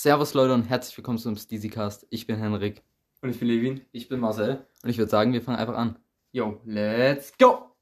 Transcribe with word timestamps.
Servus 0.00 0.32
Leute 0.32 0.54
und 0.54 0.62
herzlich 0.62 0.96
willkommen 0.96 1.18
zum 1.18 1.34
Steezycast. 1.34 2.06
Ich 2.10 2.28
bin 2.28 2.36
Henrik 2.36 2.84
Und 3.20 3.30
ich 3.30 3.40
bin 3.40 3.48
Levin. 3.48 3.80
Ich 3.90 4.08
bin 4.08 4.20
Marcel. 4.20 4.64
und 4.84 4.90
ich 4.90 4.96
würde 4.96 5.10
sagen, 5.10 5.32
wir 5.32 5.42
fangen 5.42 5.58
einfach 5.58 5.74
an. 5.74 5.98
Yo, 6.30 6.60
let's 6.64 7.36
go! 7.36 7.72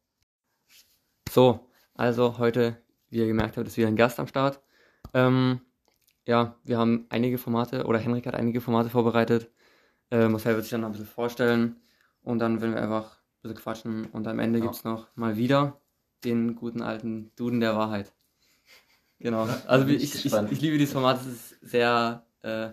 So, 1.29 1.69
also 1.92 2.38
heute, 2.38 2.79
wie 3.10 3.19
ihr 3.19 3.26
gemerkt 3.26 3.58
habt, 3.58 3.67
ist 3.67 3.76
wieder 3.76 3.88
ein 3.88 3.97
Gast 3.97 4.19
am 4.19 4.29
Start. 4.29 4.63
Ähm, 5.13 5.60
ja, 6.24 6.56
wir 6.65 6.79
haben 6.79 7.04
einige 7.10 7.37
Formate, 7.37 7.85
oder 7.85 7.99
Henrik 7.99 8.26
hat 8.26 8.35
einige 8.35 8.62
Formate 8.62 8.88
vorbereitet. 8.88 9.51
Äh, 10.10 10.28
Marcel 10.30 10.54
wird 10.54 10.64
sich 10.64 10.71
dann 10.71 10.80
noch 10.80 10.88
ein 10.88 10.92
bisschen 10.92 11.08
vorstellen 11.08 11.76
und 12.22 12.38
dann 12.38 12.62
werden 12.62 12.76
wir 12.76 12.83
einfach 12.83 13.19
ein 13.19 13.42
bisschen 13.42 13.58
quatschen 13.58 14.06
und 14.06 14.26
am 14.26 14.38
Ende 14.38 14.60
Ja. 14.60 14.64
gibt's 14.64 14.85
noch 14.85 15.14
mal 15.17 15.37
wieder 15.37 15.83
den 16.24 16.56
guten 16.56 16.80
alten 16.80 17.30
Duden 17.37 17.60
der 17.60 17.77
Wahrheit. 17.77 18.14
Genau. 19.19 19.48
Also 19.66 19.87
ich, 19.88 20.15
ich 20.15 20.27
ich, 20.27 20.61
liebe 20.61 20.79
dieses 20.79 20.93
Format, 20.93 21.20
es 21.20 21.27
ist 21.27 21.61
sehr 21.62 22.27
äh, 22.43 22.70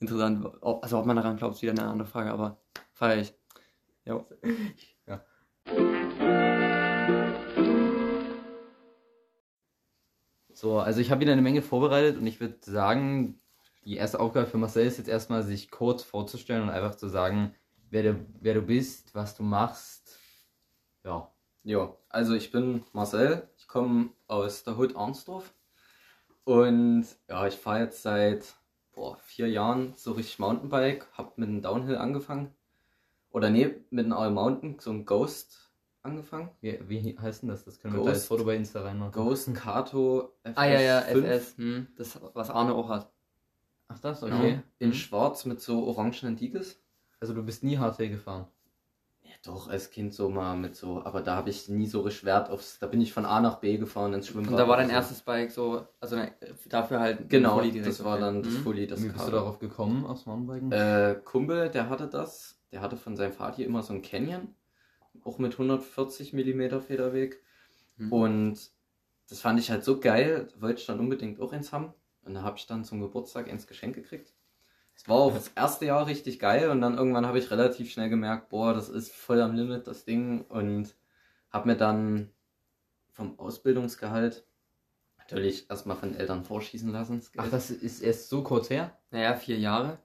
interessant. 0.00 0.44
Ob- 0.60 0.82
Also 0.82 0.98
ob 0.98 1.06
man 1.06 1.16
daran 1.16 1.36
glaubt, 1.36 1.54
ist 1.54 1.62
wieder 1.62 1.72
eine 1.72 1.84
andere 1.84 2.08
Frage, 2.08 2.32
aber 2.32 2.60
feier 2.92 3.18
ich. 3.18 3.32
Jo. 4.04 4.26
So, 10.52 10.78
also 10.78 11.00
ich 11.00 11.10
habe 11.10 11.20
wieder 11.20 11.32
eine 11.32 11.42
Menge 11.42 11.62
vorbereitet 11.62 12.18
und 12.18 12.26
ich 12.26 12.40
würde 12.40 12.58
sagen, 12.60 13.40
die 13.84 13.96
erste 13.96 14.20
Aufgabe 14.20 14.46
für 14.46 14.58
Marcel 14.58 14.86
ist 14.86 14.98
jetzt 14.98 15.08
erstmal, 15.08 15.42
sich 15.42 15.70
kurz 15.70 16.02
vorzustellen 16.02 16.62
und 16.62 16.70
einfach 16.70 16.96
zu 16.96 17.08
sagen, 17.08 17.54
wer 17.88 18.02
du, 18.02 18.26
wer 18.40 18.54
du 18.54 18.62
bist, 18.62 19.14
was 19.14 19.36
du 19.36 19.42
machst. 19.42 20.18
Ja. 21.04 21.32
Jo, 21.62 21.98
also 22.08 22.34
ich 22.34 22.50
bin 22.50 22.84
Marcel. 22.92 23.48
Ich 23.70 23.72
komme 23.72 24.10
aus 24.26 24.64
der 24.64 24.76
Hood 24.76 24.96
Arnsdorf. 24.96 25.54
Und 26.42 27.06
ja, 27.28 27.46
ich 27.46 27.54
fahre 27.54 27.82
jetzt 27.84 28.02
seit 28.02 28.56
boah, 28.92 29.16
vier 29.18 29.46
Jahren 29.48 29.92
so 29.94 30.10
richtig 30.10 30.40
Mountainbike. 30.40 31.06
Hab 31.16 31.38
mit 31.38 31.48
einem 31.48 31.62
Downhill 31.62 31.96
angefangen. 31.96 32.52
Oder 33.30 33.48
nee, 33.48 33.72
mit 33.90 34.06
einem 34.06 34.14
All 34.14 34.32
Mountain, 34.32 34.80
so 34.80 34.90
einem 34.90 35.04
Ghost 35.04 35.70
angefangen. 36.02 36.50
Wie, 36.60 36.80
wie 36.88 37.16
heißt 37.16 37.42
denn 37.42 37.48
das? 37.48 37.64
Das 37.64 37.78
können 37.78 37.94
wir 37.94 37.98
Ghost. 37.98 38.06
gleich 38.06 38.16
als 38.16 38.26
Foto 38.26 38.44
bei 38.44 38.56
Insta 38.56 38.82
reinmachen. 38.82 39.12
Ghost 39.12 39.54
Kato 39.54 40.34
FS 40.42 40.56
Ah 40.56 40.66
ja, 40.66 40.80
ja, 40.80 41.00
5. 41.02 41.24
FS, 41.24 41.56
hm, 41.56 41.86
das, 41.96 42.18
was 42.34 42.50
Arne 42.50 42.74
auch 42.74 42.88
hat. 42.88 43.12
Ach 43.86 44.00
das, 44.00 44.22
Ja, 44.22 44.26
okay. 44.26 44.62
in 44.80 44.88
Mhm. 44.88 44.94
schwarz 44.94 45.44
mit 45.44 45.60
so 45.60 45.84
orangenen 45.84 46.34
Dikes. 46.34 46.82
Also 47.20 47.34
du 47.34 47.44
bist 47.44 47.62
nie 47.62 47.78
HT 47.78 47.98
gefahren. 48.08 48.48
Ja, 49.30 49.36
doch, 49.44 49.68
als 49.68 49.90
Kind 49.90 50.12
so 50.12 50.28
mal 50.28 50.56
mit 50.56 50.74
so, 50.74 51.04
aber 51.04 51.22
da 51.22 51.36
habe 51.36 51.50
ich 51.50 51.68
nie 51.68 51.86
so 51.86 52.00
richtig 52.00 52.24
Wert 52.24 52.50
aufs, 52.50 52.78
da 52.80 52.88
bin 52.88 53.00
ich 53.00 53.12
von 53.12 53.24
A 53.24 53.40
nach 53.40 53.60
B 53.60 53.78
gefahren 53.78 54.12
ins 54.12 54.26
Schwimmbad. 54.26 54.52
Und 54.52 54.58
da 54.58 54.68
war 54.68 54.76
dein 54.76 54.88
so. 54.88 54.94
erstes 54.94 55.22
Bike 55.22 55.50
so, 55.50 55.86
also 56.00 56.16
dafür 56.68 57.00
halt 57.00 57.30
Genau, 57.30 57.56
Fully 57.56 57.70
direkt, 57.70 57.92
das 58.00 58.04
war 58.04 58.18
dann 58.18 58.42
das 58.42 58.54
Mhm. 58.54 58.58
Fully, 58.64 58.86
das 58.86 59.02
Wie 59.02 59.08
bist 59.08 59.28
du 59.28 59.30
darauf 59.32 59.58
gekommen, 59.60 60.04
aufs 60.04 60.26
Mountainbiken? 60.26 60.72
Äh, 60.72 61.14
Kumpel, 61.24 61.70
der 61.70 61.88
hatte 61.88 62.08
das. 62.08 62.56
Der 62.72 62.80
hatte 62.80 62.96
von 62.96 63.16
seinem 63.16 63.32
Vati 63.32 63.64
immer 63.64 63.82
so 63.82 63.92
ein 63.92 64.02
Canyon. 64.02 64.54
Auch 65.24 65.38
mit 65.38 65.58
140 65.58 66.32
mm 66.32 66.80
Federweg. 66.80 67.40
Mhm. 67.98 68.12
Und 68.12 68.58
das 69.28 69.40
fand 69.40 69.60
ich 69.60 69.70
halt 69.70 69.84
so 69.84 70.00
geil. 70.00 70.48
Wollte 70.58 70.80
ich 70.80 70.86
dann 70.86 71.00
unbedingt 71.00 71.40
auch 71.40 71.52
eins 71.52 71.72
haben. 71.72 71.94
Und 72.24 72.34
da 72.34 72.42
habe 72.42 72.56
ich 72.58 72.66
dann 72.66 72.84
zum 72.84 73.00
Geburtstag 73.00 73.48
eins 73.48 73.66
Geschenk 73.66 73.94
gekriegt. 73.94 74.34
Es 75.02 75.08
war 75.08 75.16
auch 75.16 75.32
das 75.32 75.48
erste 75.56 75.86
Jahr 75.86 76.06
richtig 76.06 76.38
geil. 76.38 76.68
Und 76.68 76.82
dann 76.82 76.98
irgendwann 76.98 77.24
habe 77.26 77.38
ich 77.38 77.50
relativ 77.50 77.90
schnell 77.90 78.10
gemerkt, 78.10 78.50
boah, 78.50 78.74
das 78.74 78.90
ist 78.90 79.12
voll 79.14 79.40
am 79.40 79.54
Limit, 79.54 79.86
das 79.86 80.04
Ding. 80.04 80.42
Und 80.42 80.94
habe 81.50 81.68
mir 81.70 81.76
dann 81.76 82.28
vom 83.12 83.38
Ausbildungsgehalt 83.38 84.44
natürlich 85.18 85.70
erstmal 85.70 85.96
von 85.96 86.14
Eltern 86.14 86.44
vorschießen 86.44 86.92
lassen. 86.92 87.20
das 87.20 87.30
Ach, 87.38 87.50
das 87.50 87.70
ist 87.70 88.02
erst 88.02 88.28
so 88.28 88.42
kurz 88.42 88.68
her? 88.68 88.94
Naja, 89.10 89.34
vier 89.36 89.58
Jahre. 89.58 89.98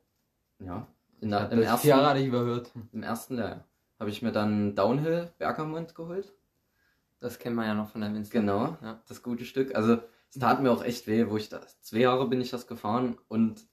ja. 0.60 0.88
In 1.22 1.32
der, 1.32 1.50
im 1.52 1.60
das 1.60 1.68
ersten 1.68 1.88
Jahre 1.88 2.08
hatte 2.08 2.20
ich 2.20 2.28
überhört. 2.28 2.72
Im 2.92 3.02
ersten 3.04 3.36
Lehrjahr 3.36 3.66
habe 4.00 4.10
ich 4.10 4.22
mir 4.22 4.32
dann 4.32 4.76
Downhill 4.76 5.32
Bergamont 5.38 5.96
geholt. 5.96 6.32
Das 7.20 7.40
kennt 7.40 7.56
man 7.56 7.66
ja 7.66 7.74
noch 7.74 7.90
von 7.90 8.02
deinem 8.02 8.18
Insta. 8.18 8.40
Genau, 8.40 8.78
Ja. 8.82 9.02
das 9.08 9.24
gute 9.24 9.44
Stück. 9.46 9.76
Also 9.76 10.00
es 10.30 10.40
tat 10.40 10.62
mir 10.62 10.72
auch 10.72 10.84
echt 10.84 11.08
weh, 11.08 11.30
wo 11.30 11.38
ich 11.38 11.50
das. 11.50 11.82
Zwei 11.82 12.00
Jahre 12.00 12.28
bin 12.28 12.40
ich 12.42 12.50
das 12.52 12.68
gefahren 12.68 13.18
und 13.28 13.66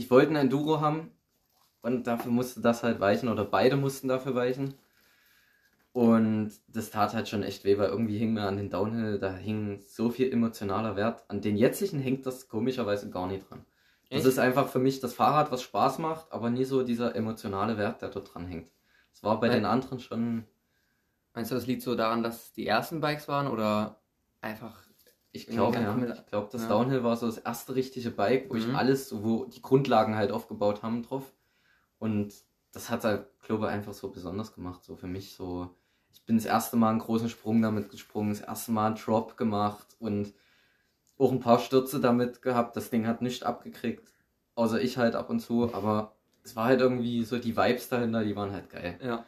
ich 0.00 0.10
wollte 0.10 0.32
ein 0.32 0.36
Enduro 0.36 0.80
haben 0.80 1.10
und 1.82 2.06
dafür 2.06 2.32
musste 2.32 2.60
das 2.60 2.82
halt 2.82 3.00
weichen 3.00 3.28
oder 3.28 3.44
beide 3.44 3.76
mussten 3.76 4.08
dafür 4.08 4.34
weichen. 4.34 4.74
Und 5.92 6.52
das 6.68 6.90
tat 6.90 7.14
halt 7.14 7.28
schon 7.28 7.42
echt 7.42 7.64
weh, 7.64 7.76
weil 7.76 7.88
irgendwie 7.88 8.16
hing 8.16 8.32
mir 8.32 8.44
an 8.44 8.56
den 8.56 8.70
Downhill, 8.70 9.18
da 9.18 9.34
hing 9.34 9.80
so 9.86 10.08
viel 10.10 10.32
emotionaler 10.32 10.94
Wert. 10.96 11.24
An 11.28 11.40
den 11.40 11.56
jetzigen 11.56 11.98
hängt 11.98 12.24
das 12.26 12.48
komischerweise 12.48 13.10
gar 13.10 13.26
nicht 13.26 13.50
dran. 13.50 13.64
Das 14.08 14.20
Echt? 14.20 14.28
ist 14.28 14.38
einfach 14.38 14.68
für 14.68 14.78
mich 14.78 15.00
das 15.00 15.14
Fahrrad, 15.14 15.50
was 15.50 15.62
Spaß 15.62 15.98
macht, 15.98 16.32
aber 16.32 16.48
nie 16.50 16.64
so 16.64 16.82
dieser 16.84 17.14
emotionale 17.16 17.76
Wert, 17.76 18.02
der 18.02 18.08
dort 18.08 18.32
dran 18.32 18.46
hängt. 18.46 18.70
Das 19.12 19.22
war 19.22 19.38
bei 19.40 19.48
Weil- 19.48 19.56
den 19.56 19.64
anderen 19.66 19.98
schon 20.00 20.44
Meinst 21.32 21.52
du, 21.52 21.54
das 21.54 21.66
liegt 21.66 21.82
so 21.82 21.94
daran, 21.94 22.24
dass 22.24 22.52
die 22.52 22.66
ersten 22.66 23.00
Bikes 23.00 23.28
waren 23.28 23.46
oder 23.46 24.00
einfach 24.40 24.82
Ich 25.32 25.46
glaube, 25.46 25.76
ja. 25.76 25.96
Ich 25.96 26.26
glaube, 26.26 26.48
das 26.50 26.62
ja. 26.62 26.68
Downhill 26.68 27.04
war 27.04 27.16
so 27.16 27.26
das 27.26 27.38
erste 27.38 27.74
richtige 27.74 28.10
Bike, 28.10 28.50
wo 28.50 28.56
ich 28.56 28.66
Mhm. 28.66 28.74
alles, 28.76 29.08
so, 29.08 29.22
wo 29.22 29.44
die 29.46 29.62
Grundlagen 29.62 30.16
halt 30.16 30.32
aufgebaut 30.32 30.82
haben 30.82 31.02
drauf. 31.02 31.32
Und 31.98 32.32
das 32.72 32.90
hat 32.90 33.04
halt, 33.04 33.26
glaube 33.42 33.66
ich, 33.66 33.72
einfach 33.72 33.92
so 33.92 34.10
besonders 34.10 34.54
gemacht. 34.54 34.84
So 34.84 34.96
für 34.96 35.06
mich 35.06 35.34
so. 35.34 35.70
Ich 36.12 36.24
bin 36.24 36.36
das 36.36 36.46
erste 36.46 36.76
Mal 36.76 36.90
einen 36.90 36.98
großen 36.98 37.28
Sprung 37.28 37.62
damit 37.62 37.90
gesprungen, 37.90 38.30
das 38.30 38.40
erste 38.40 38.72
Mal 38.72 38.86
einen 38.88 38.96
Drop 38.96 39.36
gemacht 39.36 39.96
und 40.00 40.34
auch 41.18 41.30
ein 41.32 41.40
paar 41.40 41.58
Stürze 41.58 42.00
damit 42.00 42.42
gehabt. 42.42 42.76
Das 42.76 42.90
Ding 42.90 43.06
hat 43.06 43.22
nichts 43.22 43.42
abgekriegt. 43.44 44.12
Außer 44.56 44.80
ich 44.80 44.96
halt 44.98 45.14
ab 45.14 45.30
und 45.30 45.40
zu. 45.40 45.72
Aber 45.72 46.16
es 46.42 46.56
war 46.56 46.64
halt 46.66 46.80
irgendwie 46.80 47.22
so 47.24 47.38
die 47.38 47.56
Vibes 47.56 47.88
dahinter, 47.88 48.24
die 48.24 48.34
waren 48.34 48.52
halt 48.52 48.70
geil. 48.70 48.98
Ja. 49.02 49.24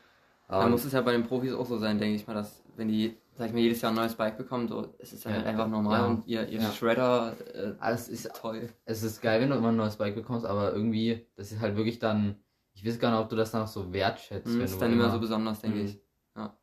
Ja, 0.48 0.60
Dann 0.60 0.70
muss 0.70 0.84
es 0.84 0.92
ja 0.92 1.00
bei 1.00 1.12
den 1.12 1.24
Profis 1.24 1.52
auch 1.54 1.66
so 1.66 1.78
sein, 1.78 1.98
denke 1.98 2.16
ich 2.16 2.26
mal, 2.26 2.34
dass 2.34 2.62
wenn 2.76 2.88
die, 2.88 3.16
sag 3.36 3.46
ich 3.48 3.52
mal, 3.52 3.60
jedes 3.60 3.80
Jahr 3.80 3.92
ein 3.92 3.96
neues 3.96 4.14
Bike 4.14 4.36
bekommen, 4.36 4.68
so, 4.68 4.94
es 4.98 5.12
ist 5.12 5.24
dann 5.24 5.32
Ja, 5.32 5.38
halt 5.38 5.48
einfach 5.48 5.68
normal 5.68 6.00
ja. 6.00 6.06
und 6.06 6.26
ihr, 6.26 6.48
ihr 6.48 6.60
Ja. 6.60 6.70
Shredder, 6.72 7.36
äh, 7.54 7.74
Alles 7.80 8.08
ist 8.08 8.30
toll. 8.34 8.68
es 8.84 9.02
ist 9.02 9.20
geil, 9.20 9.40
wenn 9.40 9.50
du 9.50 9.56
immer 9.56 9.68
ein 9.68 9.76
neues 9.76 9.96
Bike 9.96 10.14
bekommst, 10.14 10.44
aber 10.46 10.72
irgendwie, 10.72 11.26
das 11.36 11.50
ist 11.52 11.60
halt 11.60 11.76
wirklich 11.76 11.98
dann, 11.98 12.42
ich 12.74 12.86
weiß 12.86 12.98
gar 12.98 13.10
nicht, 13.10 13.20
ob 13.20 13.28
du 13.28 13.36
das 13.36 13.50
dann 13.50 13.62
auch 13.62 13.68
so 13.68 13.92
wertschätzt, 13.92 14.46
Mhm, 14.46 14.58
wenn 14.58 14.64
ist 14.64 14.74
du 14.74 14.78
dann 14.80 14.92
immer 14.92 15.10
so 15.10 15.18
besonders, 15.18 15.60
denke 15.60 15.78
Mhm. 15.78 15.84
ich. 15.86 15.94
Ja. 16.36 16.42
Ja. 16.44 16.58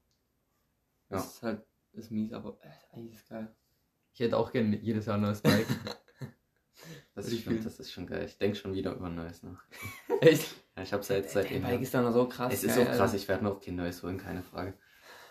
Das 1.09 1.25
ist 1.35 1.43
halt, 1.43 1.65
ist 1.93 2.11
mies, 2.11 2.31
aber 2.33 2.57
äh, 2.61 2.95
eigentlich 2.95 3.15
ist 3.15 3.27
geil. 3.29 3.53
ich 4.13 4.19
hätte 4.19 4.37
auch 4.37 4.51
gerne 4.51 4.77
jedes 4.77 5.05
Jahr 5.07 5.15
ein 5.17 5.21
neues 5.21 5.41
Bike. 5.41 5.65
das, 7.15 7.27
ist 7.27 7.43
schon, 7.43 7.63
das 7.63 7.79
ist 7.79 7.91
schon 7.91 8.05
geil. 8.07 8.25
Ich 8.25 8.37
denke 8.37 8.55
schon 8.57 8.73
wieder 8.73 8.93
über 8.93 9.07
ein 9.07 9.15
neues 9.15 9.41
nach. 9.43 9.63
Echt? 10.21 10.55
Ja, 10.77 10.83
ich 10.83 10.93
habe 10.93 11.01
es 11.01 11.07
ja 11.09 11.15
jetzt 11.17 11.33
seitdem. 11.33 11.63
Bike 11.63 11.81
ist 11.81 11.93
dann 11.93 12.11
so 12.13 12.27
krass. 12.27 12.53
Es 12.53 12.63
ist 12.63 12.75
geil, 12.75 12.85
auch 12.85 12.91
krass, 12.91 12.99
Alter. 13.01 13.15
ich 13.15 13.27
werde 13.27 13.43
mir 13.43 13.51
auch 13.51 13.59
kein 13.59 13.75
neues 13.75 14.03
holen, 14.03 14.17
keine 14.17 14.43
Frage. 14.43 14.75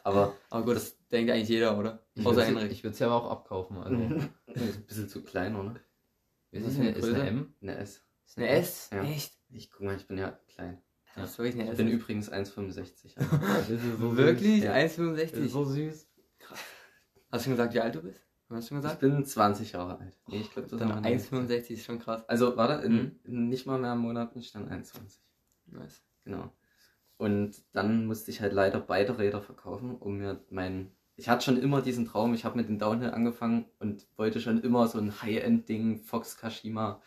Aber 0.04 0.34
Aber 0.50 0.64
gut, 0.64 0.76
das 0.76 0.97
denkt 1.10 1.30
eigentlich 1.30 1.48
jeder, 1.48 1.78
oder? 1.78 2.06
Ich 2.14 2.24
Außer 2.26 2.38
würd's- 2.38 2.46
Henrik. 2.48 2.70
Ich 2.72 2.82
würde 2.84 2.92
es 2.94 2.98
ja 2.98 3.06
aber 3.08 3.24
auch 3.24 3.30
abkaufen. 3.30 3.76
Also, 3.78 3.96
ist 4.54 4.76
ein 4.76 4.86
bisschen 4.86 5.08
zu 5.08 5.22
klein, 5.22 5.56
oder? 5.56 5.74
ist 6.50 6.74
für 6.76 6.80
eine 6.82 6.90
ist 6.90 7.04
eine? 7.04 7.26
M? 7.28 7.54
Eine 7.62 7.76
S. 7.76 8.04
Ist 8.26 8.38
Eine 8.38 8.48
S? 8.48 8.90
Ja. 8.92 9.02
Echt? 9.04 9.34
Ich 9.50 9.70
guck 9.70 9.82
mal, 9.82 9.96
ich 9.96 10.06
bin 10.06 10.18
ja 10.18 10.38
klein. 10.48 10.82
Das 11.14 11.30
ist 11.32 11.38
wirklich 11.38 11.54
eine 11.56 11.64
Ich 11.64 11.70
S. 11.70 11.76
bin 11.76 11.88
übrigens 11.88 12.30
1,65. 12.32 13.16
Also. 13.16 13.36
Das 13.40 13.70
ist 13.70 13.82
so 13.98 14.16
Wirklich? 14.16 14.62
Ja. 14.64 14.74
1,65? 14.74 15.34
süß. 15.34 15.52
So 15.52 15.64
süß. 15.64 16.08
Hast 17.30 17.44
du 17.44 17.44
schon 17.44 17.52
gesagt, 17.52 17.74
wie 17.74 17.80
alt 17.80 17.94
du 17.94 18.02
bist? 18.02 18.24
Hast 18.50 18.64
du 18.66 18.68
schon 18.68 18.78
Ich 18.78 18.82
gesagt? 18.84 19.00
bin 19.00 19.24
20 19.24 19.72
Jahre 19.72 19.98
alt. 19.98 20.16
Nee, 20.28 20.40
ich 20.40 20.50
glaube, 20.52 20.68
das 20.68 20.78
Dann 20.78 21.04
ist 21.04 21.30
noch 21.32 21.38
1,65 21.40 21.70
ist 21.70 21.84
schon 21.84 21.98
krass. 21.98 22.26
Also, 22.28 22.56
warte, 22.56 22.84
in, 22.86 22.92
Mhm. 22.94 23.20
in 23.24 23.48
nicht 23.48 23.66
mal 23.66 23.78
mehr 23.78 23.92
einem 23.92 24.00
Monat 24.00 24.32
bin 24.32 24.40
ich 24.40 24.52
dann 24.52 24.68
21. 24.68 25.20
Nice. 25.66 26.02
Genau. 26.24 26.50
Und 27.18 27.62
dann 27.72 28.06
musste 28.06 28.30
ich 28.30 28.40
halt 28.40 28.52
leider 28.52 28.80
beide 28.80 29.18
Räder 29.18 29.42
verkaufen, 29.42 29.96
um 29.96 30.16
mir 30.18 30.42
mein. 30.50 30.92
Ich 31.18 31.28
hatte 31.28 31.44
schon 31.44 31.60
immer 31.60 31.82
diesen 31.82 32.06
Traum, 32.06 32.32
ich 32.32 32.44
habe 32.44 32.56
mit 32.56 32.68
dem 32.68 32.78
Downhill 32.78 33.10
angefangen 33.10 33.66
und 33.80 34.06
wollte 34.16 34.40
schon 34.40 34.62
immer 34.62 34.86
so 34.86 34.98
ein 34.98 35.20
High-End-Ding, 35.20 35.98
Fox 35.98 36.36
Kashima. 36.36 37.02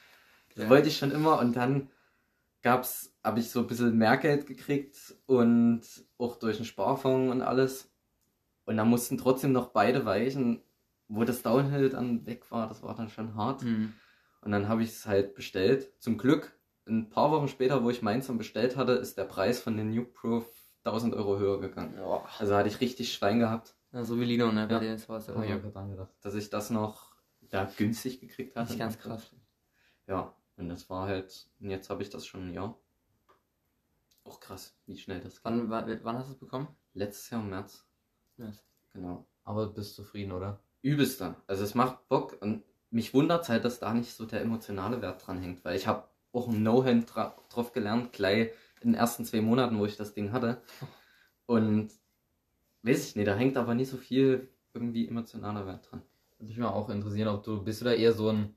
Das 0.53 0.65
Ja. 0.65 0.69
wollte 0.69 0.89
ich 0.89 0.97
schon 0.97 1.12
immer 1.12 1.39
und 1.39 1.56
dann 1.56 1.89
gab's, 2.62 3.15
habe 3.24 3.39
ich 3.39 3.50
so 3.50 3.62
ein 3.62 3.68
bisschen 3.68 3.97
mehr 3.97 4.18
Geld 4.18 4.47
gekriegt 4.47 5.15
und 5.27 5.81
auch 6.18 6.36
durch 6.36 6.57
den 6.57 6.65
Sparfonds 6.65 7.31
und 7.31 7.41
alles. 7.41 7.89
Und 8.65 8.75
dann 8.75 8.89
mussten 8.89 9.18
trotzdem 9.18 9.53
noch 9.53 9.69
beide 9.69 10.03
weichen, 10.06 10.62
wo 11.07 11.24
das 11.24 11.41
Downhill 11.41 11.88
dann 11.88 12.25
weg 12.25 12.51
war, 12.51 12.68
das 12.68 12.83
war 12.83 12.94
dann 12.95 13.09
schon 13.09 13.36
hart. 13.36 13.63
Mhm. 13.63 13.94
Und 14.41 14.51
dann 14.51 14.68
habe 14.68 14.83
ich 14.83 14.89
es 14.89 15.06
halt 15.06 15.36
bestellt. 15.36 15.94
Zum 16.00 16.18
Glück, 16.18 16.51
ein 16.86 17.09
paar 17.09 17.31
Wochen 17.31 17.47
später, 17.47 17.81
wo 17.81 17.89
ich 17.89 18.01
meins 18.01 18.27
dann 18.27 18.38
bestellt 18.38 18.75
hatte, 18.75 18.91
ist 18.91 19.18
der 19.18 19.24
Preis 19.24 19.62
von 19.62 19.77
den 19.77 19.95
Nuke 19.95 20.12
Pro 20.12 20.45
1000 20.83 21.13
Euro 21.15 21.39
höher 21.39 21.62
gegangen. 21.62 21.94
Ja. 21.95 22.25
Also 22.39 22.56
hatte 22.56 22.68
ich 22.68 22.81
richtig 22.81 23.13
Schwein 23.13 23.39
gehabt, 23.39 23.75
ja, 23.93 24.03
so 24.03 24.19
wie 24.19 24.25
Lino, 24.25 24.51
ne? 24.51 24.67
Bei 24.67 24.73
Ja. 24.75 24.79
dir 24.79 24.95
ist 24.95 25.09
was. 25.09 25.27
Hab 25.27 25.43
ich 25.43 25.49
gerade 25.73 25.89
gedacht. 25.89 26.13
dass 26.21 26.35
ich 26.35 26.49
das 26.49 26.69
noch 26.69 27.15
ja, 27.51 27.65
günstig 27.77 28.19
gekriegt 28.19 28.55
hatte. 28.55 28.69
Nicht 28.71 28.79
ganz 28.79 28.97
krass. 28.97 29.35
Ja, 30.07 30.33
und 30.57 30.69
das 30.69 30.89
war 30.89 31.07
halt, 31.07 31.49
und 31.59 31.69
jetzt 31.69 31.89
habe 31.89 32.01
ich 32.03 32.09
das 32.09 32.25
schon 32.25 32.47
ein 32.49 32.53
Jahr. 32.53 32.77
Auch 34.23 34.39
krass, 34.39 34.75
wie 34.85 34.97
schnell 34.97 35.19
das 35.19 35.35
geht. 35.35 35.45
Wann, 35.45 35.69
wann, 35.69 36.17
hast 36.17 36.27
du 36.27 36.33
es 36.33 36.39
bekommen? 36.39 36.67
Letztes 36.93 37.29
Jahr 37.31 37.41
im 37.41 37.49
März, 37.49 37.85
Nice. 38.38 38.63
genau. 38.93 39.25
Aber 39.43 39.67
bist 39.67 39.95
zufrieden, 39.95 40.31
oder? 40.31 40.59
Übelster. 40.83 41.35
Also 41.47 41.63
es 41.63 41.73
macht 41.75 42.07
Bock 42.07 42.38
und 42.41 42.63
mich 42.91 43.13
wundert 43.13 43.49
halt, 43.49 43.65
dass 43.65 43.79
da 43.79 43.93
nicht 43.93 44.13
so 44.13 44.25
der 44.25 44.41
emotionale 44.41 45.01
Wert 45.01 45.25
dran 45.25 45.39
hängt, 45.39 45.63
weil 45.65 45.75
ich 45.75 45.88
habe 45.88 46.07
auch 46.33 46.47
ein 46.47 46.61
No-Hand 46.63 47.13
dra 47.15 47.35
drauf 47.49 47.71
gelernt, 47.71 48.13
gleich 48.13 48.51
in 48.81 48.91
den 48.91 48.95
ersten 48.95 49.25
zwei 49.25 49.41
Monaten, 49.41 49.79
wo 49.79 49.85
ich 49.85 49.97
das 49.97 50.13
Ding 50.13 50.31
hatte. 50.31 50.61
Und 51.45 51.91
weiß 52.83 53.10
ich 53.10 53.16
nicht, 53.16 53.28
da 53.28 53.36
hängt 53.36 53.57
aber 53.57 53.75
nicht 53.75 53.89
so 53.89 53.98
viel 53.98 54.50
irgendwie 54.74 55.07
emotionaler 55.07 55.66
Wert 55.66 55.89
dran. 55.89 56.01
Würde 56.38 56.50
mich 56.50 56.57
mal 56.57 56.69
auch 56.69 56.89
interessieren, 56.89 57.28
ob 57.28 57.44
du 57.44 57.63
bist 57.63 57.81
du 57.81 57.86
da 57.86 57.94
eher 57.94 58.13
so 58.13 58.30
ein 58.30 58.56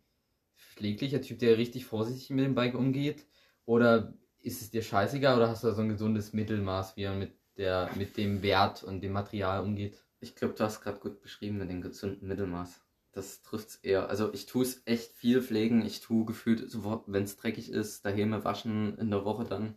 pfleglicher 0.56 1.20
Typ, 1.20 1.38
der 1.38 1.58
richtig 1.58 1.86
vorsichtig 1.86 2.30
mit 2.30 2.44
dem 2.44 2.54
Bike 2.54 2.74
umgeht? 2.74 3.26
Oder 3.66 4.14
ist 4.40 4.62
es 4.62 4.70
dir 4.70 4.82
scheißegal 4.82 5.36
oder 5.36 5.48
hast 5.48 5.64
du 5.64 5.68
da 5.68 5.74
so 5.74 5.82
ein 5.82 5.88
gesundes 5.88 6.32
Mittelmaß, 6.32 6.96
wie 6.96 7.02
er 7.02 7.14
mit 7.14 7.32
der, 7.56 7.90
mit 7.96 8.16
dem 8.16 8.42
Wert 8.42 8.82
und 8.82 9.00
dem 9.00 9.12
Material 9.12 9.62
umgeht? 9.62 10.04
Ich 10.20 10.34
glaube, 10.34 10.54
du 10.54 10.64
hast 10.64 10.80
gerade 10.80 10.98
gut 10.98 11.20
beschrieben 11.20 11.58
mit 11.58 11.70
dem 11.70 11.82
gesunden 11.82 12.26
Mittelmaß. 12.28 12.80
Das 13.12 13.42
trifft 13.42 13.68
es 13.68 13.76
eher. 13.76 14.08
Also 14.08 14.32
ich 14.32 14.46
tue 14.46 14.64
es 14.64 14.82
echt 14.86 15.12
viel 15.12 15.40
pflegen. 15.40 15.84
Ich 15.84 16.00
tue 16.00 16.24
gefühlt 16.24 16.66
wenn 17.06 17.22
es 17.22 17.36
dreckig 17.36 17.70
ist, 17.70 18.04
daheim 18.04 18.32
waschen 18.44 18.98
in 18.98 19.10
der 19.10 19.24
Woche 19.24 19.44
dann. 19.44 19.76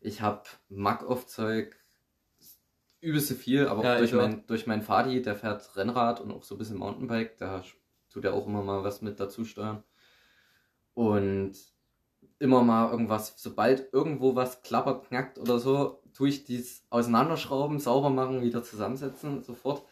Ich 0.00 0.22
habe 0.22 0.44
Mack-Off-Zeug, 0.70 1.76
übelste 3.00 3.34
viel, 3.34 3.66
aber 3.68 3.82
Ja, 3.82 3.96
auch 3.96 3.96
durch, 3.96 4.14
mein, 4.14 4.46
durch 4.46 4.66
meinen 4.66 4.82
Vati, 4.82 5.22
der 5.22 5.34
fährt 5.36 5.76
Rennrad 5.76 6.20
und 6.20 6.30
auch 6.32 6.42
so 6.44 6.54
ein 6.54 6.58
bisschen 6.58 6.78
Mountainbike, 6.78 7.36
da 7.38 7.62
tut 8.10 8.24
er 8.24 8.34
auch 8.34 8.46
immer 8.46 8.62
mal 8.62 8.84
was 8.84 9.02
mit 9.02 9.18
dazu 9.20 9.44
steuern. 9.44 9.82
Und 10.94 11.52
immer 12.38 12.62
mal 12.64 12.90
irgendwas, 12.90 13.34
sobald 13.42 13.92
irgendwo 13.92 14.36
was 14.36 14.62
klappert, 14.62 15.08
knackt 15.08 15.38
oder 15.38 15.58
so, 15.58 16.02
tue 16.14 16.28
ich 16.30 16.44
dies 16.44 16.86
auseinanderschrauben, 16.90 17.78
sauber 17.80 18.10
machen, 18.10 18.42
wieder 18.42 18.62
zusammensetzen, 18.64 19.42
sofort. 19.42 19.84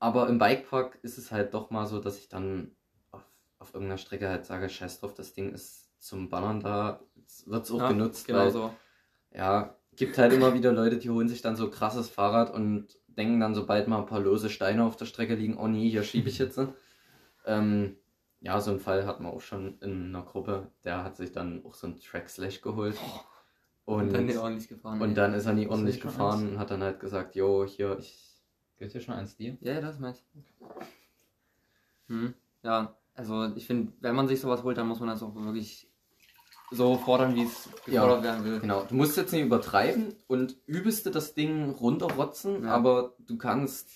Aber 0.00 0.28
im 0.28 0.38
Bikepark 0.38 0.98
ist 1.02 1.18
es 1.18 1.32
halt 1.32 1.54
doch 1.54 1.70
mal 1.70 1.86
so, 1.86 2.00
dass 2.00 2.18
ich 2.18 2.28
dann 2.28 2.76
auf, 3.12 3.24
auf 3.60 3.74
irgendeiner 3.74 3.98
Strecke 3.98 4.28
halt 4.28 4.46
sage, 4.46 4.68
scheiß 4.70 5.00
drauf, 5.00 5.14
das 5.14 5.34
Ding 5.34 5.52
ist 5.54 5.90
zum 6.02 6.30
Bannern 6.30 6.60
da, 6.60 7.00
wird 7.46 7.64
es 7.64 7.72
auch 7.72 7.80
Ja, 7.80 7.86
genutzt. 7.86 8.26
Genau 8.26 8.48
weil, 8.48 8.50
so. 8.50 8.80
Ja, 9.32 9.76
gibt 10.00 10.18
halt 10.18 10.32
immer 10.32 10.52
wieder 10.54 10.72
Leute, 10.72 10.98
die 10.98 11.10
holen 11.10 11.28
sich 11.28 11.42
dann 11.42 11.54
so 11.54 11.70
krasses 11.70 12.08
Fahrrad 12.08 12.52
und 12.52 12.88
denken 13.06 13.38
dann, 13.38 13.54
sobald 13.54 13.86
mal 13.86 13.98
ein 13.98 14.06
paar 14.06 14.18
lose 14.18 14.50
Steine 14.50 14.82
auf 14.84 14.96
der 14.96 15.04
Strecke 15.04 15.36
liegen, 15.36 15.56
oh 15.56 15.68
nee, 15.68 15.88
hier 15.88 16.02
schiebe 16.02 16.28
ich 16.28 16.38
jetzt. 16.38 16.58
ähm, 17.46 17.96
ja, 18.40 18.60
so 18.60 18.72
einen 18.72 18.80
Fall 18.80 19.06
hatten 19.06 19.22
wir 19.22 19.32
auch 19.32 19.40
schon 19.40 19.78
in 19.80 20.08
einer 20.08 20.24
Gruppe, 20.24 20.72
der 20.82 21.04
hat 21.04 21.16
sich 21.16 21.30
dann 21.30 21.64
auch 21.64 21.74
so 21.74 21.86
einen 21.86 22.00
Track 22.00 22.28
Slash 22.28 22.60
geholt. 22.60 22.96
Und, 23.84 24.06
Und 24.06 24.12
dann 24.12 24.26
nicht 24.26 24.38
ordentlich 24.38 24.68
gefahren. 24.68 25.00
und 25.00 25.10
ey. 25.10 25.14
dann 25.14 25.34
ist 25.34 25.46
er 25.46 25.52
nie 25.52 25.66
ordentlich 25.66 26.00
gefahren 26.00 26.40
eins? 26.40 26.50
und 26.52 26.58
hat 26.58 26.70
dann 26.70 26.82
halt 26.82 27.00
gesagt, 27.00 27.34
jo, 27.36 27.64
hier, 27.64 27.98
ich 27.98 28.30
Gibt 28.80 28.94
ja 28.94 29.00
schon 29.00 29.14
eins 29.14 29.36
dir? 29.36 29.58
Ja, 29.60 29.74
ja, 29.74 29.80
das 29.82 29.96
ist 29.96 30.00
meins. 30.00 30.24
Hm. 32.08 32.32
Ja, 32.62 32.96
also 33.14 33.54
ich 33.54 33.66
finde, 33.66 33.92
wenn 34.00 34.14
man 34.14 34.26
sich 34.26 34.40
sowas 34.40 34.62
holt, 34.62 34.78
dann 34.78 34.88
muss 34.88 35.00
man 35.00 35.10
das 35.10 35.22
auch 35.22 35.34
wirklich 35.34 35.89
so 36.70 36.96
fordern, 36.96 37.34
wie 37.34 37.44
es 37.44 37.66
Ja. 37.86 38.02
gefordert 38.02 38.22
werden 38.22 38.44
will. 38.44 38.60
Genau, 38.60 38.84
du 38.84 38.94
musst 38.94 39.16
jetzt 39.16 39.32
nicht 39.32 39.42
übertreiben 39.44 40.14
und 40.28 40.56
übelste 40.66 41.10
das 41.10 41.34
Ding 41.34 41.70
runterrotzen, 41.70 42.64
Ja. 42.64 42.74
aber 42.74 43.14
du 43.18 43.36
kannst 43.36 43.88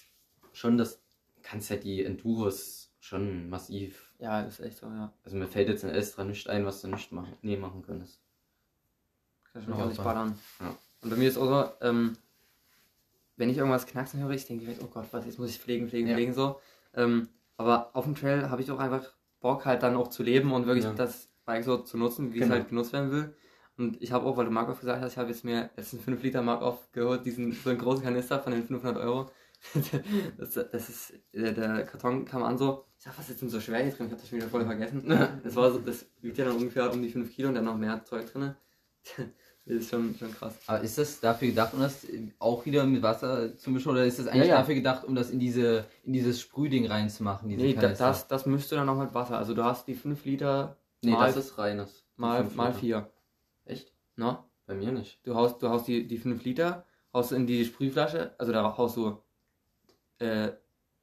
schon 0.53 0.76
das, 0.79 1.00
kannst 1.43 1.71
ja 1.71 1.76
die 1.76 2.05
Enduros 2.05 2.91
schon 3.00 3.49
massiv. 3.49 4.12
Ja, 4.19 4.41
ist 4.43 4.61
echt 4.61 4.79
so, 4.79 4.87
ja. 4.87 5.12
Also 5.25 5.37
mir 5.37 5.47
fällt 5.47 5.69
jetzt 5.69 5.85
in 5.85 5.91
Estra 5.91 6.25
nicht 6.25 6.49
ein, 6.49 6.65
was 6.67 6.81
du 6.81 6.88
nicht 6.88 7.12
machen, 7.12 7.37
nee, 7.43 7.56
machen 7.56 7.82
könntest. 7.82 8.21
Kann 9.53 9.62
schon 9.62 9.73
Ja, 9.75 9.79
ordentlich 9.81 9.99
so. 9.99 10.03
ballern. 10.05 10.38
Ja. 10.61 10.77
Und 11.03 11.11
bei 11.11 11.17
mir 11.17 11.29
ist 11.29 11.37
auch 11.37 11.47
so, 11.81 11.87
ähm, 11.87 12.17
wenn 13.37 13.50
ich 13.50 13.59
irgendwas 13.59 13.87
knacksen 13.87 14.20
höre, 14.20 14.31
ich 14.31 14.47
denke 14.47 14.65
direkt, 14.65 14.82
oh 14.82 14.87
Gott, 14.88 15.06
was, 15.11 15.27
jetzt 15.27 15.38
muss 15.38 15.50
ich 15.50 15.59
pflegen, 15.59 15.88
pflegen, 15.88 16.09
Ja. 16.09 16.15
pflegen, 16.15 16.32
so. 16.35 16.61
Ähm, 16.94 17.29
aber 17.56 17.91
auf 17.94 18.05
dem 18.05 18.15
Trail 18.15 18.49
habe 18.50 18.62
ich 18.62 18.70
auch 18.70 18.79
einfach 18.79 19.12
Bock, 19.41 19.65
halt 19.67 19.82
dann 19.82 19.97
auch 19.97 20.09
zu 20.09 20.23
leben 20.23 20.53
und 20.53 20.67
wirklich 20.67 20.85
Ja. 20.85 20.93
das 20.94 21.29
Bike 21.44 21.64
so 21.64 21.79
zu 21.79 21.96
nutzen, 21.99 22.32
wie 22.32 22.38
Genau. 22.38 22.46
es 22.55 22.58
halt 22.61 22.69
genutzt 22.69 22.93
werden 22.93 23.11
will. 23.11 23.35
Und 23.76 24.00
ich 24.00 24.12
habe 24.12 24.25
auch, 24.26 24.37
weil 24.37 24.44
du 24.44 24.50
Markov 24.52 24.79
gesagt 24.81 25.02
hast, 25.02 25.12
ich 25.12 25.19
habe 25.19 25.31
jetzt 25.31 25.44
mir 25.44 25.70
jetzt 25.76 25.93
einen 25.94 26.02
5 26.02 26.23
Liter 26.23 26.43
Markov 26.43 26.91
geholt, 26.93 27.25
diesen 27.26 27.52
so 27.52 27.70
einen 27.70 27.79
großen 27.79 28.05
Kanister 28.05 28.38
von 28.41 28.52
den 28.52 28.64
500 28.64 29.02
Euro. 29.02 29.31
das, 30.38 30.52
das 30.55 30.88
ist, 30.88 31.12
der, 31.32 31.52
der 31.52 31.85
Karton 31.85 32.25
kam 32.25 32.43
an 32.43 32.58
so, 32.58 32.85
ich 32.99 33.05
sag, 33.05 33.19
was 33.19 33.31
ist 33.31 33.41
denn 33.43 33.49
so 33.49 33.61
schwer 33.61 33.82
hier 33.82 33.93
drin? 33.93 34.06
Ich 34.06 34.12
habe 34.12 34.20
das 34.20 34.29
schon 34.29 34.38
wieder 34.38 34.49
voll 34.49 34.64
vergessen. 34.64 35.02
Das 35.43 35.56
war 35.56 35.73
so, 35.73 35.79
das 35.79 36.06
wiegt 36.20 36.38
ja 36.38 36.44
dann 36.44 36.56
ungefähr 36.56 36.93
um 36.93 37.02
die 37.02 37.11
5 37.11 37.35
Kilo 37.35 37.49
und 37.49 37.55
dann 37.55 37.64
noch 37.64 37.76
mehr 37.76 38.05
Zeug 38.05 38.31
drin. 38.32 38.55
Das 39.67 39.76
ist 39.76 39.88
schon, 39.88 40.14
schon 40.19 40.31
krass. 40.31 40.58
Aber 40.67 40.82
ist 40.82 40.99
das 40.99 41.20
dafür 41.20 41.49
gedacht, 41.49 41.73
um 41.73 41.81
das 41.81 42.06
auch 42.38 42.67
wieder 42.67 42.85
mit 42.85 43.02
Wasser 43.02 43.56
zu 43.56 43.70
mischen 43.70 43.91
oder 43.93 44.05
ist 44.05 44.19
das 44.19 44.26
eigentlich 44.26 44.43
Ja, 44.49 44.56
ja. 44.56 44.58
dafür 44.58 44.75
gedacht, 44.75 45.05
um 45.06 45.14
das 45.14 45.31
in 45.31 45.38
diese 45.38 45.87
in 46.02 46.12
dieses 46.12 46.38
Sprühding 46.38 46.87
reinzumachen? 46.87 47.49
Diese 47.49 47.62
Nee, 47.62 47.73
Kanister? 47.73 48.08
das, 48.08 48.29
das 48.29 48.44
müsste 48.44 48.75
dann 48.75 48.85
noch 48.85 48.99
mit 49.02 49.14
Wasser. 49.14 49.38
Also 49.38 49.55
du 49.55 49.64
hast 49.64 49.88
die 49.88 49.94
5 49.94 50.23
Liter 50.26 50.76
Nee, 51.05 51.12
mal, 51.12 51.27
das 51.27 51.37
ist 51.37 51.59
reines. 51.59 52.05
Mal, 52.17 52.45
mal 52.55 52.67
Liter. 52.69 52.79
4. 52.79 53.11
Echt? 53.67 53.93
Ne? 54.17 54.39
Bei 54.67 54.75
mir 54.75 54.93
nicht. 54.93 55.27
Du 55.27 55.35
haust, 55.35 55.62
du 55.62 55.69
haust 55.69 55.87
die, 55.89 56.06
die 56.06 56.19
5 56.19 56.45
Liter, 56.45 56.85
haust 57.12 57.33
in 57.33 57.47
die 57.47 57.65
Sprühflasche, 57.65 58.35
also 58.39 58.53
da 58.53 58.77
haust 58.77 58.97
du 58.97 59.19
äh, 60.19 60.53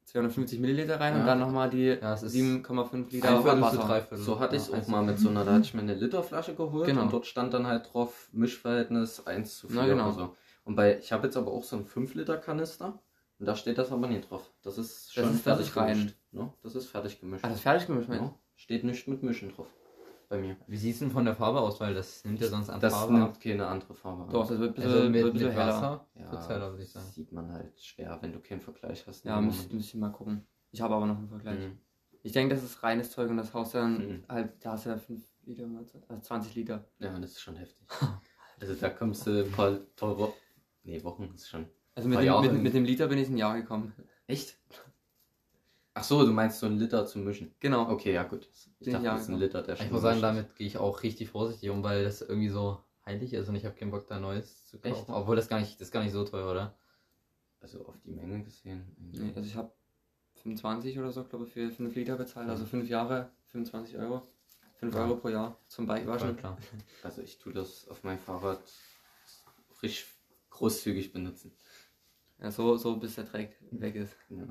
250 0.04 0.58
Milliliter 0.58 0.98
rein 0.98 1.14
Ja. 1.14 1.20
und 1.20 1.26
dann 1.26 1.38
nochmal 1.38 1.70
die 1.70 1.86
Ja, 2.00 2.14
es 2.14 2.22
ist 2.22 2.34
7,5 2.34 3.10
Liter 3.12 3.44
Wasser. 3.44 4.16
So 4.16 4.40
hatte 4.40 4.56
ich 4.56 4.62
es 4.62 4.68
Ja, 4.68 4.74
auch 4.74 4.78
eins 4.78 4.88
mal 4.88 5.02
mit 5.02 5.18
so 5.18 5.28
einer, 5.28 5.44
da 5.44 5.52
hatte 5.52 5.62
ich 5.62 5.74
mir 5.74 5.80
eine 5.82 5.94
Literflasche 5.94 6.54
geholt 6.54 6.86
Genau. 6.86 7.02
und 7.02 7.12
dort 7.12 7.26
stand 7.26 7.54
dann 7.54 7.66
halt 7.66 7.92
drauf 7.92 8.28
Mischverhältnis 8.32 9.26
1 9.26 9.58
zu 9.58 9.68
4 9.68 9.76
Na, 9.80 9.86
genau. 9.86 10.06
oder 10.08 10.12
so. 10.14 10.36
Und 10.64 10.74
bei, 10.76 10.98
ich 10.98 11.12
habe 11.12 11.26
jetzt 11.26 11.36
aber 11.36 11.50
auch 11.52 11.64
so 11.64 11.76
einen 11.76 11.86
5 11.86 12.14
Liter 12.14 12.36
Kanister 12.36 13.00
und 13.38 13.46
da 13.46 13.54
steht 13.56 13.78
das 13.78 13.92
aber 13.92 14.06
nicht 14.08 14.28
drauf. 14.30 14.50
Das 14.62 14.76
ist 14.78 15.12
schon 15.14 15.24
ist- 15.24 15.34
das 15.34 15.42
fertig 15.42 15.66
ist 15.68 15.76
rein. 15.76 15.96
gemischt. 15.98 16.16
Ne? 16.32 16.52
Das 16.62 16.74
ist 16.74 16.86
fertig 16.88 17.20
gemischt. 17.20 17.44
Ah, 17.44 17.48
das 17.48 17.58
ist 17.58 17.62
fertig 17.62 17.86
gemischt 17.86 18.08
ne? 18.08 18.34
Steht 18.56 18.84
nicht 18.84 19.06
mit 19.08 19.22
Mischen 19.22 19.52
drauf. 19.54 19.66
Bei 20.32 20.40
mir. 20.40 20.56
Wie 20.66 20.78
sieht 20.78 20.94
es 20.94 21.00
denn 21.00 21.10
von 21.10 21.26
der 21.26 21.34
Farbe 21.34 21.60
aus? 21.60 21.78
Weil 21.78 21.92
das 21.92 22.24
nimmt 22.24 22.40
ja 22.40 22.48
sonst 22.48 22.70
an 22.70 22.80
Das 22.80 22.94
Farbe 22.94 23.12
ab. 23.16 23.20
nimmt 23.20 23.40
keine 23.42 23.66
andere 23.66 23.94
Farbe 23.94 24.22
an. 24.22 24.30
Doch, 24.30 24.48
das 24.48 24.58
wird 24.58 24.70
ein 24.70 24.74
bisschen, 24.76 24.90
Also 24.90 25.04
mit, 25.10 25.12
wird 25.14 25.24
ein 25.24 25.26
mit 25.26 25.32
bisschen 25.34 25.50
heller. 25.52 25.66
Wasser 25.74 26.06
ja, 26.14 26.48
heller, 26.48 26.70
würde 26.70 26.82
ich 26.84 26.90
sagen. 26.90 27.04
das 27.04 27.14
sieht 27.14 27.32
man 27.32 27.52
halt 27.52 27.78
schwer, 27.78 28.18
wenn 28.22 28.32
du 28.32 28.40
keinen 28.40 28.62
Vergleich 28.62 29.06
hast. 29.06 29.26
Ja, 29.26 29.38
müsste 29.42 29.64
Moment. 29.64 29.74
müsst 29.74 29.88
ich 29.94 30.00
mal 30.00 30.08
gucken. 30.08 30.46
Ich 30.70 30.80
habe 30.80 30.94
aber 30.94 31.04
noch 31.04 31.18
einen 31.18 31.28
Vergleich. 31.28 31.58
Mhm. 31.58 31.78
Ich 32.22 32.32
denke, 32.32 32.54
das 32.54 32.64
ist 32.64 32.82
reines 32.82 33.10
Zeug 33.10 33.28
und 33.28 33.36
das 33.36 33.52
haust 33.52 33.74
dann 33.74 33.98
Mhm. 33.98 34.24
halt, 34.26 34.64
da 34.64 34.72
hast 34.72 34.86
du 34.86 34.90
ja 34.90 34.96
5 34.96 35.22
Liter, 35.44 35.66
also 36.08 36.22
20 36.22 36.54
Liter. 36.54 36.82
Ja, 36.98 37.18
das 37.18 37.32
ist 37.32 37.40
schon 37.42 37.56
heftig. 37.56 37.86
also 38.58 38.74
da 38.74 38.88
kommst 38.88 39.26
du 39.26 39.44
ein 39.44 39.52
paar 39.52 39.78
teure. 39.96 40.32
Nee, 40.84 41.04
Wochen 41.04 41.30
ist 41.34 41.46
schon. 41.50 41.66
Also 41.94 42.08
mit 42.08 42.20
dem, 42.20 42.40
mit, 42.40 42.62
mit 42.62 42.72
dem 42.74 42.84
Liter 42.86 43.06
bin 43.06 43.18
ich 43.18 43.28
ein 43.28 43.36
Jahr 43.36 43.54
gekommen. 43.60 43.92
Echt? 44.26 44.56
Ach 45.94 46.04
so, 46.04 46.24
du 46.24 46.32
meinst 46.32 46.58
so 46.58 46.66
einen 46.66 46.78
Liter 46.78 47.04
zum 47.06 47.24
Mischen. 47.24 47.54
Genau. 47.60 47.90
Okay, 47.90 48.12
ja 48.14 48.22
gut. 48.22 48.48
Ich 48.52 48.70
Den 48.86 48.94
dachte, 48.94 49.04
Jahr 49.04 49.14
das 49.16 49.24
ist 49.24 49.28
ein. 49.28 49.38
Liter, 49.38 49.62
der 49.62 49.74
Ich 49.74 49.80
schon 49.82 49.92
muss 49.92 50.02
sagen, 50.02 50.22
damit 50.22 50.54
gehe 50.56 50.66
ich 50.66 50.78
auch 50.78 51.02
richtig 51.02 51.28
vorsichtig 51.28 51.68
um, 51.70 51.82
weil 51.82 52.04
das 52.04 52.22
irgendwie 52.22 52.48
so 52.48 52.82
heilig 53.04 53.34
ist 53.34 53.48
und 53.48 53.56
ich 53.56 53.64
habe 53.66 53.74
keinen 53.74 53.90
Bock 53.90 54.06
da 54.06 54.18
Neues 54.18 54.64
zu 54.66 54.78
kaufen. 54.78 54.94
Echt? 54.94 55.08
Obwohl 55.08 55.36
das 55.36 55.48
gar 55.48 55.60
nicht, 55.60 55.74
das 55.80 55.88
ist 55.88 55.92
gar 55.92 56.02
nicht 56.02 56.12
so 56.12 56.24
teuer, 56.24 56.50
oder? 56.50 56.74
Also 57.60 57.84
auf 57.86 57.94
die 58.04 58.10
Menge 58.10 58.42
gesehen. 58.42 58.96
Nee, 59.12 59.32
also 59.36 59.46
ich 59.46 59.54
habe 59.54 59.70
25 60.42 60.98
oder 60.98 61.12
so, 61.12 61.24
glaube 61.24 61.44
ich, 61.46 61.52
für 61.52 61.70
5 61.70 61.94
Liter 61.94 62.16
bezahlt. 62.16 62.48
Also 62.48 62.64
5 62.64 62.88
Jahre, 62.88 63.30
25 63.48 63.98
Euro. 63.98 64.22
5 64.78 64.94
Ja. 64.94 65.02
Euro 65.04 65.16
pro 65.16 65.28
Jahr 65.28 65.58
zum 65.68 65.86
Bike 65.86 66.04
Voll 66.04 66.14
waschen. 66.14 66.36
klar. 66.36 66.56
Also 67.04 67.22
ich 67.22 67.38
tue 67.38 67.52
das 67.52 67.86
auf 67.88 68.02
meinem 68.02 68.18
Fahrrad 68.18 68.62
richtig 69.82 70.06
großzügig 70.50 71.12
benutzen. 71.12 71.52
Ja, 72.40 72.50
so, 72.50 72.76
so 72.76 72.96
bis 72.96 73.14
der 73.14 73.24
Dreck 73.24 73.56
weg 73.70 73.94
ist. 73.94 74.16
Ja. 74.30 74.44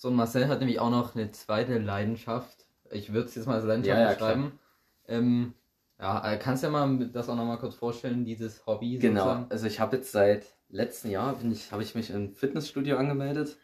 So, 0.00 0.08
und 0.08 0.14
Marcel 0.14 0.48
hat 0.48 0.60
nämlich 0.60 0.80
auch 0.80 0.88
noch 0.88 1.14
eine 1.14 1.30
zweite 1.30 1.76
Leidenschaft. 1.76 2.64
Ich 2.90 3.12
würde 3.12 3.28
es 3.28 3.34
jetzt 3.34 3.44
mal 3.44 3.56
als 3.56 3.64
Leidenschaft 3.66 3.98
Ja, 3.98 4.04
ja, 4.06 4.12
beschreiben. 4.14 4.58
Ähm, 5.06 5.52
ja, 5.98 6.32
äh, 6.32 6.38
kannst 6.38 6.62
du 6.62 6.68
ja 6.68 6.72
mal 6.72 7.06
das 7.08 7.28
auch 7.28 7.36
nochmal 7.36 7.58
kurz 7.58 7.74
vorstellen, 7.74 8.24
dieses 8.24 8.64
Hobby 8.64 8.96
Genau, 8.96 9.24
sozusagen? 9.24 9.46
also 9.50 9.66
ich 9.66 9.78
habe 9.78 9.96
jetzt 9.96 10.10
seit 10.10 10.46
letztem 10.70 11.10
Jahr 11.10 11.36
ich, 11.52 11.70
habe 11.70 11.82
ich 11.82 11.94
mich 11.94 12.08
im 12.08 12.32
Fitnessstudio 12.32 12.96
angemeldet. 12.96 13.58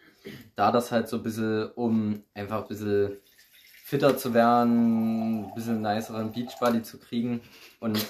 Da 0.57 0.71
das 0.73 0.93
halt 0.93 1.09
so 1.09 1.17
ein 1.17 1.23
bisschen, 1.23 1.71
um 1.75 2.23
einfach 2.35 2.61
ein 2.65 2.69
bisschen 2.69 3.17
fitter 3.83 4.19
zu 4.19 4.35
werden, 4.35 5.47
ein 5.47 5.55
bisschen 5.55 5.81
niceren 5.81 6.33
Beachbody 6.33 6.83
zu 6.83 6.99
kriegen. 6.99 7.41
Und 7.81 8.05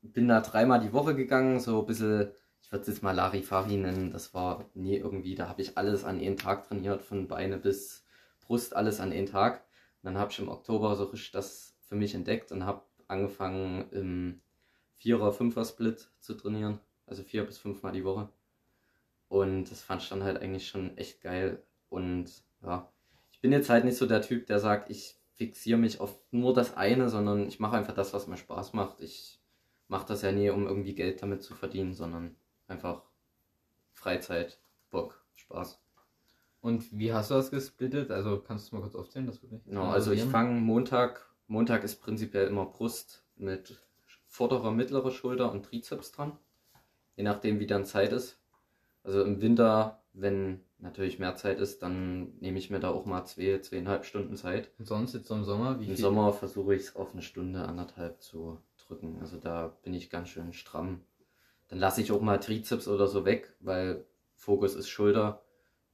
bin 0.00 0.26
da 0.28 0.40
dreimal 0.40 0.80
die 0.80 0.94
Woche 0.94 1.14
gegangen, 1.14 1.60
so 1.60 1.80
ein 1.80 1.86
bisschen, 1.86 2.30
ich 2.68 2.72
würde 2.72 2.82
es 2.82 2.88
jetzt 2.88 3.02
mal 3.02 3.12
Larifari 3.12 3.78
nennen. 3.78 4.12
Das 4.12 4.34
war 4.34 4.66
nie 4.74 4.96
irgendwie, 4.96 5.34
da 5.34 5.48
habe 5.48 5.62
ich 5.62 5.78
alles 5.78 6.04
an 6.04 6.20
einen 6.20 6.36
Tag 6.36 6.68
trainiert, 6.68 7.00
von 7.00 7.26
Beine 7.26 7.56
bis 7.56 8.04
Brust, 8.42 8.76
alles 8.76 9.00
an 9.00 9.10
einen 9.10 9.24
Tag. 9.24 9.64
Und 10.02 10.08
dann 10.08 10.18
habe 10.18 10.30
ich 10.30 10.38
im 10.38 10.50
Oktober 10.50 10.94
so 10.94 11.04
richtig 11.04 11.30
das 11.30 11.74
für 11.80 11.94
mich 11.96 12.14
entdeckt 12.14 12.52
und 12.52 12.66
habe 12.66 12.82
angefangen 13.06 13.88
im 13.90 14.42
Vierer-, 14.98 15.32
Fünfer-Split 15.32 16.10
zu 16.20 16.34
trainieren. 16.34 16.78
Also 17.06 17.22
vier 17.22 17.46
bis 17.46 17.56
fünfmal 17.56 17.92
die 17.92 18.04
Woche. 18.04 18.28
Und 19.28 19.70
das 19.70 19.80
fand 19.80 20.02
ich 20.02 20.10
dann 20.10 20.22
halt 20.22 20.42
eigentlich 20.42 20.68
schon 20.68 20.94
echt 20.98 21.22
geil. 21.22 21.62
Und 21.88 22.30
ja, 22.62 22.92
ich 23.32 23.40
bin 23.40 23.50
jetzt 23.50 23.70
halt 23.70 23.86
nicht 23.86 23.96
so 23.96 24.04
der 24.04 24.20
Typ, 24.20 24.46
der 24.46 24.60
sagt, 24.60 24.90
ich 24.90 25.16
fixiere 25.32 25.78
mich 25.78 26.00
auf 26.00 26.20
nur 26.32 26.52
das 26.52 26.76
eine, 26.76 27.08
sondern 27.08 27.48
ich 27.48 27.60
mache 27.60 27.78
einfach 27.78 27.94
das, 27.94 28.12
was 28.12 28.26
mir 28.26 28.36
Spaß 28.36 28.74
macht. 28.74 29.00
Ich 29.00 29.40
mache 29.86 30.06
das 30.06 30.20
ja 30.20 30.32
nie, 30.32 30.50
um 30.50 30.66
irgendwie 30.66 30.94
Geld 30.94 31.22
damit 31.22 31.42
zu 31.42 31.54
verdienen, 31.54 31.94
sondern 31.94 32.36
einfach 32.68 33.02
Freizeit, 33.92 34.58
Bock, 34.90 35.20
Spaß. 35.34 35.80
Und 36.60 36.96
wie 36.96 37.12
hast 37.12 37.30
du 37.30 37.34
das 37.34 37.50
gesplittet? 37.50 38.10
Also 38.10 38.38
kannst 38.38 38.70
du 38.70 38.76
mal 38.76 38.82
kurz 38.82 38.94
aufzählen, 38.94 39.26
das 39.26 39.42
würde 39.42 39.56
ich. 39.56 39.64
Genau, 39.64 39.84
also 39.84 40.12
ich 40.12 40.24
fange 40.24 40.60
Montag, 40.60 41.28
Montag 41.46 41.84
ist 41.84 42.00
prinzipiell 42.00 42.46
immer 42.48 42.66
Brust 42.66 43.24
mit 43.36 43.80
vorderer, 44.26 44.70
mittlerer 44.70 45.10
Schulter 45.10 45.50
und 45.50 45.64
Trizeps 45.64 46.12
dran. 46.12 46.36
Je 47.16 47.24
nachdem, 47.24 47.58
wie 47.60 47.66
dann 47.66 47.84
Zeit 47.84 48.12
ist. 48.12 48.38
Also 49.02 49.22
im 49.22 49.40
Winter, 49.40 50.02
wenn 50.12 50.60
natürlich 50.78 51.18
mehr 51.18 51.34
Zeit 51.34 51.58
ist, 51.58 51.82
dann 51.82 52.36
nehme 52.38 52.58
ich 52.58 52.70
mir 52.70 52.80
da 52.80 52.90
auch 52.90 53.06
mal 53.06 53.24
zwei, 53.24 53.58
zweieinhalb 53.60 54.04
Stunden 54.04 54.36
Zeit. 54.36 54.70
Und 54.78 54.86
sonst 54.86 55.14
jetzt 55.14 55.28
so 55.28 55.34
im 55.34 55.44
Sommer? 55.44 55.80
Wie 55.80 55.84
Im 55.84 55.96
viel? 55.96 56.04
Sommer 56.04 56.32
versuche 56.32 56.74
ich 56.74 56.82
es 56.82 56.96
auf 56.96 57.12
eine 57.12 57.22
Stunde, 57.22 57.62
anderthalb 57.64 58.20
zu 58.20 58.58
drücken. 58.86 59.18
Also 59.20 59.38
da 59.38 59.72
bin 59.82 59.94
ich 59.94 60.10
ganz 60.10 60.28
schön 60.28 60.52
stramm. 60.52 61.00
Dann 61.68 61.78
lasse 61.78 62.00
ich 62.00 62.12
auch 62.12 62.20
mal 62.20 62.38
Trizeps 62.38 62.88
oder 62.88 63.06
so 63.06 63.24
weg, 63.24 63.54
weil 63.60 64.04
Fokus 64.34 64.74
ist 64.74 64.88
Schulter 64.88 65.42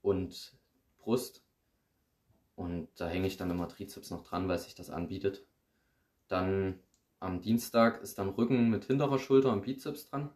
und 0.02 0.57
Brust. 0.99 1.45
Und 2.57 2.88
da 2.97 3.09
hänge 3.09 3.26
ich 3.26 3.37
dann 3.37 3.50
immer 3.50 3.69
Trizeps 3.69 4.11
noch 4.11 4.23
dran, 4.23 4.49
weil 4.49 4.59
sich 4.59 4.75
das 4.75 4.90
anbietet. 4.90 5.45
Dann 6.28 6.78
am 7.25 7.40
Dienstag 7.40 8.02
ist 8.02 8.19
dann 8.19 8.28
Rücken 8.28 8.69
mit 8.69 8.85
hinterer 8.85 9.19
Schulter 9.19 9.52
und 9.52 9.62
Bizeps 9.62 10.11
dran. 10.11 10.31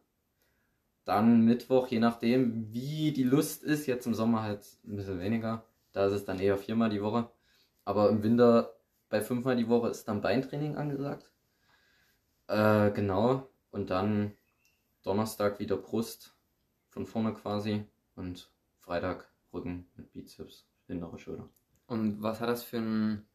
Dann 1.04 1.42
Mittwoch, 1.44 1.88
je 1.88 2.00
nachdem, 2.00 2.72
wie 2.72 3.12
die 3.12 3.24
Lust 3.24 3.62
ist, 3.62 3.86
jetzt 3.86 4.06
im 4.06 4.14
Sommer 4.14 4.42
halt 4.42 4.66
ein 4.86 4.96
bisschen 4.96 5.20
weniger. 5.20 5.64
Da 5.92 6.06
ist 6.06 6.12
es 6.12 6.24
dann 6.24 6.40
eher 6.40 6.56
viermal 6.56 6.90
die 6.90 7.02
Woche. 7.02 7.30
Aber 7.84 8.08
im 8.10 8.22
Winter 8.22 8.74
bei 9.08 9.20
fünfmal 9.20 9.56
die 9.56 9.68
Woche 9.68 9.88
ist 9.88 10.08
dann 10.08 10.20
Beintraining 10.20 10.76
angesagt. 10.76 11.30
Äh, 12.46 12.90
genau. 12.90 13.48
Und 13.70 13.90
dann 13.90 14.32
Donnerstag 15.02 15.58
wieder 15.58 15.76
Brust 15.76 16.34
von 16.90 17.06
vorne 17.06 17.32
quasi. 17.34 17.84
Und 18.16 18.50
Freitag 18.78 19.28
Rücken 19.52 19.86
mit 19.96 20.12
Bizeps, 20.12 20.66
hintere 20.86 21.18
Schulter. 21.18 21.48
Und 21.86 22.20
was 22.22 22.40
hat 22.40 22.48
das 22.48 22.62
für 22.64 22.78
einen, 22.78 23.26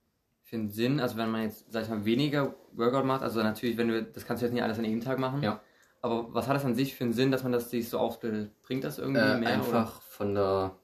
für 0.43 0.57
einen 0.57 0.69
Sinn? 0.69 0.99
Also 0.99 1.17
wenn 1.17 1.31
man 1.31 1.43
jetzt, 1.43 1.71
sag 1.71 1.83
ich 1.83 1.89
mal, 1.89 2.05
weniger 2.05 2.53
Workout 2.73 3.05
macht, 3.05 3.23
also 3.23 3.41
natürlich, 3.41 3.77
wenn 3.77 3.87
du, 3.87 4.03
das 4.03 4.25
kannst 4.25 4.41
du 4.41 4.45
jetzt 4.45 4.53
nicht 4.53 4.63
alles 4.63 4.77
an 4.77 4.85
jedem 4.85 5.01
Tag 5.01 5.17
machen. 5.19 5.41
Ja. 5.41 5.61
Aber 6.01 6.33
was 6.33 6.47
hat 6.47 6.55
das 6.55 6.65
an 6.65 6.75
sich 6.75 6.95
für 6.95 7.05
einen 7.05 7.13
Sinn, 7.13 7.31
dass 7.31 7.43
man 7.43 7.51
das 7.53 7.69
sich 7.69 7.87
so 7.87 7.97
aufsplittet? 7.97 8.61
Bringt 8.61 8.83
das 8.83 8.99
irgendwie 8.99 9.21
Äh, 9.21 9.37
mehr? 9.39 9.49
einfach 9.49 10.01
von 10.01 10.35
der. 10.35 10.75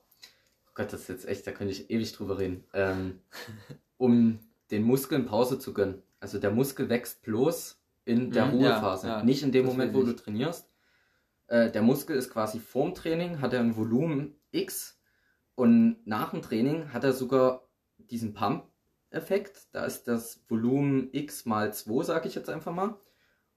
Oh 0.68 0.72
Gott, 0.76 0.94
das 0.94 1.02
ist 1.02 1.10
jetzt 1.10 1.28
echt, 1.28 1.46
da 1.46 1.52
könnte 1.52 1.74
ich 1.74 1.90
ewig 1.90 2.14
drüber 2.14 2.38
reden. 2.40 2.64
Ähm, 2.74 3.20
um 3.98 4.40
den 4.72 4.84
Muskeln 4.84 5.26
Pause 5.26 5.60
zu 5.60 5.74
gönnen. 5.74 6.02
Also 6.22 6.40
der 6.40 6.52
Muskel 6.52 6.88
wächst 6.90 7.22
bloß 7.24 7.78
in 8.06 8.32
der 8.32 8.46
Mhm, 8.46 8.60
ja, 8.62 8.70
Ruhephase. 8.76 9.08
ja, 9.08 9.24
Nicht 9.24 9.44
in 9.44 9.52
dem 9.52 9.66
das 9.66 9.74
Moment, 9.74 9.94
wo 9.94 10.04
du 10.04 10.16
trainierst. 10.16 10.69
Äh, 11.50 11.72
der 11.72 11.82
Muskel 11.82 12.15
ist 12.15 12.32
quasi 12.32 12.60
vorm 12.60 12.94
Training, 12.94 13.41
hat 13.41 13.53
er 13.53 13.60
ein 13.60 13.75
Volumen 13.75 14.36
X 14.51 15.00
und 15.56 15.98
nach 16.06 16.32
dem 16.32 16.41
Training 16.41 16.94
hat 16.94 17.03
er 17.03 17.13
sogar 17.13 17.68
diesen 17.98 18.34
Pump-Effekt. 18.34 19.68
Da 19.74 19.86
ist 19.86 20.08
das 20.08 20.44
Volumen 20.48 21.10
X 21.12 21.46
mal 21.46 21.74
2, 21.74 22.03
sage 22.03 22.27
ich 22.27 22.36
jetzt 22.36 22.50
einfach 22.50 22.74
mal. 22.74 22.96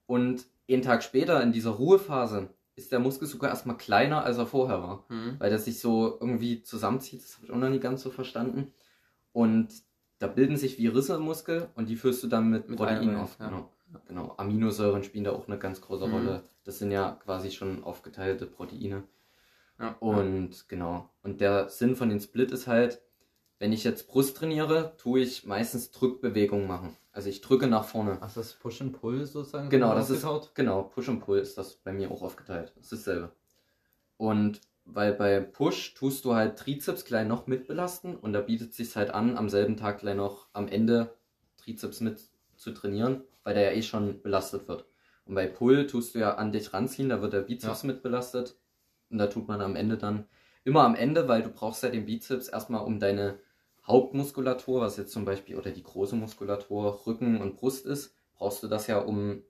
Und 0.05 0.45
einen 0.69 0.81
Tag 0.81 1.03
später 1.03 1.41
in 1.41 1.51
dieser 1.51 1.71
Ruhephase 1.71 2.49
ist 2.75 2.91
der 2.91 2.99
Muskel 2.99 3.27
sogar 3.27 3.51
erstmal 3.51 3.77
kleiner, 3.77 4.23
als 4.25 4.37
er 4.37 4.47
vorher 4.47 4.81
war. 4.81 5.05
Mhm. 5.09 5.35
Weil 5.39 5.51
das 5.51 5.65
sich 5.65 5.79
so 5.79 6.17
irgendwie 6.19 6.63
zusammenzieht, 6.63 7.23
das 7.23 7.35
habe 7.35 7.45
ich 7.45 7.51
auch 7.51 7.57
noch 7.57 7.69
nie 7.69 7.79
ganz 7.79 8.01
so 8.01 8.09
verstanden. 8.09 8.73
Und 9.31 9.69
da 10.19 10.27
bilden 10.27 10.57
sich 10.57 10.77
wie 10.77 10.87
Risse 10.87 11.15
im 11.15 11.21
Muskel 11.21 11.69
und 11.75 11.89
die 11.89 11.95
füllst 11.95 12.23
du 12.23 12.27
dann 12.27 12.49
mit, 12.49 12.69
Mit 12.69 12.77
Protein 12.77 13.15
auf. 13.15 13.37
ja. 13.39 13.49
Genau. 13.49 13.69
Genau. 14.07 14.33
Aminosäuren 14.37 15.03
spielen 15.03 15.23
da 15.23 15.31
auch 15.31 15.47
eine 15.47 15.57
ganz 15.57 15.81
große 15.81 16.07
Mhm. 16.07 16.13
Rolle. 16.13 16.43
Das 16.63 16.79
sind 16.79 16.91
ja 16.91 17.11
quasi 17.23 17.51
schon 17.51 17.83
aufgeteilte 17.83 18.45
Proteine. 18.45 19.03
Ja. 19.79 19.95
Und 19.99 20.67
genau. 20.69 21.09
Und 21.23 21.41
der 21.41 21.69
Sinn 21.69 21.95
von 21.95 22.09
den 22.09 22.19
Split 22.19 22.51
ist 22.51 22.67
halt, 22.67 23.01
wenn 23.59 23.73
ich 23.73 23.83
jetzt 23.83 24.07
Brust 24.07 24.37
trainiere, 24.37 24.93
tue 24.97 25.21
ich 25.21 25.45
meistens 25.45 25.91
Drückbewegungen 25.91 26.67
machen. 26.67 26.95
Also 27.11 27.29
ich 27.29 27.41
drücke 27.41 27.67
nach 27.67 27.85
vorne. 27.85 28.17
Hast 28.19 28.35
du 28.35 28.41
das 28.41 28.53
Push 28.53 28.81
and 28.81 28.93
Pull 28.99 29.25
sozusagen? 29.25 29.69
Genau, 29.69 29.93
das 29.95 30.09
ist 30.09 30.25
aufgetaucht? 30.25 30.55
genau 30.55 30.83
Push 30.83 31.09
und 31.09 31.19
Pull 31.19 31.39
ist 31.39 31.57
das 31.57 31.75
bei 31.75 31.93
mir 31.93 32.11
auch 32.11 32.21
aufgeteilt. 32.21 32.73
Das 32.75 32.91
ist 32.91 33.07
dasselbe. 33.07 33.31
Und 34.17 34.61
weil 34.85 35.13
bei 35.13 35.39
Push 35.39 35.93
tust 35.93 36.25
du 36.25 36.33
halt 36.33 36.57
Trizeps 36.57 37.05
gleich 37.05 37.27
noch 37.27 37.47
mit 37.47 37.67
belasten 37.67 38.15
und 38.15 38.33
da 38.33 38.41
bietet 38.41 38.73
sich 38.73 38.95
halt 38.95 39.11
an, 39.11 39.37
am 39.37 39.49
selben 39.49 39.77
Tag 39.77 39.99
gleich 39.99 40.15
noch 40.15 40.47
am 40.53 40.67
Ende 40.67 41.13
Trizeps 41.57 42.01
mit 42.01 42.19
zu 42.57 42.71
trainieren, 42.71 43.21
weil 43.43 43.53
der 43.55 43.71
ja 43.71 43.77
eh 43.77 43.81
schon 43.81 44.21
belastet 44.21 44.67
wird. 44.67 44.85
Und 45.25 45.35
bei 45.35 45.47
Pull 45.47 45.87
tust 45.87 46.15
du 46.15 46.19
ja 46.19 46.35
an 46.35 46.51
dich 46.51 46.73
ranziehen, 46.73 47.09
da 47.09 47.21
wird 47.21 47.33
der 47.33 47.41
Bizeps 47.41 47.83
mit 47.83 48.01
belastet 48.03 48.57
und 49.09 49.17
da 49.17 49.27
tut 49.27 49.47
man 49.47 49.61
am 49.61 49.75
Ende 49.75 49.97
dann 49.97 50.25
immer 50.65 50.83
am 50.83 50.95
Ende, 50.95 51.27
weil 51.27 51.43
du 51.43 51.49
brauchst 51.49 51.83
ja 51.83 51.89
den 51.89 52.05
Bizeps 52.05 52.47
erstmal 52.49 52.85
um 52.85 52.99
deine 52.99 53.39
Hauptmuskulatur, 53.85 54.81
was 54.81 54.97
jetzt 54.97 55.11
zum 55.11 55.25
Beispiel 55.25 55.57
oder 55.57 55.71
die 55.71 55.83
große 55.83 56.15
Muskulatur 56.15 57.05
Rücken 57.05 57.41
und 57.41 57.57
Brust 57.57 57.85
ist, 57.85 58.15
brauchst 58.35 58.63
du 58.63 58.67
das 58.67 58.87
ja, 58.87 58.99
um 58.99 59.43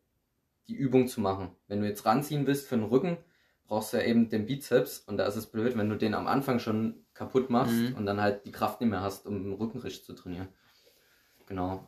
die 0.68 0.76
Übung 0.76 1.08
zu 1.08 1.22
machen. 1.22 1.52
Wenn 1.68 1.82
du 1.82 1.88
jetzt 1.88 2.06
ranziehen 2.06 2.48
willst 2.48 2.68
für 2.68 2.76
den 2.76 2.86
Rücken, 2.86 3.18
brauchst 3.68 3.94
du 3.94 3.98
ja 3.98 4.04
eben 4.04 4.30
den 4.30 4.46
Bizeps 4.46 5.00
und 5.00 5.18
da 5.18 5.26
ist 5.26 5.36
es 5.36 5.48
blöd, 5.48 5.78
wenn 5.78 5.90
du 5.90 5.98
den 5.98 6.14
am 6.14 6.28
Anfang 6.28 6.60
schon 6.60 7.06
kaputt 7.14 7.50
machst 7.50 7.76
Mhm. 7.76 7.96
und 7.96 8.06
dann 8.06 8.22
halt 8.22 8.46
die 8.46 8.52
Kraft 8.52 8.82
nicht 8.82 8.90
mehr 8.90 9.02
hast, 9.02 9.26
um 9.28 9.44
den 9.44 9.54
Rücken 9.54 9.80
richtig 9.80 10.06
zu 10.06 10.14
trainieren. 10.14 10.48
Genau. 11.48 11.86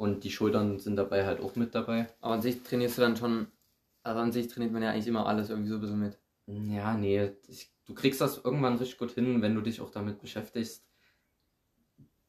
Und 0.00 0.24
die 0.24 0.30
Schultern 0.30 0.78
sind 0.78 0.96
dabei 0.96 1.26
halt 1.26 1.40
auch 1.40 1.56
mit 1.56 1.74
dabei. 1.74 2.06
Aber 2.22 2.32
an 2.32 2.40
sich 2.40 2.62
trainierst 2.62 2.96
du 2.96 3.02
dann 3.02 3.18
schon, 3.18 3.48
also 4.02 4.18
an 4.18 4.32
sich 4.32 4.48
trainiert 4.48 4.72
man 4.72 4.82
ja 4.82 4.92
eigentlich 4.92 5.06
immer 5.06 5.26
alles 5.26 5.50
irgendwie 5.50 5.68
so 5.68 5.74
ein 5.74 5.82
bisschen 5.82 6.00
mit. 6.00 6.18
Ja, 6.46 6.96
nee, 6.96 7.32
ich, 7.48 7.70
du 7.84 7.92
kriegst 7.92 8.18
das 8.22 8.42
irgendwann 8.42 8.78
richtig 8.78 8.96
gut 8.96 9.10
hin, 9.10 9.42
wenn 9.42 9.54
du 9.54 9.60
dich 9.60 9.82
auch 9.82 9.90
damit 9.90 10.22
beschäftigst, 10.22 10.86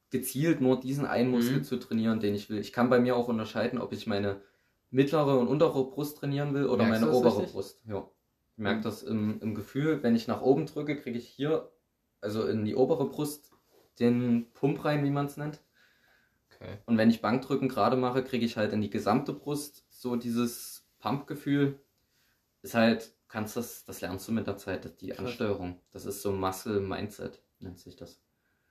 gezielt 0.09 0.59
nur 0.59 0.81
diesen 0.81 1.05
einen 1.05 1.31
Muskel 1.31 1.59
Mhm. 1.59 1.63
zu 1.63 1.77
trainieren, 1.77 2.19
den 2.19 2.35
ich 2.35 2.49
will. 2.49 2.59
Ich 2.59 2.73
kann 2.73 2.89
bei 2.89 2.99
mir 2.99 3.15
auch 3.15 3.29
unterscheiden, 3.29 3.79
ob 3.79 3.93
ich 3.93 4.05
meine 4.05 4.41
mittlere 4.89 5.39
und 5.39 5.47
untere 5.47 5.89
Brust 5.89 6.17
trainieren 6.17 6.53
will 6.53 6.65
oder 6.65 6.83
Merkst 6.83 7.01
meine 7.03 7.13
obere 7.15 7.37
richtig? 7.37 7.53
Brust. 7.53 7.81
Ja. 7.87 8.09
Ich 8.51 8.57
merke 8.57 8.79
Mhm. 8.79 8.83
das 8.83 9.03
im, 9.03 9.39
im 9.39 9.55
Gefühl, 9.55 10.03
wenn 10.03 10.17
ich 10.17 10.27
nach 10.27 10.41
oben 10.41 10.65
drücke, 10.65 10.97
kriege 10.97 11.17
ich 11.17 11.29
hier, 11.29 11.71
also 12.19 12.45
in 12.45 12.65
die 12.65 12.75
obere 12.75 13.07
Brust, 13.07 13.53
den 13.97 14.51
Pump 14.53 14.83
rein, 14.83 15.05
wie 15.05 15.09
man 15.09 15.27
es 15.27 15.37
nennt. 15.37 15.61
Okay. 16.61 16.77
Und 16.85 16.97
wenn 16.97 17.09
ich 17.09 17.21
Bankdrücken 17.21 17.69
gerade 17.69 17.97
mache, 17.97 18.23
kriege 18.23 18.45
ich 18.45 18.55
halt 18.57 18.71
in 18.71 18.81
die 18.81 18.89
gesamte 18.89 19.33
Brust 19.33 19.83
so 19.89 20.15
dieses 20.15 20.85
Pump-Gefühl. 20.99 21.79
Ist 22.61 22.75
halt, 22.75 23.13
kannst 23.27 23.57
das, 23.57 23.83
das 23.85 24.01
lernst 24.01 24.27
du 24.27 24.31
mit 24.31 24.45
der 24.45 24.57
Zeit, 24.57 25.01
die 25.01 25.09
Krass. 25.09 25.19
Ansteuerung. 25.19 25.79
Das 25.91 26.05
ist 26.05 26.21
so 26.21 26.31
Muscle 26.31 26.79
Mindset, 26.79 27.41
nennt 27.59 27.79
sich 27.79 27.95
das. 27.95 28.21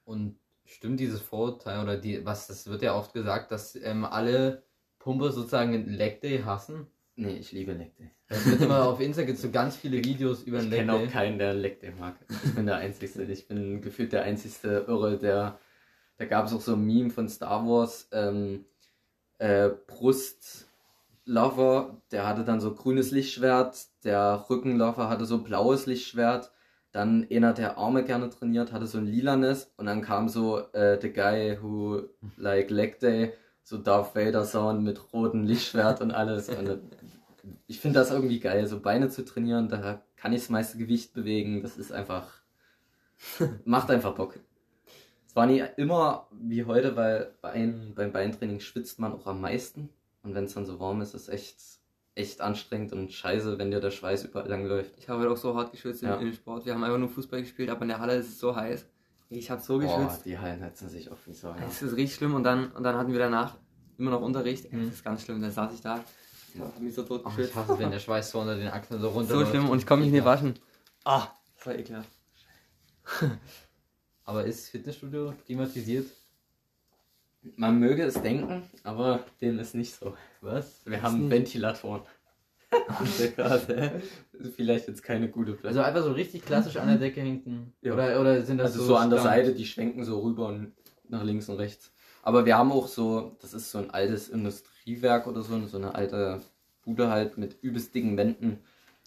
Und 0.04 0.38
stimmt 0.64 1.00
dieses 1.00 1.20
Vorurteil 1.20 1.82
oder 1.82 1.96
die, 1.96 2.24
was, 2.24 2.46
das 2.46 2.68
wird 2.68 2.82
ja 2.82 2.94
oft 2.94 3.12
gesagt, 3.12 3.50
dass 3.50 3.74
ähm, 3.74 4.04
alle 4.04 4.62
Pumper 5.00 5.32
sozusagen 5.32 5.74
einen 5.74 5.88
Leg 5.88 6.20
Day 6.20 6.42
hassen. 6.42 6.86
Nee, 7.16 7.36
ich 7.38 7.50
liebe 7.50 7.72
Leg 7.72 7.96
Day. 7.96 8.12
Es 8.28 8.46
wird 8.46 8.60
immer 8.60 8.84
auf 8.84 9.00
Instagram 9.00 9.26
gibt 9.26 9.40
so 9.40 9.50
ganz 9.50 9.76
viele 9.76 9.98
Videos 10.04 10.44
über 10.44 10.58
Ich 10.58 10.62
einen 10.62 10.70
Leg 10.70 10.80
kenne 10.80 10.92
auch 10.92 10.98
Day. 11.00 11.08
keinen, 11.08 11.38
der 11.38 11.54
Leg 11.54 11.80
Day 11.80 11.90
mag. 11.90 12.14
Ich 12.44 12.54
bin 12.54 12.66
der 12.66 12.76
Einzige. 12.76 13.24
Ich 13.24 13.48
bin 13.48 13.82
gefühlt 13.82 14.12
der 14.12 14.22
einzigste 14.22 14.84
Irre, 14.86 15.18
der. 15.18 15.58
Da 16.20 16.26
gab 16.26 16.44
es 16.44 16.52
auch 16.52 16.60
so 16.60 16.74
ein 16.74 16.84
Meme 16.84 17.08
von 17.08 17.30
Star 17.30 17.66
Wars, 17.66 18.06
ähm, 18.12 18.66
äh, 19.38 19.70
Brustlover, 19.86 20.66
der 22.12 22.28
hatte 22.28 22.44
dann 22.44 22.60
so 22.60 22.74
grünes 22.74 23.10
Lichtschwert, 23.10 23.86
der 24.04 24.44
Rückenlover 24.50 25.08
hatte 25.08 25.24
so 25.24 25.42
blaues 25.42 25.86
Lichtschwert, 25.86 26.52
dann 26.92 27.26
einer, 27.32 27.54
der 27.54 27.78
Arme 27.78 28.04
gerne 28.04 28.28
trainiert, 28.28 28.70
hatte 28.70 28.86
so 28.86 28.98
ein 28.98 29.06
lilanes 29.06 29.72
und 29.78 29.86
dann 29.86 30.02
kam 30.02 30.28
so 30.28 30.58
äh, 30.74 30.98
The 31.00 31.10
Guy 31.10 31.56
Who 31.62 32.02
Like 32.36 32.68
Leg 32.68 33.00
Day, 33.00 33.32
so 33.62 33.78
Darth 33.78 34.14
Vader 34.14 34.44
Sound 34.44 34.82
mit 34.82 35.14
rotem 35.14 35.44
Lichtschwert 35.44 36.02
und 36.02 36.10
alles. 36.10 36.50
Und 36.50 36.68
äh, 36.68 36.80
ich 37.66 37.80
finde 37.80 37.98
das 37.98 38.10
irgendwie 38.10 38.40
geil, 38.40 38.66
so 38.66 38.78
Beine 38.80 39.08
zu 39.08 39.24
trainieren, 39.24 39.70
da 39.70 40.02
kann 40.16 40.34
ich 40.34 40.42
das 40.42 40.50
meiste 40.50 40.76
Gewicht 40.76 41.14
bewegen, 41.14 41.62
das 41.62 41.78
ist 41.78 41.92
einfach, 41.92 42.42
macht 43.64 43.90
einfach 43.90 44.14
Bock. 44.14 44.38
Es 45.30 45.36
war 45.36 45.46
nie 45.46 45.62
immer 45.76 46.26
wie 46.32 46.64
heute, 46.64 46.96
weil 46.96 47.36
Bein, 47.40 47.92
beim 47.94 48.10
Beintraining 48.10 48.58
schwitzt 48.58 48.98
man 48.98 49.12
auch 49.12 49.28
am 49.28 49.40
meisten 49.40 49.88
und 50.24 50.34
wenn 50.34 50.46
es 50.46 50.54
dann 50.54 50.66
so 50.66 50.80
warm 50.80 51.00
ist, 51.02 51.14
ist 51.14 51.22
es 51.22 51.28
echt, 51.28 51.56
echt 52.16 52.40
anstrengend 52.40 52.92
und 52.92 53.12
scheiße, 53.12 53.56
wenn 53.56 53.70
dir 53.70 53.78
der 53.78 53.92
Schweiß 53.92 54.24
überall 54.24 54.48
lang 54.48 54.66
läuft. 54.66 54.98
Ich 54.98 55.08
habe 55.08 55.20
halt 55.20 55.30
auch 55.30 55.36
so 55.36 55.54
hart 55.54 55.70
geschwitzt 55.70 56.02
Ja. 56.02 56.16
im, 56.16 56.32
Sport. 56.32 56.66
Wir 56.66 56.74
haben 56.74 56.82
einfach 56.82 56.98
nur 56.98 57.10
Fußball 57.10 57.42
gespielt, 57.42 57.70
aber 57.70 57.82
in 57.82 57.88
der 57.90 58.00
Halle 58.00 58.16
ist 58.16 58.26
es 58.26 58.40
so 58.40 58.56
heiß. 58.56 58.86
Ich 59.28 59.52
habe 59.52 59.62
so 59.62 59.78
geschwitzt. 59.78 60.24
die 60.24 60.36
Hallen 60.36 60.62
hetzen 60.62 60.88
sich 60.88 61.12
auf 61.12 61.24
wie 61.28 61.32
Sau. 61.32 61.50
Ja. 61.50 61.58
Es 61.68 61.80
ist 61.80 61.94
richtig 61.94 62.16
schlimm 62.16 62.34
und 62.34 62.42
dann, 62.42 62.72
und 62.72 62.82
dann 62.82 62.96
hatten 62.96 63.12
wir 63.12 63.20
danach 63.20 63.56
immer 63.98 64.10
noch 64.10 64.22
Unterricht. 64.22 64.72
Mhm. 64.72 64.86
Das 64.86 64.94
ist 64.94 65.04
ganz 65.04 65.22
schlimm. 65.22 65.40
Da 65.40 65.50
saß 65.52 65.74
ich 65.74 65.80
da. 65.80 66.02
Ich 66.52 66.60
habe 66.60 66.80
mich 66.80 66.92
so 66.92 67.04
tot 67.04 67.22
Ach, 67.24 67.38
ich 67.38 67.54
hasse, 67.54 67.78
wenn 67.78 67.92
der 67.92 68.00
Schweiß 68.00 68.32
so 68.32 68.40
unter 68.40 68.56
den 68.56 68.66
Achseln 68.66 69.00
so 69.00 69.10
runter. 69.10 69.32
so 69.38 69.46
schlimm 69.46 69.68
und 69.68 69.78
ich 69.78 69.86
konnte 69.86 70.02
mich 70.02 70.12
nicht 70.12 70.24
waschen. 70.24 70.58
Ah, 71.04 71.28
das 71.56 71.66
war 71.66 71.78
ekelhaft. 71.78 72.10
Aber 74.30 74.44
ist 74.44 74.68
Fitnessstudio 74.68 75.34
klimatisiert? 75.44 76.06
Man 77.56 77.80
möge 77.80 78.04
es 78.04 78.14
denken, 78.22 78.62
aber 78.84 79.24
dem 79.40 79.58
ist 79.58 79.74
nicht 79.74 79.92
so. 79.92 80.14
Was? 80.40 80.82
Wir 80.84 80.98
Ist 80.98 81.02
haben 81.02 81.22
nicht. 81.22 81.30
Ventilatoren. 81.32 82.02
Gerade, 83.34 84.00
Vielleicht 84.54 84.86
jetzt 84.86 85.02
keine 85.02 85.28
gute 85.28 85.54
Platte. 85.54 85.66
Also 85.68 85.80
einfach 85.80 86.04
so 86.04 86.12
richtig 86.12 86.44
klassisch 86.44 86.76
an 86.76 86.86
der 86.86 86.98
Decke 86.98 87.20
hinten. 87.22 87.72
Ja. 87.82 87.94
Oder, 87.94 88.20
oder 88.20 88.42
sind 88.42 88.58
das 88.58 88.70
Also 88.74 88.84
so 88.84 88.96
an 88.96 89.10
der 89.10 89.18
Stand- 89.18 89.34
Seite, 89.34 89.54
die 89.54 89.66
schwenken 89.66 90.04
so 90.04 90.20
rüber 90.20 90.46
und 90.46 90.74
nach 91.08 91.24
links 91.24 91.48
und 91.48 91.56
rechts. 91.56 91.90
Aber 92.22 92.44
wir 92.46 92.56
haben 92.56 92.70
auch 92.70 92.86
so, 92.86 93.36
das 93.40 93.52
ist 93.52 93.72
so 93.72 93.78
ein 93.78 93.90
altes 93.90 94.28
Industriewerk 94.28 95.26
oder 95.26 95.42
so, 95.42 95.58
so 95.66 95.76
eine 95.76 95.96
alte 95.96 96.40
Bude 96.82 97.08
halt 97.10 97.36
mit 97.36 97.60
übelst 97.62 97.92
dicken 97.96 98.16
Wänden. 98.16 98.60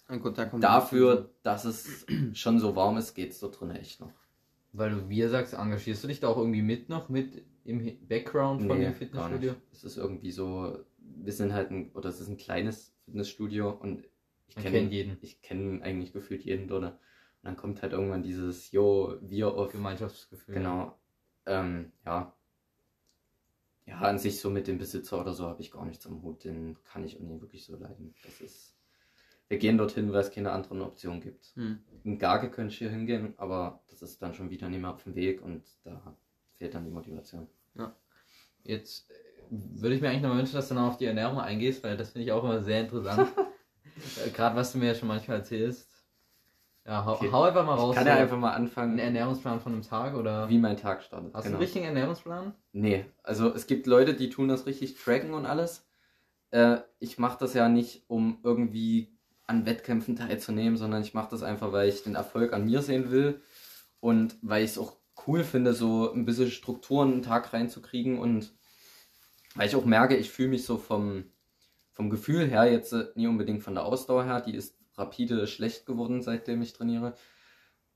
Ein 0.06 0.20
gut, 0.20 0.36
da 0.36 0.44
kommt 0.44 0.62
Dafür, 0.62 1.30
dass 1.42 1.64
es 1.64 2.04
schon 2.34 2.60
so 2.60 2.76
warm 2.76 2.98
ist, 2.98 3.14
geht's 3.14 3.40
dort 3.40 3.58
drin 3.58 3.70
echt 3.70 4.00
noch. 4.00 4.12
Weil 4.76 4.90
du 4.90 5.08
wir 5.08 5.28
sagst, 5.28 5.54
engagierst 5.54 6.02
du 6.02 6.08
dich 6.08 6.18
da 6.18 6.26
auch 6.28 6.36
irgendwie 6.36 6.62
mit 6.62 6.88
noch, 6.88 7.08
mit 7.08 7.44
im 7.64 7.78
Background 8.08 8.62
von 8.66 8.76
Nee, 8.76 8.86
dem 8.86 8.94
Fitnessstudio? 8.94 9.54
Es 9.72 9.84
ist 9.84 9.96
irgendwie 9.96 10.32
so, 10.32 10.84
wir 10.98 11.32
sind 11.32 11.52
halt 11.52 11.70
ein, 11.70 11.92
oder 11.92 12.08
es 12.08 12.20
ist 12.20 12.28
ein 12.28 12.36
kleines 12.36 12.92
Fitnessstudio 13.04 13.70
und 13.70 14.04
ich 14.48 14.56
kenne 14.56 14.78
kennt 14.78 14.92
jeden. 14.92 15.16
Ich 15.22 15.40
kenne 15.42 15.80
eigentlich 15.82 16.12
gefühlt 16.12 16.44
jeden 16.44 16.66
dort. 16.66 16.82
Und 16.82 16.98
dann 17.44 17.56
kommt 17.56 17.82
halt 17.82 17.92
irgendwann 17.92 18.24
dieses, 18.24 18.72
yo, 18.72 19.16
wir 19.20 19.54
auf 19.54 19.70
Gemeinschaftsgefühl. 19.70 20.56
Genau. 20.56 20.98
Ähm, 21.46 21.92
ja. 22.04 22.34
Ja, 23.86 23.98
an 24.00 24.18
sich 24.18 24.40
so 24.40 24.50
mit 24.50 24.66
dem 24.66 24.78
Besitzer 24.78 25.20
oder 25.20 25.34
so 25.34 25.46
habe 25.46 25.60
ich 25.60 25.70
gar 25.70 25.84
nichts 25.84 26.04
am 26.06 26.20
Hut. 26.22 26.42
Den 26.42 26.82
kann 26.82 27.04
ich 27.04 27.16
auch 27.16 27.24
nie 27.24 27.40
wirklich 27.40 27.64
so 27.64 27.76
leiden. 27.76 28.14
Das 28.24 28.40
ist. 28.40 28.73
Wir 29.48 29.58
gehen 29.58 29.76
dorthin, 29.78 30.12
weil 30.12 30.20
es 30.20 30.30
keine 30.30 30.52
anderen 30.52 30.80
Optionen 30.82 31.20
gibt. 31.20 31.52
Hm. 31.54 31.78
In 32.04 32.18
Gage 32.18 32.50
könnte 32.50 32.72
ich 32.72 32.78
hier 32.78 32.90
hingehen, 32.90 33.34
aber 33.36 33.82
das 33.88 34.02
ist 34.02 34.20
dann 34.22 34.34
schon 34.34 34.50
wieder 34.50 34.68
nicht 34.68 34.80
mehr 34.80 34.90
auf 34.90 35.02
dem 35.04 35.14
Weg 35.14 35.42
und 35.42 35.62
da 35.84 36.16
fehlt 36.54 36.74
dann 36.74 36.84
die 36.84 36.90
Motivation. 36.90 37.46
Jetzt 38.62 39.10
äh, 39.10 39.14
würde 39.50 39.94
ich 39.94 40.00
mir 40.00 40.08
eigentlich 40.08 40.22
noch 40.22 40.34
wünschen, 40.34 40.54
dass 40.54 40.68
du 40.68 40.74
noch 40.74 40.88
auf 40.88 40.96
die 40.96 41.04
Ernährung 41.04 41.38
eingehst, 41.38 41.84
weil 41.84 41.96
das 41.98 42.10
finde 42.10 42.24
ich 42.24 42.32
auch 42.32 42.42
immer 42.44 42.62
sehr 42.62 42.80
interessant. 42.82 43.28
Äh, 44.26 44.30
Gerade 44.30 44.56
was 44.56 44.72
du 44.72 44.78
mir 44.78 44.86
ja 44.88 44.94
schon 44.96 45.06
manchmal 45.06 45.36
erzählst. 45.38 45.88
Ja, 46.84 47.04
hau, 47.04 47.12
Okay. 47.12 47.30
hau 47.30 47.42
einfach 47.44 47.64
mal 47.64 47.74
raus. 47.74 47.90
Ich 47.92 47.98
kann 47.98 48.06
ja 48.08 48.16
einfach 48.16 48.36
mal 48.36 48.52
einen 48.52 48.64
anfangen, 48.66 48.98
Ernährungsplan 48.98 49.60
von 49.60 49.72
einem 49.72 49.82
Tag 49.82 50.14
oder. 50.16 50.48
wie 50.48 50.58
mein 50.58 50.76
Tag 50.76 51.04
startet. 51.04 51.32
Hast 51.32 51.44
du 51.44 51.50
Genau. 51.50 51.58
einen 51.58 51.62
richtigen 51.62 51.84
Ernährungsplan? 51.84 52.54
Nee, 52.72 53.04
also 53.22 53.54
es 53.54 53.68
gibt 53.68 53.86
Leute, 53.86 54.14
die 54.14 54.30
tun 54.30 54.48
das 54.48 54.66
richtig 54.66 54.96
tracken 54.96 55.32
und 55.32 55.46
alles. 55.46 55.86
Äh, 56.50 56.78
ich 56.98 57.18
mache 57.18 57.38
das 57.38 57.54
ja 57.54 57.68
nicht, 57.68 58.02
um 58.08 58.40
irgendwie 58.42 59.13
an 59.46 59.66
Wettkämpfen 59.66 60.16
teilzunehmen, 60.16 60.76
sondern 60.76 61.02
ich 61.02 61.14
mache 61.14 61.30
das 61.30 61.42
einfach, 61.42 61.72
weil 61.72 61.88
ich 61.88 62.02
den 62.02 62.14
Erfolg 62.14 62.52
an 62.52 62.64
mir 62.64 62.82
sehen 62.82 63.10
will 63.10 63.40
und 64.00 64.36
weil 64.42 64.64
ich 64.64 64.70
es 64.72 64.78
auch 64.78 64.96
cool 65.26 65.44
finde, 65.44 65.74
so 65.74 66.12
ein 66.12 66.24
bisschen 66.24 66.50
Strukturen 66.50 67.08
in 67.08 67.14
den 67.18 67.22
Tag 67.22 67.52
reinzukriegen 67.52 68.18
und 68.18 68.52
weil 69.54 69.68
ich 69.68 69.76
auch 69.76 69.84
merke, 69.84 70.16
ich 70.16 70.30
fühle 70.30 70.48
mich 70.48 70.64
so 70.64 70.78
vom, 70.78 71.24
vom 71.92 72.10
Gefühl 72.10 72.46
her, 72.46 72.70
jetzt 72.70 72.92
äh, 72.92 73.06
nie 73.14 73.26
unbedingt 73.26 73.62
von 73.62 73.74
der 73.74 73.84
Ausdauer 73.84 74.24
her, 74.24 74.40
die 74.40 74.54
ist 74.54 74.76
rapide 74.96 75.46
schlecht 75.46 75.86
geworden, 75.86 76.22
seitdem 76.22 76.62
ich 76.62 76.72
trainiere, 76.72 77.14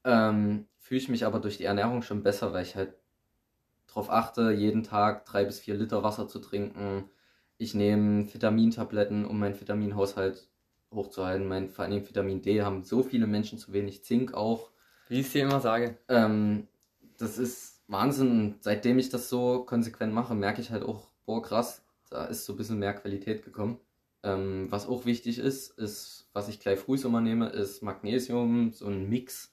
ähm, 0.04 0.66
fühle 0.78 1.00
ich 1.00 1.08
mich 1.08 1.24
aber 1.24 1.40
durch 1.40 1.56
die 1.56 1.64
Ernährung 1.64 2.02
schon 2.02 2.22
besser, 2.22 2.52
weil 2.52 2.62
ich 2.62 2.76
halt 2.76 2.94
darauf 3.88 4.10
achte, 4.10 4.52
jeden 4.52 4.84
Tag 4.84 5.24
drei 5.24 5.44
bis 5.44 5.60
vier 5.60 5.74
Liter 5.74 6.02
Wasser 6.02 6.28
zu 6.28 6.38
trinken. 6.38 7.10
Ich 7.56 7.74
nehme 7.74 8.32
Vitamintabletten, 8.32 9.24
um 9.24 9.38
meinen 9.38 9.60
Vitaminhaushalt 9.60 10.48
hochzuhalten. 10.92 11.46
Mein, 11.46 11.68
vor 11.68 11.84
allem 11.84 12.06
Vitamin 12.06 12.42
D 12.42 12.62
haben 12.62 12.82
so 12.82 13.02
viele 13.02 13.26
Menschen 13.26 13.58
zu 13.58 13.72
wenig, 13.72 14.04
Zink 14.04 14.34
auch. 14.34 14.70
Wie 15.08 15.20
ich 15.20 15.26
es 15.26 15.32
dir 15.32 15.44
immer 15.44 15.60
sage. 15.60 15.96
Ähm, 16.08 16.68
das 17.18 17.38
ist 17.38 17.82
Wahnsinn. 17.88 18.30
Und 18.30 18.62
seitdem 18.62 18.98
ich 18.98 19.08
das 19.08 19.28
so 19.28 19.64
konsequent 19.64 20.12
mache, 20.12 20.34
merke 20.34 20.60
ich 20.60 20.70
halt 20.70 20.82
auch, 20.82 21.08
boah 21.26 21.42
krass, 21.42 21.82
da 22.10 22.24
ist 22.26 22.44
so 22.44 22.54
ein 22.54 22.56
bisschen 22.56 22.78
mehr 22.78 22.94
Qualität 22.94 23.44
gekommen. 23.44 23.78
Ähm, 24.22 24.66
was 24.70 24.86
auch 24.88 25.04
wichtig 25.04 25.38
ist, 25.38 25.78
ist, 25.78 26.28
was 26.32 26.48
ich 26.48 26.60
gleich 26.60 26.78
früh 26.78 26.96
immer 26.96 27.20
nehme, 27.20 27.48
ist 27.50 27.82
Magnesium, 27.82 28.72
so 28.72 28.86
ein 28.86 29.08
Mix, 29.08 29.52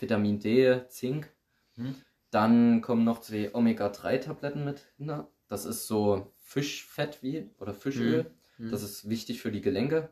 Vitamin 0.00 0.38
D, 0.38 0.82
Zink. 0.88 1.30
Hm. 1.76 1.94
Dann 2.30 2.80
kommen 2.82 3.04
noch 3.04 3.20
zwei 3.20 3.54
Omega-3-Tabletten 3.54 4.64
mit 4.64 4.86
hin. 4.96 5.24
Das 5.46 5.64
ist 5.64 5.86
so 5.86 6.32
Fischfett 6.36 7.22
wie 7.22 7.50
oder 7.58 7.74
Fischöl. 7.74 8.30
Hm. 8.56 8.70
Das 8.70 8.82
ist 8.82 9.08
wichtig 9.08 9.40
für 9.40 9.52
die 9.52 9.60
Gelenke, 9.60 10.10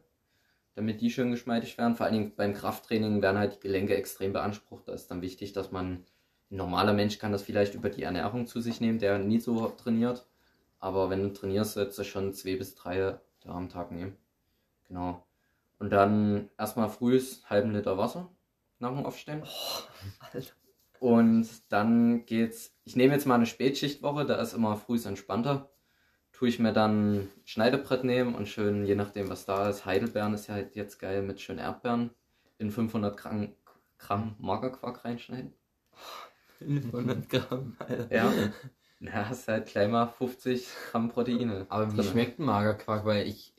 damit 0.76 1.00
die 1.00 1.10
schön 1.10 1.30
geschmeidig 1.32 1.76
werden. 1.78 1.96
Vor 1.96 2.06
allen 2.06 2.14
Dingen 2.14 2.32
beim 2.36 2.54
Krafttraining 2.54 3.22
werden 3.22 3.38
halt 3.38 3.56
die 3.56 3.60
Gelenke 3.60 3.96
extrem 3.96 4.32
beansprucht. 4.32 4.86
Da 4.86 4.92
ist 4.92 5.10
dann 5.10 5.22
wichtig, 5.22 5.52
dass 5.52 5.72
man, 5.72 6.04
ein 6.50 6.56
normaler 6.56 6.92
Mensch 6.92 7.18
kann 7.18 7.32
das 7.32 7.42
vielleicht 7.42 7.74
über 7.74 7.88
die 7.88 8.04
Ernährung 8.04 8.46
zu 8.46 8.60
sich 8.60 8.80
nehmen, 8.80 8.98
der 8.98 9.18
nie 9.18 9.40
so 9.40 9.68
trainiert. 9.68 10.26
Aber 10.78 11.10
wenn 11.10 11.22
du 11.22 11.32
trainierst, 11.32 11.72
solltest 11.72 11.98
du 11.98 12.04
schon 12.04 12.32
zwei 12.34 12.56
bis 12.56 12.74
drei 12.74 13.18
da 13.40 13.50
am 13.50 13.70
Tag 13.70 13.90
nehmen. 13.90 14.16
Genau. 14.86 15.24
Und 15.78 15.90
dann 15.90 16.50
erstmal 16.58 16.90
frühs 16.90 17.42
halben 17.48 17.72
Liter 17.72 17.98
Wasser 17.98 18.28
nach 18.78 18.90
dem 18.90 19.04
Aufstehen. 19.04 19.42
Alter. 20.20 20.46
Und 21.00 21.48
dann 21.70 22.26
geht's. 22.26 22.74
Ich 22.84 22.96
nehme 22.96 23.14
jetzt 23.14 23.26
mal 23.26 23.34
eine 23.34 23.46
Spätschichtwoche, 23.46 24.26
da 24.26 24.36
ist 24.36 24.52
immer 24.52 24.76
früh 24.76 24.98
entspannter. 25.02 25.70
Tue 26.36 26.48
ich 26.48 26.58
mir 26.58 26.74
dann 26.74 27.30
Schneidebrett 27.46 28.04
nehmen 28.04 28.34
und 28.34 28.46
schön, 28.46 28.84
je 28.84 28.94
nachdem 28.94 29.30
was 29.30 29.46
da 29.46 29.70
ist, 29.70 29.86
Heidelbeeren 29.86 30.34
ist 30.34 30.48
ja 30.48 30.54
halt 30.54 30.76
jetzt 30.76 30.98
geil 30.98 31.22
mit 31.22 31.40
schönen 31.40 31.60
Erdbeeren 31.60 32.10
in 32.58 32.70
500 32.70 33.16
Gramm, 33.16 33.54
Gramm 33.96 34.36
Magerquark 34.38 35.02
reinschneiden. 35.06 35.54
500 36.58 37.28
Gramm, 37.30 37.74
Alter. 37.78 38.14
Ja. 38.14 38.32
Na, 39.00 39.30
hast 39.30 39.48
halt 39.48 39.66
gleich 39.66 39.88
mal 39.88 40.08
50 40.08 40.68
Gramm 40.90 41.08
Proteine. 41.08 41.64
Aber 41.70 41.90
wie 41.92 41.96
drin. 41.96 42.10
schmeckt 42.10 42.38
ein 42.38 42.44
Magerquark? 42.44 43.06
Weil 43.06 43.26
ich. 43.26 43.54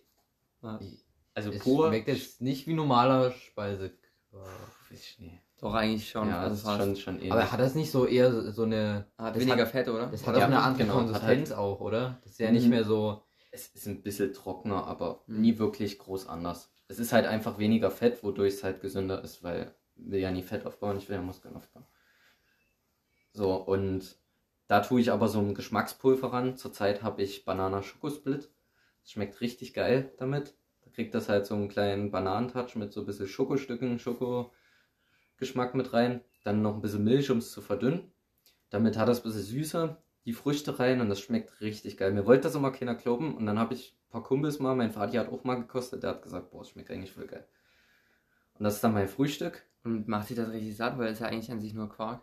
Also 1.34 1.50
es 1.50 1.64
pur. 1.64 1.88
schmeckt 1.88 2.08
jetzt 2.08 2.42
nicht 2.42 2.68
wie 2.68 2.76
normaler 2.76 3.32
Speisequark. 3.32 3.98
Weiß 4.32 5.02
ich 5.02 5.18
nicht. 5.18 5.42
Doch, 5.60 5.74
eigentlich 5.74 6.08
schon. 6.10 6.30
Ja, 6.30 6.42
also 6.42 6.50
das 6.68 6.78
ist 6.80 6.84
schon, 6.84 6.96
schon 6.98 7.16
ähnlich. 7.16 7.32
Aber 7.32 7.52
hat 7.52 7.60
das 7.60 7.74
nicht 7.74 7.90
so 7.92 8.06
eher 8.06 8.52
so- 8.52 8.64
eine. 8.64 9.08
Hat 9.18 9.36
das 9.36 9.42
weniger 9.42 9.64
hat- 9.64 9.70
Fett, 9.72 9.88
oder? 9.90 10.08
Das 10.08 10.26
hat 10.28 10.36
Ja, 10.36 10.42
auch 10.44 10.48
eine 10.48 10.60
andere 10.62 10.84
genau, 10.84 10.96
hat 11.00 11.06
Konsistenz 11.06 11.52
auch, 11.52 11.80
oder? 11.82 12.20
Das 12.24 12.34
ist 12.34 12.40
ja 12.40 12.52
nicht 12.52 12.66
Mhm. 12.66 12.70
mehr 12.70 12.84
so. 12.84 13.24
Es 13.52 13.68
ist 13.70 13.88
ein 13.88 14.04
bisschen 14.04 14.34
trockener, 14.34 14.86
aber 14.86 15.24
Mhm. 15.26 15.42
nie 15.42 15.58
wirklich 15.58 15.98
groß 15.98 16.28
anders. 16.28 16.72
Es 16.88 17.00
ist 17.00 17.12
halt 17.12 17.26
einfach 17.26 17.58
weniger 17.58 17.90
Fett, 17.90 18.24
wodurch 18.24 18.54
es 18.56 18.64
halt 18.64 18.82
gesünder 18.82 19.24
ist, 19.24 19.44
weil 19.44 19.74
ich 19.96 20.12
will 20.12 20.20
ja 20.20 20.32
nie 20.32 20.44
Fett 20.44 20.66
aufbauen, 20.66 20.98
ich 20.98 21.10
will 21.10 21.16
ja 21.16 21.22
Muskeln 21.24 21.56
aufbauen. 21.56 21.86
So, 23.34 23.54
und 23.56 24.16
da 24.68 24.82
tue 24.82 25.02
ich 25.02 25.12
aber 25.12 25.28
so 25.28 25.40
ein 25.40 25.56
Geschmackspulver 25.56 26.34
ran. 26.34 26.58
Zurzeit 26.58 27.02
habe 27.04 27.24
ich 27.24 27.46
Banana-Schokosplit. 27.46 28.50
Das 29.02 29.12
schmeckt 29.12 29.42
richtig 29.42 29.74
geil 29.74 30.14
damit. 30.18 30.56
Da 30.84 30.92
kriegt 30.92 31.16
das 31.16 31.30
halt 31.30 31.46
so 31.46 31.56
einen 31.56 31.70
kleinen 31.70 32.12
Bananentouch 32.12 32.76
mit 32.76 32.94
so 32.94 33.02
ein 33.02 33.06
bisschen 33.06 33.28
Schokostücken, 33.28 33.98
Schokogeschmack 35.38 35.76
mit 35.76 35.94
rein. 35.94 36.22
Dann 36.44 36.62
noch 36.62 36.76
ein 36.76 36.82
bisschen 36.82 37.04
Milch, 37.04 37.30
um 37.30 37.40
es 37.40 37.52
zu 37.52 37.62
verdünnen. 37.62 38.12
Damit 38.70 38.98
hat 38.98 39.08
das 39.08 39.20
ein 39.20 39.24
bisschen 39.24 39.44
Süße, 39.44 39.98
die 40.26 40.34
Früchte 40.34 40.78
rein 40.80 41.00
und 41.02 41.10
das 41.10 41.22
schmeckt 41.22 41.62
richtig 41.62 41.98
geil. 41.98 42.12
Mir 42.12 42.26
wollte 42.26 42.44
das 42.44 42.56
immer 42.56 42.72
keiner 42.72 42.96
glauben 42.96 43.36
und 43.36 43.46
dann 43.46 43.60
habe 43.60 43.74
ich 43.74 43.96
ein 44.08 44.12
paar 44.12 44.24
Kumpels 44.24 44.60
mal, 44.60 44.76
mein 44.76 44.92
Vati 44.92 45.18
hat 45.18 45.30
auch 45.30 45.44
mal 45.44 45.56
gekostet, 45.56 46.04
der 46.04 46.12
hat 46.12 46.22
gesagt, 46.22 46.52
boah, 46.52 46.60
das 46.60 46.70
schmeckt 46.70 46.92
eigentlich 46.92 47.12
voll 47.14 47.28
geil. 47.28 47.48
Und 48.56 48.64
das 48.64 48.76
ist 48.76 48.84
dann 48.84 48.94
mein 48.94 49.08
Frühstück. 49.08 49.64
Und 49.84 50.08
macht 50.08 50.28
sich 50.28 50.36
das 50.36 50.52
richtig 50.52 50.76
satt, 50.76 50.98
weil 50.98 51.12
es 51.12 51.20
ja 51.20 51.28
eigentlich 51.28 51.52
an 51.52 51.62
sich 51.62 51.74
nur 51.74 51.90
Quark. 51.90 52.22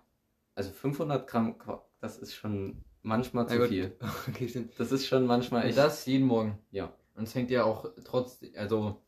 Also 0.54 0.70
500 0.70 1.26
Gramm 1.26 1.58
Quark, 1.58 1.84
das 2.00 2.18
ist 2.18 2.34
schon 2.34 2.84
manchmal 3.02 3.48
zu 3.48 3.66
viel. 3.66 3.96
Okay, 4.28 4.48
stimmt. 4.48 4.78
Das 4.78 4.92
ist 4.92 5.06
schon 5.06 5.26
manchmal 5.26 5.62
Und 5.62 5.68
echt. 5.68 5.78
das 5.78 6.04
jeden 6.06 6.26
Morgen. 6.26 6.58
Ja. 6.72 6.92
Und 7.14 7.24
es 7.24 7.32
fängt 7.32 7.50
ja 7.50 7.64
auch 7.64 7.90
trotz, 8.04 8.40
also 8.56 9.00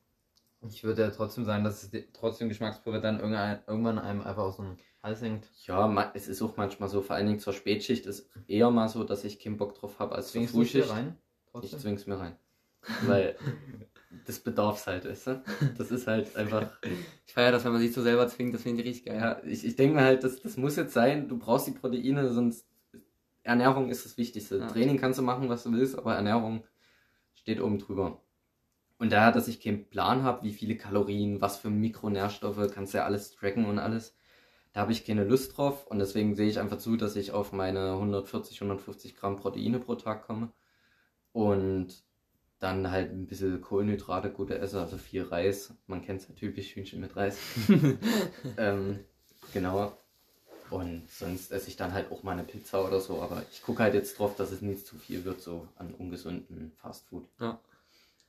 ich 0.63 0.85
würde 0.85 1.03
ja 1.03 1.11
trotzdem 1.11 1.45
sagen, 1.45 1.65
dass 1.65 1.83
es 1.83 1.91
trotzdem 2.13 2.49
Geschmackspulver 2.49 3.01
dann 3.01 3.21
irgendwann 3.21 3.99
einem 3.99 4.23
einfach 4.23 4.43
aus 4.43 4.57
dem 4.57 4.77
Hals 5.03 5.23
hängt. 5.23 5.49
Ja, 5.67 6.11
es 6.15 6.29
ist 6.29 6.43
auch 6.43 6.57
manchmal 6.57 6.89
so, 6.89 7.03
vor 7.03 7.17
allen 7.17 7.27
Dingen 7.27 7.39
zur 7.39 7.53
Spätschicht 7.53 8.07
ist 8.07 8.29
eher 8.49 8.71
mal 8.71 8.89
so, 8.89 9.05
dass 9.05 9.25
ich 9.25 9.39
keinen 9.39 9.57
Bock 9.57 9.75
drauf 9.75 9.99
habe 9.99 10.15
als 10.15 10.33
zur 10.33 10.41
Zwingst 10.41 10.55
hier 10.55 10.85
Frühschicht. 10.85 10.91
rein? 10.91 11.17
Ich 11.63 11.77
zwing's 11.79 12.07
mir 12.07 12.19
rein. 12.19 12.37
Weil 13.07 13.37
das 14.27 14.41
bedarf's 14.41 14.87
halt, 14.87 15.05
weißt 15.05 15.27
du? 15.29 15.43
Das 15.77 15.91
ist 15.91 16.07
halt 16.07 16.35
einfach. 16.37 16.71
Ich 17.27 17.35
feiere 17.35 17.53
das, 17.53 17.65
wenn 17.65 17.73
man 17.73 17.83
sich 17.83 17.93
so 17.93 18.03
selber 18.03 18.27
zwingt, 18.29 18.55
das 18.55 18.63
finde 18.63 18.81
ich 18.81 18.89
richtig 18.89 19.07
geil. 19.07 19.19
Ja, 19.19 19.43
ich, 19.45 19.65
ich 19.67 19.77
denke 19.77 19.97
mir 19.97 20.03
halt, 20.05 20.25
das, 20.25 20.41
das 20.41 20.57
muss 20.57 20.77
jetzt 20.77 20.95
sein. 20.95 21.29
Du 21.29 21.39
brauchst 21.39 21.67
die 21.67 21.73
Proteine, 21.73 22.31
sonst. 22.31 22.67
Ernährung 23.43 23.91
ist 23.91 24.07
das 24.07 24.17
Wichtigste. 24.17 24.59
Ja. 24.59 24.67
Training 24.69 24.99
kannst 24.99 25.19
du 25.19 25.23
machen, 25.23 25.49
was 25.51 25.65
du 25.65 25.73
willst, 25.73 25.99
aber 25.99 26.15
Ernährung 26.15 26.65
steht 27.35 27.61
oben 27.61 27.79
drüber. 27.79 28.23
Und 28.99 29.13
daher, 29.13 29.33
dass 29.33 29.49
ich 29.49 29.61
keinen 29.61 29.89
Plan 29.89 30.23
habe, 30.23 30.45
wie 30.45 30.53
viele 30.53 30.77
Kalorien, 30.77 31.41
was 31.41 31.59
für 31.59 31.71
Mikronährstoffe, 31.71 32.71
kannst 32.73 32.95
du 32.95 32.99
ja 32.99 33.05
alles 33.05 33.33
tracken 33.33 33.67
und 33.67 33.79
alles. 33.79 34.17
Da 34.73 34.81
habe 34.81 34.93
ich 34.93 35.07
keine 35.07 35.25
Lust 35.25 35.57
drauf 35.57 35.87
und 35.87 35.99
deswegen 35.99 36.35
sehe 36.35 36.49
ich 36.49 36.59
einfach 36.59 36.79
zu, 36.79 36.97
dass 36.97 37.17
ich 37.17 37.33
auf 37.33 37.53
meine 37.53 37.93
140, 37.93 38.61
150 38.61 39.17
Gramm 39.17 39.37
Proteine 39.37 39.79
pro 39.79 39.95
Tag 39.95 40.27
komme. 40.27 40.53
Und 41.33 42.05
dann 42.59 42.91
halt 42.91 43.13
ein 43.13 43.27
bisschen 43.27 43.61
Kohlenhydrate 43.61 44.31
gute 44.31 44.59
esse, 44.59 44.81
also 44.81 44.97
viel 44.97 45.23
Reis. 45.25 45.75
Man 45.87 46.03
kennt 46.03 46.23
es 46.23 46.29
ja 46.29 46.35
typisch, 46.35 46.75
Hühnchen 46.75 47.01
mit 47.01 47.17
Reis. 47.17 47.39
ähm, 48.57 49.01
genau. 49.53 49.97
Und 50.71 51.09
sonst 51.09 51.53
esse 51.53 51.69
ich 51.69 51.77
dann 51.77 51.93
halt 51.93 52.11
auch 52.11 52.23
mal 52.23 52.33
eine 52.33 52.43
Pizza 52.43 52.85
oder 52.85 53.01
so, 53.01 53.23
aber 53.23 53.43
ich 53.53 53.63
gucke 53.63 53.83
halt 53.83 53.95
jetzt 53.95 54.19
drauf, 54.19 54.35
dass 54.37 54.51
es 54.51 54.63
nicht 54.63 54.87
zu 54.87 54.97
viel 54.97 55.25
wird, 55.25 55.41
so 55.41 55.69
an 55.77 55.95
ungesunden 55.95 56.73
Fastfood. 56.77 57.29
Ja. 57.39 57.61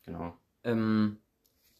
Genau. 0.06 0.38
Ähm, 0.64 1.18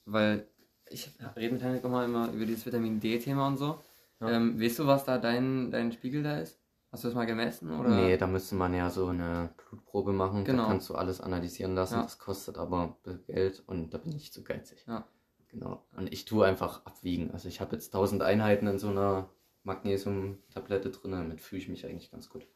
weil 0.06 0.48
ich 0.90 1.12
rede 1.36 1.54
mit 1.54 1.64
Henrik 1.64 1.84
immer, 1.84 2.06
immer 2.06 2.32
über 2.32 2.46
dieses 2.46 2.66
Vitamin 2.66 3.00
D-Thema 3.00 3.48
und 3.48 3.58
so. 3.58 3.80
Ja. 4.20 4.30
Ähm, 4.32 4.60
weißt 4.60 4.80
du, 4.80 4.88
was 4.88 5.06
da 5.06 5.18
dein, 5.18 5.72
dein 5.72 5.92
Spiegel 5.92 6.24
da 6.24 6.40
ist? 6.40 6.60
Hast 6.92 7.04
du 7.04 7.10
das 7.10 7.16
mal 7.16 7.26
gemessen? 7.26 7.78
Oder? 7.78 7.90
Nee, 7.90 8.18
da 8.18 8.28
müsste 8.28 8.56
man 8.56 8.74
ja 8.74 8.90
so 8.90 9.08
eine 9.08 9.54
Blutprobe 9.58 10.14
machen. 10.14 10.46
Genau. 10.46 10.64
Da 10.64 10.70
kannst 10.70 10.90
du 10.90 10.96
alles 10.96 11.20
analysieren 11.20 11.76
lassen. 11.76 11.96
Ja. 11.96 12.04
Das 12.04 12.18
kostet 12.18 12.58
aber 12.58 12.98
Geld 13.28 13.62
und 13.68 13.94
da 13.94 13.98
bin 13.98 14.16
ich 14.16 14.32
zu 14.32 14.44
geizig. 14.44 14.86
Ja. 14.88 15.06
Genau. 15.50 15.86
Und 15.96 16.12
ich 16.12 16.26
tue 16.26 16.46
einfach 16.46 16.86
abwiegen. 16.86 17.32
Also 17.32 17.50
ich 17.50 17.62
habe 17.62 17.76
jetzt 17.76 17.94
1000 17.94 18.22
Einheiten 18.22 18.68
in 18.68 18.80
so 18.80 18.90
einer 18.90 19.30
Magnesium-Tablette 19.64 20.92
drin. 20.92 21.12
Damit 21.12 21.42
fühle 21.42 21.62
ich 21.62 21.68
mich 21.70 21.86
eigentlich 21.86 22.10
ganz 22.10 22.30
gut. 22.30 22.48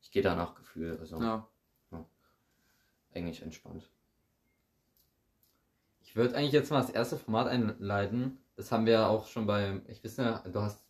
Ich 0.00 0.10
gehe 0.10 0.22
da 0.22 0.34
nach 0.34 0.54
Gefühl. 0.54 0.96
Also 0.98 1.20
Ja. 1.20 1.46
eigentlich 3.14 3.42
entspannt. 3.42 3.90
Ich 6.12 6.16
würde 6.16 6.36
eigentlich 6.36 6.52
jetzt 6.52 6.70
mal 6.70 6.82
das 6.82 6.90
erste 6.90 7.16
Format 7.16 7.46
einleiten. 7.46 8.36
Das 8.54 8.70
haben 8.70 8.84
wir 8.84 8.92
ja 8.92 9.08
auch 9.08 9.26
schon 9.26 9.46
bei. 9.46 9.80
Ich 9.88 10.04
weiß 10.04 10.18
nicht, 10.18 10.40
du 10.52 10.60
hast. 10.60 10.84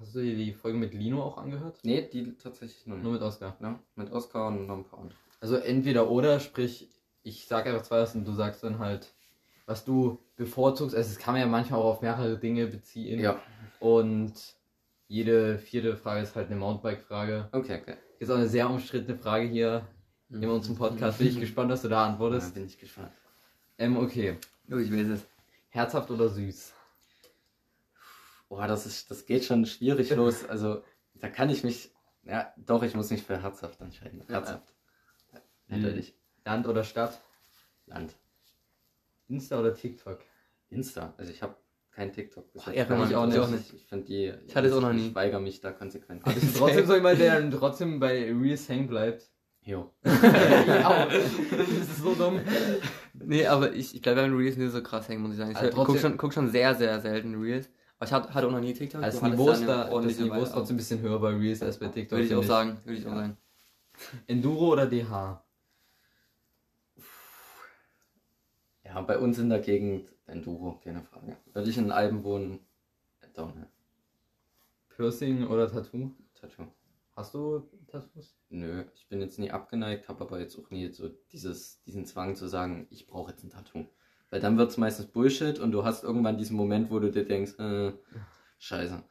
Hast 0.00 0.14
du 0.14 0.22
dir 0.22 0.34
die 0.34 0.54
Folge 0.54 0.78
mit 0.78 0.94
Lino 0.94 1.22
auch 1.22 1.36
angehört? 1.36 1.78
Nee, 1.82 2.08
die 2.10 2.38
tatsächlich 2.38 2.86
nicht. 2.86 3.02
Nur 3.02 3.12
mit 3.12 3.20
Oscar. 3.20 3.54
ja, 3.60 3.78
mit 3.96 4.10
Oscar 4.10 4.46
und 4.46 4.66
noch 4.66 4.78
ein 4.78 4.84
paar 4.84 5.00
andere. 5.00 5.18
Also 5.40 5.56
entweder 5.56 6.10
oder, 6.10 6.40
sprich, 6.40 6.88
ich 7.22 7.46
sag 7.46 7.66
einfach 7.66 7.82
zwei 7.82 7.98
was 8.00 8.14
und 8.14 8.24
du 8.26 8.32
sagst 8.32 8.64
dann 8.64 8.78
halt, 8.78 9.12
was 9.66 9.84
du 9.84 10.18
bevorzugst. 10.36 10.96
Also 10.96 11.10
es 11.10 11.18
kann 11.18 11.34
man 11.34 11.42
ja 11.42 11.46
manchmal 11.46 11.78
auch 11.80 11.84
auf 11.96 12.00
mehrere 12.00 12.38
Dinge 12.38 12.66
beziehen. 12.66 13.20
Ja, 13.20 13.42
Und 13.78 14.32
jede 15.06 15.58
vierte 15.58 15.98
Frage 15.98 16.22
ist 16.22 16.34
halt 16.34 16.46
eine 16.46 16.56
Mountainbike-Frage. 16.58 17.50
okay, 17.52 17.78
okay. 17.82 17.96
Ist 18.18 18.30
auch 18.30 18.36
eine 18.36 18.48
sehr 18.48 18.70
umstrittene 18.70 19.18
Frage 19.18 19.46
hier 19.48 19.86
in 20.30 20.48
unserem 20.48 20.76
Podcast. 20.76 21.18
Bin 21.18 21.28
ich 21.28 21.38
gespannt, 21.38 21.70
was 21.70 21.82
du 21.82 21.88
da 21.88 22.06
antwortest. 22.06 22.54
bin 22.54 22.64
ich 22.64 22.78
gespannt. 22.78 23.12
Ähm, 23.76 23.98
okay. 23.98 24.38
Oh, 24.72 24.78
ich 24.78 24.92
weiß 24.92 25.08
es. 25.08 25.26
Herzhaft 25.68 26.10
oder 26.10 26.28
süß? 26.28 26.72
Boah, 28.48 28.66
das 28.66 28.86
ist, 28.86 29.10
das 29.10 29.26
geht 29.26 29.44
schon 29.44 29.66
schwierig 29.66 30.10
los. 30.16 30.44
Also, 30.44 30.82
da 31.14 31.28
kann 31.28 31.50
ich 31.50 31.64
mich, 31.64 31.90
ja, 32.22 32.52
doch, 32.56 32.82
ich 32.82 32.94
muss 32.94 33.10
mich 33.10 33.22
für 33.22 33.42
herzhaft 33.42 33.80
entscheiden. 33.80 34.22
Herzhaft. 34.28 34.74
Ja, 35.32 35.40
Natürlich. 35.68 36.14
Land 36.44 36.66
oder 36.66 36.84
Stadt? 36.84 37.20
Land. 37.86 38.14
Insta 39.28 39.58
oder 39.60 39.74
TikTok? 39.74 40.20
Insta. 40.68 41.14
Also, 41.16 41.32
ich 41.32 41.42
habe 41.42 41.56
kein 41.90 42.12
TikTok. 42.12 42.46
Ach, 42.58 42.72
ja, 42.72 42.84
gemacht. 42.84 43.10
ich 43.10 43.16
auch 43.16 43.26
nicht. 43.26 43.38
Also, 43.38 43.54
Ich, 43.54 43.74
ich 43.74 43.84
finde 43.86 44.06
die, 44.06 44.34
Ich 44.46 44.56
hatte 44.56 44.68
es 44.68 44.74
auch 44.74 44.80
noch 44.80 44.92
nie. 44.92 45.08
Ich 45.08 45.14
weigere 45.14 45.40
mich 45.40 45.60
da 45.60 45.72
konsequent. 45.72 46.22
Aber 46.24 46.34
trotzdem 46.56 46.86
so 46.86 46.94
jemand, 46.94 47.20
der 47.20 47.40
dann 47.40 47.50
trotzdem 47.50 48.00
bei 48.00 48.32
Reels 48.32 48.68
hängen 48.68 48.88
bleibt. 48.88 49.30
Jo. 49.64 49.92
ja, 50.04 51.06
das 51.06 51.68
ist 51.68 51.98
so 51.98 52.14
dumm. 52.14 52.40
Nee, 53.14 53.46
aber 53.46 53.72
ich, 53.72 53.94
ich 53.94 54.02
bleibe 54.02 54.20
beim 54.22 54.36
Reels 54.36 54.56
nicht 54.56 54.72
so 54.72 54.82
krass 54.82 55.08
hängen, 55.08 55.22
muss 55.22 55.32
ich 55.32 55.38
sagen. 55.38 55.52
Ich 55.52 55.56
Also 55.56 55.70
guck, 55.70 55.86
trotzdem- 55.86 56.00
schon, 56.02 56.16
guck 56.18 56.32
schon 56.34 56.50
sehr, 56.50 56.74
sehr 56.74 57.00
selten 57.00 57.40
Reels. 57.40 57.68
Aber 57.98 58.06
ich 58.08 58.12
hatte, 58.12 58.34
hatte 58.34 58.46
auch 58.48 58.50
noch 58.52 58.60
nie 58.60 58.74
TikTok. 58.74 59.00
Das 59.00 59.14
Du 59.16 59.22
hattest 59.22 59.38
Niveau 59.38 59.50
ist, 59.52 59.64
da, 59.66 59.84
das 59.88 60.18
Niveau 60.18 60.42
ist 60.42 60.52
trotzdem 60.52 60.74
ein 60.74 60.78
bisschen 60.78 61.00
höher 61.00 61.20
bei 61.20 61.30
Reels 61.30 61.62
als 61.62 61.78
bei 61.78 61.86
TikTok. 61.86 62.18
Würde 62.18 62.26
ich 62.26 62.34
auch 62.34 62.42
sagen. 62.42 62.78
Würde 62.84 62.98
ich 62.98 63.06
auch 63.06 63.14
sagen. 63.14 63.36
Enduro 64.26 64.72
oder 64.72 64.86
DH? 64.86 65.44
Ja, 68.84 69.00
bei 69.02 69.18
uns 69.18 69.38
in 69.38 69.48
der 69.48 69.60
Gegend 69.60 70.08
Enduro, 70.26 70.80
keine 70.82 71.02
Frage. 71.02 71.36
Würde 71.52 71.70
ich 71.70 71.78
in 71.78 71.92
Alben 71.92 72.24
wohnen, 72.24 72.58
Downhill. 73.34 73.66
Piercing 74.96 75.46
oder 75.46 75.70
Tattoo? 75.70 76.10
Tattoo. 76.38 76.64
Hast 77.14 77.34
du 77.34 77.68
Tattoos? 77.88 78.36
Nö, 78.48 78.84
ich 78.94 79.08
bin 79.08 79.20
jetzt 79.20 79.38
nie 79.38 79.50
abgeneigt, 79.50 80.08
habe 80.08 80.22
aber 80.24 80.40
jetzt 80.40 80.58
auch 80.58 80.70
nie 80.70 80.90
so 80.90 81.08
dieses, 81.30 81.82
diesen 81.82 82.06
Zwang 82.06 82.36
zu 82.36 82.46
sagen, 82.46 82.86
ich 82.90 83.06
brauche 83.06 83.32
jetzt 83.32 83.44
ein 83.44 83.50
Tattoo. 83.50 83.86
Weil 84.30 84.40
dann 84.40 84.56
wird 84.56 84.70
es 84.70 84.78
meistens 84.78 85.06
Bullshit 85.06 85.58
und 85.58 85.72
du 85.72 85.84
hast 85.84 86.04
irgendwann 86.04 86.38
diesen 86.38 86.56
Moment, 86.56 86.90
wo 86.90 86.98
du 86.98 87.10
dir 87.10 87.26
denkst, 87.26 87.58
äh, 87.58 87.92
scheiße. 88.58 89.02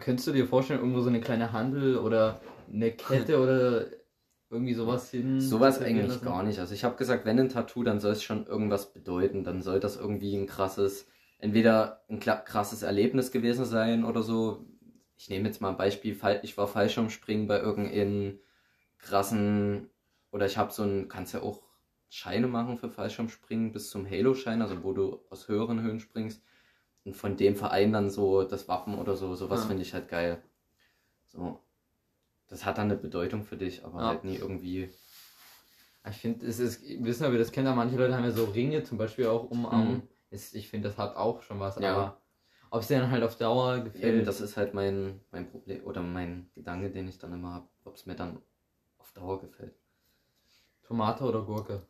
Könntest 0.00 0.26
du 0.26 0.32
dir 0.32 0.46
vorstellen, 0.46 0.80
irgendwo 0.80 1.00
so 1.00 1.08
eine 1.08 1.20
kleine 1.20 1.52
Handel 1.52 1.98
oder 1.98 2.40
eine 2.70 2.90
Kette 2.90 3.38
oder 3.42 3.86
irgendwie 4.50 4.74
sowas 4.74 5.10
hin? 5.10 5.40
Sowas 5.40 5.80
eigentlich 5.80 6.08
lassen? 6.08 6.24
gar 6.24 6.42
nicht. 6.42 6.58
Also 6.58 6.74
ich 6.74 6.84
habe 6.84 6.96
gesagt, 6.96 7.24
wenn 7.24 7.38
ein 7.38 7.48
Tattoo, 7.48 7.82
dann 7.82 8.00
soll 8.00 8.12
es 8.12 8.22
schon 8.22 8.46
irgendwas 8.46 8.92
bedeuten. 8.92 9.44
Dann 9.44 9.62
soll 9.62 9.80
das 9.80 9.96
irgendwie 9.96 10.36
ein 10.36 10.46
krasses, 10.46 11.06
entweder 11.38 12.02
ein 12.08 12.20
krasses 12.20 12.82
Erlebnis 12.82 13.30
gewesen 13.30 13.64
sein 13.64 14.04
oder 14.04 14.22
so. 14.22 14.66
Ich 15.16 15.28
nehme 15.30 15.48
jetzt 15.48 15.60
mal 15.60 15.70
ein 15.70 15.76
Beispiel, 15.76 16.18
ich 16.42 16.58
war 16.58 16.68
Fallschirmspringen 16.68 17.46
bei 17.46 17.58
irgendeinem 17.58 18.38
krassen, 18.98 19.90
oder 20.30 20.46
ich 20.46 20.58
habe 20.58 20.72
so 20.72 20.82
ein, 20.82 21.08
kannst 21.08 21.34
ja 21.34 21.42
auch 21.42 21.62
Scheine 22.08 22.46
machen 22.46 22.76
für 22.78 22.90
Fallschirmspringen 22.90 23.72
bis 23.72 23.90
zum 23.90 24.08
Halo-Schein, 24.08 24.62
also 24.62 24.82
wo 24.82 24.92
du 24.92 25.24
aus 25.30 25.48
höheren 25.48 25.80
Höhen 25.82 26.00
springst. 26.00 26.42
Und 27.04 27.14
von 27.16 27.36
dem 27.36 27.56
Verein 27.56 27.92
dann 27.92 28.10
so 28.10 28.42
das 28.42 28.68
Wappen 28.68 28.98
oder 28.98 29.16
so, 29.16 29.34
sowas 29.34 29.60
Ja. 29.62 29.66
finde 29.68 29.82
ich 29.82 29.94
halt 29.94 30.08
geil. 30.08 30.42
So. 31.24 31.60
Das 32.48 32.64
hat 32.64 32.78
dann 32.78 32.90
eine 32.90 32.96
Bedeutung 32.96 33.44
für 33.44 33.56
dich, 33.56 33.84
aber 33.84 34.00
Ja. 34.00 34.08
halt 34.08 34.24
nie 34.24 34.36
irgendwie 34.36 34.90
Ich 36.08 36.16
finde, 36.18 36.46
es 36.46 36.60
ist, 36.60 36.82
wissen 37.04 37.30
wir, 37.30 37.38
das 37.38 37.50
kennen 37.50 37.66
ja 37.66 37.74
manche 37.74 37.96
Leute, 37.96 38.14
haben 38.14 38.24
ja 38.24 38.30
so 38.30 38.44
Ringe 38.44 38.84
zum 38.84 38.96
Beispiel 38.98 39.26
auch 39.26 39.50
um 39.50 39.66
Arm. 39.66 39.88
Mhm. 39.88 40.02
Ist, 40.30 40.54
ich 40.54 40.68
finde, 40.68 40.88
das 40.88 40.98
hat 40.98 41.16
auch 41.16 41.42
schon 41.42 41.58
was, 41.58 41.76
Ja. 41.78 41.90
aber 41.90 42.20
ob 42.70 42.82
es 42.82 42.88
dir 42.88 43.00
dann 43.00 43.10
halt 43.10 43.22
auf 43.22 43.36
Dauer 43.36 43.80
gefällt. 43.80 44.04
Eben, 44.04 44.24
das 44.24 44.40
ist 44.40 44.56
halt 44.56 44.74
mein, 44.74 45.20
mein 45.30 45.48
Problem 45.50 45.84
oder 45.84 46.02
mein 46.02 46.50
Gedanke, 46.54 46.90
den 46.90 47.08
ich 47.08 47.18
dann 47.18 47.32
immer 47.32 47.52
habe, 47.52 47.68
ob 47.84 47.94
es 47.94 48.06
mir 48.06 48.14
dann 48.14 48.40
auf 48.98 49.12
Dauer 49.12 49.40
gefällt. 49.40 49.74
Tomate 50.82 51.24
oder 51.24 51.42
Gurke? 51.42 51.82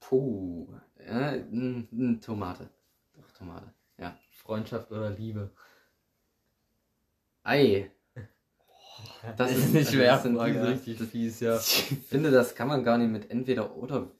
Puh, 0.00 0.68
ja, 1.04 1.32
n, 1.32 1.88
n, 1.90 2.20
Tomate. 2.20 2.70
Doch, 3.14 3.30
Tomate. 3.32 3.72
Ja. 3.98 4.16
Freundschaft 4.30 4.90
oder 4.92 5.10
Liebe? 5.10 5.50
Ei. 7.42 7.90
Das 9.36 9.50
ist 9.50 9.74
nicht 9.74 9.90
schwer. 9.90 10.12
Das 10.12 10.22
sind 10.22 10.36
Frage. 10.36 10.52
die 10.52 10.58
richtig 10.58 11.00
fies, 11.08 11.40
ja. 11.40 11.56
Ich 11.58 12.06
finde, 12.08 12.30
das 12.30 12.54
kann 12.54 12.68
man 12.68 12.84
gar 12.84 12.96
nicht 12.96 13.10
mit 13.10 13.30
entweder 13.30 13.76
oder. 13.76 14.10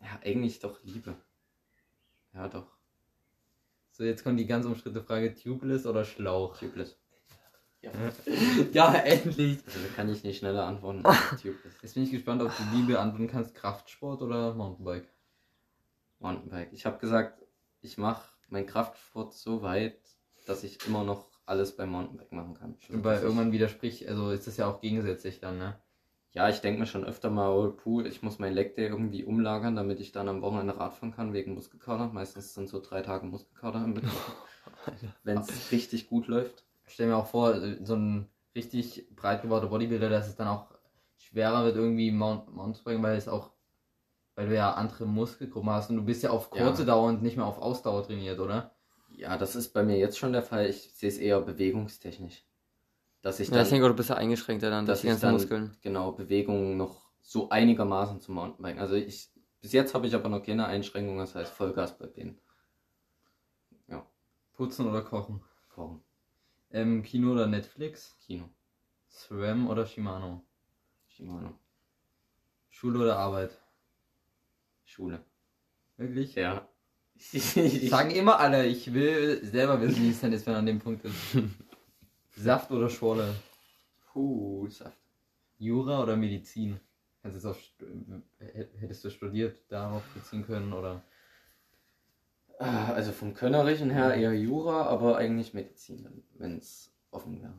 Ja, 0.00 0.20
eigentlich 0.22 0.60
doch 0.60 0.82
Liebe. 0.84 1.16
Ja, 2.34 2.48
doch. 2.48 2.73
So, 3.96 4.02
jetzt 4.02 4.24
kommt 4.24 4.40
die 4.40 4.46
ganz 4.46 4.66
umstrittene 4.66 5.04
Frage: 5.04 5.36
Tubeless 5.36 5.86
oder 5.86 6.04
Schlauch? 6.04 6.58
Tubeless. 6.58 6.98
Ja, 8.72 8.94
endlich. 8.94 9.58
Also 9.66 9.78
da 9.78 9.94
kann 9.94 10.08
ich 10.08 10.24
nicht 10.24 10.38
schneller 10.38 10.64
antworten. 10.66 11.02
Tubeless. 11.42 11.74
Jetzt 11.82 11.94
bin 11.94 12.02
ich 12.04 12.10
gespannt, 12.10 12.42
ob 12.42 12.50
du 12.56 12.62
Liebe 12.74 12.98
antworten 12.98 13.28
kannst: 13.28 13.54
Kraftsport 13.54 14.22
oder 14.22 14.54
Mountainbike? 14.54 15.06
Mountainbike. 16.18 16.72
Ich 16.72 16.86
habe 16.86 16.98
gesagt, 16.98 17.40
ich 17.82 17.98
mache 17.98 18.26
meinen 18.48 18.66
Kraftsport 18.66 19.34
so 19.34 19.62
weit, 19.62 20.00
dass 20.46 20.64
ich 20.64 20.84
immer 20.88 21.04
noch 21.04 21.28
alles 21.46 21.76
beim 21.76 21.90
Mountainbike 21.90 22.32
machen 22.32 22.54
kann. 22.54 22.76
Also, 22.80 22.94
Und 22.94 23.04
weil 23.04 23.22
irgendwann 23.22 23.52
widerspricht, 23.52 24.08
also 24.08 24.30
ist 24.30 24.46
das 24.46 24.56
ja 24.56 24.66
auch 24.66 24.80
gegensätzlich 24.80 25.38
dann, 25.38 25.58
ne? 25.58 25.78
Ja, 26.34 26.48
ich 26.48 26.60
denke 26.60 26.80
mir 26.80 26.86
schon 26.86 27.04
öfter 27.04 27.30
mal, 27.30 27.48
oh, 27.48 27.70
puh, 27.70 28.02
ich 28.02 28.22
muss 28.22 28.40
mein 28.40 28.54
Leg 28.54 28.74
Day 28.74 28.88
irgendwie 28.88 29.22
umlagern, 29.22 29.76
damit 29.76 30.00
ich 30.00 30.10
dann 30.10 30.28
am 30.28 30.42
Wochenende 30.42 30.76
Radfahren 30.76 31.14
kann, 31.14 31.32
wegen 31.32 31.54
Muskelkater. 31.54 32.08
Meistens 32.08 32.54
sind 32.54 32.68
so 32.68 32.80
drei 32.80 33.02
Tage 33.02 33.24
Muskelkater 33.24 33.84
im 33.84 33.92
Mittel. 33.92 34.10
Wenn 35.22 35.38
es 35.38 35.70
richtig 35.70 36.08
gut 36.08 36.26
läuft. 36.26 36.64
Ich 36.86 36.94
stell 36.94 37.06
mir 37.06 37.16
auch 37.16 37.28
vor, 37.28 37.54
so 37.84 37.94
ein 37.94 38.28
richtig 38.56 39.06
breit 39.14 39.42
gebauter 39.42 39.68
Bodybuilder, 39.68 40.10
dass 40.10 40.26
es 40.26 40.34
dann 40.34 40.48
auch 40.48 40.66
schwerer 41.18 41.64
wird, 41.64 41.76
irgendwie 41.76 42.10
Mount, 42.10 42.52
Mountainbiken, 42.52 43.02
weil 43.04 43.16
es 43.16 43.28
auch, 43.28 43.50
weil 44.34 44.48
du 44.48 44.56
ja 44.56 44.72
andere 44.72 45.06
Muskelgruppen 45.06 45.70
hast 45.70 45.90
und 45.90 45.96
du 45.96 46.02
bist 46.02 46.24
ja 46.24 46.30
auf 46.30 46.50
kurze 46.50 46.82
Ja. 46.82 46.86
Dauer 46.86 47.08
und 47.10 47.22
nicht 47.22 47.36
mehr 47.36 47.46
auf 47.46 47.58
Ausdauer 47.58 48.04
trainiert, 48.04 48.40
oder? 48.40 48.74
Ja, 49.16 49.38
das 49.38 49.54
ist 49.54 49.72
bei 49.72 49.84
mir 49.84 49.98
jetzt 49.98 50.18
schon 50.18 50.32
der 50.32 50.42
Fall. 50.42 50.66
Ich 50.66 50.92
sehe 50.94 51.08
es 51.08 51.18
eher 51.18 51.40
bewegungstechnisch. 51.40 52.44
Dass 53.24 53.40
ich 53.40 53.48
Ja, 53.48 53.56
ich 53.56 53.62
dann, 53.62 53.70
denke, 53.70 53.88
du 53.88 53.94
bist 53.94 54.10
ja 54.10 54.16
eingeschränkter 54.16 54.70
dann 54.70 54.86
durch 54.86 54.98
dass 54.98 55.00
die 55.00 55.06
ich 55.08 55.12
ganzen 55.12 55.22
dann 55.22 55.32
Muskeln. 55.34 55.76
genau 55.82 56.12
Bewegungen 56.12 56.76
noch 56.76 57.10
so 57.22 57.48
einigermaßen 57.48 58.20
zum 58.20 58.36
Mountainbiken. 58.36 58.78
Also 58.80 58.94
ich, 58.94 59.30
bis 59.60 59.72
jetzt 59.72 59.94
habe 59.94 60.06
ich 60.06 60.14
aber 60.14 60.28
noch 60.28 60.42
keine 60.42 60.66
Einschränkungen, 60.66 61.18
das 61.18 61.34
heißt 61.34 61.52
Vollgas 61.52 61.98
bei 61.98 62.06
denen. 62.06 62.38
Putzen 64.54 64.86
oder 64.86 65.02
kochen? 65.02 65.42
Kochen, 65.74 66.00
Ähm, 66.70 67.02
Kino 67.02 67.32
oder 67.32 67.46
Netflix? 67.48 68.16
Kino, 68.24 68.48
SRAM 69.08 69.68
oder 69.68 69.84
Shimano? 69.84 70.44
Shimano, 71.08 71.58
Schule 72.70 73.00
oder 73.00 73.16
Arbeit? 73.18 73.58
Schule. 74.84 75.24
Wirklich? 75.96 76.34
Ja. 76.34 76.68
Sagen 77.88 78.10
immer 78.14 78.38
alle, 78.38 78.66
ich 78.66 78.92
will 78.92 79.44
selber 79.44 79.80
wissen, 79.80 80.02
wie 80.02 80.10
es 80.10 80.20
denn 80.20 80.32
ist, 80.32 80.46
wenn 80.46 80.54
er 80.54 80.58
an 80.58 80.66
dem 80.66 80.78
Punkt 80.78 81.04
ist. 81.04 81.14
Saft 82.36 82.70
oder 82.70 82.88
Schorle? 82.88 83.34
Puh, 84.12 84.68
Saft. 84.68 84.96
Jura 85.58 86.02
oder 86.02 86.16
Medizin? 86.16 86.80
Kannst 87.22 87.36
jetzt 87.36 87.46
auf, 87.46 87.58
Stu- 87.60 87.86
äh, 88.40 88.66
hättest 88.80 89.04
du 89.04 89.10
studiert, 89.10 89.56
darauf 89.68 90.02
beziehen 90.14 90.44
können 90.44 90.72
oder? 90.72 91.02
Ah, 92.58 92.92
Also 92.92 93.12
vom 93.12 93.34
Könnerischen 93.34 93.90
her 93.90 94.14
eher 94.14 94.34
Jura, 94.34 94.82
aber 94.86 95.16
eigentlich 95.16 95.54
Medizin, 95.54 96.22
wenn 96.38 96.58
es 96.58 96.92
offen 97.10 97.40
wäre. 97.42 97.54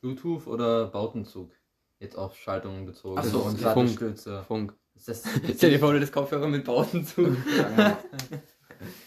Bluetooth 0.00 0.46
oder 0.46 0.88
Bautenzug? 0.88 1.52
Jetzt 2.00 2.16
auf 2.18 2.36
Schaltungen 2.36 2.84
bezogen. 2.84 3.18
Ach 3.18 3.24
so, 3.24 3.40
und 3.40 3.52
okay. 3.52 3.62
Sattelstütze. 3.62 4.44
Funk. 4.48 4.74
Ist 4.94 5.08
das 5.08 5.22
vor, 5.80 5.92
du 5.92 6.00
das 6.00 6.10
Kopfhörer 6.12 6.48
mit 6.48 6.64
Bauten 6.64 7.04
zu. 7.06 7.22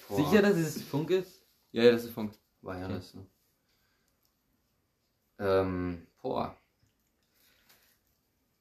Boah, 0.07 0.17
sicher, 0.17 0.41
dass 0.41 0.55
es 0.55 0.81
Funk 0.83 1.09
ist? 1.11 1.41
ja, 1.73 1.83
ja, 1.83 1.91
das 1.91 2.05
ist 2.05 2.11
Funk. 2.13 2.33
War 2.61 2.79
ja 2.79 2.87
das, 2.87 3.13
ne? 3.13 3.25
Ähm, 5.39 6.05
boah. 6.21 6.55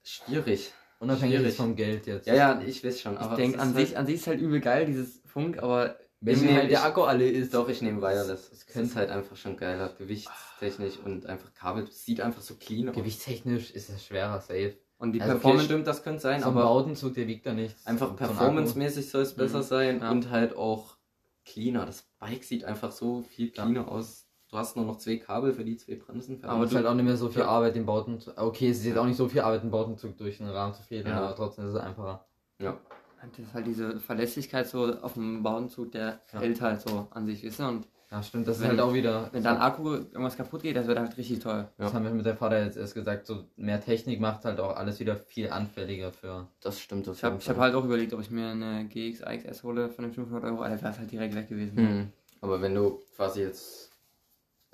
Schwierig. 0.03 0.73
Unabhängig 1.01 1.37
Schwierig. 1.39 1.57
vom 1.57 1.77
Geld 1.77 2.07
jetzt. 2.07 2.27
Ja, 2.27 2.35
ja, 2.35 2.61
ich 2.61 2.85
weiß 2.85 3.01
schon. 3.01 3.19
Ich 3.21 3.27
denke, 3.37 3.59
an 3.59 3.71
ist 3.71 3.77
sich, 3.77 3.89
halt, 3.89 3.97
an 3.97 4.07
sich 4.07 4.15
ist 4.17 4.27
halt 4.27 4.41
übel 4.41 4.61
geil, 4.61 4.87
dieses 4.87 5.21
Funk, 5.27 5.63
aber 5.63 5.99
Wenn 6.21 6.41
nehm- 6.41 6.57
halt 6.57 6.71
der 6.71 6.85
Akku 6.85 7.03
alle 7.03 7.29
ist. 7.29 7.53
Doch, 7.53 7.69
ich 7.69 7.83
nehme 7.83 8.01
Wireless. 8.01 8.49
Das 8.49 8.53
Es 8.53 8.67
könnte- 8.67 8.89
ist 8.89 8.97
halt 8.97 9.11
einfach 9.11 9.37
schon 9.37 9.57
geiler. 9.57 9.91
Gewichtstechnisch 9.99 10.99
und 11.05 11.27
einfach 11.27 11.53
Kabel. 11.55 11.85
Es 11.85 12.05
sieht 12.05 12.21
einfach 12.21 12.41
so 12.43 12.55
clean 12.55 12.89
aus. 12.89 12.95
Gewichtstechnisch 12.95 13.71
ist 13.73 13.91
es 13.91 14.05
schwerer, 14.07 14.41
safe. 14.41 14.77
und 14.97 15.13
die 15.13 15.21
Also 15.21 15.33
okay, 15.33 15.41
Performance. 15.43 15.65
stimmt, 15.67 15.87
das 15.87 16.03
könnte 16.03 16.21
sein, 16.23 16.41
So 16.41 16.47
aber 16.47 16.63
Bautenzug, 16.63 17.15
der 17.15 17.27
wiegt 17.27 17.45
da 17.45 17.53
nichts. 17.53 17.85
einfach 17.87 18.11
so 18.11 18.15
performancemäßig 18.15 19.11
soll 19.11 19.23
es 19.23 19.35
besser 19.35 19.59
Mhm. 19.59 19.63
sein 19.65 20.01
Ja. 20.01 20.11
und 20.11 20.31
halt 20.31 20.57
auch 20.57 20.97
cleaner. 21.45 21.85
Das 21.85 22.03
Bike 22.21 22.45
sieht 22.45 22.65
einfach 22.65 22.91
so 22.93 23.23
viel 23.23 23.49
Ja. 23.49 23.65
cleaner 23.65 23.89
aus. 23.89 24.24
Du 24.55 24.61
hast 24.61 24.77
nur 24.77 24.85
noch 24.85 24.99
zwei 24.99 25.17
Kabel 25.17 25.53
für 25.53 25.65
die 25.65 25.77
zwei 25.77 25.97
Bremsen. 25.97 26.39
Aber 26.45 26.63
es 26.63 26.71
ist 26.71 26.77
halt 26.77 26.87
auch 26.87 26.95
nicht 26.95 27.05
mehr 27.05 27.17
so 27.17 27.29
viel 27.29 27.41
Ja. 27.43 27.49
Arbeit, 27.49 27.75
den 27.75 27.85
Bautenzug. 27.87 28.35
Okay, 28.41 28.69
es 28.71 28.79
ist 28.79 28.85
jetzt 28.85 28.97
auch 28.99 29.05
nicht 29.05 29.17
so 29.17 29.27
viel 29.27 29.41
Arbeit, 29.41 29.65
den 29.65 29.73
Bautenzug 29.73 30.17
durch 30.17 30.39
den 30.39 30.49
Rahmen 30.49 30.73
zu 30.75 30.83
fädeln, 30.85 31.09
Ja. 31.13 31.25
aber 31.25 31.35
trotzdem 31.35 31.65
ist 31.67 31.73
es 31.73 31.81
einfacher. 31.81 32.25
Ja. 32.61 32.79
Das 33.21 33.37
ist 33.49 33.53
halt 33.53 33.67
diese 33.67 33.99
Verlässlichkeit 33.99 34.69
so 34.69 34.95
auf 35.01 35.15
dem 35.15 35.43
Bautenzug, 35.43 35.91
der 35.91 36.21
Ja. 36.33 36.39
hält 36.39 36.61
halt 36.61 36.81
so 36.83 37.09
an 37.11 37.27
sich, 37.27 37.41
du? 37.43 37.65
Und 37.67 37.89
Ja, 38.13 38.23
stimmt, 38.23 38.47
das 38.47 38.61
Wenn- 38.61 38.67
ist 38.67 38.71
halt 38.71 38.81
auch 38.81 38.95
wieder. 38.95 39.29
wenn 39.33 39.43
dann 39.43 39.57
Akku 39.57 39.93
irgendwas 39.95 40.37
kaputt 40.37 40.63
geht, 40.63 40.77
das 40.77 40.87
wird 40.87 41.01
halt 41.01 41.17
richtig 41.17 41.41
teuer. 41.41 41.73
Das 41.79 41.91
Ja. 41.91 41.97
haben 41.97 42.05
wir 42.05 42.13
mit 42.13 42.25
der 42.25 42.37
Vater 42.37 42.63
jetzt 42.65 42.77
erst 42.77 42.95
gesagt, 42.95 43.27
so 43.27 43.43
mehr 43.57 43.81
Technik 43.81 44.21
macht 44.21 44.45
halt 44.45 44.61
auch 44.61 44.77
alles 44.77 45.01
wieder 45.01 45.17
viel 45.17 45.51
anfälliger 45.51 46.13
für. 46.13 46.47
Das 46.61 46.79
stimmt. 46.79 47.09
auf 47.09 47.17
Ich 47.17 47.25
habe 47.25 47.41
hab 47.45 47.57
halt 47.57 47.75
auch 47.75 47.85
überlegt, 47.85 48.13
ob 48.15 48.21
ich 48.21 48.31
mir 48.31 48.51
eine 48.51 48.85
GX 48.85 49.21
XS 49.23 49.65
hole 49.65 49.89
von 49.91 50.05
den 50.05 50.13
500 50.13 50.45
Euro, 50.45 50.63
Alter, 50.63 50.81
wäre 50.81 50.93
es 50.93 50.99
halt 51.01 51.11
direkt 51.11 51.35
weg 51.35 51.49
gewesen. 51.49 51.77
Hm. 51.77 52.13
Aber 52.41 52.61
wenn 52.63 52.77
du 52.77 53.01
quasi 53.17 53.41
jetzt 53.41 53.84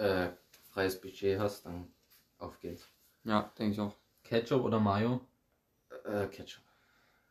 äh, 0.01 0.31
freies 0.71 1.01
Budget 1.01 1.39
hast, 1.39 1.67
dann 1.67 1.89
auf 2.39 2.59
geht's. 2.61 2.89
Ja, 3.25 3.53
denke 3.59 3.73
ich 3.75 3.81
auch. 3.81 3.95
Ketchup 4.25 4.65
oder 4.65 4.81
Mayo? 4.81 5.21
Äh, 6.05 6.27
Ketchup. 6.27 6.63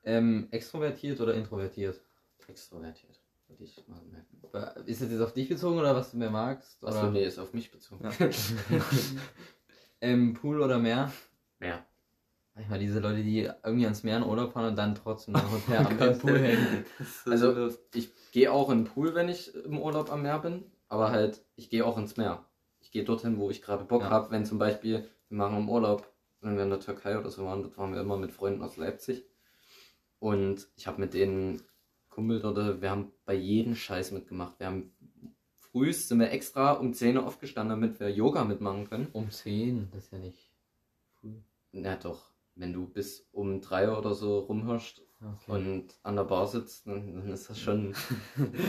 Ähm, 0.04 0.48
extrovertiert 0.52 1.20
oder 1.20 1.34
introvertiert? 1.34 2.00
Extrovertiert. 2.48 3.20
Würde 3.48 3.64
ich 3.64 3.84
mal 3.88 4.00
merken. 4.04 4.86
Ist 4.86 5.02
das 5.02 5.10
jetzt 5.12 5.22
auf 5.22 5.34
dich 5.34 5.50
bezogen 5.50 5.80
oder 5.80 5.96
was 5.96 6.12
du 6.12 6.18
mehr 6.18 6.30
magst? 6.30 6.84
Oder? 6.84 6.94
Achso, 6.96 7.12
nee, 7.12 7.26
ist 7.26 7.40
auf 7.40 7.54
mich 7.54 7.72
bezogen. 7.72 8.04
Ja. 8.20 8.30
Ähm, 10.02 10.34
Pool 10.34 10.62
oder 10.62 10.80
Meer? 10.80 11.12
Mehr. 11.60 11.86
Manchmal 12.56 12.80
diese 12.80 13.00
Leute, 13.00 13.22
die 13.22 13.50
irgendwie 13.64 13.84
ans 13.84 14.04
Meer 14.04 14.16
in 14.18 14.24
Urlaub 14.24 14.54
fahren 14.54 14.68
und 14.70 14.78
dann 14.78 14.96
trotzdem 14.96 15.34
noch 15.34 15.52
Hotel 15.52 15.86
am 15.86 15.98
Gott. 15.98 16.20
Pool 16.20 16.40
hängen. 16.40 16.86
Also, 17.26 17.70
ich 17.94 18.10
gehe 18.32 18.50
auch 18.52 18.70
in 18.70 18.86
den 18.86 18.86
Pool, 18.86 19.14
wenn 19.14 19.28
ich 19.28 19.54
im 19.56 19.78
Urlaub 19.78 20.10
am 20.10 20.22
Meer 20.22 20.40
bin, 20.40 20.64
aber 20.88 21.12
halt, 21.12 21.44
ich 21.58 21.70
gehe 21.70 21.86
auch 21.86 21.98
ins 21.98 22.16
Meer. 22.16 22.46
Ich 22.90 22.94
gehe 22.94 23.04
dorthin, 23.04 23.38
wo 23.38 23.52
ich 23.52 23.62
gerade 23.62 23.84
Bock 23.86 24.02
Ja. 24.02 24.10
habe, 24.10 24.32
wenn 24.32 24.46
zum 24.48 24.58
Beispiel, 24.58 25.08
wir 25.30 25.38
machen 25.38 25.58
im 25.58 25.70
Urlaub, 25.70 26.12
wenn 26.42 26.56
wir 26.56 26.64
in 26.64 26.72
der 26.72 26.80
Türkei 26.80 27.20
oder 27.20 27.30
so 27.30 27.46
waren, 27.46 27.62
dort 27.62 27.78
waren 27.78 27.94
wir 27.94 28.02
immer 28.02 28.18
mit 28.18 28.32
Freunden 28.32 28.64
aus 28.64 28.78
Leipzig. 28.78 29.26
Und 30.18 30.68
ich 30.76 30.88
habe 30.88 31.00
mit 31.00 31.14
denen 31.14 31.62
Kumpel 32.10 32.40
dort, 32.40 32.82
wir 32.82 32.90
haben 32.90 33.12
bei 33.26 33.36
jedem 33.36 33.76
Scheiß 33.76 34.12
mitgemacht. 34.12 34.60
Wir 34.60 34.66
haben 34.66 34.92
frühst 35.60 36.08
sind 36.08 36.20
wir 36.20 36.32
extra 36.32 36.72
um 36.72 36.92
10 36.96 37.18
Uhr 37.18 37.28
aufgestanden, 37.28 37.80
damit 37.80 38.00
wir 38.00 38.10
Yoga 38.10 38.44
mitmachen 38.44 38.90
können. 38.90 39.08
Um 39.14 39.30
10, 39.30 39.90
das 39.92 40.06
ist 40.06 40.12
ja 40.12 40.18
nicht 40.18 40.52
früh. 41.20 41.36
Na 41.72 41.96
doch, 41.96 42.32
wenn 42.56 42.74
du 42.74 42.88
bis 42.88 43.30
um 43.32 43.62
3 43.62 43.90
Uhr 43.90 44.00
oder 44.00 44.16
so 44.16 44.40
rumhörst, 44.40 45.04
Okay. 45.22 45.52
und 45.52 45.84
an 46.04 46.16
der 46.16 46.24
Bar 46.24 46.48
sitzt, 46.48 46.88
dann, 46.88 47.28
ist 47.30 47.50
das 47.50 47.60
schon. 47.62 47.94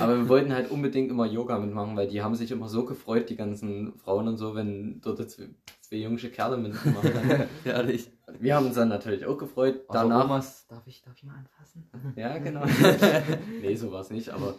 Aber 0.01 0.17
wir 0.17 0.29
wollten 0.29 0.53
halt 0.53 0.71
unbedingt 0.71 1.09
immer 1.11 1.25
Yoga 1.27 1.59
mitmachen, 1.59 1.97
weil 1.97 2.09
die 2.09 2.23
haben 2.23 2.35
sich 2.35 2.51
immer 2.51 2.69
so 2.69 2.85
gefreut, 2.85 3.31
die 3.31 3.37
ganzen 3.37 3.97
Frauen 3.99 4.27
und 4.27 4.37
so, 4.37 4.57
wenn 4.57 5.01
dort 5.01 5.19
zwei, 5.31 5.49
zwei 5.81 5.97
jungsche 5.97 6.31
Kerle 6.31 6.57
mitgemacht 6.57 7.15
haben. 7.15 7.49
Ehrlich. 7.65 8.11
Wir 8.41 8.57
haben 8.57 8.67
uns 8.67 8.75
dann 8.75 8.89
natürlich 8.89 9.27
auch 9.27 9.39
gefreut. 9.39 9.83
Außer 9.89 10.01
Danach. 10.01 10.25
Omas, 10.25 10.67
darf 10.67 10.85
ich, 10.87 11.03
darf 11.03 11.15
ich 11.17 11.23
mal 11.25 11.37
anfassen? 11.37 11.89
Ja, 12.17 12.39
genau. 12.39 12.65
nee, 13.61 13.77
so 13.77 13.93
war 13.93 14.01
es 14.01 14.11
nicht, 14.11 14.31
aber 14.31 14.57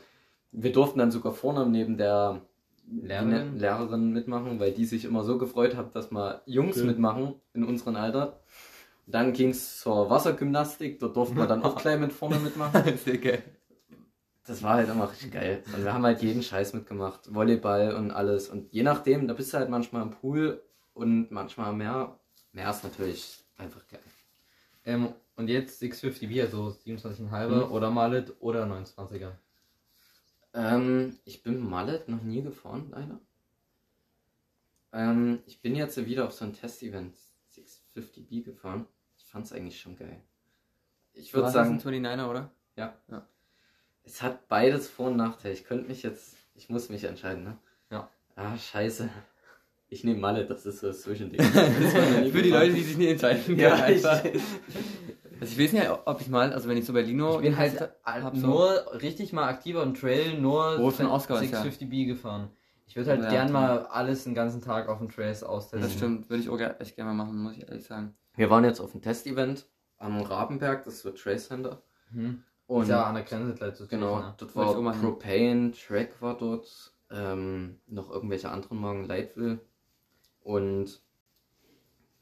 wir 0.54 0.71
durften 0.71 0.99
dann 0.99 1.12
sogar 1.12 1.34
vorne 1.34 1.65
neben 1.65 1.97
der 1.97 2.41
Lehrerin? 2.89 3.58
Lehrerin 3.58 4.12
mitmachen, 4.12 4.60
weil 4.60 4.71
die 4.71 4.86
sich 4.86 5.06
immer 5.06 5.23
so 5.23 5.38
gefreut 5.38 5.75
hat, 5.75 5.95
dass 5.95 6.12
mal 6.12 6.41
Jungs 6.45 6.77
Okay. 6.77 6.88
mitmachen 6.88 7.36
in 7.54 7.63
unserem 7.63 7.95
Alter. 7.97 8.39
Dann 9.12 9.34
ging 9.34 9.50
es 9.50 9.80
zur 9.80 10.10
Wassergymnastik, 10.10 11.00
dort 11.00 11.15
durften 11.15 11.36
wir 11.38 11.47
dann 11.47 11.63
auch 11.63 11.76
gleich 11.82 12.00
mit 12.00 12.13
vorne 12.13 12.39
mitmachen. 12.39 12.97
Sehr 13.06 13.17
geil. 13.17 13.43
Das 14.45 14.63
war 14.63 14.76
halt 14.76 14.89
immer 14.89 15.10
richtig 15.12 15.32
geil. 15.32 15.63
Und 15.76 15.84
wir 15.84 15.93
haben 15.93 16.04
halt 16.04 16.21
jeden 16.21 16.41
Scheiß 16.43 16.74
mitgemacht. 16.74 17.34
Volleyball 17.34 17.95
und 17.95 18.12
alles. 18.12 18.50
Und 18.50 18.71
je 18.74 18.84
nachdem, 18.84 19.28
da 19.28 19.34
bist 19.34 19.54
du 19.54 19.58
halt 19.58 19.69
manchmal 19.69 20.02
im 20.02 20.12
Pool 20.12 20.62
und 20.93 21.30
manchmal 21.32 21.67
am 21.69 21.78
Meer. 21.78 22.19
Meer 22.52 22.69
ist 22.71 22.84
natürlich 22.84 23.43
einfach 23.58 23.88
geil. 23.88 24.02
Ähm, 24.86 25.13
und 25.36 25.47
jetzt 25.47 25.82
650B, 25.82 26.41
also 26.41 26.76
27,5 26.86 27.47
Mhm. 27.67 27.71
oder 27.71 27.91
Mallet 27.91 28.34
oder 28.39 28.65
29er. 28.65 29.32
Ähm, 30.54 31.17
ich 31.24 31.43
bin 31.43 31.60
Mallet 31.69 32.10
noch 32.10 32.21
nie 32.24 32.41
gefahren, 32.41 32.88
leider. 32.91 33.19
Ähm, 34.93 35.39
ich 35.45 35.62
bin 35.62 35.76
jetzt 35.76 36.04
wieder 36.06 36.26
auf 36.26 36.34
so 36.34 36.45
ein 36.45 36.54
Testevent 36.54 37.15
650B 37.56 38.43
gefahren. 38.43 38.86
Ich 39.32 39.34
fand's 39.34 39.54
eigentlich 39.54 39.80
schon 39.80 39.96
geil. 39.96 40.20
Ich 41.13 41.34
würde 41.34 41.50
sagen, 41.52 41.78
ist 41.78 41.88
ein 41.88 42.06
29er, 42.06 42.28
oder? 42.30 42.52
es 44.04 44.22
hat 44.22 44.50
beides 44.50 44.89
Vor- 44.89 45.08
und 45.08 45.15
Nachteile. 45.15 45.54
Ich 45.54 45.63
könnte 45.63 45.88
mich 45.88 46.04
jetzt, 46.04 46.36
ich 46.54 46.67
muss 46.67 46.89
mich 46.89 47.06
entscheiden, 47.06 47.46
ne? 47.46 47.58
Ja. 47.91 48.10
Ah, 48.36 48.58
scheiße. 48.58 49.08
Ich 49.88 50.04
nehme 50.04 50.20
Mallet, 50.20 50.50
das 50.50 50.65
ist 50.65 50.82
so 50.82 50.88
das 50.88 51.04
Zwischending. 51.04 51.39
Das 51.54 52.32
Für 52.32 52.41
die. 52.41 52.50
Leute, 52.50 52.74
die 52.74 52.82
sich 52.84 52.98
nicht 52.98 53.08
entscheiden 53.12 53.58
Ja, 53.58 53.78
können, 53.78 53.98
ich, 53.98 54.06
einfach. 54.06 54.26
Also 55.39 55.54
ich 55.54 55.60
weiß 55.60 55.72
nicht, 55.72 55.89
ob 56.04 56.20
ich 56.20 56.28
mal, 56.28 56.52
also 56.52 56.67
wenn 56.67 56.76
ich 56.76 56.86
so 56.86 56.91
Berlino 56.91 57.36
Ich 57.38 57.44
bin 57.44 57.56
halt 57.58 57.89
hab 58.04 58.36
so- 58.36 58.48
nur 58.48 59.02
richtig 59.02 59.32
mal 59.32 59.48
aktiver 59.48 59.82
und 59.82 59.98
Trail, 59.98 60.41
nur 60.41 60.78
Wo 60.78 60.91
für 60.91 61.04
ein 61.04 61.10
Oscar 61.10 61.41
ist, 61.41 61.52
ja. 61.54 61.63
650B 61.63 62.06
gefahren. 62.06 62.50
Ich 62.91 62.97
würde 62.97 63.12
halt 63.12 63.23
Ja, 63.23 63.30
gern 63.30 63.54
mal 63.54 63.86
alles 63.86 64.25
den 64.25 64.36
ganzen 64.36 64.62
Tag 64.62 64.89
auf 64.89 64.97
den 64.99 65.08
Trails 65.08 65.43
austesten. 65.43 65.80
Das 65.82 65.93
stimmt, 65.93 66.30
würde 66.30 66.43
ich 66.43 66.49
auch 66.49 66.60
echt 66.60 66.97
gerne 66.97 67.13
mal 67.13 67.23
machen, 67.23 67.41
muss 67.41 67.56
ich 67.56 67.63
ehrlich 67.65 67.86
sagen. 67.86 68.17
Wir 68.36 68.49
waren 68.49 68.65
jetzt 68.65 68.82
auf 68.82 68.91
einem 68.91 69.01
Testevent 69.01 69.65
am 69.97 70.19
Rabenberg, 70.19 70.84
das 70.84 71.06
wird 71.06 71.17
Trace 71.17 71.47
Center. 71.47 71.82
Mhm. 72.12 72.43
Und 72.67 72.89
ja 72.89 73.06
an 73.06 73.15
der 73.15 73.23
Grenze 73.23 73.54
gleich 73.56 73.75
zu 73.75 73.88
genau, 73.88 74.19
Ne? 74.19 74.34
dort 74.38 74.51
auch 74.58 74.75
war 74.75 74.82
mal 74.82 74.91
hin. 74.91 75.01
Propane, 75.01 75.71
Track 75.71 76.21
war 76.21 76.36
dort, 76.38 76.93
ähm, 77.10 77.80
noch 77.88 78.12
irgendwelche 78.12 78.49
anderen 78.49 78.77
Marken, 78.82 79.06
Lightville. 79.06 79.62
Und 80.41 81.01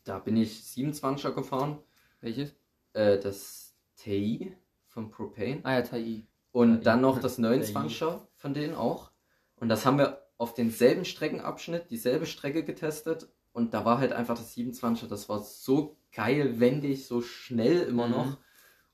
da 0.03 0.19
bin 0.19 0.38
ich 0.38 0.51
27er 0.62 1.32
gefahren, 1.32 1.79
Welches? 2.21 2.55
äh, 2.93 3.17
das 3.17 3.75
TI 3.95 4.55
von 4.88 5.10
Propane. 5.10 5.62
Ah 5.63 5.73
ja, 5.73 5.82
Tai. 5.82 6.23
Und 6.51 6.77
TI. 6.77 6.84
dann 6.84 7.01
noch 7.01 7.17
das 7.21 7.38
TI. 7.38 7.41
29er 7.41 8.19
von 8.36 8.53
denen 8.53 8.75
auch. 8.75 9.10
Und 9.55 9.69
das 9.69 9.86
haben 9.86 9.97
wir 9.97 10.18
auf 10.39 10.56
denselben 10.56 11.06
Streckenabschnitt, 11.06 11.91
dieselbe 11.91 12.25
Strecke 12.25 12.63
getestet. 12.63 13.28
Und 13.52 13.73
da 13.75 13.86
war 13.86 13.99
halt 13.99 14.13
einfach 14.13 14.38
das 14.38 14.56
27er, 14.56 15.08
das 15.08 15.30
war 15.30 15.41
so 15.41 15.97
geil, 16.12 16.60
wendig, 16.60 17.06
so 17.06 17.21
schnell 17.21 17.82
immer 17.82 18.08
Mhm. 18.08 18.13
noch. 18.13 18.38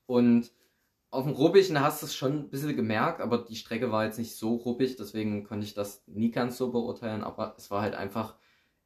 Und 0.07 0.51
auf 1.11 1.23
dem 1.23 1.33
Rubbigen 1.33 1.79
hast 1.79 2.01
du 2.01 2.07
es 2.07 2.15
schon 2.15 2.33
ein 2.33 2.49
bisschen 2.49 2.75
gemerkt, 2.75 3.21
aber 3.21 3.37
die 3.37 3.55
Strecke 3.55 3.91
war 3.91 4.05
jetzt 4.05 4.17
nicht 4.19 4.35
so 4.35 4.55
ruppig, 4.55 4.97
deswegen 4.97 5.43
konnte 5.45 5.65
ich 5.65 5.73
das 5.73 6.03
nie 6.07 6.31
ganz 6.31 6.57
so 6.57 6.71
beurteilen. 6.71 7.23
Aber 7.23 7.55
es 7.57 7.69
war 7.71 7.81
halt 7.81 7.95
einfach 7.95 8.35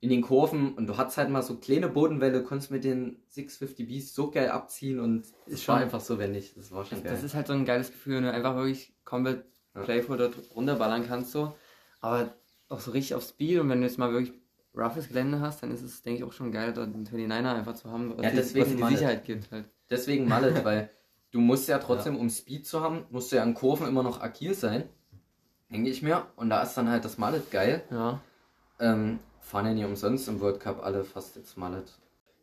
in 0.02 0.10
den 0.10 0.22
Kurven 0.22 0.74
und 0.76 0.88
du 0.88 0.98
hattest 0.98 1.18
halt 1.18 1.30
mal 1.30 1.42
so 1.44 1.58
kleine 1.58 1.88
Bodenwelle, 1.88 2.44
konntest 2.44 2.72
mit 2.72 2.84
den 2.84 3.22
650Bs 3.30 4.14
so 4.14 4.32
geil 4.32 4.50
abziehen 4.50 5.00
und 5.00 5.26
es 5.48 5.68
war 5.68 5.78
einfach 5.78 6.02
so 6.02 6.20
wendig. 6.20 6.54
Das 6.56 6.72
war 6.72 6.84
schon 6.86 7.00
Das, 7.00 7.04
geil. 7.04 7.14
das 7.14 7.24
ist 7.24 7.36
halt 7.36 7.48
so 7.48 7.54
ein 7.54 7.66
geiles 7.66 7.92
Gefühl, 7.92 8.18
wenn 8.18 8.24
du 8.24 8.34
einfach 8.34 8.56
wirklich 8.56 8.94
komplett 9.06 9.46
Ja. 9.76 9.82
playful 9.84 10.18
dort 10.18 10.36
runterballern 10.56 11.08
kannst 11.08 11.32
so. 11.32 11.56
Aber 12.02 12.34
auch 12.70 12.80
so 12.80 12.92
richtig 12.92 13.16
auf 13.16 13.24
Speed 13.24 13.60
und 13.60 13.70
wenn 13.70 13.82
du 13.82 13.88
jetzt 13.88 13.98
mal 13.98 14.12
wirklich 14.12 14.34
roughes 14.76 15.08
Gelände 15.10 15.40
hast, 15.42 15.62
dann 15.64 15.72
ist 15.72 15.82
es, 15.82 16.02
denke 16.02 16.20
ich, 16.20 16.24
auch 16.24 16.32
schon 16.32 16.52
geil, 16.52 16.74
dort 16.74 16.88
einen 16.94 17.06
29er 17.06 17.56
einfach 17.56 17.74
zu 17.76 17.92
haben, 17.92 18.16
was, 18.18 18.26
Ja, 18.26 18.32
deswegen 18.32 18.66
was 18.66 18.72
dir 18.74 18.80
mal- 18.80 18.90
die 18.90 18.96
Sicherheit 18.96 19.26
gibt 19.26 19.52
halt. 19.52 19.66
Deswegen 19.90 20.28
Mallet, 20.28 20.64
weil 20.64 20.90
du 21.32 21.40
musst 21.40 21.68
ja 21.68 21.80
trotzdem, 21.80 22.16
um 22.16 22.30
Speed 22.30 22.66
zu 22.68 22.82
haben, 22.82 23.06
musst 23.10 23.32
du 23.32 23.38
ja 23.38 23.44
an 23.44 23.54
Kurven 23.56 23.88
immer 23.88 24.04
noch 24.04 24.22
agil 24.22 24.54
sein. 24.54 24.88
Denke 25.72 25.90
ich 25.90 26.02
mir. 26.02 26.26
Und 26.36 26.50
da 26.50 26.62
ist 26.64 26.74
dann 26.76 26.90
halt 26.90 27.06
das 27.06 27.18
Mallet 27.18 27.52
geil. 27.52 27.84
Ja. 27.92 28.22
Ähm, 28.80 29.20
fahren 29.40 29.66
ja 29.68 29.74
nie 29.74 29.86
umsonst 29.86 30.28
im 30.28 30.40
World 30.42 30.60
Cup 30.60 30.84
alle 30.84 31.04
fast 31.04 31.36
jetzt 31.36 31.58
Mallet. 31.58 31.92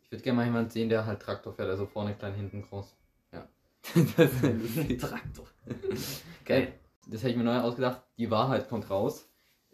Ich 0.03 0.11
würde 0.11 0.23
gerne 0.23 0.37
mal 0.37 0.45
jemanden 0.45 0.69
sehen, 0.69 0.87
der 0.89 1.05
halt 1.05 1.21
Traktor 1.21 1.53
fährt, 1.53 1.69
also 1.69 1.85
vorne 1.85 2.13
klein, 2.13 2.33
hinten 2.35 2.61
groß. 2.61 2.95
das 4.17 4.31
ist 4.33 4.43
lustig. 4.43 4.99
Traktor. 4.99 5.45
Geil. 6.45 6.73
Das 7.07 7.21
hätte 7.21 7.31
ich 7.31 7.37
mir 7.37 7.43
neu 7.43 7.59
ausgedacht. 7.59 8.01
Die 8.17 8.29
Wahrheit 8.29 8.67
kommt 8.67 8.89
raus. 8.89 9.26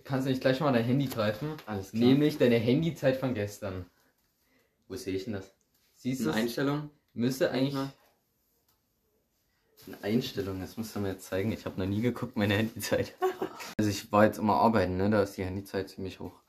Kannst 0.04 0.26
du 0.26 0.32
nicht 0.32 0.42
gleich 0.42 0.60
mal 0.60 0.74
dein 0.74 0.84
Handy 0.84 1.06
greifen? 1.08 1.54
Alles 1.66 1.92
klar. 1.92 2.02
Nämlich 2.04 2.38
deine 2.38 2.58
Handyzeit 2.58 3.16
von 3.18 3.34
gestern. 3.34 3.86
Wo 4.88 4.96
sehe 4.96 5.16
ich 5.16 5.24
denn 5.26 5.34
das? 5.34 5.54
Siehst 5.96 6.26
du 6.26 6.32
Eine? 6.32 6.42
Einstellung. 6.42 6.90
Müsste 7.14 7.52
eigentlich. 7.52 7.74
Manchmal. 7.74 7.94
Einstellung, 10.02 10.62
das 10.62 10.78
musst 10.78 10.96
du 10.96 11.00
mir 11.02 11.10
jetzt 11.10 11.26
zeigen. 11.26 11.52
Ich 11.52 11.66
habe 11.66 11.80
noch 11.80 11.88
nie 11.88 12.02
geguckt, 12.02 12.38
meine 12.38 12.54
Handyzeit. 12.56 13.16
also 13.78 13.90
ich 13.90 14.12
war 14.12 14.26
jetzt 14.26 14.40
immer 14.40 14.56
arbeiten, 14.56 14.96
ne? 14.98 15.10
Da 15.10 15.22
ist 15.24 15.36
die 15.38 15.44
Handyzeit 15.44 15.90
ziemlich 15.90 16.20
hoch. 16.20 16.40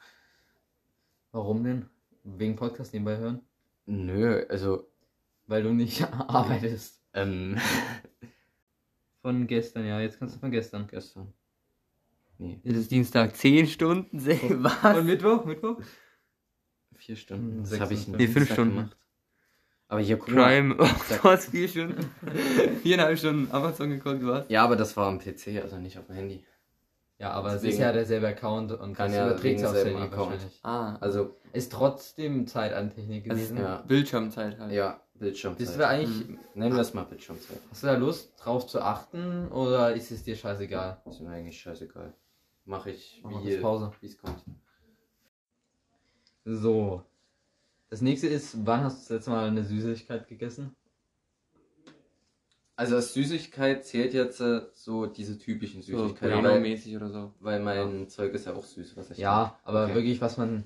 Warum 1.33 1.65
denn? 1.65 1.89
Wegen 2.23 2.55
Podcast 2.57 2.93
nebenbei 2.93 3.17
hören? 3.17 3.41
Nö, 3.87 4.47
also, 4.49 4.89
Weil 5.47 5.65
du 5.65 5.73
nicht 5.75 6.03
arbeitest. 6.29 7.03
ähm, 7.13 7.61
Von 9.21 9.47
gestern, 9.49 9.85
ja. 9.85 10.01
Jetzt 10.01 10.19
kannst 10.19 10.37
du 10.37 10.39
von 10.41 10.51
gestern. 10.53 10.87
gestern. 10.87 11.33
Nee, 12.39 12.61
Es 12.65 12.77
ist 12.77 12.91
Dienstag, 12.91 13.37
10 13.37 13.67
Stunden. 13.67 14.09
Was? 14.65 14.97
Und 14.97 15.07
Mittwoch? 15.07 15.45
Mittwoch? 15.45 15.77
vier 16.97 17.17
Stunden. 17.17 17.57
Hm, 17.65 17.71
Das 17.71 17.81
habe 17.81 17.95
ich 17.95 18.09
Nee, 18.09 18.19
fünf 18.27 18.35
Dienstag 18.35 18.55
Stunden. 18.55 18.77
gemacht. 18.77 18.97
Aber 19.89 20.01
hier, 20.01 20.17
guck 20.17 20.31
mal. 20.31 20.45
Prime. 20.45 20.77
Oh 20.79 20.87
Sag- 21.09 21.23
Gott, 21.23 21.41
vier 21.41 21.69
Stunden. 21.69 22.11
Viereinhalb 22.83 23.19
Stunden 23.19 23.51
Amazon 23.53 23.91
geguckt, 23.91 24.21
was? 24.25 24.45
Ja, 24.49 24.65
aber 24.65 24.77
das 24.77 24.97
war 24.97 25.09
am 25.09 25.19
PC, 25.19 25.61
also 25.63 25.77
nicht 25.79 25.99
auf 25.99 26.07
dem 26.07 26.15
Handy. 26.17 26.45
Ja, 27.19 27.31
aber 27.33 27.55
es 27.55 27.63
ist 27.63 27.79
ja 27.79 27.93
derselbe 27.93 28.27
Account 28.29 28.73
und 28.73 28.95
Kann 28.95 29.09
das 29.09 29.17
ja 29.17 29.27
überträgt 29.27 29.61
sich 29.61 29.69
aufs 29.69 29.85
Handy 29.85 30.03
Account. 30.03 30.41
Ah, 30.63 30.97
Also, 30.97 31.37
Ist 31.53 31.71
trotzdem 31.73 32.47
Zeit 32.47 32.73
an 32.73 32.91
Technik 32.91 33.31
also 33.31 33.37
gewesen. 33.41 33.57
ja. 33.59 33.77
Bildschirmzeit 33.87 34.59
halt. 34.59 34.73
ja, 34.73 35.01
Bildschirmzeit. 35.15 35.59
Bist 35.67 35.79
du 35.79 35.87
eigentlich, 35.87 36.27
Nennen 36.55 36.75
wir 36.75 36.81
es 36.83 36.93
mal 36.95 37.05
Bildschirmzeit. 37.05 37.61
hast 37.71 37.83
du 37.83 37.87
da 37.87 37.95
Lust 37.97 38.33
drauf 38.39 38.67
zu 38.67 38.81
achten 38.81 39.47
oder 39.49 39.95
ist 39.95 40.11
es 40.11 40.25
dir 40.25 40.35
scheißegal? 40.35 41.01
Ist 41.09 41.21
mir 41.21 41.31
eigentlich 41.31 41.61
scheißegal. 41.61 42.15
Mache 42.65 42.91
ich, 42.91 43.23
wie 43.27 43.35
kurz 43.51 43.61
Pause. 43.63 43.93
wie 44.01 44.07
es 44.07 44.19
kommt. 44.19 44.43
So. 46.45 47.03
Das 47.91 48.01
nächste 48.01 48.27
ist, 48.27 48.67
wann 48.67 48.85
hast 48.85 48.97
du 48.97 49.01
das 49.01 49.11
letzte 49.11 49.31
Mal 49.31 49.49
eine 49.49 49.65
Süßigkeit 49.65 50.27
gegessen? 50.29 50.75
Also 52.77 52.97
als 52.97 53.15
Süßigkeit 53.15 53.85
zählt 53.85 54.15
jetzt 54.15 54.41
äh, 54.41 54.63
so 54.73 55.07
diese 55.07 55.39
typischen 55.39 55.81
So 55.83 55.97
Süßigkeiten, 55.97 56.29
weil, 56.37 56.43
Bueno-mäßig 56.43 56.97
oder 56.97 57.09
so. 57.09 57.33
weil 57.39 57.61
mein 57.61 58.09
Zeug 58.09 58.35
ist 58.35 58.47
ja 58.47 58.55
auch 58.55 58.65
süß, 58.65 58.97
was 58.97 59.11
ich 59.13 59.19
Ja, 59.19 59.59
aber 59.63 59.85
Okay. 59.85 59.95
wirklich, 59.95 60.21
was 60.21 60.37
man, 60.39 60.65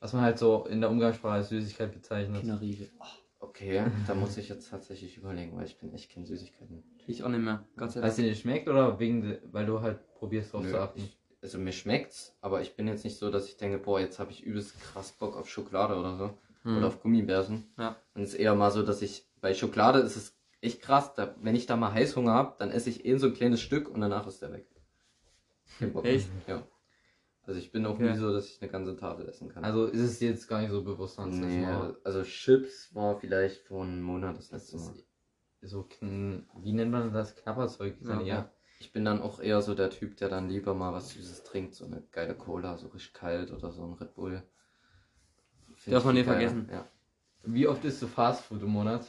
was 0.00 0.14
man 0.14 0.22
halt 0.22 0.38
so 0.38 0.64
in 0.64 0.80
der 0.80 0.88
Umgangssprache 0.90 1.34
als 1.34 1.50
Süßigkeit 1.50 1.92
bezeichnet. 1.92 2.40
Kinderriegel. 2.40 2.90
Okay, 3.40 3.84
da 4.06 4.14
muss 4.14 4.38
ich 4.38 4.48
jetzt 4.48 4.70
tatsächlich 4.70 5.18
überlegen, 5.18 5.54
weil 5.54 5.66
ich 5.66 5.78
bin 5.78 5.92
echt 5.92 6.10
kein 6.10 6.24
Süßigkeiten. 6.24 6.82
Ich 7.06 7.22
auch 7.22 7.28
nicht 7.28 7.40
mehr. 7.42 7.62
Gott 7.76 7.92
sei 7.92 8.00
Weil 8.00 8.08
es 8.08 8.16
Dank. 8.16 8.24
dir 8.24 8.30
nicht 8.30 8.40
schmeckt 8.40 8.66
oder 8.68 8.98
wegen, 8.98 9.36
weil 9.52 9.66
du 9.66 9.82
halt 9.82 9.98
probierst 10.14 10.54
drauf 10.54 10.62
Nö, 10.62 10.70
zu 10.70 10.78
achten? 10.80 11.00
ich, 11.02 11.18
also 11.44 11.58
mir 11.58 11.72
schmeckt's, 11.72 12.34
aber 12.40 12.62
ich 12.62 12.74
bin 12.74 12.88
jetzt 12.88 13.04
nicht 13.04 13.18
so, 13.18 13.30
dass 13.30 13.46
ich 13.48 13.56
denke, 13.58 13.78
boah, 13.78 14.00
jetzt 14.00 14.18
habe 14.18 14.32
ich 14.32 14.42
übelst 14.42 14.80
krass 14.80 15.12
Bock 15.12 15.36
auf 15.36 15.48
Schokolade 15.48 15.94
oder 15.96 16.16
so. 16.16 16.38
Hm. 16.62 16.78
Oder 16.78 16.86
auf 16.86 17.00
Gummibärchen. 17.02 17.70
Ja. 17.78 17.96
Und 18.14 18.22
es 18.22 18.30
ist 18.30 18.40
eher 18.40 18.54
mal 18.54 18.70
so, 18.70 18.82
dass 18.82 19.02
ich, 19.02 19.28
bei 19.42 19.52
Schokolade 19.52 19.98
ist 19.98 20.16
es 20.16 20.36
echt 20.62 20.80
krass, 20.80 21.12
da, 21.14 21.34
wenn 21.42 21.54
ich 21.54 21.66
da 21.66 21.76
mal 21.76 21.92
Heißhunger 21.92 22.32
habe, 22.32 22.56
dann 22.58 22.70
esse 22.70 22.88
ich 22.88 23.04
eh 23.04 23.16
so 23.18 23.26
ein 23.26 23.34
kleines 23.34 23.60
Stück 23.60 23.88
und 23.90 24.00
danach 24.00 24.26
ist 24.26 24.40
der 24.40 24.52
weg. 24.52 24.66
Echt? 26.02 26.28
Ja. 26.46 26.66
Also 27.42 27.60
ich 27.60 27.70
bin 27.72 27.84
auch 27.84 27.96
Okay. 27.96 28.12
nie 28.12 28.16
so, 28.16 28.32
dass 28.32 28.48
ich 28.48 28.62
eine 28.62 28.70
ganze 28.70 28.96
Tafel 28.96 29.28
essen 29.28 29.50
kann. 29.50 29.64
Also 29.64 29.84
ist 29.84 30.00
es 30.00 30.20
jetzt 30.20 30.48
gar 30.48 30.62
nicht 30.62 30.70
so 30.70 30.82
bewusst, 30.82 31.18
dass 31.18 31.26
nee, 31.26 31.66
also 31.66 32.22
Chips 32.22 32.94
war 32.94 33.18
vielleicht 33.20 33.60
vor 33.66 33.84
einem 33.84 34.00
Monat 34.00 34.38
das 34.38 34.50
letzte 34.50 34.78
Mal. 34.78 34.94
so, 35.60 35.86
wie 36.00 36.72
nennt 36.72 36.90
man 36.90 37.12
das? 37.12 37.36
Knapperzeug 37.36 37.96
Ja, 38.00 38.20
ja. 38.22 38.53
Ich 38.80 38.92
bin 38.92 39.04
dann 39.04 39.22
auch 39.22 39.40
eher 39.40 39.62
so 39.62 39.74
der 39.74 39.90
Typ, 39.90 40.16
der 40.16 40.28
dann 40.28 40.48
lieber 40.48 40.74
mal 40.74 40.92
was 40.92 41.10
Süßes 41.10 41.42
trinkt, 41.44 41.74
so 41.74 41.84
eine 41.84 42.02
geile 42.12 42.34
Cola, 42.34 42.76
so 42.76 42.88
richtig 42.88 43.12
kalt 43.14 43.50
oder 43.52 43.72
so 43.72 43.84
ein 43.84 43.94
Red 43.94 44.14
Bull. 44.14 44.42
Find 45.74 45.94
Darf 45.94 46.04
man 46.04 46.14
geiler. 46.16 46.24
vergessen. 46.26 46.68
Ja. 46.70 46.86
Wie 47.44 47.66
oft 47.66 47.84
isst 47.84 48.00
du 48.02 48.06
Fastfood 48.06 48.62
im 48.62 48.68
Monat? 48.70 49.06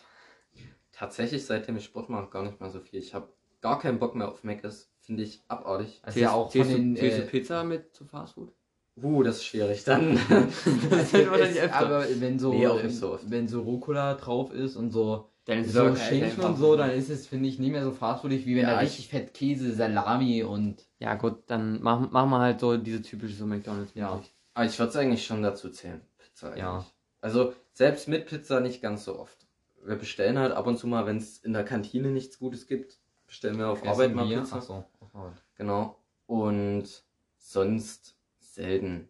Tatsächlich, 0.91 1.45
seitdem 1.45 1.78
ich 1.78 1.86
Sport 1.86 2.10
mache, 2.10 2.30
gar 2.30 2.43
nicht 2.43 2.60
mehr 2.60 2.69
so 2.69 2.80
viel. 2.80 2.99
Ich 2.99 3.13
habe 3.13 3.32
gar 3.62 3.80
keinen 3.80 3.99
Bock 3.99 4.15
mehr 4.15 4.30
auf 4.30 4.43
Mc's. 4.43 4.91
Finde 5.01 5.23
ich 5.23 5.43
abartig. 5.47 5.99
Also 6.04 6.19
ja 6.19 6.32
auch 6.32 6.51
von 6.51 6.51
Zählst 6.51 6.71
du- 6.71 6.78
den... 6.78 6.95
zählst 6.95 7.17
du 7.17 7.21
Äh, 7.23 7.25
Pizza 7.28 7.63
mit 7.63 7.93
zu 7.93 8.06
Fastfood? 8.06 8.54
Uh, 8.97 9.23
das 9.23 9.38
ist 9.38 9.45
schwierig 9.45 9.84
dann. 9.84 10.17
Das 10.89 11.13
ist 11.13 11.71
aber 11.73 12.06
wenn 12.21 12.39
so, 12.39 12.54
Nee, 12.54 12.67
auch 12.67 12.82
nicht 12.82 12.95
so 12.97 13.13
oft. 13.13 13.30
wenn 13.30 13.47
so 13.47 13.62
Rucola 13.62 14.13
drauf 14.15 14.51
ist 14.54 14.78
und 14.78 14.91
so, 14.91 15.30
Dann 15.45 15.60
ist 15.60 15.67
es 15.67 15.73
so 15.73 15.95
Schinken 15.95 16.43
und 16.43 16.58
so, 16.58 16.75
dann 16.75 16.89
ist 16.89 17.10
es, 17.10 17.27
finde 17.27 17.47
ich, 17.47 17.60
nicht 17.60 17.71
mehr 17.71 17.84
so 17.84 17.91
fastfoodig, 17.91 18.45
wie 18.47 18.55
wenn 18.55 18.63
Ja, 18.63 18.71
da 18.75 18.81
ich- 18.81 18.88
richtig 18.89 19.10
fett 19.10 19.34
Käse, 19.34 19.73
Salami 19.73 20.43
und... 20.43 20.84
Ja 20.99 21.13
gut, 21.15 21.43
dann 21.47 21.81
machen 21.84 22.10
machen 22.12 22.31
wir 22.31 22.39
halt 22.39 22.60
so 22.60 22.77
diese 22.77 23.01
typische 23.01 23.36
so 23.36 23.45
McDonalds. 23.45 23.91
Ja. 23.93 24.21
Aber 24.55 24.65
ich 24.65 24.77
würde 24.79 24.89
es 24.89 24.95
eigentlich 24.95 25.25
schon 25.25 25.43
dazu 25.43 25.69
zählen. 25.69 26.01
Pizza 26.17 26.47
eigentlich. 26.47 26.60
Ja. 26.62 26.86
Also 27.21 27.53
selbst 27.73 28.08
mit 28.08 28.25
Pizza 28.25 28.60
nicht 28.60 28.81
ganz 28.81 29.05
so 29.05 29.19
oft. 29.19 29.45
Wir 29.84 29.97
bestellen 29.97 30.39
halt 30.39 30.51
ab 30.53 30.65
und 30.65 30.77
zu 30.79 30.88
mal, 30.88 31.05
wenn 31.05 31.17
es 31.17 31.38
in 31.38 31.53
der 31.53 31.63
Kantine 31.63 32.08
nichts 32.10 32.39
Gutes 32.39 32.65
gibt, 32.65 32.97
bestellen 33.27 33.60
wir 33.60 33.69
auf 33.69 33.86
Arbeit 33.86 34.08
Essen 34.08 34.15
mal 34.15 34.29
wir? 34.29 34.39
Pizza. 34.39 34.55
Ach 34.58 34.62
so, 34.63 34.73
auf 34.99 35.13
Arbeit. 35.15 35.43
Genau. 35.55 35.99
Und 36.25 37.03
sonst 37.38 38.15
selten. 38.39 39.10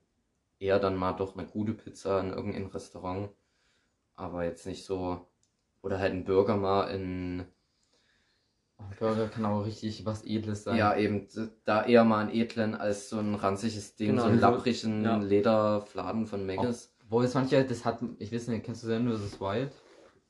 Eher 0.60 0.80
dann 0.80 0.96
mal 0.98 1.14
doch 1.14 1.38
eine 1.38 1.48
gute 1.48 1.74
Pizza 1.74 2.20
in 2.20 2.32
irgendeinem 2.32 2.68
Restaurant. 2.68 3.30
Aber 4.16 4.44
jetzt 4.44 4.66
nicht 4.66 4.84
so. 4.86 5.26
Oder 5.86 6.00
halt 6.00 6.14
ein 6.14 6.24
Burger 6.26 6.58
mal 6.58 6.86
in. 6.90 7.46
Oh, 8.80 8.84
Burger 9.00 9.28
kann 9.28 9.46
auch 9.46 9.64
richtig 9.66 10.04
was 10.06 10.24
Edles 10.26 10.64
sein. 10.64 10.78
Ja, 10.78 10.98
eben. 10.98 11.28
Da 11.64 11.86
eher 11.86 12.04
mal 12.04 12.22
einen 12.26 12.34
edlen 12.34 12.74
als 12.76 13.10
so 13.10 13.20
ein 13.20 13.36
ranziges 13.36 13.96
Ding, 13.96 14.10
Genau, 14.10 14.24
so 14.24 14.28
einen 14.30 14.40
so- 14.40 14.48
lapprigen 14.48 15.04
ja. 15.04 15.18
Lederfladen 15.18 16.26
von 16.26 16.46
Megas. 16.46 16.92
Wo 17.08 17.22
es 17.22 17.36
manche, 17.36 17.64
das 17.64 17.86
hat, 17.86 18.00
ich 18.18 18.34
weiß 18.34 18.48
nicht, 18.48 18.66
kennst 18.66 18.84
du 18.84 18.88
Zen 18.88 19.08
vs. 19.08 19.40
Wild? 19.40 19.72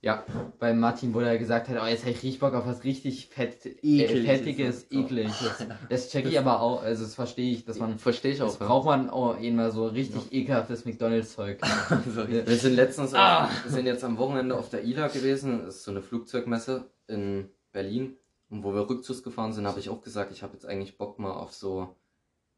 Ja. 0.05 0.23
Bei 0.59 0.71
Martin, 0.71 1.15
wo 1.15 1.19
er 1.19 1.35
gesagt 1.39 1.67
hat, 1.67 1.77
oh, 1.81 1.85
jetzt 1.87 2.01
habe 2.01 2.11
ich 2.11 2.17
richtig 2.21 2.39
Bock 2.39 2.53
auf 2.53 2.67
was 2.67 2.83
richtig 2.83 3.25
fett, 3.25 3.65
äh, 3.65 3.69
Ekliges. 4.03 4.25
fettiges, 4.25 4.91
ekliges. 4.91 5.65
Das 5.89 6.09
check 6.11 6.27
ich 6.27 6.37
aber 6.37 6.61
auch, 6.61 6.83
also 6.83 7.03
das 7.03 7.15
verstehe 7.15 7.51
ich, 7.51 7.65
dass 7.65 7.79
man, 7.79 7.97
Verstehe 7.97 8.33
ich 8.33 8.41
auch. 8.43 8.45
das 8.49 8.59
ja. 8.59 8.67
braucht 8.67 8.85
man 8.85 9.09
auch 9.09 9.39
immer 9.41 9.71
so 9.71 9.87
richtig 9.87 10.31
ekelhaftes 10.31 10.85
McDonalds-Zeug. 10.85 11.59
Sorry. 12.13 12.45
Wir 12.45 12.55
sind 12.55 12.75
letztens, 12.75 13.15
Ah. 13.15 13.49
wir 13.63 13.71
sind 13.71 13.87
jetzt 13.87 14.03
am 14.03 14.19
Wochenende 14.19 14.55
auf 14.55 14.69
der 14.69 14.83
ILA 14.83 15.07
gewesen, 15.07 15.63
das 15.65 15.77
ist 15.77 15.83
so 15.85 15.91
eine 15.91 16.03
Flugzeugmesse 16.03 16.85
in 17.07 17.49
Berlin. 17.71 18.15
Und 18.51 18.63
wo 18.63 18.75
wir 18.75 18.87
Rückzugs 18.87 19.23
gefahren 19.23 19.53
sind, 19.53 19.65
habe 19.65 19.79
ich 19.79 19.89
auch 19.89 20.03
gesagt, 20.03 20.31
ich 20.31 20.43
habe 20.43 20.53
jetzt 20.53 20.67
eigentlich 20.67 20.99
Bock 20.99 21.17
mal 21.17 21.31
auf 21.33 21.51
so, 21.51 21.95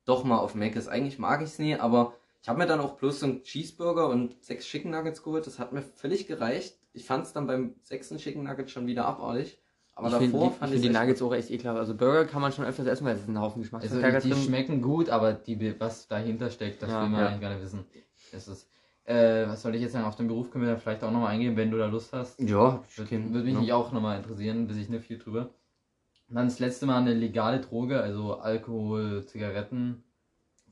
doch 0.03 0.25
mal 0.25 0.39
auf 0.39 0.53
Mc's. 0.53 0.89
Eigentlich 0.89 1.17
mag 1.17 1.41
ich 1.41 1.47
es 1.47 1.59
nie, 1.59 1.75
aber 1.77 2.13
ich 2.41 2.49
habe 2.49 2.59
mir 2.59 2.67
dann 2.67 2.81
auch 2.81 2.97
bloß 2.97 3.21
so 3.21 3.25
einen 3.25 3.43
Cheeseburger 3.43 4.09
und 4.09 4.43
sechs 4.43 4.65
Chicken 4.65 4.91
Nuggets 4.91 5.23
geholt. 5.23 5.47
Das 5.47 5.59
hat 5.59 5.71
mir 5.71 5.81
völlig 5.81 6.27
gereicht. 6.27 6.76
Ich 6.97 7.05
fand 7.05 7.25
es 7.25 7.33
dann 7.33 7.47
beim 7.47 7.75
sechsten 7.83 8.17
Chicken 8.17 8.43
Nugget 8.43 8.69
schon 8.71 8.87
wieder 8.87 9.05
abartig. 9.05 9.59
Aber 9.95 10.07
ich 10.07 10.13
davor 10.13 10.21
finde 10.21 10.39
die, 10.49 10.59
fand 10.59 10.71
ich 10.71 10.77
ich 10.77 10.83
find 10.83 10.95
die 10.95 10.99
Nuggets 10.99 11.21
auch 11.21 11.33
echt 11.33 11.49
ekelhaft. 11.51 11.79
Also 11.79 11.95
Burger 11.95 12.25
kann 12.25 12.41
man 12.41 12.51
schon 12.51 12.65
öfters 12.65 12.85
essen, 12.87 13.05
weil 13.05 13.15
es 13.15 13.21
ist 13.21 13.27
ein 13.29 13.39
Haufen 13.39 13.61
Also 13.61 13.77
Geschmacksverstärker 13.77 14.19
die 14.21 14.29
drin. 14.29 14.41
schmecken 14.43 14.81
gut, 14.81 15.09
aber 15.09 15.33
die, 15.33 15.79
was 15.79 16.07
dahinter 16.07 16.49
steckt, 16.51 16.81
das 16.83 16.89
Ja, 16.89 17.01
will 17.03 17.09
man 17.09 17.21
ja. 17.21 17.27
eigentlich 17.27 17.41
gar 17.41 17.49
nicht 17.53 17.63
wissen. 17.63 17.85
Das 18.31 18.47
ist, 18.47 18.69
äh, 19.05 19.47
was 19.47 19.61
soll 19.61 19.73
ich 19.75 19.81
jetzt 19.81 19.93
sagen, 19.93 20.05
auf 20.05 20.15
den 20.15 20.27
Beruf 20.27 20.51
können 20.51 20.65
wir 20.65 20.73
da 20.73 20.79
vielleicht 20.79 21.03
auch 21.03 21.11
nochmal 21.11 21.33
eingehen, 21.33 21.55
wenn 21.55 21.71
du 21.71 21.77
da 21.77 21.87
Lust 21.87 22.13
hast. 22.13 22.39
Ja, 22.39 22.83
Würde 22.95 23.33
würd 23.33 23.45
mich 23.45 23.57
nicht 23.57 23.73
auch 23.73 23.91
nochmal 23.91 24.17
interessieren, 24.17 24.67
bis 24.67 24.77
ich 24.77 24.89
nicht 24.89 25.05
viel 25.05 25.17
drüber. 25.17 25.49
Und 26.29 26.35
dann 26.35 26.45
das 26.47 26.59
letzte 26.59 26.85
Mal 26.85 26.97
eine 26.97 27.13
legale 27.13 27.59
Droge, 27.61 27.99
also 28.01 28.35
Alkohol, 28.35 29.25
Zigaretten. 29.25 30.03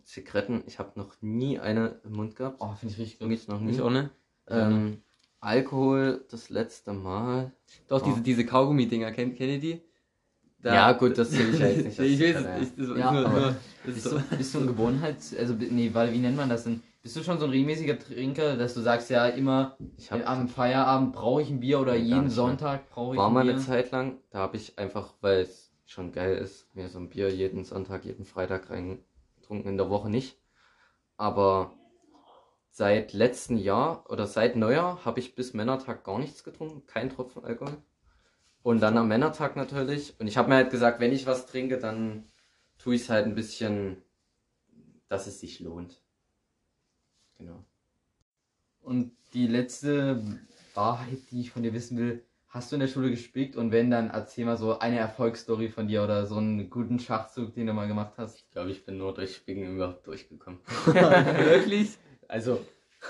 Zigaretten, 0.04 0.64
ich 0.68 0.78
habe 0.78 0.92
noch 1.00 1.16
nie 1.22 1.58
eine 1.60 2.00
im 2.04 2.12
Mund 2.12 2.36
gehabt. 2.36 2.58
Oh, 2.60 2.74
finde 2.76 2.94
ich 2.94 3.00
richtig 3.00 3.20
gut. 3.20 3.30
Wirklich 3.30 3.48
noch 3.48 3.60
nie. 3.60 3.68
Nicht 3.68 3.82
ohne. 3.82 4.12
Ähm, 4.48 5.02
Alkohol 5.46 6.26
das 6.32 6.50
letzte 6.50 6.94
Mal. 6.94 7.52
Doch, 7.88 8.02
Oh. 8.02 8.06
diese, 8.06 8.22
diese 8.22 8.46
Kaugummi-Dinger, 8.46 9.12
kennt, 9.12 9.38
kennt 9.38 9.52
ihr 9.52 9.60
die? 9.60 9.82
Da- 10.62 10.74
ja, 10.74 10.92
gut, 10.94 11.18
das 11.18 11.30
sehe 11.30 11.48
ich 11.50 11.60
jetzt 11.60 11.86
nicht. 11.86 12.00
ich 12.00 12.20
weiß 12.20 12.36
es 12.44 12.60
nicht. 12.76 12.90
Das 12.90 12.98
Ja, 12.98 13.12
nur, 13.12 13.30
nur, 13.30 13.56
Bist 13.86 14.06
du, 14.12 14.20
bist 14.36 14.56
du 14.56 14.60
ein 14.60 14.68
Gewohnheits-, 14.68 15.36
also, 15.38 15.54
nee, 15.54 15.92
weil, 15.94 16.12
wie 16.14 16.18
nennt 16.18 16.36
man 16.38 16.50
das 16.50 16.64
denn? 16.64 16.82
Bist 17.04 17.16
du 17.16 17.24
schon 17.24 17.38
so 17.38 17.46
ein 17.46 17.52
regelmäßiger 17.52 18.00
Trinker, 18.00 18.58
dass 18.58 18.74
du 18.74 18.82
sagst, 18.82 19.12
ja, 19.12 19.28
immer 19.28 19.78
am 20.26 20.48
Feierabend 20.48 21.14
brauche 21.14 21.44
ich 21.44 21.52
ein 21.52 21.60
Bier 21.60 21.80
oder 21.80 21.96
jeden 21.96 22.22
mehr. 22.22 22.30
Sonntag 22.32 22.90
brauche 22.90 23.14
ich 23.14 23.20
war 23.20 23.28
ein 23.28 23.34
mal 23.34 23.44
Bier? 23.44 23.54
eine 23.54 23.62
Zeit 23.62 23.92
lang, 23.92 24.18
da 24.32 24.40
habe 24.40 24.58
ich 24.58 24.80
einfach, 24.80 25.14
weil 25.22 25.42
es 25.42 25.72
schon 25.86 26.12
geil 26.12 26.36
ist, 26.38 26.66
mir 26.76 26.90
so 26.90 26.98
ein 26.98 27.10
Bier 27.10 27.30
jeden 27.30 27.64
Sonntag, 27.64 28.06
jeden 28.06 28.26
Freitag 28.26 28.72
reingetrunken, 28.72 29.70
in 29.70 29.78
der 29.78 29.92
Woche 29.92 30.10
nicht. 30.10 30.40
Aber 31.18 31.74
seit 32.76 33.14
letztem 33.14 33.56
Jahr 33.56 34.04
oder 34.10 34.28
seit 34.28 34.58
Neujahr 34.58 35.06
habe 35.06 35.22
ich 35.22 35.34
bis 35.34 35.54
Männertag 35.54 36.04
gar 36.04 36.20
nichts 36.20 36.44
getrunken, 36.44 36.86
kein 36.86 37.10
Tropfen 37.10 37.46
Alkohol. 37.46 37.78
Und 38.64 38.82
dann 38.82 38.98
am 38.98 39.08
Männertag 39.08 39.56
natürlich. 39.56 40.20
Und 40.20 40.28
ich 40.28 40.36
habe 40.36 40.50
mir 40.50 40.56
halt 40.56 40.72
gesagt, 40.72 41.00
wenn 41.00 41.14
ich 41.14 41.26
was 41.26 41.46
trinke, 41.46 41.78
dann 41.78 42.26
tue 42.78 42.96
ich 42.96 43.04
es 43.04 43.10
halt 43.10 43.28
ein 43.28 43.36
bisschen, 43.36 44.02
dass 45.08 45.26
es 45.26 45.40
sich 45.40 45.62
lohnt. 45.62 46.02
Genau. 47.38 47.64
Und 48.82 49.14
die 49.34 49.48
letzte 49.48 50.22
Wahrheit, 50.74 51.20
die 51.32 51.40
ich 51.40 51.52
von 51.52 51.64
dir 51.64 51.74
wissen 51.74 51.98
will, 51.98 52.26
hast 52.50 52.72
du 52.72 52.76
in 52.76 52.82
der 52.82 52.90
Schule 52.90 53.10
gespickt? 53.10 53.56
Und 53.56 53.72
wenn, 53.72 53.90
dann 53.90 54.10
erzähl 54.10 54.44
mal 54.44 54.58
so 54.58 54.80
eine 54.80 54.98
Erfolgsstory 55.00 55.70
von 55.70 55.88
dir 55.88 56.04
oder 56.04 56.26
so 56.26 56.36
einen 56.36 56.70
guten 56.70 57.00
Schachzug, 57.00 57.54
den 57.54 57.68
du 57.68 57.74
mal 57.74 57.88
gemacht 57.88 58.16
hast. 58.18 58.36
Ich 58.36 58.52
glaube, 58.52 58.72
ich 58.72 58.84
bin 58.84 58.98
nur 58.98 59.14
durch 59.14 59.34
Spicken 59.34 59.76
überhaupt 59.76 60.06
durchgekommen. 60.06 60.60
Wirklich? 60.86 61.98
Also, 62.28 62.60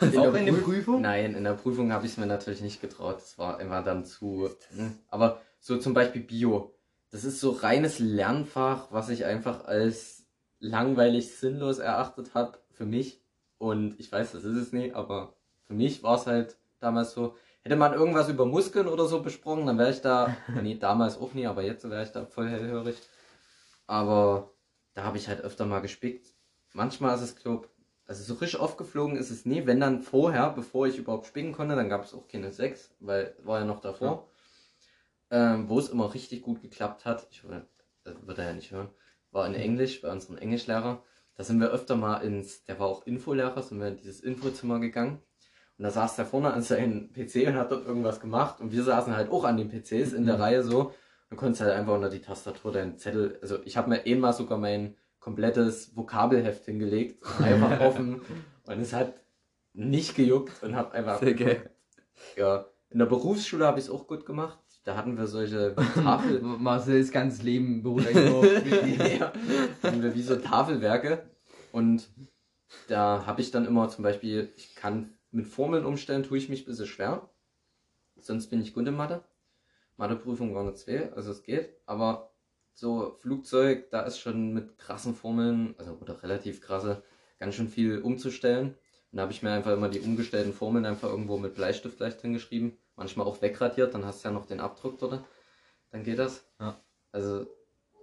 Auch 0.02 0.34
in 0.34 0.46
der 0.46 0.54
Prüfung? 0.54 1.02
Nein, 1.02 1.36
in 1.36 1.44
der 1.44 1.54
Prüfung 1.54 1.94
habe 1.94 2.06
ich 2.06 2.14
es 2.14 2.18
mir 2.18 2.26
natürlich 2.26 2.62
nicht 2.62 2.82
getraut. 2.82 3.18
Das 3.18 3.38
war 3.38 3.60
immer 3.62 3.82
dann 3.82 4.06
zu. 4.06 4.50
hm. 4.76 4.98
Aber 5.10 5.42
so 5.60 5.78
zum 5.78 5.94
Beispiel 5.94 6.22
Bio. 6.22 6.76
das 7.12 7.24
ist 7.24 7.40
so 7.40 7.52
reines 7.52 8.00
Lernfach, 8.00 8.92
was 8.92 9.10
ich 9.10 9.26
einfach 9.26 9.66
als 9.66 10.26
langweilig 10.60 11.36
sinnlos 11.38 11.80
erachtet 11.80 12.34
habe 12.34 12.58
für 12.72 12.86
mich. 12.86 13.22
Und 13.58 14.00
ich 14.00 14.12
weiß, 14.12 14.34
das 14.34 14.44
ist 14.44 14.58
es 14.58 14.74
nicht, 14.74 14.96
aber 14.96 15.34
für 15.64 15.74
mich 15.74 16.04
war 16.04 16.18
es 16.18 16.28
halt 16.28 16.58
damals 16.80 17.14
so. 17.14 17.36
Hätte 17.64 17.78
man 17.78 17.94
irgendwas 17.94 18.30
über 18.30 18.46
Muskeln 18.46 18.88
oder 18.88 19.06
so 19.06 19.22
besprochen, 19.24 19.66
dann 19.66 19.80
wäre 19.80 19.90
ich 19.90 20.02
da, 20.02 20.36
nee, 20.62 20.76
damals 20.76 21.18
auch 21.18 21.34
nie, 21.34 21.48
aber 21.48 21.64
jetzt 21.64 21.90
wäre 21.90 22.04
ich 22.04 22.12
da 22.12 22.26
voll 22.26 22.48
hellhörig. 22.50 22.96
Aber 23.88 24.52
da 24.94 25.04
habe 25.04 25.18
ich 25.18 25.28
halt 25.28 25.42
öfter 25.42 25.66
mal 25.66 25.80
gespickt. 25.80 26.28
Manchmal 26.74 27.16
ist 27.16 27.22
es, 27.22 27.36
glaub, 27.36 27.70
also 28.08 28.24
so 28.24 28.36
frisch 28.36 28.56
aufgeflogen 28.56 29.18
ist 29.18 29.32
es 29.32 29.46
nie. 29.46 29.66
Wenn 29.66 29.80
dann 29.80 30.02
vorher, 30.02 30.52
bevor 30.52 30.88
ich 30.88 30.98
überhaupt 30.98 31.28
spicken 31.28 31.54
konnte, 31.54 31.76
dann 31.76 31.90
gab 31.90 32.04
es 32.04 32.14
auch 32.14 32.28
keine 32.28 32.52
6, 32.52 32.96
weil 33.00 33.36
war 33.44 33.60
ja 33.60 33.66
noch 33.66 33.82
davor. 33.82 34.30
Ähm, 35.32 35.68
wo 35.70 35.80
es 35.80 35.90
immer 35.90 36.14
richtig 36.14 36.44
gut 36.44 36.62
geklappt 36.62 37.04
hat, 37.06 37.28
ich 37.32 37.44
würde, 37.44 37.66
das 38.04 38.16
wird 38.26 38.38
er 38.38 38.46
ja 38.46 38.54
nicht 38.54 38.72
hören, 38.72 38.90
war 39.32 39.48
in 39.48 39.56
Englisch, 39.56 40.02
bei 40.02 40.12
unserem 40.12 40.38
Englischlehrer. 40.38 41.04
Da 41.36 41.44
sind 41.44 41.60
wir 41.60 41.72
öfter 41.72 41.96
mal 41.96 42.18
ins, 42.20 42.64
der 42.64 42.80
war 42.80 42.88
auch 42.88 43.08
Infolehrer, 43.08 43.62
sind 43.62 43.80
wir 43.80 43.88
in 43.88 43.98
dieses 43.98 44.22
Infozimmer 44.22 44.80
gegangen. 44.80 45.22
Und 45.78 45.84
da 45.84 45.92
saß 45.92 46.16
der 46.16 46.26
vorne 46.26 46.54
an 46.54 46.62
seinem 46.62 47.12
PC 47.12 47.48
und 47.48 47.56
hat 47.56 47.72
dort 47.72 47.86
irgendwas 47.86 48.22
gemacht. 48.22 48.62
Und 48.62 48.72
wir 48.72 48.84
saßen 48.84 49.16
halt 49.16 49.30
auch 49.30 49.44
an 49.44 49.58
den 49.58 49.70
PCs 49.70 50.14
in 50.14 50.26
der 50.26 50.40
Reihe 50.40 50.64
so. 50.64 50.94
Du 51.30 51.36
konntest 51.36 51.62
halt 51.62 51.74
einfach 51.74 51.94
unter 51.94 52.10
die 52.10 52.22
Tastatur 52.22 52.72
deinen 52.72 52.98
Zettel, 52.98 53.40
also 53.42 53.58
ich 53.66 53.76
habe 53.76 53.90
mir 53.90 54.06
einmal 54.06 54.32
sogar 54.32 54.58
mein 54.58 54.96
komplettes 55.26 55.98
Vokabelheft 55.98 56.66
hingelegt, 56.66 57.26
einfach 57.40 57.80
offen 57.80 58.22
und 58.68 58.80
es 58.80 58.94
hat 58.94 59.16
nicht 59.74 60.16
gejuckt 60.16 60.62
und 60.62 60.76
habe 60.76 60.92
einfach. 60.92 61.20
Sehr 61.20 61.34
geil. 61.34 61.72
Ja, 62.38 62.68
in 62.92 63.00
der 63.00 63.08
Berufsschule 63.08 63.66
habe 63.66 63.80
ich 63.80 63.86
es 63.86 63.92
auch 63.92 64.06
gut 64.06 64.28
gemacht. 64.28 64.60
Da 64.84 64.96
hatten 64.96 65.18
wir 65.18 65.26
solche 65.26 65.74
Tafel, 65.96 66.42
Marcel's 66.44 67.12
ganzes 67.12 67.42
Leben 67.42 67.82
beruht 67.82 68.06
eigentlich 68.06 68.30
nur 68.30 68.40
auf 68.40 69.20
ja, 69.20 69.34
hatten 69.82 70.04
wir 70.04 70.14
wie 70.14 70.22
so 70.22 70.36
Tafelwerke 70.36 71.28
und 71.72 72.08
da 72.88 73.26
habe 73.26 73.42
ich 73.42 73.50
dann 73.50 73.66
immer 73.66 73.90
zum 73.90 74.04
Beispiel, 74.04 74.54
ich 74.56 74.76
kann 74.76 75.18
mit 75.32 75.48
Formeln 75.48 75.86
umstellen, 75.86 76.22
tue 76.22 76.38
ich 76.38 76.50
mich 76.50 76.62
ein 76.62 76.66
bisschen 76.68 76.86
schwer. 76.86 77.32
Sonst 78.18 78.52
bin 78.52 78.62
ich 78.62 78.76
gut 78.76 78.88
in 78.88 78.96
Mathe. 78.96 79.24
Matheprüfung 79.98 80.54
war 80.54 80.62
eine 80.62 80.76
2, 80.76 81.14
also 81.14 81.32
es 81.32 81.42
geht, 81.42 81.82
aber 81.88 82.35
so 82.76 83.16
Flugzeug, 83.22 83.90
da 83.90 84.02
ist 84.02 84.20
schon 84.20 84.54
mit 84.54 84.78
krassen 84.78 85.16
Formeln, 85.16 85.76
also 85.78 85.98
oder 86.02 86.22
relativ 86.22 86.62
krasse, 86.62 87.04
ganz 87.40 87.56
schön 87.56 87.70
viel 87.70 88.00
umzustellen. 88.00 88.76
Und 89.12 89.18
da 89.18 89.24
habe 89.24 89.32
ich 89.32 89.42
mir 89.42 89.52
einfach 89.52 89.74
immer 89.74 89.90
die 89.90 90.02
umgestellten 90.02 90.54
Formeln 90.54 90.86
einfach 90.86 91.10
irgendwo 91.10 91.38
mit 91.38 91.56
Bleistift 91.56 92.00
leicht 92.00 92.22
hingeschrieben. 92.22 92.78
Manchmal 92.98 93.26
auch 93.26 93.42
wegradiert, 93.42 93.94
dann 93.94 94.06
hast 94.06 94.24
du 94.24 94.30
ja 94.30 94.34
noch 94.34 94.46
den 94.46 94.60
Abdruck 94.60 95.00
dort. 95.00 95.24
Dann 95.92 96.04
geht 96.04 96.20
das. 96.20 96.46
Ja. 96.60 96.78
Also 97.12 97.48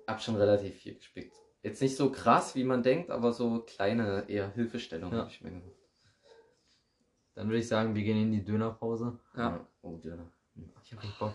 hab 0.06 0.22
schon 0.22 0.36
relativ 0.36 0.74
viel 0.76 0.94
gespickt. 0.94 1.36
Jetzt 1.62 1.82
nicht 1.82 1.96
so 1.96 2.10
krass, 2.10 2.54
wie 2.54 2.64
man 2.64 2.82
denkt, 2.82 3.10
aber 3.10 3.32
so 3.32 3.60
kleine 3.60 4.24
eher 4.28 4.50
Hilfestellungen 4.54 5.14
Ja. 5.14 5.20
habe 5.20 5.30
ich 5.30 5.42
mir 5.42 5.50
gemacht. 5.50 5.76
Dann 7.34 7.48
würde 7.48 7.58
ich 7.58 7.68
sagen, 7.68 7.94
wir 7.94 8.02
gehen 8.02 8.20
in 8.20 8.32
die 8.32 8.44
Dönerpause. 8.44 9.18
Ja. 9.36 9.66
Oh, 9.82 9.96
Döner. 9.96 10.30
Ich 10.82 10.92
habe 10.92 11.02
richtig 11.02 11.18
Bock. 11.18 11.34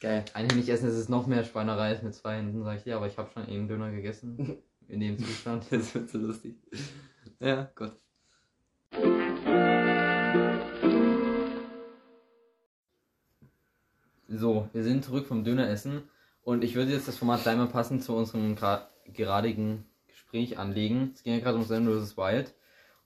Geil. 0.00 0.24
Einhändig 0.34 0.68
essen, 0.68 0.86
das 0.86 0.96
ist 0.96 1.08
noch 1.08 1.26
mehr 1.26 1.44
Schweinerei 1.44 1.88
als 1.88 2.02
mit 2.02 2.14
zwei 2.14 2.36
Händen, 2.36 2.62
sag 2.62 2.76
ich 2.76 2.82
dir, 2.82 2.96
aber 2.96 3.06
ich 3.06 3.16
habe 3.16 3.30
schon 3.32 3.48
eben 3.48 3.66
Döner 3.66 3.90
gegessen. 3.90 4.58
In 4.88 5.00
dem 5.00 5.18
Zustand. 5.18 5.64
Das 5.70 5.94
wird 5.94 6.10
so 6.10 6.18
lustig. 6.18 6.56
Ja, 7.40 7.70
gut. 7.74 7.92
So, 14.28 14.68
wir 14.72 14.84
sind 14.84 15.04
zurück 15.04 15.26
vom 15.26 15.44
Döneressen 15.44 16.02
und 16.42 16.62
ich 16.62 16.74
würde 16.74 16.92
jetzt 16.92 17.08
das 17.08 17.16
Format 17.16 17.42
gleich 17.42 17.56
mal 17.56 17.66
passend 17.66 18.02
zu 18.02 18.14
unserem 18.14 18.56
geradigen 19.12 19.86
Gespräch 20.08 20.58
anlegen. 20.58 21.12
Es 21.14 21.22
ging 21.22 21.32
ja 21.32 21.40
gerade 21.40 21.56
um 21.56 21.66
Zen 21.66 21.86
vs. 21.86 22.16
Wild 22.16 22.54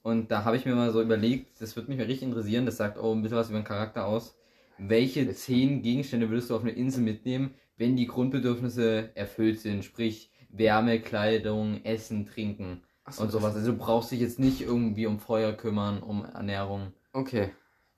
und 0.02 0.30
da 0.30 0.44
habe 0.44 0.56
ich 0.56 0.66
mir 0.66 0.74
mal 0.74 0.92
so 0.92 1.00
überlegt, 1.00 1.60
das 1.60 1.76
würde 1.76 1.88
mich 1.88 1.98
mal 1.98 2.06
richtig 2.06 2.28
interessieren, 2.28 2.66
das 2.66 2.78
sagt 2.78 2.98
auch 2.98 3.12
ein 3.12 3.22
bisschen 3.22 3.38
was 3.38 3.48
über 3.48 3.60
den 3.60 3.64
Charakter 3.64 4.06
aus. 4.06 4.34
Welche 4.82 5.30
zehn 5.34 5.82
Gegenstände 5.82 6.30
würdest 6.30 6.50
du 6.50 6.56
auf 6.56 6.62
eine 6.62 6.72
Insel 6.72 7.02
mitnehmen, 7.02 7.54
wenn 7.76 7.96
die 7.96 8.06
Grundbedürfnisse 8.06 9.10
erfüllt 9.14 9.60
sind? 9.60 9.84
Sprich, 9.84 10.30
Wärme, 10.48 11.00
Kleidung, 11.00 11.84
Essen, 11.84 12.26
Trinken 12.26 12.82
Achso, 13.04 13.22
und 13.22 13.30
sowas. 13.30 13.54
Also 13.54 13.72
du 13.72 13.78
brauchst 13.78 14.10
dich 14.10 14.20
jetzt 14.20 14.38
nicht 14.38 14.62
irgendwie 14.62 15.06
um 15.06 15.18
Feuer 15.18 15.52
kümmern, 15.52 16.02
um 16.02 16.24
Ernährung, 16.24 16.92
Okay. 17.12 17.50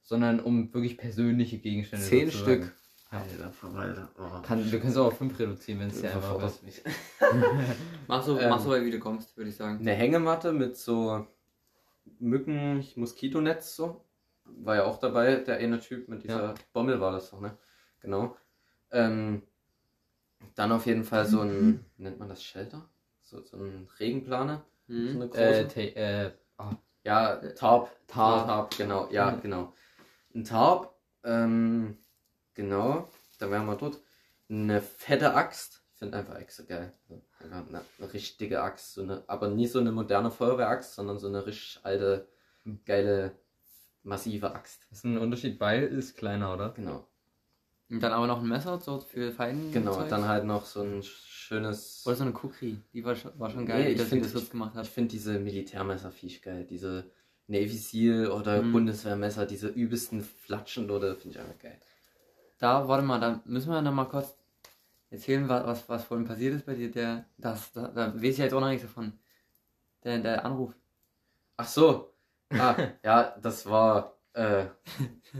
sondern 0.02 0.40
um 0.40 0.72
wirklich 0.74 0.98
persönliche 0.98 1.58
Gegenstände. 1.58 2.04
Zehn 2.04 2.30
sozusagen. 2.30 2.62
Stück. 2.64 2.72
Alter, 3.10 3.50
Verwalter. 3.52 4.08
Oh. 4.18 4.40
Kann, 4.42 4.72
wir 4.72 4.78
können 4.80 4.90
es 4.92 4.96
auch 4.96 5.08
auf 5.08 5.18
5 5.18 5.38
reduzieren, 5.38 5.80
wenn 5.80 5.88
es 5.88 6.00
ja 6.00 6.10
einfach 6.14 6.42
ist. 6.46 6.62
mich. 6.62 6.82
Mach 8.08 8.22
so, 8.24 8.38
Ähm. 8.40 8.48
mach 8.48 8.60
so, 8.60 8.70
weil 8.70 8.90
du 8.90 8.98
kommst, 8.98 9.36
würde 9.36 9.50
ich 9.50 9.56
sagen. 9.56 9.78
Eine 9.80 9.92
Hängematte 9.92 10.52
mit 10.52 10.76
so 10.78 11.26
Mücken, 12.18 12.84
Moskitonetz 12.96 13.76
so. 13.76 14.02
War 14.58 14.76
ja 14.76 14.84
auch 14.84 14.98
dabei, 14.98 15.36
der 15.36 15.56
eine 15.56 15.80
Typ 15.80 16.08
mit 16.08 16.22
dieser 16.24 16.48
Ja. 16.48 16.54
Bommel 16.72 17.00
war 17.00 17.12
das 17.12 17.30
doch, 17.30 17.40
ne? 17.40 17.56
Genau. 18.00 18.36
Ähm, 18.90 19.42
dann 20.54 20.72
auf 20.72 20.86
jeden 20.86 21.04
Fall 21.04 21.26
so 21.26 21.40
ein, 21.40 21.84
wie 21.96 22.02
nennt 22.02 22.18
man 22.18 22.28
das, 22.28 22.42
Shelter? 22.42 22.88
So, 23.22 23.42
so 23.42 23.56
ein 23.56 23.88
Regenplaner. 23.98 24.64
So 24.86 24.92
Mhm. 24.94 25.08
eine 25.16 25.28
große. 25.28 25.68
Äh, 25.76 26.24
äh, 26.26 26.32
ah, 26.58 26.70
ja, 27.04 27.36
Tarp. 27.36 27.90
Tarp. 28.06 28.46
Tarp, 28.46 28.76
genau. 28.76 29.08
Ja, 29.10 29.30
Mhm. 29.32 29.40
genau. 29.40 29.72
Ein 30.34 30.44
Tarp, 30.44 30.94
ähm, 31.24 31.96
genau. 32.54 33.08
Da 33.38 33.50
wären 33.50 33.66
wir 33.66 33.76
dort. 33.76 33.98
Eine 34.48 34.80
fette 34.82 35.34
Axt. 35.34 35.82
Ich 35.92 35.98
finde 35.98 36.18
einfach 36.18 36.34
Äxte 36.36 36.64
geil. 36.66 36.92
Eine, 37.40 37.64
eine 37.98 38.12
richtige 38.12 38.60
Axt. 38.62 38.94
So 38.94 39.02
eine, 39.02 39.24
aber 39.28 39.48
nie 39.48 39.66
so 39.66 39.78
eine 39.78 39.92
moderne 39.92 40.30
Feuerwehraxt, 40.30 40.94
sondern 40.94 41.18
so 41.18 41.28
eine 41.28 41.46
richtig 41.46 41.80
alte, 41.84 42.28
geile, 42.84 43.38
massive 44.02 44.54
Axt. 44.54 44.86
ist 44.90 45.04
ein 45.04 45.18
Unterschied, 45.18 45.58
Beil 45.58 45.84
ist 45.84 46.16
kleiner, 46.16 46.52
oder? 46.54 46.70
Genau. 46.70 47.06
Und 47.90 48.00
dann 48.02 48.12
aber 48.12 48.26
noch 48.26 48.40
ein 48.40 48.48
Messer 48.48 48.80
so 48.80 49.00
für 49.00 49.32
Feinen. 49.32 49.70
Genau. 49.72 49.94
Zeug. 49.94 50.08
Dann 50.08 50.26
halt 50.26 50.44
noch 50.44 50.64
so 50.64 50.80
ein 50.82 51.02
schönes. 51.02 52.02
Oder 52.06 52.16
so 52.16 52.22
eine 52.24 52.32
Kukri. 52.32 52.78
Die 52.94 53.04
war 53.04 53.14
schon, 53.14 53.38
war 53.38 53.50
schon 53.50 53.66
geil, 53.66 53.84
Nee, 53.84 53.90
ich 53.92 53.98
das, 53.98 54.08
find- 54.08 54.24
das 54.34 54.50
gemacht 54.50 54.72
Ich 54.74 54.78
hat. 54.78 54.86
finde 54.86 55.10
diese 55.10 55.38
Militärmesserviech 55.38 56.40
geil. 56.40 56.64
Diese 56.68 57.10
Navy 57.48 57.68
Seal 57.76 58.30
oder 58.30 58.62
Mhm. 58.62 58.72
Bundeswehrmesser, 58.72 59.44
diese 59.44 59.68
übelsten 59.68 60.22
Flatschen 60.22 60.90
oder 60.90 61.14
finde 61.16 61.36
ich 61.36 61.40
einfach 61.44 61.58
geil. 61.58 61.78
Da, 62.58 62.88
warte 62.88 63.04
mal, 63.04 63.20
da 63.20 63.42
müssen 63.44 63.70
wir 63.70 63.82
noch 63.82 63.92
mal 63.92 64.04
kurz 64.06 64.36
erzählen, 65.10 65.46
was, 65.48 65.66
was, 65.66 65.88
was 65.88 66.04
vorhin 66.04 66.26
passiert 66.26 66.54
ist 66.54 66.64
bei 66.64 66.74
dir. 66.74 66.90
Der, 66.90 67.26
das, 67.36 67.72
da, 67.72 67.88
da 67.88 68.14
weiß 68.14 68.22
ich 68.22 68.38
jetzt 68.38 68.54
auch 68.54 68.60
noch 68.60 68.68
nichts 68.68 68.84
davon. 68.86 69.12
Der, 70.04 70.18
der 70.20 70.44
Anruf. 70.46 70.74
Ach 71.58 71.68
so. 71.68 72.11
Ah, 72.58 72.76
ja, 73.04 73.36
das 73.40 73.66
war, 73.66 74.18
äh, 74.34 74.66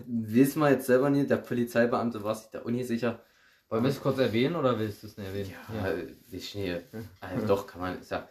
wissen 0.07 0.61
wir 0.61 0.71
jetzt 0.71 0.87
selber 0.87 1.11
nicht, 1.11 1.31
der 1.31 1.37
Polizeibeamte 1.37 2.23
war 2.23 2.35
sich 2.35 2.51
da 2.51 2.61
unsicher. 2.61 3.21
Wollen 3.69 3.85
wir 3.85 3.91
es 3.91 4.03
kurz 4.03 4.19
erwähnen 4.19 4.57
oder 4.57 4.79
willst 4.79 5.03
du 5.03 5.07
es 5.07 5.17
nicht 5.17 5.29
erwähnen? 5.29 5.53
Ja, 5.73 5.91
ja. 5.91 6.03
ich 6.31 6.55
nicht. 6.55 6.83
Also 7.21 7.47
doch, 7.47 7.67
kann 7.67 7.81
man, 7.81 7.99
ist 8.01 8.11
ja, 8.11 8.29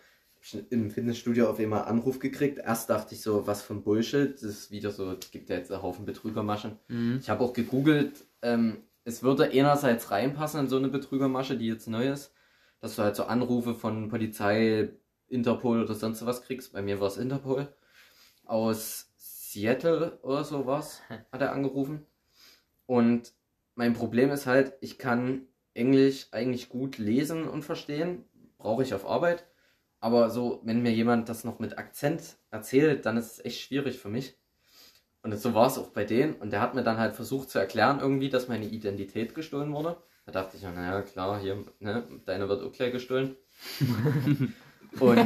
im 0.69 0.89
Fitnessstudio 0.91 1.49
auf 1.49 1.59
einmal 1.59 1.85
Anruf 1.85 2.19
gekriegt. 2.19 2.59
Erst 2.59 2.89
dachte 2.89 3.15
ich 3.15 3.21
so, 3.21 3.47
was 3.47 3.61
für 3.61 3.73
ein 3.73 3.83
Bullshit, 3.83 4.33
das 4.35 4.43
ist 4.43 4.71
wieder 4.71 4.91
so, 4.91 5.11
es 5.11 5.31
gibt 5.31 5.49
ja 5.49 5.57
jetzt 5.57 5.71
einen 5.71 5.81
Haufen 5.81 6.05
Betrügermaschen. 6.05 6.77
Mhm. 6.87 7.19
Ich 7.21 7.29
habe 7.29 7.43
auch 7.43 7.53
gegoogelt, 7.53 8.25
ähm, 8.41 8.83
es 9.03 9.23
würde 9.23 9.49
einerseits 9.51 10.11
reinpassen 10.11 10.61
in 10.61 10.67
so 10.67 10.77
eine 10.77 10.89
Betrügermasche, 10.89 11.57
die 11.57 11.67
jetzt 11.67 11.87
neu 11.87 12.09
ist, 12.09 12.33
dass 12.79 12.95
du 12.95 13.03
halt 13.03 13.15
so 13.15 13.23
Anrufe 13.23 13.75
von 13.75 14.09
Polizei, 14.09 14.89
Interpol 15.27 15.83
oder 15.83 15.93
sonst 15.93 16.25
was 16.25 16.43
kriegst. 16.43 16.73
Bei 16.73 16.81
mir 16.81 16.99
war 16.99 17.07
es 17.07 17.17
Interpol. 17.17 17.67
Aus 18.51 19.13
Seattle 19.15 20.19
oder 20.23 20.43
sowas 20.43 21.01
hat 21.31 21.39
er 21.41 21.53
angerufen. 21.53 22.05
Und 22.85 23.31
mein 23.75 23.93
Problem 23.93 24.29
ist 24.29 24.45
halt, 24.45 24.73
ich 24.81 24.97
kann 24.97 25.47
Englisch 25.73 26.27
eigentlich 26.31 26.67
gut 26.67 26.97
lesen 26.97 27.47
und 27.47 27.63
verstehen. 27.63 28.25
Brauche 28.57 28.83
ich 28.83 28.93
auf 28.93 29.05
Arbeit. 29.05 29.47
Aber 30.01 30.29
so, 30.29 30.59
wenn 30.65 30.81
mir 30.81 30.91
jemand 30.91 31.29
das 31.29 31.45
noch 31.45 31.59
mit 31.59 31.77
Akzent 31.77 32.35
erzählt, 32.49 33.05
dann 33.05 33.15
ist 33.15 33.31
es 33.31 33.45
echt 33.45 33.61
schwierig 33.61 33.99
für 33.99 34.09
mich. 34.09 34.37
Und 35.23 35.33
so 35.37 35.53
war 35.53 35.67
es 35.67 35.77
auch 35.77 35.91
bei 35.91 36.03
denen. 36.03 36.33
Und 36.33 36.51
der 36.51 36.59
hat 36.59 36.75
mir 36.75 36.83
dann 36.83 36.97
halt 36.97 37.15
versucht 37.15 37.49
zu 37.49 37.57
erklären 37.57 38.01
irgendwie, 38.01 38.27
dass 38.27 38.49
meine 38.49 38.65
Identität 38.65 39.33
gestohlen 39.33 39.71
wurde. 39.71 40.03
Da 40.25 40.33
dachte 40.33 40.57
ich, 40.57 40.63
naja, 40.63 41.01
klar, 41.03 41.39
hier, 41.39 41.63
ne, 41.79 42.05
deine 42.25 42.49
wird 42.49 42.63
auch 42.63 42.73
gleich 42.73 42.91
gestohlen. 42.91 43.37
Und 44.99 45.17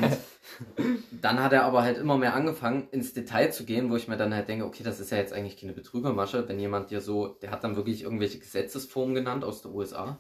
dann 1.22 1.40
hat 1.44 1.54
er 1.54 1.64
aber 1.64 1.84
halt 1.84 1.98
immer 1.98 2.18
mehr 2.18 2.36
angefangen, 2.36 2.88
ins 2.92 3.14
Detail 3.14 3.52
zu 3.52 3.66
gehen, 3.66 3.90
wo 3.90 3.96
ich 3.96 4.08
mir 4.08 4.18
dann 4.18 4.34
halt 4.34 4.48
denke, 4.48 4.66
okay, 4.66 4.84
das 4.84 5.00
ist 5.00 5.12
ja 5.12 5.18
jetzt 5.18 5.34
eigentlich 5.34 5.60
keine 5.60 5.74
Betrügermasche, 5.74 6.48
wenn 6.48 6.60
jemand 6.60 6.92
dir 6.92 7.02
so, 7.02 7.28
der 7.28 7.52
hat 7.52 7.64
dann 7.64 7.76
wirklich 7.76 8.04
irgendwelche 8.04 8.40
Gesetzesformen 8.40 9.16
genannt 9.16 9.44
aus 9.44 9.62
der 9.62 9.72
USA, 9.72 10.20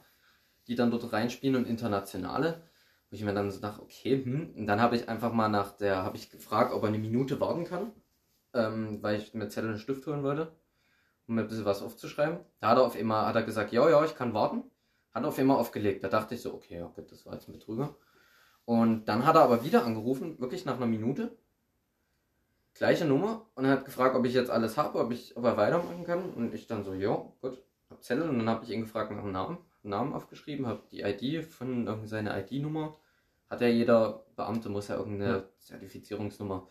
die 0.67 0.75
dann 0.75 0.91
dort 0.91 1.13
reinspielen 1.13 1.55
und 1.57 1.67
internationale, 1.67 2.63
wo 3.09 3.15
ich 3.15 3.23
mir 3.23 3.33
dann 3.33 3.51
so 3.51 3.61
dachte, 3.61 3.81
okay, 3.83 4.23
hm, 4.23 4.53
und 4.57 4.67
dann 4.67 4.81
habe 4.81 4.95
ich 4.95 5.09
einfach 5.09 5.33
mal 5.33 5.49
nach 5.49 5.77
der, 5.77 6.03
habe 6.03 6.17
ich 6.17 6.29
gefragt, 6.31 6.73
ob 6.73 6.83
er 6.83 6.89
eine 6.89 6.99
Minute 6.99 7.39
warten 7.39 7.65
kann, 7.65 7.93
ähm, 8.53 9.01
weil 9.03 9.17
ich 9.19 9.33
mir 9.33 9.49
Zettel 9.49 9.71
und 9.71 9.79
Stift 9.79 10.07
holen 10.07 10.23
wollte, 10.23 10.51
um 11.27 11.35
mir 11.35 11.41
ein 11.41 11.47
bisschen 11.47 11.65
was 11.65 11.81
aufzuschreiben. 11.83 12.39
Da 12.59 12.69
hat 12.69 12.77
er 12.77 12.85
auf 12.85 12.95
einmal, 12.97 13.27
hat 13.27 13.35
er 13.35 13.43
gesagt, 13.43 13.71
ja, 13.73 13.89
ja, 13.89 14.03
ich 14.05 14.15
kann 14.15 14.33
warten, 14.33 14.63
Hat 15.13 15.25
auf 15.25 15.39
einmal 15.39 15.57
aufgelegt. 15.57 16.03
Da 16.03 16.09
dachte 16.09 16.35
ich 16.35 16.41
so, 16.41 16.53
okay, 16.53 16.77
ja 16.79 16.87
gut, 16.87 17.11
das 17.11 17.25
war 17.25 17.33
jetzt 17.35 17.49
mit 17.49 17.65
drüber. 17.67 17.97
Und 18.65 19.05
dann 19.05 19.25
hat 19.25 19.35
er 19.35 19.43
aber 19.43 19.63
wieder 19.63 19.85
angerufen, 19.85 20.39
wirklich 20.39 20.65
nach 20.65 20.77
einer 20.77 20.87
Minute. 20.87 21.37
Gleiche 22.73 23.05
Nummer 23.05 23.45
und 23.55 23.63
er 23.63 23.71
hat 23.71 23.85
gefragt, 23.85 24.15
ob 24.15 24.25
ich 24.25 24.33
jetzt 24.33 24.49
alles 24.49 24.75
habe, 24.75 24.99
ob 24.99 25.11
ich 25.11 25.37
ob 25.37 25.45
er 25.45 25.55
weitermachen 25.55 26.03
kann. 26.03 26.31
Und 26.33 26.53
ich 26.53 26.67
dann 26.67 26.83
so, 26.83 26.93
ja, 26.93 27.15
gut, 27.41 27.63
hab 27.89 28.03
Zettel. 28.03 28.27
Und 28.27 28.37
dann 28.39 28.49
habe 28.49 28.65
ich 28.65 28.71
ihn 28.71 28.81
gefragt 28.81 29.11
nach 29.11 29.21
dem 29.21 29.31
Namen, 29.31 29.57
Namen 29.83 30.13
aufgeschrieben, 30.13 30.67
habe 30.67 30.81
die 30.91 31.01
ID 31.01 31.45
von 31.45 31.87
irgendeine 31.87 32.07
seine 32.07 32.37
ID-Nummer. 32.41 32.97
Hat 33.49 33.61
ja 33.61 33.67
jeder 33.67 34.25
Beamte, 34.35 34.69
muss 34.69 34.89
ja 34.89 34.97
irgendeine 34.97 35.31
Ja. 35.31 35.43
Zertifizierungsnummer. 35.59 36.67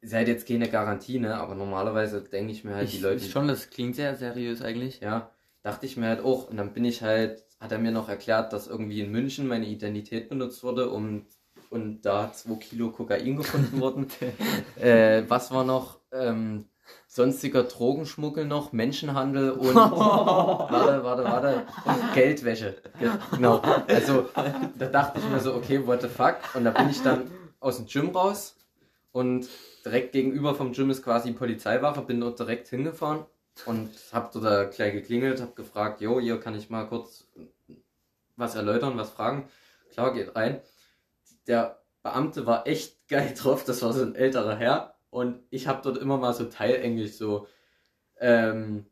Ist 0.00 0.14
halt 0.14 0.28
jetzt 0.28 0.46
keine 0.46 0.68
Garantie, 0.70 1.18
ne? 1.18 1.36
Aber 1.36 1.56
normalerweise 1.56 2.22
denke 2.22 2.52
ich 2.52 2.64
mir 2.64 2.76
halt, 2.76 2.90
die 2.90 2.96
Ich, 2.96 3.02
Leute. 3.02 3.24
schon, 3.24 3.48
das 3.48 3.68
klingt 3.68 3.96
sehr 3.96 4.14
seriös 4.14 4.62
eigentlich. 4.62 5.00
Ja, 5.00 5.32
dachte 5.62 5.84
ich 5.86 5.96
mir 5.96 6.06
halt 6.06 6.24
auch. 6.24 6.48
Und 6.48 6.56
dann 6.56 6.72
bin 6.72 6.84
ich 6.84 7.02
halt, 7.02 7.44
hat 7.60 7.72
er 7.72 7.78
mir 7.78 7.90
noch 7.92 8.08
erklärt, 8.08 8.52
dass 8.52 8.66
irgendwie 8.68 9.00
in 9.00 9.10
München 9.10 9.46
meine 9.48 9.66
Identität 9.66 10.28
benutzt 10.28 10.62
wurde, 10.62 10.90
um 10.90 11.26
und 11.70 12.00
da 12.02 12.32
zwei 12.32 12.54
Kilo 12.54 12.90
Kokain 12.90 13.36
gefunden 13.36 13.80
wurden. 13.80 14.06
äh, 14.80 15.24
was 15.28 15.50
war 15.50 15.64
noch? 15.64 15.98
Ähm, 16.12 16.64
sonstiger 17.06 17.64
Drogenschmuggel 17.64 18.46
noch, 18.46 18.72
Menschenhandel 18.72 19.50
und 19.50 19.74
warte, 20.70 21.04
warte, 21.04 21.24
warte. 21.24 21.66
Und 21.84 22.14
Geldwäsche. 22.14 22.76
Ge- 22.98 23.10
Genau. 23.36 23.60
Also 23.88 24.28
da 24.78 24.86
dachte 24.86 25.18
ich 25.18 25.28
mir 25.28 25.40
so, 25.40 25.54
okay, 25.54 25.86
what 25.86 26.00
the 26.00 26.08
fuck? 26.08 26.36
Und 26.54 26.64
da 26.64 26.70
bin 26.70 26.88
ich 26.88 27.02
dann 27.02 27.30
aus 27.60 27.76
dem 27.76 27.86
Gym 27.86 28.08
raus 28.16 28.56
und 29.12 29.46
direkt 29.84 30.12
gegenüber 30.12 30.54
vom 30.54 30.72
Gym 30.72 30.88
ist 30.90 31.02
quasi 31.02 31.32
Polizeiwache, 31.32 32.00
bin 32.02 32.20
dort 32.20 32.38
direkt 32.38 32.68
hingefahren 32.68 33.26
und 33.66 33.90
hab 34.12 34.32
dort 34.32 34.44
da 34.44 34.64
gleich 34.64 34.92
geklingelt, 34.92 35.40
hab 35.40 35.56
gefragt, 35.56 36.00
jo, 36.00 36.20
hier 36.20 36.38
kann 36.40 36.54
ich 36.54 36.70
mal 36.70 36.86
kurz 36.86 37.26
was 38.36 38.54
erläutern, 38.54 38.96
was 38.96 39.10
fragen. 39.10 39.48
Klar, 39.92 40.14
geht 40.14 40.34
rein. 40.36 40.60
Der 41.46 41.80
Beamte 42.02 42.46
war 42.46 42.66
echt 42.66 43.08
geil 43.08 43.34
drauf, 43.36 43.64
das 43.64 43.82
war 43.82 43.92
so 43.92 44.02
ein 44.02 44.14
älterer 44.14 44.56
Herr 44.56 44.94
und 45.10 45.40
ich 45.50 45.66
habe 45.66 45.80
dort 45.82 45.98
immer 45.98 46.18
mal 46.18 46.34
so 46.34 46.44
Teilenglisch, 46.44 47.12
so 47.12 47.46
ähm, 48.20 48.86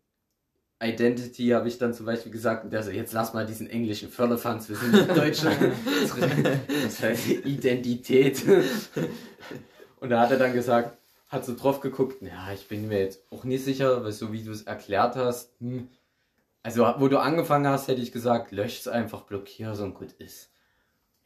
Identity 0.82 1.48
habe 1.48 1.68
ich 1.68 1.78
dann 1.78 1.94
zum 1.94 2.04
Beispiel 2.04 2.30
gesagt 2.30 2.64
und 2.64 2.70
der 2.70 2.82
so, 2.82 2.90
jetzt 2.90 3.14
lass 3.14 3.32
mal 3.32 3.46
diesen 3.46 3.70
englischen 3.70 4.10
Firlefanz, 4.10 4.68
wir 4.68 4.76
sind 4.76 4.94
in 4.94 5.14
Deutschland. 5.14 5.58
das 6.84 7.02
heißt 7.02 7.28
Identität. 7.28 8.42
Und 10.00 10.10
da 10.10 10.20
hat 10.20 10.30
er 10.32 10.38
dann 10.38 10.52
gesagt, 10.52 10.98
hat 11.28 11.44
so 11.44 11.54
drauf 11.54 11.80
geguckt, 11.80 12.22
ja, 12.22 12.52
ich 12.52 12.68
bin 12.68 12.88
mir 12.88 13.00
jetzt 13.00 13.20
auch 13.30 13.44
nicht 13.44 13.64
sicher, 13.64 14.04
weil 14.04 14.12
so 14.12 14.32
wie 14.32 14.44
du 14.44 14.52
es 14.52 14.62
erklärt 14.62 15.16
hast, 15.16 15.52
hm, 15.60 15.88
also 16.62 16.84
wo 16.98 17.08
du 17.08 17.20
angefangen 17.20 17.66
hast, 17.66 17.88
hätte 17.88 18.00
ich 18.00 18.12
gesagt, 18.12 18.52
lösch's 18.52 18.88
einfach, 18.88 19.22
blockier's 19.22 19.80
und 19.80 19.94
gut 19.94 20.12
ist. 20.12 20.50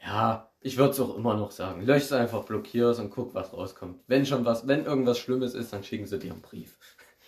Ja, 0.03 0.51
ich 0.61 0.77
würde 0.77 0.93
es 0.93 1.01
auch 1.01 1.17
immer 1.17 1.35
noch 1.35 1.51
sagen, 1.51 1.85
lösch's 1.85 2.13
einfach, 2.13 2.45
blockier's 2.45 2.99
und 2.99 3.11
guck, 3.11 3.35
was 3.35 3.53
rauskommt. 3.53 4.01
Wenn 4.07 4.27
schon 4.27 4.45
was, 4.45 4.67
wenn 4.67 4.85
irgendwas 4.85 5.19
Schlimmes 5.19 5.55
ist, 5.55 5.73
dann 5.73 5.85
schicken 5.85 6.07
sie 6.07 6.19
dir 6.19 6.33
einen 6.33 6.43
Brief. 6.43 6.79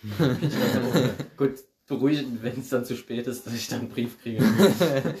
gut, 1.37 1.55
beruhigend, 1.87 2.43
wenn 2.43 2.59
es 2.59 2.69
dann 2.69 2.85
zu 2.85 2.95
spät 2.95 3.27
ist, 3.27 3.45
dass 3.45 3.53
ich 3.53 3.67
dann 3.67 3.81
einen 3.81 3.89
Brief 3.89 4.21
kriege. 4.21 4.43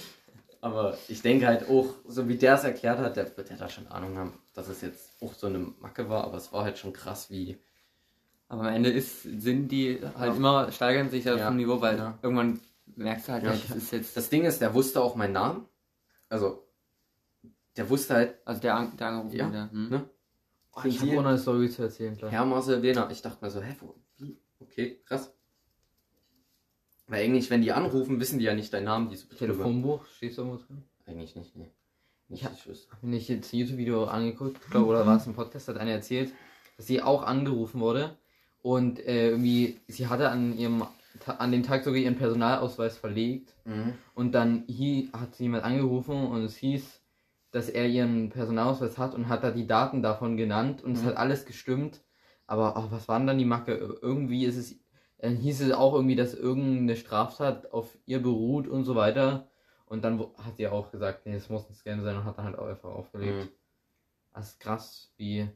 Aber 0.63 0.97
ich 1.09 1.21
denke 1.21 1.45
halt 1.45 1.67
auch, 1.69 1.87
so 2.07 2.29
wie 2.29 2.37
der 2.37 2.53
es 2.55 2.63
erklärt 2.63 2.97
hat, 2.99 3.17
der 3.17 3.35
wird 3.35 3.49
ja 3.49 3.57
da 3.57 3.67
schon 3.67 3.85
Ahnung 3.87 4.17
haben, 4.17 4.39
dass 4.53 4.69
es 4.69 4.79
jetzt 4.79 5.21
auch 5.21 5.33
so 5.33 5.47
eine 5.47 5.59
Macke 5.59 6.07
war, 6.07 6.23
aber 6.23 6.37
es 6.37 6.53
war 6.53 6.63
halt 6.63 6.77
schon 6.77 6.93
krass, 6.93 7.29
wie. 7.29 7.57
Aber 8.47 8.61
am 8.61 8.73
Ende 8.73 8.89
ist, 8.89 9.23
sind 9.23 9.67
die 9.69 9.99
halt 10.17 10.31
Ja. 10.31 10.37
immer, 10.37 10.71
steigern 10.71 11.09
sich 11.09 11.25
ja 11.25 11.35
Ja. 11.35 11.47
vom 11.47 11.57
Niveau, 11.57 11.81
weil 11.81 11.97
Ja. 11.97 12.17
irgendwann 12.21 12.61
merkst 12.95 13.27
du 13.27 13.31
halt, 13.33 13.43
Ja. 13.43 13.51
ja, 13.53 13.59
das 13.67 13.75
ist 13.75 13.91
jetzt, 13.91 14.15
Das 14.15 14.29
Ding 14.29 14.45
ist, 14.45 14.61
der 14.61 14.73
wusste 14.73 15.01
auch 15.01 15.15
meinen 15.15 15.33
Namen. 15.33 15.65
Also, 16.29 16.65
der 17.75 17.89
wusste 17.89 18.13
halt, 18.13 18.35
also 18.45 18.61
der, 18.61 18.75
An- 18.75 18.95
der 18.95 19.07
angerufen, 19.07 19.35
Ja. 19.35 19.49
der, 19.49 19.69
hm. 19.69 19.89
ne? 19.89 20.09
Oh, 20.75 20.81
ich 20.85 21.01
habe 21.01 21.11
auch 21.11 21.23
noch 21.23 21.25
eine 21.31 21.37
Story 21.39 21.69
zu 21.69 21.81
erzählen, 21.83 22.15
klar. 22.15 22.31
Herr 22.31 22.45
Marcel 22.45 22.81
Wehner. 22.81 23.09
Ich 23.11 23.21
dachte 23.21 23.43
mir 23.43 23.51
so, 23.51 23.61
hä, 23.61 23.75
wo, 23.81 23.95
wie? 24.17 24.39
Okay, 24.59 25.01
krass. 25.05 25.33
Weil 27.07 27.23
eigentlich, 27.25 27.49
wenn 27.49 27.61
die 27.61 27.71
anrufen, 27.73 28.19
wissen 28.19 28.39
die 28.39 28.45
ja 28.45 28.53
nicht 28.55 28.73
deinen 28.73 28.85
Namen, 28.85 29.09
Betrüger. 29.09 29.37
Telefonbuch, 29.37 30.05
stehst 30.15 30.37
du 30.37 30.43
irgendwo 30.43 30.63
drin? 30.65 30.83
Eigentlich 31.05 31.35
nicht, 31.35 31.55
nee. 31.55 31.71
Nicht, 32.29 32.47
ich 32.55 32.67
wüsste. 32.67 32.87
Wenn 33.01 33.13
ich 33.13 33.27
jetzt 33.27 33.53
ein 33.53 33.57
YouTube-Video 33.59 34.05
angeguckt, 34.05 34.59
glaube 34.71 34.87
oder 34.87 35.05
war 35.05 35.17
es 35.17 35.27
ein 35.27 35.33
Podcast, 35.35 35.67
hat 35.67 35.77
einer 35.77 35.91
erzählt, 35.91 36.31
dass 36.77 36.87
sie 36.87 37.01
auch 37.01 37.23
angerufen 37.23 37.81
wurde 37.81 38.15
und 38.61 38.99
äh, 39.05 39.29
irgendwie, 39.29 39.79
sie 39.87 40.07
hatte 40.07 40.29
an 40.29 40.57
ihrem 40.57 40.83
an 41.27 41.51
dem 41.51 41.61
Tag 41.61 41.83
sogar 41.83 41.99
ihren 41.99 42.15
Personalausweis 42.15 42.97
verlegt 42.97 43.53
Mhm. 43.65 43.93
und 44.15 44.31
dann 44.31 44.63
hier 44.67 45.09
hat 45.13 45.35
sie 45.35 45.43
jemand 45.43 45.63
angerufen 45.63 46.25
und 46.25 46.41
es 46.43 46.55
hieß, 46.55 47.01
dass 47.51 47.69
er 47.69 47.87
ihren 47.87 48.29
Personalausweis 48.29 48.97
hat 48.97 49.13
und 49.13 49.27
hat 49.29 49.43
da 49.43 49.51
die 49.51 49.67
Daten 49.67 50.01
davon 50.01 50.37
genannt 50.37 50.83
und 50.83 50.93
es 50.93 51.03
Mhm. 51.03 51.07
hat 51.07 51.17
alles 51.17 51.45
gestimmt. 51.45 52.01
Aber 52.47 52.75
oh, 52.77 52.91
was 52.91 53.07
war 53.07 53.19
denn 53.19 53.27
dann 53.27 53.37
die 53.37 53.45
Macke? 53.45 53.73
Irgendwie 54.01 54.45
ist 54.45 54.57
es, 54.57 54.75
dann 55.23 55.37
hieß 55.37 55.61
es 55.61 55.71
auch 55.71 55.93
irgendwie, 55.93 56.17
dass 56.17 56.33
irgendeine 56.33 56.97
Straftat 56.97 57.71
auf 57.71 57.97
ihr 58.05 58.21
beruht 58.21 58.67
und 58.67 58.83
so 58.83 58.95
weiter. 58.95 59.47
Und 59.85 60.03
dann 60.03 60.19
hat 60.19 60.57
sie 60.57 60.67
auch 60.67 60.91
gesagt, 60.91 61.25
nee, 61.25 61.33
es 61.35 61.49
muss 61.49 61.69
ein 61.69 61.75
Scam 61.75 62.03
sein 62.03 62.17
und 62.17 62.25
hat 62.25 62.37
dann 62.37 62.43
halt 62.43 62.59
auch 62.59 62.67
einfach 62.67 62.89
aufgelegt. 62.89 63.45
Mhm. 63.45 63.49
Das 64.33 64.49
ist 64.49 64.59
krass, 64.59 65.13
wie. 65.15 65.47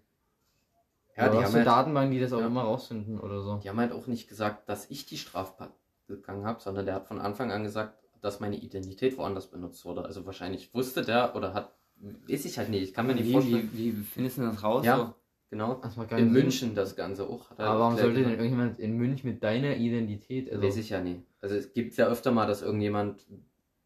Ja, 1.17 1.27
die 1.27 1.37
haben, 1.39 1.47
so 1.47 1.57
halt, 1.57 1.67
Datenbanken, 1.67 2.13
die 2.13 2.21
das 2.21 2.31
auch 2.31 2.39
Ja. 2.39 2.47
immer 2.47 2.61
rausfinden 2.61 3.19
oder 3.19 3.41
so. 3.41 3.57
die 3.57 3.67
haben 3.67 3.79
halt 3.79 3.91
auch 3.91 4.07
nicht 4.07 4.29
gesagt, 4.29 4.69
dass 4.69 4.89
ich 4.89 5.05
die 5.05 5.17
Straftat 5.17 5.73
begangen 6.07 6.45
habe, 6.45 6.61
sondern 6.61 6.85
der 6.85 6.95
hat 6.95 7.05
von 7.07 7.19
Anfang 7.19 7.51
an 7.51 7.63
gesagt, 7.63 8.01
dass 8.21 8.39
meine 8.39 8.55
Identität 8.55 9.17
woanders 9.17 9.47
benutzt 9.47 9.83
wurde. 9.83 10.05
Also 10.05 10.25
wahrscheinlich 10.25 10.73
wusste 10.73 11.01
der 11.01 11.35
oder 11.35 11.53
hat, 11.53 11.73
weiß 11.97 12.45
ich 12.45 12.57
halt 12.57 12.69
nicht. 12.69 12.83
Ich 12.83 12.93
kann 12.93 13.05
mir 13.05 13.15
nicht 13.15 13.25
Wie, 13.27 13.33
vorstellen. 13.33 13.69
wie, 13.73 13.97
wie 13.97 14.03
findest 14.03 14.37
du 14.37 14.43
das 14.43 14.63
raus? 14.63 14.85
Ja. 14.85 14.97
So? 14.97 15.13
Genau. 15.49 15.75
Das 15.75 15.95
macht 15.95 16.09
gar 16.09 16.19
In. 16.19 16.31
München 16.31 16.75
das 16.75 16.95
Ganze 16.95 17.27
auch. 17.27 17.51
Er 17.57 17.67
Aber 17.67 17.79
warum 17.79 17.97
sollte 17.97 18.21
denn 18.21 18.31
irgendjemand 18.31 18.79
in 18.79 18.97
München 18.97 19.29
mit 19.29 19.43
deiner 19.43 19.75
Identität? 19.77 20.51
Also, 20.51 20.61
Weiß 20.61 20.77
ich 20.77 20.89
ja 20.89 21.01
nie. 21.01 21.23
Also 21.41 21.55
es 21.55 21.73
gibt 21.73 21.95
ja 21.95 22.07
öfter 22.07 22.31
mal, 22.31 22.47
dass 22.47 22.61
irgendjemand 22.61 23.25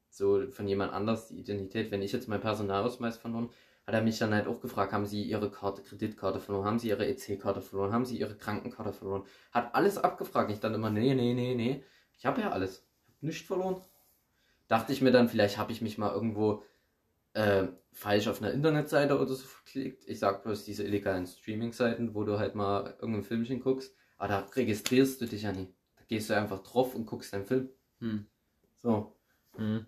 so 0.09 0.49
von 0.51 0.67
jemand 0.67 0.91
anders 0.93 1.27
die 1.27 1.39
Identität, 1.39 1.91
wenn 1.91 2.01
ich 2.01 2.11
jetzt 2.11 2.27
meinen 2.27 2.41
Personalausweis 2.41 3.17
verloren, 3.17 3.49
hat 3.85 3.95
er 3.95 4.01
mich 4.01 4.17
dann 4.17 4.33
halt 4.33 4.47
auch 4.47 4.59
gefragt, 4.59 4.93
haben 4.93 5.05
Sie 5.05 5.23
Ihre 5.23 5.49
Karte, 5.51 5.81
Kreditkarte 5.81 6.39
verloren, 6.39 6.65
haben 6.65 6.79
Sie 6.79 6.89
Ihre 6.89 7.07
EC-Karte 7.07 7.61
verloren, 7.61 7.93
haben 7.93 8.05
Sie 8.05 8.17
Ihre 8.17 8.35
Krankenkarte 8.35 8.93
verloren? 8.93 9.23
Hat 9.51 9.73
alles 9.75 9.97
abgefragt. 9.97 10.51
Ich 10.51 10.59
dann 10.59 10.73
immer, 10.73 10.89
nee, 10.89 11.13
nee, 11.13 11.33
nee, 11.33 11.55
nee. 11.55 11.83
Ich 12.17 12.25
habe 12.25 12.41
ja 12.41 12.51
alles. 12.51 12.85
Ich 13.07 13.15
hab 13.15 13.23
nichts 13.23 13.47
verloren. 13.47 13.81
Dachte 14.67 14.93
ich 14.93 15.01
mir 15.01 15.11
dann, 15.11 15.29
vielleicht 15.29 15.57
habe 15.57 15.71
ich 15.71 15.81
mich 15.81 15.97
mal 15.97 16.13
irgendwo 16.13 16.63
äh, 17.33 17.67
falsch 17.93 18.27
auf 18.27 18.41
einer 18.41 18.51
Internetseite 18.51 19.15
oder 19.15 19.27
so 19.27 19.35
verklickt. 19.35 20.03
Ich 20.07 20.19
sag 20.19 20.43
bloß 20.43 20.65
diese 20.65 20.83
illegalen 20.83 21.27
Streaming-Seiten, 21.27 22.13
wo 22.15 22.23
du 22.23 22.39
halt 22.39 22.55
mal 22.55 22.95
irgendein 22.99 23.23
Filmchen 23.23 23.59
guckst. 23.59 23.93
Aber 24.17 24.27
da 24.27 24.39
registrierst 24.55 25.21
du 25.21 25.25
dich 25.25 25.43
ja 25.43 25.51
nie. 25.51 25.73
Da 25.97 26.03
gehst 26.07 26.29
du 26.29 26.35
einfach 26.35 26.61
drauf 26.63 26.95
und 26.95 27.05
guckst 27.05 27.33
deinen 27.33 27.45
Film. 27.45 27.69
Hm. 27.99 28.25
So. 28.81 29.15
hm. 29.55 29.85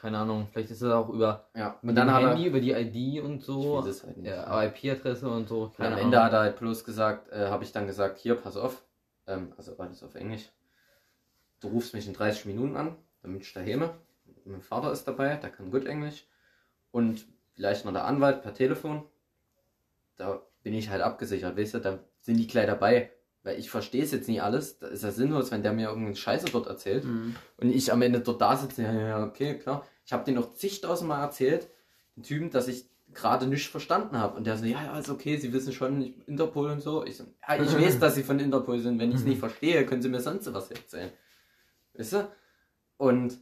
Keine 0.00 0.18
Ahnung, 0.18 0.46
vielleicht 0.52 0.70
ist 0.70 0.80
es 0.80 0.92
auch 0.92 1.08
über 1.08 1.48
Ja. 1.56 1.76
Und 1.82 1.96
dann 1.96 2.14
Handy, 2.14 2.44
er. 2.44 2.48
über 2.48 2.60
die 2.60 2.70
ID 2.70 3.20
und 3.22 3.42
so. 3.42 3.84
Halt 3.84 4.16
nicht. 4.16 4.28
Ja, 4.28 4.62
IP-Adresse 4.62 5.28
und 5.28 5.48
so. 5.48 5.72
Keine 5.76 5.96
am 5.96 6.00
Ende 6.02 6.18
Ahnung. 6.18 6.26
hat 6.26 6.32
er 6.34 6.40
halt 6.40 6.58
bloß 6.60 6.84
gesagt, 6.84 7.32
äh, 7.32 7.48
habe 7.48 7.64
ich 7.64 7.72
dann 7.72 7.88
gesagt, 7.88 8.18
hier, 8.18 8.36
pass 8.36 8.56
auf. 8.56 8.84
Ähm, 9.26 9.52
also 9.56 9.76
alles 9.76 10.04
auf 10.04 10.14
Englisch. 10.14 10.50
Du 11.60 11.68
rufst 11.68 11.94
mich 11.94 12.06
in 12.06 12.14
30 12.14 12.46
Minuten 12.46 12.76
an, 12.76 12.94
bin 13.22 13.36
ich 13.36 13.52
daheim. 13.52 13.90
Mein 14.44 14.62
Vater 14.62 14.92
ist 14.92 15.04
dabei, 15.04 15.36
der 15.36 15.50
kann 15.50 15.70
gut 15.70 15.86
Englisch. 15.86 16.26
Und 16.90 17.26
vielleicht 17.54 17.84
noch 17.84 17.92
der 17.92 18.04
Anwalt 18.04 18.42
per 18.42 18.54
Telefon. 18.54 19.04
Da 20.16 20.42
bin 20.62 20.74
ich 20.74 20.90
halt 20.90 21.02
abgesichert, 21.02 21.56
weißt 21.56 21.74
du, 21.74 21.78
da 21.80 21.98
sind 22.20 22.38
die 22.38 22.46
gleich 22.46 22.66
dabei. 22.66 23.12
Weil 23.44 23.58
ich 23.58 23.70
verstehe 23.70 24.02
es 24.02 24.10
jetzt 24.10 24.28
nicht 24.28 24.42
alles. 24.42 24.78
Da 24.78 24.88
ist 24.88 25.04
ja 25.04 25.10
sinnlos, 25.10 25.50
wenn 25.50 25.62
der 25.62 25.72
mir 25.72 25.88
irgendeinen 25.88 26.16
Scheiße 26.16 26.46
dort 26.52 26.66
erzählt. 26.66 27.04
Hm. 27.04 27.36
Und 27.56 27.70
ich 27.70 27.92
am 27.92 28.02
Ende 28.02 28.20
dort 28.20 28.40
da 28.40 28.56
sitze, 28.56 28.82
ja, 28.82 28.92
ja, 28.92 29.24
okay, 29.24 29.58
klar. 29.58 29.86
Ich 30.04 30.12
habe 30.12 30.24
den 30.24 30.34
noch 30.34 30.54
zigtausendmal 30.54 31.22
erzählt, 31.22 31.68
den 32.16 32.24
Typen, 32.24 32.50
dass 32.50 32.68
ich 32.68 32.88
gerade 33.14 33.46
nichts 33.46 33.68
verstanden 33.68 34.18
habe. 34.18 34.36
Und 34.36 34.46
der 34.46 34.56
so, 34.56 34.64
ja, 34.64 34.84
ja, 34.84 34.98
ist 34.98 35.08
okay, 35.08 35.36
Sie 35.36 35.52
wissen 35.52 35.72
schon, 35.72 36.14
Interpol 36.26 36.70
und 36.70 36.80
so. 36.80 37.04
Ich 37.04 37.16
so, 37.16 37.24
ja, 37.48 37.62
ich 37.62 37.74
weiß, 37.74 37.98
dass 38.00 38.14
Sie 38.16 38.22
von 38.22 38.38
Interpol 38.38 38.80
sind. 38.80 38.98
Wenn 38.98 39.10
ich 39.10 39.16
es 39.16 39.24
nicht 39.24 39.38
verstehe, 39.38 39.86
können 39.86 40.02
Sie 40.02 40.08
mir 40.08 40.20
sonst 40.20 40.52
was 40.52 40.70
erzählen. 40.70 41.12
Weißt 41.94 42.12
du? 42.14 42.28
Und 42.96 43.38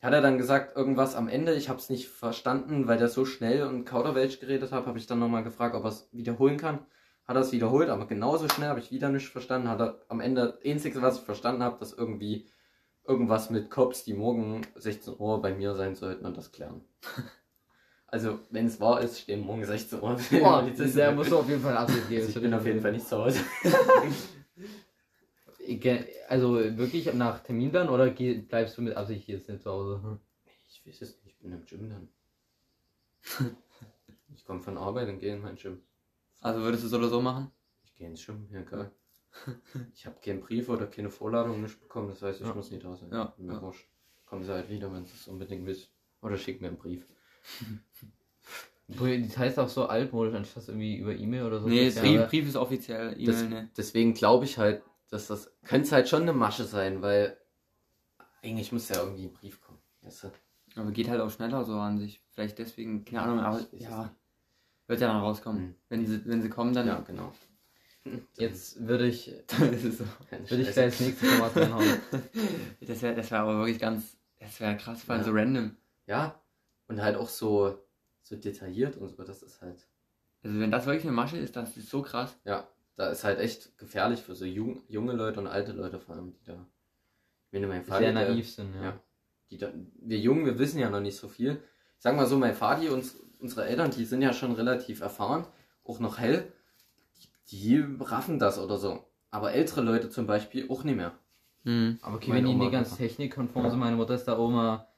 hat 0.00 0.12
er 0.12 0.20
dann 0.20 0.38
gesagt, 0.38 0.76
irgendwas 0.76 1.16
am 1.16 1.28
Ende, 1.28 1.54
ich 1.54 1.68
habe 1.68 1.78
es 1.78 1.90
nicht 1.90 2.08
verstanden, 2.08 2.86
weil 2.86 2.98
der 2.98 3.08
so 3.08 3.24
schnell 3.24 3.64
und 3.64 3.84
Kauderwelsch 3.84 4.38
geredet 4.38 4.70
hat, 4.70 4.86
habe 4.86 4.98
ich 4.98 5.06
dann 5.06 5.18
nochmal 5.18 5.42
gefragt, 5.42 5.74
ob 5.74 5.84
er 5.84 5.90
es 5.90 6.08
wiederholen 6.12 6.56
kann. 6.56 6.80
Hat 7.24 7.36
er 7.36 7.42
es 7.42 7.52
wiederholt, 7.52 7.90
aber 7.90 8.06
genauso 8.06 8.48
schnell 8.48 8.68
habe 8.68 8.80
ich 8.80 8.92
wieder 8.92 9.10
nichts 9.10 9.28
verstanden. 9.28 9.68
Hat 9.68 9.80
er 9.80 10.00
am 10.08 10.20
Ende, 10.20 10.46
das 10.46 10.64
Einzige, 10.64 11.02
was 11.02 11.18
ich 11.18 11.24
verstanden 11.24 11.62
habe, 11.62 11.78
dass 11.78 11.92
irgendwie 11.92 12.46
irgendwas 13.06 13.50
mit 13.50 13.70
Cops, 13.70 14.04
die 14.04 14.14
morgen 14.14 14.62
16 14.76 15.14
Uhr 15.18 15.42
bei 15.42 15.52
mir 15.52 15.74
sein 15.74 15.94
sollten 15.94 16.24
und 16.26 16.36
das 16.36 16.52
klären. 16.52 16.82
Also, 18.10 18.38
wenn 18.48 18.64
es 18.64 18.80
wahr 18.80 19.02
ist, 19.02 19.20
stehen 19.20 19.44
morgen 19.44 19.66
16 19.66 20.00
Uhr. 20.00 20.16
Boah, 20.30 20.62
der 20.78 21.12
muss 21.12 21.30
auf 21.30 21.46
jeden 21.46 21.60
Fall 21.60 21.76
ein 21.76 21.82
Update 21.82 22.08
geben. 22.08 22.24
Also 22.24 22.38
ich 22.38 22.42
bin 22.42 22.54
auf 22.54 22.64
jeden 22.64 22.80
Fall 22.80 22.92
nicht 22.92 23.06
zu 23.06 23.18
Hause. 23.18 23.40
also 26.28 26.54
wirklich 26.54 27.12
nach 27.14 27.40
Termin 27.42 27.72
dann 27.72 27.88
oder 27.88 28.10
bleibst 28.10 28.76
du 28.78 28.82
mit 28.82 28.96
Absicht 28.96 29.24
hier 29.26 29.36
jetzt 29.36 29.48
nicht 29.48 29.62
zu 29.62 29.70
Hause? 29.70 30.02
Hm. 30.02 30.18
Ich 30.68 30.86
weiß 30.86 31.02
es 31.02 31.16
nicht, 31.24 31.26
ich 31.26 31.38
bin 31.38 31.52
im 31.52 31.64
Gym 31.64 31.88
dann. 31.90 32.08
ich 34.34 34.44
komme 34.44 34.60
von 34.60 34.78
Arbeit 34.78 35.08
und 35.08 35.18
gehe 35.18 35.34
in 35.34 35.42
mein 35.42 35.56
Gym. 35.56 35.80
Also 36.40 36.60
würdest 36.60 36.82
du 36.82 36.86
es 36.86 36.90
so 36.92 36.98
oder 36.98 37.08
so 37.08 37.20
machen? 37.20 37.50
Ich 37.84 37.94
gehe 37.96 38.08
ins 38.08 38.24
Gym, 38.24 38.48
ja 38.52 38.62
geil. 38.62 38.90
Ich 39.94 40.06
habe 40.06 40.16
keinen 40.24 40.40
Brief 40.40 40.68
oder 40.68 40.86
keine 40.86 41.10
Vorladung 41.10 41.62
nicht 41.62 41.80
bekommen, 41.80 42.08
das 42.08 42.22
heißt, 42.22 42.40
ich 42.40 42.46
Ja. 42.46 42.54
muss 42.54 42.70
nicht 42.70 42.84
da 42.84 42.96
sein. 42.96 43.10
Ja, 43.12 43.34
Mir 43.36 43.52
ja. 43.54 43.62
wurscht. 43.62 43.88
Kommen 44.26 44.42
sie 44.44 44.52
halt 44.52 44.68
wieder, 44.68 44.92
wenn 44.92 45.06
sie 45.06 45.14
es 45.14 45.28
unbedingt 45.28 45.66
willst. 45.66 45.90
Oder 46.22 46.36
schick 46.36 46.60
mir 46.60 46.68
einen 46.68 46.78
Brief. 46.78 47.06
Das 48.88 49.36
heißt 49.36 49.58
auch 49.58 49.68
so 49.68 49.84
altmodisch, 49.84 50.34
anstatt 50.34 50.66
irgendwie 50.68 50.96
über 50.96 51.14
E-Mail 51.14 51.42
oder 51.44 51.60
so. 51.60 51.68
Nee, 51.68 51.90
Brief, 51.90 52.26
Brief 52.28 52.48
ist 52.48 52.56
offiziell, 52.56 53.22
Das, 53.22 53.42
E-Mail, 53.42 53.48
ne. 53.64 53.70
Deswegen 53.76 54.14
glaube 54.14 54.46
ich 54.46 54.56
halt, 54.56 54.82
dass 55.08 55.26
das 55.26 55.50
könnte 55.64 55.90
halt 55.92 56.08
schon 56.08 56.22
eine 56.22 56.32
Masche 56.32 56.64
sein, 56.64 57.02
weil 57.02 57.36
eigentlich 58.42 58.72
muss 58.72 58.88
ja 58.88 59.02
irgendwie 59.02 59.24
ein 59.24 59.32
Brief 59.32 59.60
kommen. 59.60 59.78
Weißt 60.02 60.24
du? 60.24 60.32
Aber 60.76 60.90
geht 60.92 61.08
halt 61.08 61.20
auch 61.20 61.30
schneller 61.30 61.64
so 61.64 61.74
an 61.74 61.98
sich. 61.98 62.22
Vielleicht 62.30 62.58
deswegen, 62.58 63.04
keine 63.04 63.22
Ahnung, 63.22 63.40
aber 63.40 63.60
ja, 63.72 64.14
wird 64.86 65.00
ja 65.00 65.08
dann 65.08 65.20
rauskommen. 65.20 65.62
Mhm. 65.62 65.74
Wenn, 65.88 66.06
sie, 66.06 66.24
wenn 66.26 66.42
sie 66.42 66.48
kommen, 66.48 66.72
dann. 66.72 66.86
Ja, 66.86 67.00
genau. 67.00 67.32
Jetzt 68.38 68.86
würde 68.86 69.06
ich, 69.06 69.24
so. 69.50 70.04
Würde 70.30 70.62
ich 70.62 70.72
gleich 70.72 70.96
das 70.96 71.00
nächste 71.00 71.26
Format 71.26 71.56
reinhauen. 71.56 72.00
Das 72.80 73.02
wäre 73.02 73.14
das 73.16 73.30
wär 73.30 73.40
aber 73.40 73.58
wirklich 73.58 73.78
ganz. 73.78 74.16
Das 74.38 74.60
wäre 74.60 74.76
krass, 74.76 75.02
vor 75.02 75.14
allem 75.14 75.22
Ja. 75.22 75.26
so 75.30 75.32
random. 75.34 75.76
Ja, 76.06 76.40
und 76.86 77.02
halt 77.02 77.16
auch 77.16 77.28
so, 77.28 77.76
so 78.22 78.36
detailliert 78.36 78.96
und 78.96 79.08
so, 79.08 79.24
das 79.24 79.42
ist 79.42 79.60
halt, 79.60 79.88
Also, 80.44 80.60
wenn 80.60 80.70
das 80.70 80.86
wirklich 80.86 81.02
eine 81.04 81.12
Masche 81.12 81.36
ist, 81.38 81.56
das 81.56 81.76
ist 81.76 81.90
so 81.90 82.02
krass. 82.02 82.38
ja, 82.44 82.68
da 82.98 83.10
ist 83.10 83.24
halt 83.24 83.38
echt 83.38 83.78
gefährlich 83.78 84.20
für 84.20 84.34
so 84.34 84.44
jung, 84.44 84.82
junge 84.88 85.12
Leute 85.12 85.38
und 85.40 85.46
alte 85.46 85.72
Leute 85.72 85.98
vor 86.00 86.16
allem, 86.16 86.32
die 86.32 86.44
da, 86.44 86.66
wenn 87.52 87.62
du 87.62 87.68
mein 87.68 87.84
Vater, 87.84 88.00
Sehr 88.04 88.12
der- 88.12 88.28
naiv 88.28 88.50
sind, 88.52 88.74
ja. 88.74 88.82
ja. 88.82 89.00
die 89.50 89.56
da, 89.58 89.72
wir 90.02 90.18
Jungen, 90.18 90.44
wir 90.44 90.58
wissen 90.58 90.78
ja 90.80 90.90
noch 90.90 91.00
nicht 91.00 91.16
so 91.16 91.28
viel. 91.28 91.62
Ich 91.96 92.02
sag 92.02 92.14
mal 92.16 92.26
so, 92.26 92.36
mein 92.36 92.54
Vati 92.54 92.88
und 92.88 93.04
unsere 93.38 93.66
Eltern, 93.66 93.90
die 93.92 94.04
sind 94.04 94.20
ja 94.22 94.32
schon 94.32 94.52
relativ 94.52 95.00
erfahren, 95.00 95.46
auch 95.84 96.00
noch 96.00 96.18
hell, 96.18 96.52
die, 97.50 97.56
die 97.78 97.84
raffen 98.04 98.38
das 98.38 98.58
oder 98.58 98.76
so. 98.78 99.04
Aber 99.30 99.52
ältere 99.52 99.80
Leute 99.82 100.10
zum 100.10 100.26
Beispiel 100.26 100.68
auch 100.68 100.84
nicht 100.84 100.96
mehr. 100.96 101.12
Mhm. 101.64 101.98
Aber 102.02 102.16
okay, 102.16 102.32
wenn 102.32 102.46
die 102.46 102.54
nicht 102.54 102.72
ganz 102.72 102.96
technikkonform 102.96 103.70
sind, 103.70 103.78
meine 103.78 103.96
Mutter 103.96 104.14
ist 104.14 104.24
da 104.24 104.38
Oma, 104.38 104.88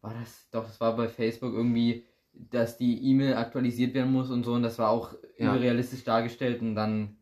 war 0.00 0.14
das, 0.20 0.48
doch, 0.50 0.64
das 0.66 0.80
war 0.80 0.94
bei 0.96 1.08
Facebook 1.08 1.52
irgendwie, 1.52 2.04
dass 2.32 2.76
die 2.76 3.02
E-Mail 3.10 3.34
aktualisiert 3.34 3.94
werden 3.94 4.12
muss 4.12 4.30
und 4.30 4.44
so 4.44 4.52
und 4.54 4.62
das 4.62 4.78
war 4.78 4.90
auch 4.90 5.14
Ja. 5.38 5.52
überrealistisch 5.54 6.04
dargestellt 6.04 6.60
und 6.62 6.74
dann 6.74 7.16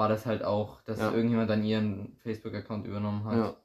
war 0.00 0.08
das 0.08 0.24
halt 0.24 0.42
auch, 0.42 0.80
dass 0.84 0.98
Ja. 0.98 1.12
irgendjemand 1.12 1.50
dann 1.50 1.62
ihren 1.62 2.16
Facebook-Account 2.22 2.86
übernommen 2.86 3.22
hat. 3.24 3.36
Ja. 3.36 3.56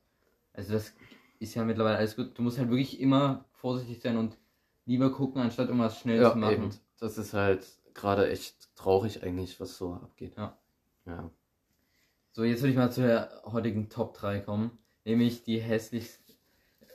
Also 0.51 0.73
das 0.73 0.93
ist 1.39 1.55
ja 1.55 1.63
mittlerweile 1.63 1.95
alles 1.97 2.17
gut. 2.17 2.38
Du 2.38 2.41
musst 2.41 2.57
halt 2.59 2.69
wirklich 2.69 2.99
immer 2.99 3.45
vorsichtig 3.53 4.01
sein 4.01 4.17
und 4.17 4.36
lieber 4.86 5.13
gucken, 5.13 5.41
anstatt 5.41 5.69
irgendwas 5.69 5.97
schnell 5.97 6.21
Ja, 6.21 6.33
zu 6.33 6.38
machen. 6.38 6.53
eben. 6.53 6.69
Das 6.99 7.17
ist 7.17 7.33
halt 7.33 7.65
gerade 7.93 8.29
echt 8.29 8.75
traurig 8.75 9.23
eigentlich, 9.23 9.61
was 9.61 9.77
so 9.77 9.93
abgeht. 9.93 10.36
Ja. 10.36 10.57
Ja. 11.05 11.31
So, 12.33 12.43
jetzt 12.43 12.59
würde 12.61 12.71
ich 12.71 12.77
mal 12.77 12.91
zu 12.91 12.99
der 13.01 13.41
heutigen 13.45 13.88
Top 13.88 14.13
3 14.17 14.39
kommen. 14.41 14.77
Nämlich 15.05 15.43
die 15.43 15.61
hässlichsten. 15.61 16.36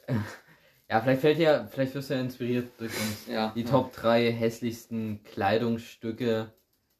ja, 0.91 1.01
vielleicht 1.01 1.22
fällt 1.22 1.38
ja, 1.38 1.66
vielleicht 1.66 1.95
wirst 1.95 2.11
du 2.11 2.14
ja 2.14 2.20
inspiriert 2.20 2.72
durch 2.78 2.93
uns. 2.93 3.26
Ja. 3.26 3.53
Die 3.57 3.64
Top 3.64 3.95
3 3.95 4.32
hässlichsten 4.32 5.22
Kleidungsstücke, 5.24 6.53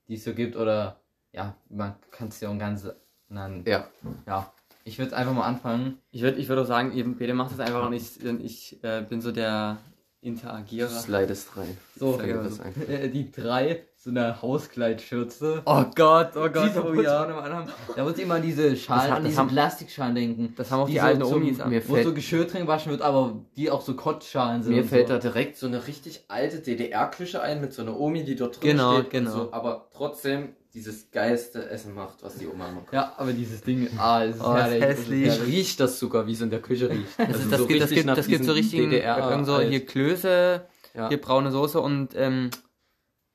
die 0.09 0.15
es 0.15 0.25
so 0.25 0.33
gibt. 0.33 0.57
Oder 0.57 1.03
ja, 1.33 1.55
man 1.69 1.95
kann 2.11 2.29
es 2.29 2.41
ja 2.41 2.49
auch 2.49 2.59
ganz 2.59 2.87
nennen. 3.29 3.65
Ja. 3.67 3.87
Ja. 4.27 4.53
Ich 4.85 4.99
würde 4.99 5.17
einfach 5.17 5.35
mal 5.35 5.45
anfangen. 5.47 5.99
Ich 6.11 6.23
würde 6.23 6.39
ich 6.39 6.49
würd 6.49 6.59
auch 6.59 6.65
sagen, 6.67 6.93
eben, 6.97 7.17
Peter 7.17 7.35
macht 7.35 7.53
das 7.53 7.61
einfach 7.61 7.87
und 7.87 7.93
ich, 7.93 8.25
ich 8.43 8.83
äh, 8.83 9.03
bin 9.09 9.21
so 9.21 9.31
der 9.31 9.77
Interagierer. 10.23 10.89
Slidest 10.89 11.57
rein. 11.57 11.77
So, 11.97 12.17
Sag 12.19 12.27
mal 12.27 12.45
das 12.45 12.57
so. 12.57 12.63
einfach. 12.63 12.89
äh, 12.89 13.09
die 13.09 13.31
drei, 13.31 13.85
so 13.97 14.11
eine 14.11 14.41
Hauskleidschürze. 14.43 15.63
Oh 15.65 15.85
Gott, 15.95 16.31
oh 16.37 16.47
die 16.49 16.53
Gott, 16.53 16.75
so 16.75 16.85
oh 16.89 16.95
ja. 17.01 17.67
Da 17.97 18.05
muss 18.05 18.17
ich 18.17 18.25
immer 18.25 18.35
an 18.35 18.43
diese 18.43 18.77
Schalen, 18.77 19.09
Das 19.11 19.17
an 19.19 19.25
diese 19.25 19.37
haben- 19.39 19.49
Plastikschalen 19.49 20.15
denken. 20.15 20.55
Das 20.57 20.71
haben 20.71 20.81
auch 20.81 20.87
die, 20.89 20.95
so 20.99 21.01
alten 21.01 21.23
zum- 21.25 21.35
Omis 21.43 21.61
an. 21.61 21.71
mir 21.71 21.87
Wo 21.89 21.95
fällt- 21.95 22.07
so 22.07 22.15
Geschirrtränke 22.15 22.67
waschen 22.69 22.91
wird, 22.93 23.03
aber 23.03 23.37
die 23.57 23.71
auch 23.71 23.81
so 23.83 23.95
Kotzschalen 23.95 24.63
sind. 24.63 24.75
Mir 24.75 24.85
fällt 24.85 25.09
so. 25.09 25.15
da 25.15 25.21
direkt 25.21 25.57
so 25.57 25.67
eine 25.67 25.87
richtig 25.87 26.25
alte 26.29 26.59
DDR-Küche 26.61 27.41
ein 27.41 27.61
mit 27.61 27.73
so 27.73 27.83
einer 27.83 27.99
Omi, 27.99 28.25
die 28.25 28.35
dort 28.37 28.61
drin 28.61 28.73
Genau, 28.73 28.93
steht. 28.95 29.05
und 29.05 29.11
genau. 29.11 29.31
So, 29.31 29.53
aber 29.53 29.89
trotzdem 29.95 30.51
dieses 30.75 31.11
geilste 31.11 31.69
Essen 31.69 31.95
macht, 31.95 32.23
was 32.23 32.37
die 32.37 32.47
Oma 32.47 32.69
immer 32.69 32.81
kocht. 32.81 32.93
Ja, 32.93 33.15
aber 33.17 33.33
dieses 33.33 33.61
Ding, 33.63 33.89
ah, 33.99 34.25
es 34.25 34.37
ist 34.37 34.43
Oh, 34.43 34.55
herrlich. 34.55 34.81
ist 34.83 34.87
hässlich. 34.89 35.27
Ich 35.27 35.29
herrlich. 35.39 35.55
riech 35.57 35.77
das 35.77 35.99
sogar, 35.99 36.27
wie 36.27 36.33
es 36.33 36.41
in 36.41 36.51
der 36.51 36.63
Küche 36.63 36.89
riecht. 36.91 37.19
Das, 37.19 37.29
Also 37.29 37.41
ist, 37.41 37.53
das, 37.53 37.59
so 37.61 37.67
gibt, 37.67 37.81
das, 37.81 37.91
richtig 37.91 37.97
gibt, 37.97 38.07
nach 38.07 38.17
das 38.17 38.27
gibt 38.27 38.45
so 38.45 38.53
richtig 38.53 38.81
DDR 38.81 39.45
so 39.45 39.61
hier 39.61 39.85
Klöße, 39.87 40.67
Ja. 40.95 41.09
hier 41.09 41.21
braune 41.21 41.51
Soße 41.51 41.81
und 41.81 42.15
ähm, 42.15 42.51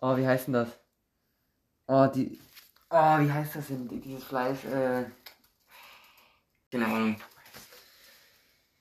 oh, 0.02 0.16
wie 0.18 0.26
heißt 0.28 0.48
denn 0.48 0.54
das? 0.54 0.70
Oh, 1.88 2.08
die 2.14 2.40
Oh, 2.90 3.20
wie 3.20 3.32
heißt 3.32 3.56
das 3.56 3.68
denn? 3.68 3.88
Die- 3.88 4.00
Dieses 4.00 4.24
Fleisch, 4.24 4.64
äh 4.66 5.06
keine 6.72 6.86
Ahnung. 6.88 7.16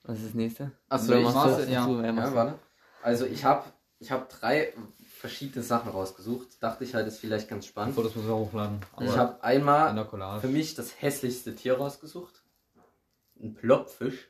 Was 0.03 0.19
ist 0.19 0.27
das 0.27 0.33
nächste? 0.35 0.71
Achso, 0.89 1.13
ich 1.15 1.23
mach's, 1.23 1.67
ja. 1.67 1.87
Ja, 1.87 2.33
warte. 2.35 2.59
Also 3.01 3.25
ich 3.25 3.43
habe 3.43 3.65
ich 3.99 4.11
hab 4.11 4.29
drei 4.29 4.73
verschiedene 5.15 5.63
Sachen 5.63 5.91
rausgesucht. 5.91 6.61
Dachte 6.61 6.83
ich 6.83 6.93
halt, 6.93 7.07
ist 7.07 7.19
vielleicht 7.19 7.47
ganz 7.49 7.65
spannend. 7.65 7.97
Das 7.97 8.15
müssen 8.15 8.27
wir 8.27 8.35
hochladen. 8.35 8.79
Aber 8.93 9.05
Ich 9.05 9.17
habe 9.17 9.33
in 9.35 9.41
einmal 9.41 10.39
für 10.41 10.47
mich 10.47 10.75
das 10.75 11.01
hässlichste 11.01 11.55
Tier 11.55 11.77
rausgesucht. 11.77 12.43
Ein 13.41 13.53
Plopfisch. 13.53 14.29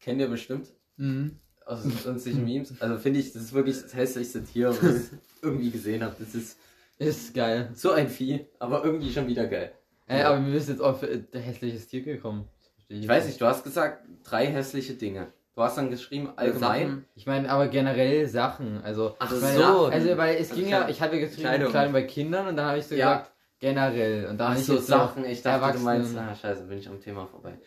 Kennt 0.00 0.20
ihr 0.20 0.28
bestimmt? 0.28 0.68
Mhm. 0.96 1.38
Aus 1.64 1.82
sonstigen 1.82 2.44
Memes. 2.44 2.74
Also 2.80 2.98
finde 2.98 3.20
ich, 3.20 3.32
das 3.32 3.42
ist 3.42 3.52
wirklich 3.54 3.80
das 3.80 3.94
hässlichste 3.94 4.44
Tier, 4.44 4.68
was 4.70 4.82
ich 4.82 5.10
irgendwie 5.42 5.70
gesehen 5.70 6.02
habe. 6.02 6.14
Das 6.18 6.34
ist 6.34 6.58
Ist 6.98 7.34
geil. 7.34 7.70
so 7.74 7.92
ein 7.92 8.08
Vieh, 8.08 8.46
aber 8.58 8.84
irgendwie 8.84 9.10
schon 9.12 9.26
wieder 9.26 9.46
geil. 9.46 9.72
Ey, 10.06 10.22
aber 10.22 10.44
wir 10.44 10.52
müssen 10.52 10.70
jetzt 10.72 10.82
auch 10.82 10.98
für 10.98 11.16
der 11.16 11.40
hässliches 11.40 11.86
Tier 11.88 12.02
gekommen. 12.02 12.48
Verstehe 12.74 12.98
Ich 12.98 13.08
weiß 13.08 13.24
nicht, 13.26 13.40
du 13.40 13.46
hast 13.46 13.64
gesagt, 13.64 14.06
drei 14.24 14.46
hässliche 14.46 14.94
Dinge. 14.94 15.32
Du 15.54 15.62
hast 15.62 15.78
dann 15.78 15.88
geschrieben, 15.90 16.32
allgemein. 16.36 16.86
Sachen. 16.88 17.04
Ich 17.14 17.26
meine, 17.26 17.48
aber 17.48 17.68
generell 17.68 18.26
Sachen. 18.26 18.82
Also, 18.82 19.14
Ach 19.20 19.32
ich 19.32 19.40
meine, 19.40 19.56
so. 19.56 19.86
Also, 19.86 20.16
weil 20.16 20.36
es 20.36 20.50
Also 20.50 20.60
ging 20.60 20.70
ja, 20.70 20.88
ich 20.88 21.00
hatte 21.00 21.20
geschrieben 21.20 21.42
Kleidung. 21.42 21.70
Kleidung. 21.70 21.92
bei 21.92 22.02
Kindern 22.02 22.48
und 22.48 22.56
dann 22.56 22.66
habe 22.66 22.78
ich 22.78 22.86
so 22.86 22.94
Ja. 22.96 23.12
gesagt, 23.18 23.32
generell. 23.60 24.26
Und 24.26 24.38
da 24.38 24.48
habe 24.50 24.58
ich 24.58 24.66
so, 24.66 24.76
Sachen. 24.78 25.24
Ich 25.24 25.42
dachte, 25.42 25.78
du 25.78 25.84
meinst, 25.84 26.16
ah, 26.16 26.34
scheiße, 26.34 26.64
bin 26.64 26.78
ich 26.78 26.88
am 26.88 27.00
Thema 27.00 27.26
vorbei. 27.26 27.58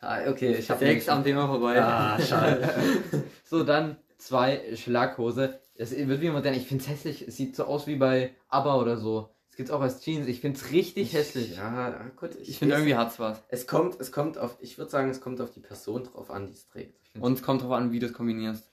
Ah, 0.00 0.20
okay, 0.28 0.54
ich 0.54 0.70
habe 0.70 0.80
Sechs 0.80 1.08
am 1.08 1.22
Thema 1.22 1.46
vorbei. 1.46 1.80
Ah, 1.82 2.18
schade. 2.20 2.68
So, 3.44 3.62
dann 3.62 3.96
zwei 4.18 4.62
Schlaghose. 4.74 5.60
Es 5.76 5.90
wird 5.96 6.20
wie 6.20 6.30
modern. 6.30 6.54
Ich 6.54 6.66
finde 6.66 6.82
es 6.84 6.90
hässlich. 6.90 7.26
Es 7.28 7.36
sieht 7.36 7.56
so 7.56 7.64
aus 7.64 7.86
wie 7.86 7.96
bei 7.96 8.34
ABBA 8.48 8.76
oder 8.80 8.96
so. 8.96 9.30
Es 9.50 9.56
gibt 9.56 9.70
auch 9.70 9.80
als 9.80 10.00
Jeans. 10.00 10.26
Ich 10.28 10.40
finde 10.40 10.58
es 10.58 10.72
richtig 10.72 11.12
hässlich. 11.12 11.56
Ja, 11.56 11.94
gut. 12.16 12.30
Ich 12.42 12.58
finde 12.58 12.74
weiß- 12.74 12.78
irgendwie 12.78 12.96
hat's 12.96 13.18
was. 13.20 13.42
Es 13.48 13.66
kommt, 13.66 14.00
es 14.00 14.12
kommt 14.12 14.36
auf, 14.38 14.56
ich 14.60 14.78
würde 14.78 14.90
sagen, 14.90 15.10
es 15.10 15.20
kommt 15.20 15.40
auf 15.40 15.50
die 15.52 15.60
Person 15.60 16.04
drauf 16.04 16.30
an, 16.30 16.46
die 16.46 16.52
es 16.52 16.66
trägt. 16.68 16.98
Und 17.18 17.34
es 17.34 17.42
kommt 17.42 17.62
drauf 17.62 17.72
an, 17.72 17.92
wie 17.92 17.98
du 17.98 18.06
es 18.06 18.12
kombinierst. 18.12 18.70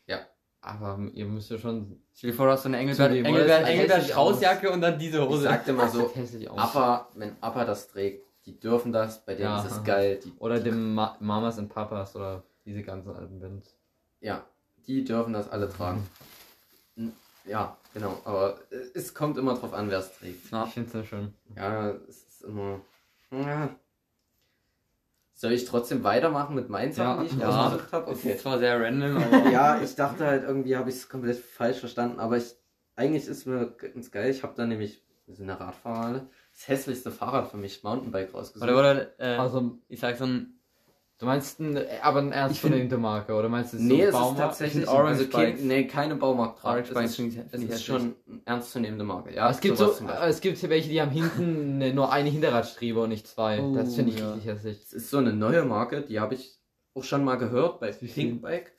Aber 0.63 0.99
ihr 1.13 1.25
müsst 1.25 1.49
ja 1.49 1.57
schon. 1.57 1.99
Stell 2.13 2.29
dir 2.31 2.35
vor, 2.37 2.45
du 2.45 2.51
hast 2.51 2.61
so 2.63 2.69
eine 2.69 2.77
Engelbert, 2.77 3.11
Engelbert. 3.11 4.03
Straußjacke 4.03 4.69
und 4.71 4.81
dann 4.81 4.99
diese 4.99 5.17
Ich 5.17 5.27
Hose. 5.27 5.41
sagte 5.43 5.73
mal 5.73 5.89
so. 5.89 6.11
Appa, 6.55 7.07
wenn 7.15 7.35
Appa 7.41 7.65
das 7.65 7.87
trägt, 7.87 8.23
die 8.45 8.59
dürfen 8.59 8.91
das, 8.91 9.25
bei 9.25 9.33
denen 9.33 9.45
Ja. 9.45 9.63
ist 9.65 9.71
es 9.71 9.83
geil. 9.83 10.19
Die, 10.23 10.31
Oder 10.37 10.59
dem 10.59 10.93
Ma 10.93 11.17
Mamas 11.19 11.57
und 11.57 11.69
Papas 11.69 12.15
oder 12.15 12.43
diese 12.63 12.83
ganzen 12.83 13.09
alten 13.15 13.39
Bands. 13.39 13.75
ja, 14.19 14.45
die 14.85 15.03
dürfen 15.03 15.33
das 15.33 15.49
alle 15.49 15.67
tragen. 15.67 16.07
N- 16.95 17.13
Ja, 17.45 17.75
genau, 17.95 18.21
aber 18.23 18.59
es 18.93 19.15
kommt 19.15 19.39
immer 19.39 19.55
drauf 19.55 19.73
an, 19.73 19.89
wer 19.89 19.97
es 19.97 20.13
trägt. 20.15 20.51
Ja. 20.51 20.65
Ich 20.65 20.73
finde 20.73 20.89
es 20.89 20.93
ja 20.93 21.03
schön. 21.03 21.33
Ja, 21.55 21.89
es 22.07 22.23
ist 22.27 22.43
immer. 22.43 22.81
Ja. 23.31 23.69
Soll 25.41 25.53
ich 25.53 25.65
trotzdem 25.65 26.03
weitermachen 26.03 26.53
mit 26.53 26.69
meinen 26.69 26.91
Sachen, 26.93 27.23
Ja. 27.23 27.27
die 27.27 27.33
ich 27.35 27.41
Ja. 27.41 27.47
ausgesucht 27.65 27.91
habe? 27.91 28.11
Okay. 28.11 28.33
ist 28.33 28.41
zwar 28.41 28.59
sehr 28.59 28.79
random, 28.79 29.17
aber 29.23 29.49
Ja, 29.49 29.81
ich 29.81 29.95
dachte 29.95 30.27
halt 30.27 30.43
irgendwie, 30.43 30.77
habe 30.77 30.89
ich 30.91 30.97
es 30.97 31.09
komplett 31.09 31.37
falsch 31.39 31.79
verstanden, 31.79 32.19
aber 32.19 32.37
ich, 32.37 32.53
eigentlich 32.95 33.25
ist 33.25 33.47
mir 33.47 33.71
ganz 33.71 34.11
geil. 34.11 34.29
Ich 34.29 34.43
habe 34.43 34.53
da 34.55 34.67
nämlich, 34.67 35.03
wir 35.25 35.33
sind 35.35 35.47
ja 35.47 35.55
Radfahrer 35.55 36.05
alle, 36.05 36.29
das 36.53 36.67
hässlichste 36.67 37.09
Fahrrad 37.09 37.47
für 37.49 37.57
mich, 37.57 37.81
Mountainbike, 37.81 38.35
rausgesucht. 38.35 38.69
Oder, 38.69 38.79
oder, 38.79 39.19
äh, 39.19 39.37
Also, 39.37 39.79
ich 39.87 39.99
sag 39.99 40.15
so 40.17 40.25
ein, 40.25 40.60
du 41.21 41.25
meinst 41.27 41.59
ein, 41.59 41.77
aber 42.01 42.19
ein 42.19 42.29
Ich 42.29 42.33
ernstzunehmende 42.35 42.97
Marke? 42.97 43.33
Oder 43.33 43.47
meinst 43.47 43.73
du 43.73 43.77
so 43.77 43.83
nee, 43.83 44.01
es 44.01 44.07
ist 44.07 44.11
Baumarkt? 44.13 44.37
tatsächlich 44.39 44.87
Orange 44.87 45.07
also 45.19 45.27
kein, 45.29 45.45
Bikes. 45.51 45.61
nee, 45.63 45.83
keine 45.87 46.15
Baumarkt-Rad. 46.15 46.65
Orange 46.73 46.87
Es 46.89 46.93
Bikes 46.93 47.19
ist, 47.19 47.53
es 47.53 47.63
ist 47.63 47.85
schon 47.85 48.15
eine 48.27 48.39
ernstzunehmende 48.45 49.05
Marke. 49.05 49.33
Ja, 49.33 49.49
es 49.49 49.59
gibt 49.61 49.77
so, 49.77 49.87
Beispiel. 49.87 50.09
es 50.27 50.41
gibt 50.41 50.57
hier 50.57 50.69
welche, 50.69 50.89
die 50.89 50.99
haben 51.01 51.11
hinten 51.11 51.77
ne- 51.77 51.93
nur 51.93 52.11
eine 52.11 52.29
Hinterradstrebe 52.29 52.99
und 53.01 53.09
nicht 53.09 53.27
zwei. 53.27 53.61
Oh, 53.61 53.73
das 53.75 53.95
finde 53.95 54.11
ich 54.11 54.19
ja. 54.19 54.33
richtig 54.33 54.51
hässlich. 54.51 54.81
Es 54.81 54.93
ist 54.93 55.09
so 55.09 55.19
eine 55.19 55.31
neue 55.31 55.63
Marke, 55.63 56.01
die 56.01 56.19
habe 56.19 56.33
ich 56.35 56.59
auch 56.95 57.03
schon 57.03 57.23
mal 57.23 57.35
gehört 57.37 57.79
bei 57.79 57.91
Pinkbike. 57.91 58.73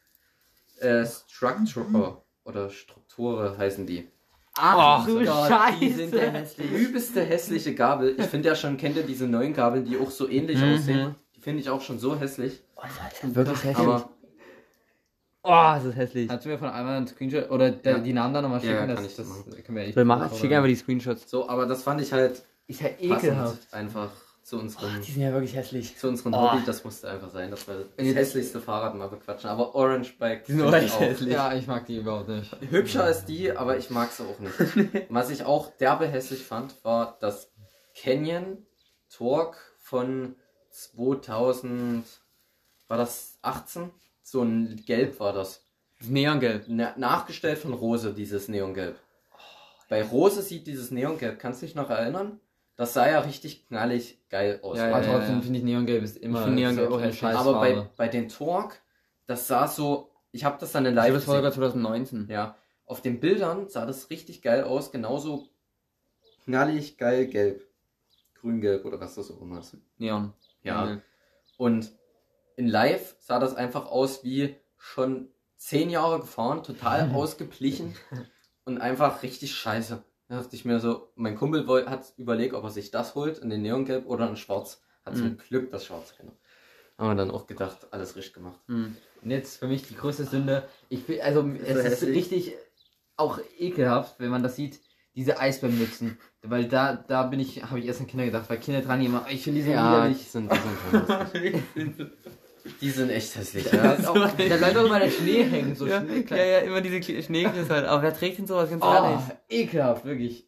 Äh, 0.80 1.06
Structure 1.06 2.18
oder 2.44 2.68
Strukture 2.70 3.56
heißen 3.56 3.86
die. 3.86 4.08
Ach 4.54 5.06
Oh 5.06 5.10
du 5.10 5.24
Gott, 5.24 5.48
Scheiße. 5.48 5.78
die 5.80 5.92
sind 5.92 6.12
der 6.12 6.30
hässliche, 6.32 6.74
übelste 6.74 7.22
hässliche 7.22 7.74
Gabel. 7.74 8.14
Ich 8.18 8.26
finde 8.30 8.48
ja 8.48 8.54
schon, 8.54 8.76
kennt 8.76 8.96
ihr 8.96 9.02
diese 9.04 9.26
neuen 9.26 9.54
Gabeln, 9.54 9.84
die 9.84 9.96
auch 9.96 10.10
so 10.10 10.28
ähnlich 10.28 10.58
Mhm. 10.60 10.74
aussehen? 10.74 11.14
Finde 11.42 11.60
ich 11.60 11.68
auch 11.68 11.80
schon 11.82 11.98
so 11.98 12.18
hässlich. 12.18 12.62
Wirklich 13.22 13.64
hässlich. 13.64 13.76
Aber 13.78 14.08
oh, 15.42 15.50
das 15.74 15.84
ist 15.84 15.96
hässlich. 15.96 16.28
Kannst 16.28 16.44
du 16.44 16.48
mir 16.50 16.58
von 16.58 16.68
einmal 16.70 16.96
einen 16.96 17.06
Screenshot 17.08 17.50
oder 17.50 17.70
der, 17.70 17.96
Ja. 17.96 17.98
die 17.98 18.12
Namen 18.12 18.32
dann 18.34 18.44
nochmal 18.44 18.60
schicken? 18.60 18.74
ja, 18.74 18.86
das, 18.86 18.96
kann 18.96 19.04
ich 19.06 19.16
das, 19.16 19.26
machen. 19.26 19.44
können 19.64 19.76
wir 19.76 19.84
echt 19.84 19.96
Ich 19.96 20.04
mach, 20.04 20.34
schick 20.36 20.52
einfach 20.52 20.68
die 20.68 20.76
Screenshots. 20.76 21.28
so, 21.30 21.48
aber 21.48 21.66
das 21.66 21.82
fand 21.82 22.00
ich 22.00 22.12
halt 22.12 22.42
Ist 22.68 22.80
ja 22.80 22.88
passend 22.88 23.24
ekelhaft. 23.24 23.74
einfach 23.74 24.10
zu 24.44 24.58
unserem, 24.58 25.00
Die 25.04 25.12
sind 25.12 25.22
ja 25.22 25.32
wirklich 25.32 25.54
hässlich. 25.54 25.96
zu 25.96 26.08
unserem 26.08 26.34
Oh. 26.34 26.52
Hobby. 26.52 26.62
Das 26.66 26.82
musste 26.84 27.08
einfach 27.10 27.30
sein, 27.30 27.50
dass 27.50 27.66
wir 27.68 27.86
das 27.96 28.06
hässlichste 28.06 28.60
Fahrrad 28.60 28.94
mal 28.96 29.08
bequatschen. 29.08 29.48
Aber 29.50 29.74
Orange 29.74 30.14
Bike 30.18 30.44
Die 30.46 30.52
sind 30.52 30.66
ich 30.68 30.74
echt 30.74 30.94
auch. 30.94 31.00
hässlich. 31.00 31.32
Ja, 31.32 31.54
ich 31.54 31.66
mag 31.68 31.86
die 31.86 31.96
überhaupt 31.98 32.28
nicht. 32.28 32.50
Hübscher 32.70 33.04
als 33.04 33.24
die, 33.24 33.52
aber 33.56 33.76
ich 33.78 33.90
mag 33.90 34.10
sie 34.10 34.24
auch 34.24 34.38
nicht. 34.40 35.06
Was 35.10 35.30
ich 35.30 35.44
auch 35.44 35.70
derbe 35.76 36.06
hässlich 36.08 36.44
fand, 36.44 36.74
war 36.84 37.16
das 37.20 37.52
Canyon 37.96 38.58
Torque 39.16 39.58
von 39.78 40.34
2000, 40.72 42.04
war 42.88 42.96
das 42.96 43.38
18? 43.42 43.90
So 44.22 44.42
ein 44.42 44.82
Gelb 44.86 45.20
war 45.20 45.32
das. 45.32 45.64
Neongelb. 46.00 46.64
Na, 46.68 46.94
nachgestellt 46.96 47.58
von 47.58 47.72
Rose, 47.72 48.12
dieses 48.12 48.48
Neongelb. 48.48 48.98
Bei 49.88 50.02
Rose 50.02 50.42
sieht 50.42 50.66
dieses 50.66 50.90
Neongelb, 50.90 51.38
kannst 51.38 51.62
du 51.62 51.66
dich 51.66 51.74
noch 51.74 51.90
erinnern? 51.90 52.40
Das 52.76 52.94
sah 52.94 53.08
ja 53.08 53.20
richtig 53.20 53.68
knallig 53.68 54.18
geil 54.30 54.58
aus. 54.62 54.78
Ja, 54.78 54.88
Aber 54.88 55.04
ja, 55.04 55.12
trotzdem 55.12 55.36
ja. 55.36 55.42
finde 55.42 55.58
ich 55.58 55.64
Neongelb 55.64 56.02
ist 56.02 56.16
immer 56.16 56.46
Neongelb 56.46 56.88
so 56.88 56.96
auch 56.96 57.00
hässlich. 57.00 57.20
Scheißfarbe. 57.20 57.50
Aber 57.50 57.60
bei, 57.60 57.88
bei 57.96 58.08
den 58.08 58.28
Torque, 58.28 58.76
das 59.26 59.46
sah 59.46 59.68
so, 59.68 60.10
ich 60.32 60.44
habe 60.44 60.56
das 60.58 60.72
dann 60.72 60.86
in 60.86 60.94
live 60.94 61.12
das 61.12 61.28
war 61.28 61.42
gesehen. 61.42 61.52
sogar 61.52 61.72
2019. 61.72 62.28
Ja, 62.30 62.56
auf 62.86 63.02
den 63.02 63.20
Bildern 63.20 63.68
sah 63.68 63.84
das 63.84 64.10
richtig 64.10 64.42
geil 64.42 64.64
aus, 64.64 64.90
genauso 64.90 65.48
knallig 66.44 66.96
geil 66.96 67.26
gelb. 67.26 67.62
Grün-gelb 68.40 68.84
oder 68.84 68.98
was 68.98 69.14
das 69.14 69.30
auch 69.30 69.40
immer 69.40 69.60
ist. 69.60 69.76
Neon. 69.98 70.32
Ja. 70.62 70.82
Neongelb. 70.84 71.02
Und 71.56 71.92
in 72.56 72.68
live 72.68 73.16
sah 73.20 73.38
das 73.38 73.54
einfach 73.54 73.86
aus 73.86 74.24
wie 74.24 74.56
schon 74.78 75.28
zehn 75.56 75.90
Jahre 75.90 76.20
gefahren, 76.20 76.62
total 76.62 77.10
ausgeglichen 77.14 77.94
und 78.64 78.78
einfach 78.78 79.22
richtig 79.22 79.54
scheiße. 79.54 80.02
Da 80.28 80.36
dachte 80.40 80.56
ich 80.56 80.64
mir 80.64 80.80
so, 80.80 81.12
mein 81.14 81.36
Kumpel 81.36 81.66
hat 81.88 82.12
überlegt, 82.16 82.54
ob 82.54 82.64
er 82.64 82.70
sich 82.70 82.90
das 82.90 83.14
holt, 83.14 83.38
in 83.38 83.50
den 83.50 83.62
Neongelb 83.62 84.06
oder 84.06 84.28
in 84.28 84.36
Schwarz. 84.36 84.82
Hat 85.04 85.16
zum 85.16 85.30
Mhm. 85.30 85.38
Glück 85.38 85.70
das 85.70 85.84
Schwarz 85.84 86.16
genommen. 86.16 86.38
Haben 86.96 87.08
wir 87.10 87.14
dann 87.16 87.30
auch 87.32 87.46
gedacht, 87.46 87.88
alles 87.90 88.14
richtig 88.16 88.34
gemacht. 88.34 88.60
Hm. 88.68 88.96
Und 89.22 89.30
jetzt 89.30 89.58
für 89.58 89.66
mich 89.66 89.82
die 89.88 89.96
größte 89.96 90.24
Sünde. 90.24 90.68
Ich 90.88 91.08
will, 91.08 91.20
also 91.20 91.42
es 91.66 92.02
ist 92.02 92.08
richtig 92.08 92.54
auch 93.16 93.40
ekelhaft, 93.58 94.20
wenn 94.20 94.30
man 94.30 94.42
das 94.42 94.56
sieht, 94.56 94.80
diese 95.14 95.38
Eisbärmützen. 95.38 96.18
Weil 96.42 96.66
da, 96.66 96.94
da 96.96 97.22
bin 97.24 97.40
ich, 97.40 97.62
habe 97.62 97.78
ich 97.80 97.86
erst 97.86 98.00
an 98.00 98.06
Kinder 98.06 98.24
gedacht, 98.24 98.48
weil 98.48 98.58
Kinder 98.58 98.80
dran 98.80 99.00
immer, 99.04 99.24
ich 99.30 99.42
finde 99.42 99.60
die 99.60 99.66
so 99.66 99.72
die 99.72 99.76
widerlich. 99.78 100.18
sind, 100.28 100.50
die 100.52 100.56
sind 100.56 101.06
schon 101.06 101.18
lustig. 101.18 101.62
Die 102.80 102.90
sind 102.90 103.10
echt 103.10 103.34
hässlich. 103.34 103.72
Ja, 103.72 103.94
Ja. 103.96 104.08
auch, 104.08 104.14
da 104.14 104.28
bleibt 104.56 104.76
auch 104.76 104.84
immer 104.86 105.00
der 105.00 105.10
Schnee 105.10 105.42
hängen, 105.42 105.74
so 105.74 105.84
Ja, 105.84 106.00
Schnee, 106.00 106.24
ja, 106.30 106.36
ja, 106.44 106.58
immer 106.58 106.80
diese 106.80 107.02
Schneeklöße 107.02 107.68
halt. 107.68 107.86
Aber 107.86 108.02
wer 108.02 108.14
trägt 108.16 108.38
denn 108.38 108.46
sowas 108.46 108.70
ganz 108.70 108.84
Oh, 108.84 108.92
ehrlich? 108.94 109.20
ekelhaft, 109.48 110.04
wirklich. 110.04 110.46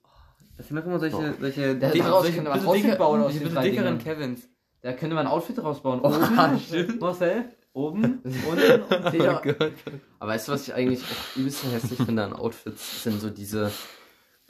Das 0.57 0.69
sind 0.69 0.77
doch 0.77 0.85
immer 0.87 1.01
solche, 1.01 1.35
solche, 1.41 1.75
Da- 1.75 1.91
dick- 1.91 2.03
daraus 2.05 2.23
solche 2.23 2.37
könnte 2.37 2.51
man 2.51 2.61
bisschen 2.61 2.69
Outfit 2.85 2.99
bauen 2.99 3.21
aus 3.21 3.33
den 3.37 3.53
drei 3.53 3.69
dickeren 3.69 3.99
Dingern. 3.99 4.17
Kevins. 4.19 4.49
Da 4.83 4.93
könnte 4.93 5.17
man 5.17 5.27
ein 5.27 5.33
Outfit 5.33 5.59
draus 5.59 5.83
bauen. 5.83 5.99
Oh, 6.05 6.07
Oben, 6.09 6.61
stimmt. 6.61 7.01
Marcel, 7.01 7.45
oben, 7.73 8.05
unten 8.49 8.83
und 8.83 9.11
Peter. 9.11 9.41
Gott. 9.43 9.73
Aber 10.21 10.31
weißt 10.31 10.47
du, 10.47 10.53
was 10.53 10.69
ich 10.69 10.73
eigentlich 10.75 11.01
auch 11.03 11.37
übelst 11.37 11.65
hässlich 11.65 11.99
finde 12.01 12.23
an 12.23 12.33
Outfits? 12.33 13.03
Sind 13.03 13.21
so 13.21 13.29
diese 13.29 13.73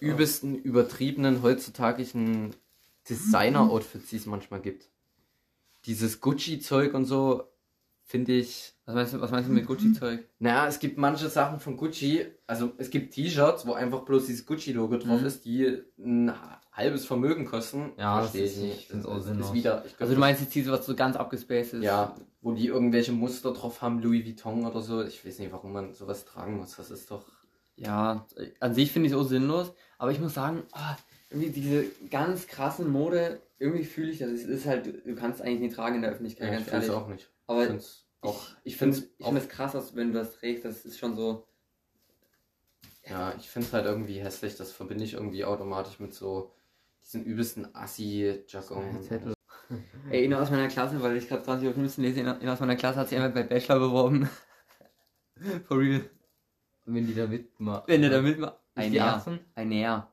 übelsten, 0.00 0.54
übertriebenen, 0.56 1.42
heutzutagigen 1.42 2.54
Designer-Outfits, 3.08 4.10
die 4.10 4.16
es 4.16 4.26
manchmal 4.26 4.60
gibt. 4.60 4.88
Dieses 5.86 6.20
Gucci-Zeug 6.20 6.94
und 6.94 7.04
so, 7.04 7.44
finde 8.02 8.32
ich. 8.32 8.72
Was 8.86 8.94
meinst 8.94 9.14
du, 9.14 9.20
was 9.20 9.30
meinst 9.30 9.48
du 9.48 9.52
mit 9.52 9.66
Gucci-Zeug? 9.66 10.26
Naja, 10.38 10.66
es 10.66 10.78
gibt 10.78 10.98
manche 10.98 11.28
Sachen 11.30 11.58
von 11.60 11.76
Gucci, 11.76 12.26
also 12.46 12.72
es 12.76 12.90
gibt 12.90 13.14
T-Shirts, 13.14 13.66
wo 13.66 13.72
einfach 13.72 14.02
bloß 14.04 14.26
dieses 14.26 14.44
Gucci-Logo 14.46 14.98
drauf 14.98 15.20
Mhm. 15.20 15.26
ist, 15.26 15.44
die 15.46 15.82
ein 15.98 16.32
halbes 16.72 17.06
Vermögen 17.06 17.44
kosten. 17.46 17.92
Ja, 17.98 18.20
verstehe 18.20 18.44
ich 18.44 18.56
ich 18.56 18.62
nicht. 18.92 19.06
auch 19.06 19.10
Das 19.14 19.18
ist 19.20 19.24
sinnlos. 19.26 19.52
wieder, 19.54 19.84
ich 19.86 19.92
glaub, 19.96 20.02
Also 20.02 20.14
du 20.14 20.20
meinst 20.20 20.42
jetzt 20.42 20.54
diese, 20.54 20.70
was 20.72 20.84
so 20.84 20.94
ganz 20.94 21.16
abgespaced 21.16 21.74
ist? 21.74 21.82
ja, 21.84 22.14
wo 22.42 22.52
die 22.52 22.66
irgendwelche 22.66 23.12
Muster 23.12 23.52
drauf 23.54 23.80
haben, 23.80 24.00
Louis 24.02 24.24
Vuitton 24.26 24.66
oder 24.66 24.82
so. 24.82 25.02
Ich 25.02 25.24
weiß 25.24 25.38
nicht, 25.38 25.50
warum 25.52 25.72
man 25.72 25.94
sowas 25.94 26.26
tragen 26.26 26.56
muss. 26.58 26.76
Das 26.76 26.90
ist 26.90 27.10
doch. 27.10 27.24
Ja, 27.76 28.26
an 28.60 28.74
sich 28.74 28.92
finde 28.92 29.08
ich 29.08 29.12
es 29.12 29.18
auch 29.18 29.24
sinnlos, 29.24 29.72
aber 29.98 30.12
ich 30.12 30.20
muss 30.20 30.34
sagen, 30.34 30.62
oh, 30.72 30.94
irgendwie 31.30 31.50
diese 31.50 31.86
ganz 32.10 32.46
krassen 32.46 32.88
Mode, 32.90 33.42
irgendwie 33.58 33.84
fühle 33.84 34.10
ich 34.10 34.18
das. 34.18 34.30
Es 34.30 34.44
ist 34.44 34.66
halt, 34.66 35.06
du 35.06 35.14
kannst 35.16 35.42
eigentlich 35.42 35.60
nicht 35.60 35.74
tragen 35.74 35.96
in 35.96 36.02
der 36.02 36.12
Öffentlichkeit, 36.12 36.48
Ja, 36.48 36.54
ganz 36.54 36.66
ich 36.68 36.72
ehrlich. 36.72 36.88
es 36.88 36.94
auch 36.94 37.08
nicht. 37.08 37.30
Aber 37.46 37.62
ich 37.62 37.66
finde 37.66 37.80
es 37.82 38.06
auch. 38.20 38.42
ich, 38.62 38.72
ich 38.72 38.76
finde 38.76 38.96
find's 38.96 39.14
ich 39.18 39.26
find 39.26 39.38
es 39.38 39.48
krass, 39.48 39.72
dass, 39.72 39.96
wenn 39.96 40.12
du 40.12 40.18
das 40.18 40.36
trägst, 40.36 40.64
das 40.64 40.84
ist 40.84 40.98
schon 40.98 41.16
so. 41.16 41.46
Ja, 43.06 43.34
ich 43.38 43.50
finde 43.50 43.66
es 43.66 43.72
halt 43.74 43.84
irgendwie 43.86 44.20
hässlich. 44.20 44.56
Das 44.56 44.70
verbinde 44.70 45.04
ich 45.04 45.14
irgendwie 45.14 45.44
automatisch 45.44 45.98
mit 45.98 46.14
so 46.14 46.54
diesen 47.02 47.24
übelsten 47.24 47.74
Assi-Jargon. 47.74 49.06
Ey, 50.10 50.24
einer 50.24 50.40
aus 50.40 50.50
meiner 50.50 50.68
Klasse, 50.68 51.02
weil 51.02 51.16
ich 51.16 51.28
gerade 51.28 51.42
20 51.42 51.68
Uhr 51.68 51.74
15 51.74 52.04
lese, 52.04 52.20
einer 52.20 52.52
aus 52.52 52.60
meiner 52.60 52.76
Klasse 52.76 53.00
hat 53.00 53.08
sich 53.08 53.16
einmal 53.16 53.32
bei 53.32 53.42
Bachelor 53.42 53.78
beworben. 53.78 54.28
For 55.66 55.78
real. 55.78 56.08
Wenn 56.86 57.06
die 57.06 57.14
da 57.14 57.26
mitmachen. 57.26 57.82
Wenn 57.86 58.00
der 58.02 58.10
da 58.10 58.20
mitmacht. 58.22 58.54
Ist 58.74 58.84
Ein 58.84 58.90
die 58.90 58.96
Jahr. 58.96 59.16
18? 59.16 59.38
Ein 59.54 59.72
Jahr. 59.72 60.12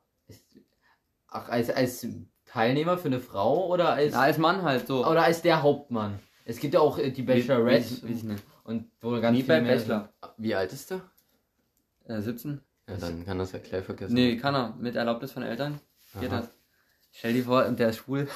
Ach, 1.28 1.50
als, 1.50 1.70
als 1.70 2.06
Teilnehmer 2.46 2.98
für 2.98 3.08
eine 3.08 3.20
Frau 3.20 3.68
oder 3.68 3.94
als, 3.94 4.14
Ja, 4.14 4.22
als 4.22 4.38
Mann 4.38 4.62
halt 4.64 4.88
so. 4.88 5.06
oder 5.06 5.24
als 5.24 5.42
der 5.42 5.62
Hauptmann? 5.64 6.20
Es 6.46 6.60
gibt 6.60 6.74
ja 6.74 6.80
auch 6.82 6.98
äh, 6.98 7.12
die 7.12 7.22
Bachelorette 7.22 8.06
nicht. 8.06 8.26
und 8.66 8.90
wo 9.02 9.12
ganz 9.22 9.36
Nie 9.38 9.44
viele 9.44 9.58
bei 9.60 9.62
mehr 9.62 9.76
Bachelor. 9.78 10.10
Wie 10.38 10.56
alt 10.56 10.74
ist 10.74 10.92
der? 10.92 11.02
Äh, 12.08 12.22
17? 12.22 12.60
Ja, 12.90 12.98
dann 12.98 13.26
kann 13.26 13.38
das 13.38 13.52
ja 13.54 13.60
gleich 13.60 13.86
vergessen. 13.86 14.14
Nee, 14.14 14.38
kann 14.38 14.56
er. 14.56 14.76
Mit 14.78 14.96
Erlaubnis 14.96 15.32
von 15.32 15.44
Eltern. 15.44 15.80
Geht 16.20 16.32
Aha. 16.32 16.42
das. 16.42 16.50
Stell 17.14 17.34
dir 17.34 17.44
vor, 17.44 17.66
und 17.66 17.80
der 17.80 17.90
ist 17.90 17.98
schwul. 17.98 18.28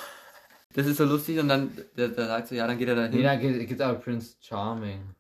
Das 0.74 0.86
ist 0.88 0.98
so 0.98 1.06
lustig 1.06 1.40
und 1.40 1.48
dann, 1.48 1.72
der, 1.98 2.10
der 2.10 2.28
sagt 2.28 2.50
so, 2.50 2.56
ja, 2.56 2.68
dann 2.68 2.78
geht 2.78 2.88
er 2.90 2.96
da 2.96 3.04
sind. 3.04 3.12
Nee, 3.16 3.28
hin. 3.38 3.54
da 3.54 3.60
gibt 3.66 3.72
es 3.72 3.82
aber 3.82 3.98
Prince 4.00 4.36
Charming. 4.42 5.16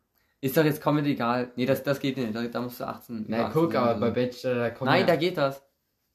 Ist 0.45 0.55
doch 0.57 0.63
jetzt 0.63 0.81
Comedy 0.81 1.11
egal. 1.13 1.51
Nee, 1.55 1.65
das, 1.65 1.81
das 1.81 1.99
geht 1.99 2.17
nicht. 2.17 2.35
Da, 2.35 2.43
da 2.45 2.61
musst 2.61 2.79
du 2.79 2.87
18. 2.87 3.25
Na 3.27 3.47
18 3.47 3.53
guck, 3.61 3.73
aber 3.75 3.99
bei. 3.99 4.11
Bachelor, 4.11 4.55
da 4.55 4.69
kommen 4.69 4.89
Nein, 4.91 5.01
ja, 5.01 5.07
da 5.07 5.15
geht 5.15 5.37
das. 5.37 5.63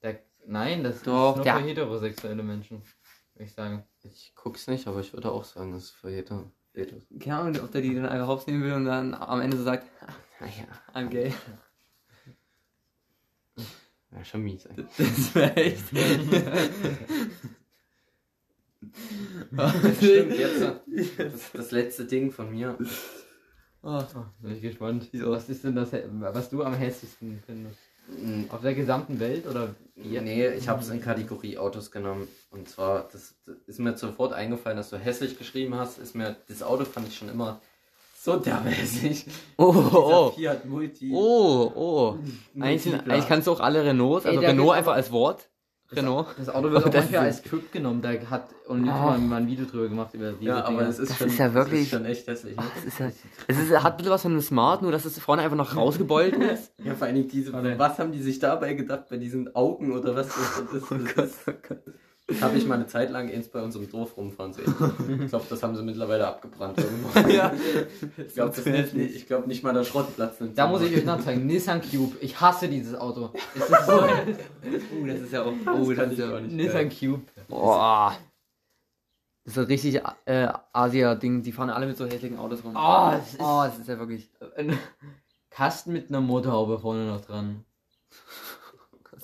da, 0.01 0.11
Nein, 0.47 0.85
das 0.85 1.03
Doch, 1.03 1.31
ist 1.33 1.37
nur 1.39 1.45
der- 1.45 1.57
für 1.57 1.63
heterosexuelle 1.65 2.43
Menschen. 2.43 2.83
Würde 3.35 3.45
ich 3.45 3.53
sagen. 3.53 3.85
Ich 4.03 4.33
guck's 4.37 4.69
nicht, 4.69 4.87
aber 4.87 5.01
ich 5.01 5.13
würde 5.13 5.33
auch 5.33 5.43
sagen, 5.45 5.73
das 5.73 5.85
ist 5.85 5.91
für 5.91 6.11
jeder. 6.11 6.45
jeder. 6.75 6.97
Keine 7.19 7.37
Ahnung, 7.39 7.61
ob 7.65 7.73
der 7.73 7.81
die 7.83 7.95
dann 7.95 8.07
einfach 8.07 8.29
hops 8.29 8.47
nehmen 8.47 8.63
will 8.63 8.73
und 8.75 8.85
dann 8.85 9.15
am 9.15 9.41
Ende 9.41 9.57
so 9.57 9.65
sagt, 9.65 9.87
Naja, 10.41 10.53
I'm 10.95 11.09
gay. 11.09 11.35
ja, 14.13 14.25
schon 14.25 14.43
mies. 14.43 14.65
Ey. 14.67 14.77
Das 14.97 15.35
wäre 15.35 15.57
echt. 15.57 15.85
Stimmt, 19.99 20.39
jetzt 20.39 20.63
das, 21.19 21.53
das 21.53 21.71
letzte 21.73 22.05
Ding 22.05 22.31
von 22.31 22.51
mir. 22.51 22.79
Oh, 23.83 24.01
Oh, 24.15 24.25
bin 24.41 24.55
ich 24.57 24.63
gespannt. 24.63 25.09
Wieso? 25.13 25.31
Was 25.31 25.49
ist 25.49 25.65
denn 25.65 25.75
das, 25.75 25.91
was 25.93 26.51
du 26.51 26.63
am 26.63 26.75
hässlichsten 26.75 27.43
findest? 27.47 27.79
Mm, 28.09 28.45
Auf 28.51 28.61
der 28.63 28.75
gesamten 28.75 29.21
Welt 29.21 29.47
oder? 29.47 29.75
Nee, 29.95 30.49
ich 30.49 30.69
habe 30.69 30.81
es 30.81 30.91
in 30.91 31.01
Kategorie 31.01 31.57
Autos 31.59 31.91
genommen. 31.91 32.29
Und 32.51 32.69
zwar, 32.69 33.09
das, 33.13 33.35
das 33.47 33.57
ist 33.67 33.79
mir 33.79 33.97
sofort 33.97 34.33
eingefallen, 34.33 34.77
dass 34.77 34.91
du 34.91 34.97
hässlich 34.99 35.39
geschrieben 35.39 35.75
hast. 35.75 35.99
Ist 35.99 36.15
mir, 36.15 36.37
das 36.49 36.63
Auto 36.63 36.85
fand 36.85 37.09
ich 37.09 37.17
schon 37.17 37.29
immer 37.29 37.61
so 38.23 38.43
hässlich. 38.45 39.27
oh, 39.57 39.73
Dieser 39.73 39.95
oh. 39.95 40.31
Fiat 40.33 40.65
Multi. 40.67 41.11
Oh, 41.15 41.73
oh. 41.75 42.19
Eigentlich, 42.61 42.83
sind, 42.83 42.93
Multipla. 42.93 43.15
eigentlich 43.15 43.29
kannst 43.29 43.47
du 43.47 43.53
auch 43.53 43.61
alle 43.61 43.85
Renaults, 43.85 44.25
Ey, 44.27 44.31
also 44.31 44.41
der 44.43 44.51
Renault 44.51 44.75
einfach 44.77 44.93
als 44.95 45.11
Wort. 45.11 45.49
Renault. 45.93 46.27
Das 46.39 46.49
Auto 46.49 46.71
wird 46.71 46.85
auch 46.87 46.93
manchmal 46.93 47.21
als 47.27 47.39
Script 47.39 47.73
genommen. 47.73 48.01
Da 48.03 48.11
hat 48.13 48.49
und 48.67 48.89
Ah. 48.89 49.07
mal, 49.07 49.19
mal 49.19 49.37
ein 49.43 49.47
Video 49.49 49.65
drüber 49.67 49.89
gemacht 49.89 50.15
über 50.15 50.33
diese 50.33 50.45
Ja, 50.51 50.65
aber 50.65 50.85
das 50.85 50.99
ist 51.01 51.11
Das 51.11 51.19
schon, 51.19 51.27
ist 51.27 51.39
ja 51.39 51.53
wirklich- 51.55 51.91
Das 51.91 52.01
ist 52.01 52.05
schon 52.05 52.05
echt 52.05 52.27
hässlich. 52.29 52.57
Ne? 52.57 52.63
Das 52.77 52.85
ist 52.85 52.99
ja, 53.01 53.11
es 53.49 53.59
ist, 53.59 53.83
hat 53.83 53.93
ein 53.93 53.97
bisschen 53.97 54.13
was 54.13 54.23
von 54.23 54.31
einem 54.33 54.41
Smart, 54.41 54.83
nur 54.83 54.93
dass 54.93 55.05
es 55.05 55.19
vorne 55.19 55.43
einfach 55.43 55.57
noch 55.57 55.75
rausgebeult 55.75 56.35
ist. 56.37 56.73
Ja, 56.79 56.95
vor 56.95 57.07
allen 57.07 57.17
Dingen 57.17 57.29
diese, 57.29 57.53
was 57.53 57.99
haben 57.99 58.13
die 58.13 58.23
sich 58.23 58.39
dabei 58.39 58.75
gedacht 58.75 59.09
bei 59.11 59.17
diesen 59.17 59.55
Augen 59.55 59.93
oder 59.93 60.15
was? 60.15 60.29
Das, 60.71 60.71
das, 60.73 60.89
das, 60.89 61.15
das, 61.15 61.45
das 61.45 61.79
habe 62.41 62.57
ich 62.57 62.67
mal 62.67 62.75
eine 62.77 62.87
Zeit 62.87 63.11
lang 63.11 63.31
eins 63.31 63.49
bei 63.49 63.63
unserem 63.63 63.91
Dorf 63.91 64.17
rumfahren 64.17 64.53
sehen. 64.53 64.75
Ich 65.25 65.29
glaube, 65.31 65.45
das 65.49 65.63
haben 65.63 65.75
sie 65.77 65.83
mittlerweile 65.83 66.27
abgebrannt 66.27 66.79
irgendwo. 66.79 67.29
ja. 67.29 67.53
Ich 68.17 68.35
glaube 68.35 68.71
nicht, 68.71 68.95
ich 68.95 69.27
glaub 69.27 69.47
nicht 69.47 69.63
mal 69.63 69.73
der 69.75 69.85
Schrottplatz. 69.85 70.37
Da 70.55 70.67
muss 70.69 70.83
ich 70.83 70.97
euch 70.97 71.05
noch 71.05 71.21
zeigen. 71.21 71.47
Nissan 71.47 71.81
Cube. 71.81 72.17
Ich 72.21 72.41
hasse 72.41 72.69
dieses 72.69 72.95
Auto. 72.95 73.31
Es 73.55 73.63
ist 73.69 73.87
so 73.87 73.93
Oh, 74.03 75.07
das 75.07 75.21
ist 75.21 75.33
ja 75.33 75.43
auch. 75.43 75.53
Oh, 75.67 75.93
das, 75.93 76.13
ist 76.13 76.19
ich 76.19 76.25
auch 76.25 76.31
ja. 76.31 76.41
nicht. 76.41 76.55
Nissan 76.55 76.89
Cube. 76.91 77.23
Boah. 77.49 78.17
Das 79.45 79.55
ist 79.55 79.59
ein 79.59 79.65
richtig 79.67 80.01
äh, 80.27 80.49
Asia-Ding. 80.73 81.43
Die 81.43 81.53
fahren 81.53 81.71
alle 81.71 81.87
mit 81.87 81.97
so 81.97 82.05
hässlichen 82.07 82.39
Autos 82.39 82.63
rum. 82.63 82.73
Oh, 82.77 83.11
das 83.13 83.33
ist- 83.33 83.41
oh, 83.41 83.63
das 83.65 83.79
ist 83.79 83.89
ja 83.89 83.99
wirklich. 83.99 84.31
Ein 84.57 84.79
Kasten 85.51 85.93
mit 85.93 86.09
einer 86.11 86.21
Motorhaube 86.21 86.79
vorne 86.79 87.07
noch 87.07 87.23
dran. 87.23 87.65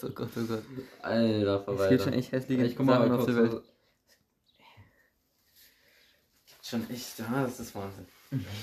Oh 0.02 0.08
Gott, 0.10 0.28
oh 0.36 0.44
Gott. 0.46 0.62
Alter, 1.02 1.56
Es 1.58 1.64
Verwalter. 1.64 1.88
gibt 1.90 2.02
schon 2.02 2.12
echt 2.12 2.32
hässliche 2.32 2.64
Ich 2.64 2.76
guck 2.76 2.86
mal 2.86 2.98
Sachen 2.98 3.12
auf 3.12 3.26
der 3.26 3.36
Welt. 3.36 3.62
Schon 6.62 6.90
echt, 6.90 7.18
ja, 7.20 7.42
das 7.44 7.60
ist 7.60 7.74
Wahnsinn. 7.76 8.06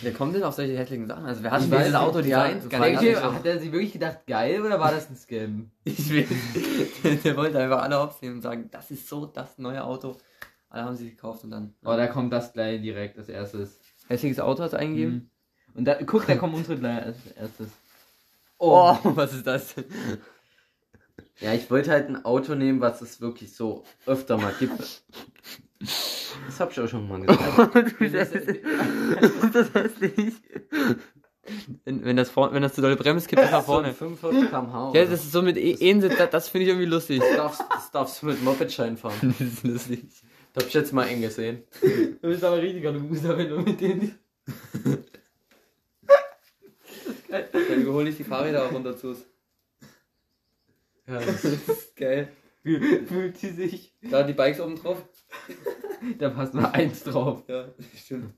Wer 0.02 0.14
kommt 0.14 0.36
denn 0.36 0.44
auf 0.44 0.56
solche 0.56 0.78
hässlichen 0.78 1.08
Sachen? 1.08 1.26
Also 1.26 1.42
wer 1.42 1.52
hat 1.52 1.62
denn 1.62 1.72
dieses 1.72 1.96
Auto 1.96 2.22
designt? 2.22 2.74
hat 2.74 3.46
er 3.46 3.60
sich 3.60 3.72
wirklich 3.72 3.94
gedacht, 3.94 4.28
geil 4.28 4.62
oder 4.62 4.78
war 4.80 4.92
das 4.92 5.10
ein 5.10 5.16
Scam? 5.16 5.72
Ich 5.86 6.10
will, 6.10 6.28
der, 7.04 7.16
der 7.24 7.38
wollte 7.38 7.60
einfach 7.60 7.82
alle 7.82 7.98
aufnehmen 8.00 8.36
und 8.36 8.42
sagen, 8.42 8.70
das 8.72 8.92
ist 8.92 9.08
so 9.08 9.26
das 9.26 9.58
neue 9.58 9.82
Auto. 9.84 10.18
Alle 10.70 10.84
haben 10.84 10.96
sie 10.98 11.12
gekauft 11.12 11.44
und 11.46 11.52
dann. 11.52 11.76
Oh, 11.86 11.96
da 11.96 12.08
kommt 12.08 12.34
das 12.34 12.52
gleich 12.52 12.82
direkt 12.82 13.18
als 13.18 13.30
erstes. 13.30 13.80
Hässliches 14.08 14.40
Auto 14.40 14.64
hast 14.64 14.74
du 14.74 14.78
eingegeben? 14.78 15.14
Mhm. 15.14 15.30
Und 15.76 15.86
da, 15.86 15.96
guck, 16.04 16.26
da 16.28 16.36
kommen 16.36 16.56
unsere 16.56 16.78
gleich 16.78 17.06
als 17.06 17.18
erstes. 17.38 17.70
Oh, 18.60 18.98
was 19.04 19.34
ist 19.34 19.46
das 19.46 19.76
denn? 19.76 19.84
Ja, 21.40 21.54
ich 21.54 21.70
wollte 21.70 21.92
halt 21.92 22.10
ein 22.10 22.26
Auto 22.26 22.56
nehmen, 22.56 22.82
was 22.82 23.02
es 23.02 23.22
wirklich 23.22 23.54
so 23.56 23.84
öfter 24.06 24.38
mal 24.38 24.54
gibt. 24.60 25.04
Das 25.80 26.60
hab 26.60 26.72
ich 26.72 26.80
auch 26.80 26.88
schon 26.88 27.08
mal 27.08 27.22
gesagt. 27.22 27.96
du 28.00 28.06
hässlich. 28.06 28.62
das 29.54 29.68
ist 29.68 29.74
hässlich. 29.76 30.34
Wenn, 31.84 32.06
wenn, 32.06 32.16
das 32.16 32.30
vor, 32.30 32.54
wenn 32.54 32.62
das 32.62 32.74
zu 32.74 32.82
doll 32.82 32.96
bremst, 32.96 33.28
kippt 33.28 33.42
das 33.42 33.52
nach 33.52 33.66
vorne. 33.66 33.94
45 33.94 34.50
km/h. 34.50 34.92
Ja, 34.96 35.04
das 35.06 35.26
ist 35.26 35.32
so 35.34 35.42
mit 35.42 35.58
E- 35.58 35.72
E-Sitz, 35.80 36.18
das, 36.18 36.30
das 36.30 36.48
finde 36.48 36.64
ich 36.64 36.70
irgendwie 36.70 36.88
lustig. 36.88 37.20
das, 37.20 37.36
darfst, 37.36 37.62
das 37.70 37.92
darfst 37.92 38.22
du 38.22 38.28
mit 38.28 38.42
Mopedschein 38.44 38.96
fahren. 38.98 39.36
Das 39.40 39.42
ist 39.42 39.64
lustig. 39.64 40.06
Das 40.54 40.64
hab 40.64 40.70
ich 40.70 40.74
jetzt 40.74 40.94
mal 40.94 41.06
eng 41.08 41.22
gesehen. 41.22 41.64
Du 41.82 42.30
bist 42.30 42.44
aber 42.44 42.62
richtiger 42.62 42.92
Loser, 42.92 43.38
wenn 43.38 43.50
du 43.50 43.60
mit 43.60 43.82
denen. 43.82 44.18
Dann 47.30 47.88
hol 47.88 48.08
ich 48.08 48.18
die 48.18 48.24
Fahrräder 48.24 48.66
auch 48.66 48.72
runter 48.72 48.96
zu. 48.96 49.16
Ja, 51.08 51.20
Das 51.26 51.44
ist 51.44 51.96
geil. 51.96 52.32
Fühlt 52.64 53.38
sie 53.38 53.50
sich. 53.52 53.94
Da 54.02 54.24
die 54.24 54.34
Bikes 54.34 54.60
oben 54.60 54.76
drauf. 54.76 55.04
Da 56.20 56.30
passt 56.30 56.54
nur 56.54 56.70
eins 56.74 57.02
drauf. 57.04 57.44
Ja, 57.48 57.74
stimmt. 57.96 58.34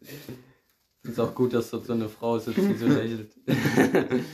ist 1.01 1.20
auch 1.20 1.34
gut, 1.34 1.51
dass 1.51 1.72
dort 1.72 1.86
so 1.88 1.93
eine 1.93 2.09
Frau 2.09 2.38
sitzt, 2.38 2.59
die 2.59 2.76
so 2.76 2.86
lächelt. 2.88 3.34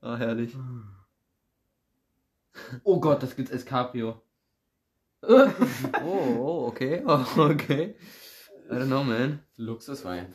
Ah, 0.00 0.16
herrlich. 0.16 0.54
Oh 2.84 3.00
Gott, 3.00 3.20
das 3.24 3.34
gibt's 3.34 3.50
als 3.50 3.64
Cabrio. 3.64 4.22
Oh, 5.22 5.48
oh, 6.04 6.66
okay. 6.68 7.02
Oh, 7.04 7.24
okay. 7.36 7.96
I 8.70 8.74
don't 8.74 8.86
know, 8.86 9.02
man. 9.02 9.40
Luxuswein. 9.56 10.32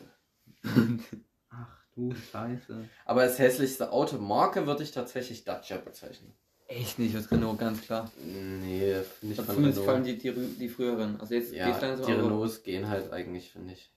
Du 1.95 2.13
Scheiße. 2.15 2.87
Aber 3.05 3.21
als 3.21 3.37
hässlichste 3.39 3.91
Automarke 3.91 4.65
würde 4.65 4.83
ich 4.83 4.91
tatsächlich 4.91 5.43
Dacia 5.43 5.77
bezeichnen. 5.77 6.33
Echt 6.67 6.99
nicht, 6.99 7.13
das 7.15 7.29
Renault, 7.29 7.59
ganz 7.59 7.81
klar. 7.81 8.09
Nee, 8.23 8.93
finde 9.19 9.33
ich 9.33 9.41
von 9.41 9.55
Zumindest 9.55 9.79
vor 9.83 9.93
allem 9.93 10.03
Renault. 10.03 10.23
die, 10.23 10.31
die, 10.31 10.55
die 10.57 10.69
früheren. 10.69 11.19
Also 11.19 11.33
jetzt 11.35 11.51
Ja, 11.53 11.67
geht's 11.67 11.81
langsam 11.81 12.05
die 12.05 12.13
aber- 12.13 12.23
Renaults 12.23 12.63
gehen 12.63 12.87
halt 12.87 13.11
eigentlich, 13.11 13.51
finde 13.51 13.73
ich. 13.73 13.91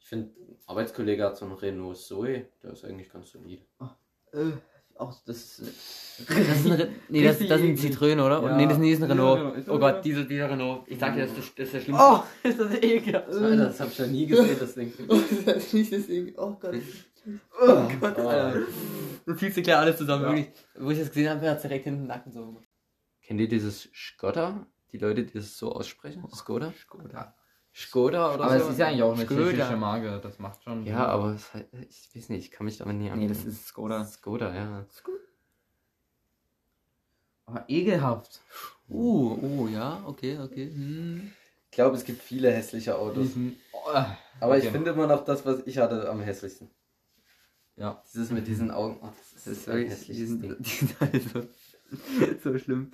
Ich 0.00 0.06
finde, 0.08 0.30
ein 0.40 0.56
Arbeitskollege 0.66 1.22
hat 1.24 1.36
so 1.36 1.44
einen 1.44 1.54
Renault 1.54 1.96
Zoe, 1.98 2.46
der 2.62 2.72
ist 2.72 2.84
eigentlich 2.84 3.08
ganz 3.12 3.30
solide. 3.30 3.62
Äh, 4.32 4.50
auch 5.00 5.20
das. 5.24 5.62
Das 6.28 6.38
ist 6.38 6.70
ein 6.70 6.88
nee, 7.08 7.24
das, 7.24 7.38
das 7.38 7.60
ein 7.60 7.76
Citroën, 7.76 8.20
oder? 8.20 8.42
Und 8.42 8.50
Ja. 8.50 8.56
nee, 8.56 8.64
das 8.64 8.74
ist 8.74 8.78
nicht 8.80 9.02
ein 9.02 9.10
Renault. 9.10 9.56
Das 9.56 9.68
Oh 9.68 9.78
Gott, 9.78 10.04
dieser, 10.04 10.24
dieser 10.24 10.50
Renault. 10.50 10.82
Ich 10.86 10.98
sag 10.98 11.14
dir, 11.14 11.26
das 11.26 11.38
ist, 11.38 11.58
das 11.58 11.66
ist 11.66 11.74
der 11.74 11.80
schlimmste. 11.80 12.04
Oh, 12.06 12.22
ist 12.48 12.60
das 12.60 12.72
ekelhaft. 12.82 13.28
Alter, 13.28 13.56
das 13.56 13.80
hab 13.80 13.88
ich 13.88 13.98
ja 13.98 14.06
nie 14.06 14.26
gesehen, 14.26 14.56
das 14.58 14.74
Ding. 14.74 14.92
das 15.46 15.56
ist 15.56 15.74
nicht 15.74 15.92
das 15.92 16.06
Ding. 16.06 16.34
Oh 16.36 16.52
Gott. 16.60 16.74
Oh 17.60 17.88
Gott, 18.00 18.14
Oh. 18.18 18.28
Alter. 18.28 18.60
Du 19.26 19.34
dir 19.34 19.62
klar 19.62 19.80
alles 19.80 19.96
zusammen, 19.96 20.24
Ja. 20.24 20.28
wirklich. 20.30 20.48
Wo 20.78 20.90
ich 20.90 20.98
das 20.98 21.08
gesehen 21.08 21.30
habe, 21.30 21.48
hat 21.48 21.56
es 21.56 21.62
direkt 21.62 21.84
hinten 21.84 22.00
den 22.02 22.08
Nacken 22.08 22.32
so 22.32 22.46
gemacht. 22.46 22.66
Kennt 23.22 23.40
ihr 23.40 23.48
dieses 23.48 23.88
Skoda? 23.94 24.66
Die 24.92 24.98
Leute, 24.98 25.24
die 25.24 25.32
das 25.34 25.56
so 25.56 25.72
aussprechen? 25.72 26.24
Skoda? 26.34 26.72
Skoda. 26.82 27.34
Skoda 27.74 28.34
oder 28.34 28.44
Aber 28.44 28.58
so? 28.58 28.64
es 28.66 28.72
ist 28.72 28.78
ja 28.78 28.88
eigentlich 28.88 29.02
auch 29.02 29.14
eine 29.14 29.24
Skoda. 29.24 29.50
tschechische 29.50 29.76
Marke, 29.76 30.20
das 30.22 30.38
macht 30.38 30.62
schon. 30.64 30.84
Ja, 30.86 31.06
aber 31.06 31.34
es 31.34 31.54
halt, 31.54 31.68
ich 31.88 32.10
weiß 32.14 32.28
nicht, 32.30 32.44
ich 32.46 32.50
kann 32.50 32.64
mich 32.66 32.78
damit 32.78 32.96
nie 32.96 33.10
Nee, 33.10 33.28
das 33.28 33.44
ist 33.44 33.66
Skoda. 33.68 34.04
Skoda, 34.04 34.54
ja. 34.54 34.84
Aber 37.46 37.64
ekelhaft. 37.68 38.40
Uh, 38.88 39.38
oh, 39.42 39.68
ja, 39.68 40.02
okay, 40.06 40.38
okay. 40.38 40.70
Hm. 40.72 41.32
Ich 41.66 41.70
glaube, 41.72 41.96
es 41.96 42.04
gibt 42.04 42.20
viele 42.22 42.50
hässliche 42.52 42.96
Autos. 42.98 43.28
Diesen, 43.28 43.56
oh, 43.72 43.78
Aber 44.40 44.58
ich 44.58 44.64
okay. 44.64 44.72
finde 44.72 44.90
immer 44.90 45.06
noch 45.06 45.24
das, 45.24 45.46
was 45.46 45.64
ich 45.66 45.78
hatte, 45.78 46.08
am 46.08 46.20
hässlichsten. 46.20 46.70
Ja. 47.76 48.02
Dieses 48.12 48.30
mit 48.30 48.46
diesen 48.46 48.70
Augen. 48.70 48.98
Oh, 49.02 49.08
das 49.34 49.44
Das 49.44 49.46
ist 49.46 49.58
ist 49.58 49.68
ein 49.68 49.74
wirklich, 49.76 50.06
die 50.06 50.14
hässliches 50.14 50.28
sind, 50.28 50.42
Ding. 50.42 50.56
die 50.60 50.68
sind 50.70 50.96
alle 51.00 51.20
so, 51.20 51.42
so 52.52 52.58
schlimm. 52.58 52.90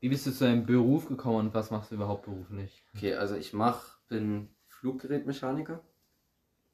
Wie 0.00 0.08
bist 0.08 0.26
du 0.26 0.32
zu 0.32 0.44
deinem 0.44 0.64
Beruf 0.66 1.06
gekommen 1.08 1.48
und 1.48 1.54
was 1.54 1.70
machst 1.70 1.90
du 1.90 1.96
überhaupt 1.96 2.24
beruflich? 2.24 2.84
Okay, 2.96 3.14
also 3.14 3.34
ich 3.36 3.52
mach, 3.52 3.98
bin 4.10 4.50
Fluggerätmechaniker. 4.66 5.80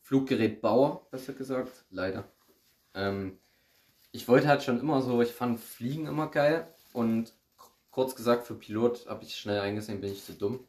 Fluggerätbauer, 0.01 1.07
besser 1.13 1.35
gesagt. 1.35 1.85
Leider. 1.91 2.25
Ähm, 2.95 3.39
ich 4.11 4.27
wollte 4.27 4.49
halt 4.49 4.65
schon 4.65 4.81
immer 4.81 5.03
so, 5.03 5.23
ich 5.23 5.33
fand 5.33 5.61
Fliegen 5.61 6.07
immer 6.07 6.29
geil. 6.29 6.67
Und 6.93 7.33
kurz 7.91 8.17
gesagt, 8.17 8.47
für 8.47 8.55
Pilot 8.55 9.07
habe 9.09 9.23
ich 9.23 9.37
schnell 9.37 9.61
eingesehen, 9.61 10.01
bin 10.01 10.13
ich 10.13 10.25
zu 10.25 10.33
dumm. 10.33 10.67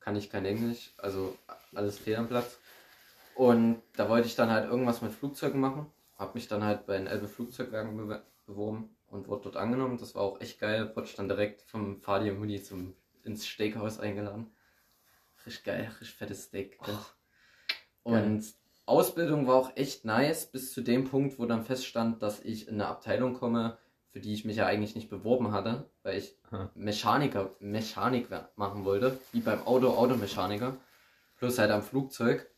Kann 0.00 0.16
ich 0.16 0.30
kein 0.30 0.44
Englisch, 0.44 0.92
also 0.98 1.36
alles 1.74 1.98
fehl 1.98 2.16
am 2.16 2.28
Platz. 2.28 2.58
Und 3.34 3.82
da 3.96 4.08
wollte 4.08 4.26
ich 4.26 4.34
dann 4.34 4.50
halt 4.50 4.68
irgendwas 4.68 5.00
mit 5.00 5.12
Flugzeugen 5.12 5.60
machen. 5.60 5.86
Hab 6.18 6.34
mich 6.34 6.48
dann 6.48 6.64
halt 6.64 6.86
bei 6.86 6.96
den 6.96 7.06
Elbe 7.06 7.28
Flugzeugwerken 7.28 8.20
beworben 8.46 8.90
und 9.10 9.28
wurde 9.28 9.44
dort 9.44 9.56
angenommen. 9.56 9.98
Das 9.98 10.14
war 10.14 10.22
auch 10.22 10.40
echt 10.40 10.58
geil. 10.58 10.90
Wurde 10.96 11.08
dann 11.16 11.28
direkt 11.28 11.62
vom 11.62 12.00
Fadi 12.00 12.30
und 12.30 12.40
Mutti 12.40 12.60
zum, 12.62 12.94
ins 13.22 13.46
Steakhouse 13.46 14.00
eingeladen. 14.00 14.50
Richtig 15.46 15.64
geil, 15.64 15.90
richtig 16.00 16.14
fettes 16.14 16.44
Steak. 16.44 16.78
gell? 16.84 16.96
und 18.02 18.44
Ausbildung 18.86 19.46
war 19.46 19.56
auch 19.56 19.76
echt 19.76 20.04
nice, 20.04 20.46
bis 20.46 20.72
zu 20.72 20.80
dem 20.80 21.04
Punkt, 21.04 21.38
wo 21.38 21.44
dann 21.44 21.64
feststand, 21.64 22.22
dass 22.22 22.40
ich 22.40 22.68
in 22.68 22.74
eine 22.74 22.86
Abteilung 22.86 23.34
komme, 23.34 23.76
für 24.10 24.20
die 24.20 24.32
ich 24.32 24.44
mich 24.46 24.56
ja 24.56 24.66
eigentlich 24.66 24.94
nicht 24.94 25.10
beworben 25.10 25.52
hatte, 25.52 25.84
weil 26.02 26.16
ich 26.16 26.34
Aha. 26.50 26.70
Mechaniker, 26.74 27.54
Mechanik 27.60 28.28
machen 28.56 28.84
wollte, 28.84 29.18
wie 29.32 29.40
beim 29.40 29.66
Auto, 29.66 29.90
Automechaniker, 29.90 30.76
plus 31.36 31.58
halt 31.58 31.70
am 31.70 31.82
Flugzeug, 31.82 32.50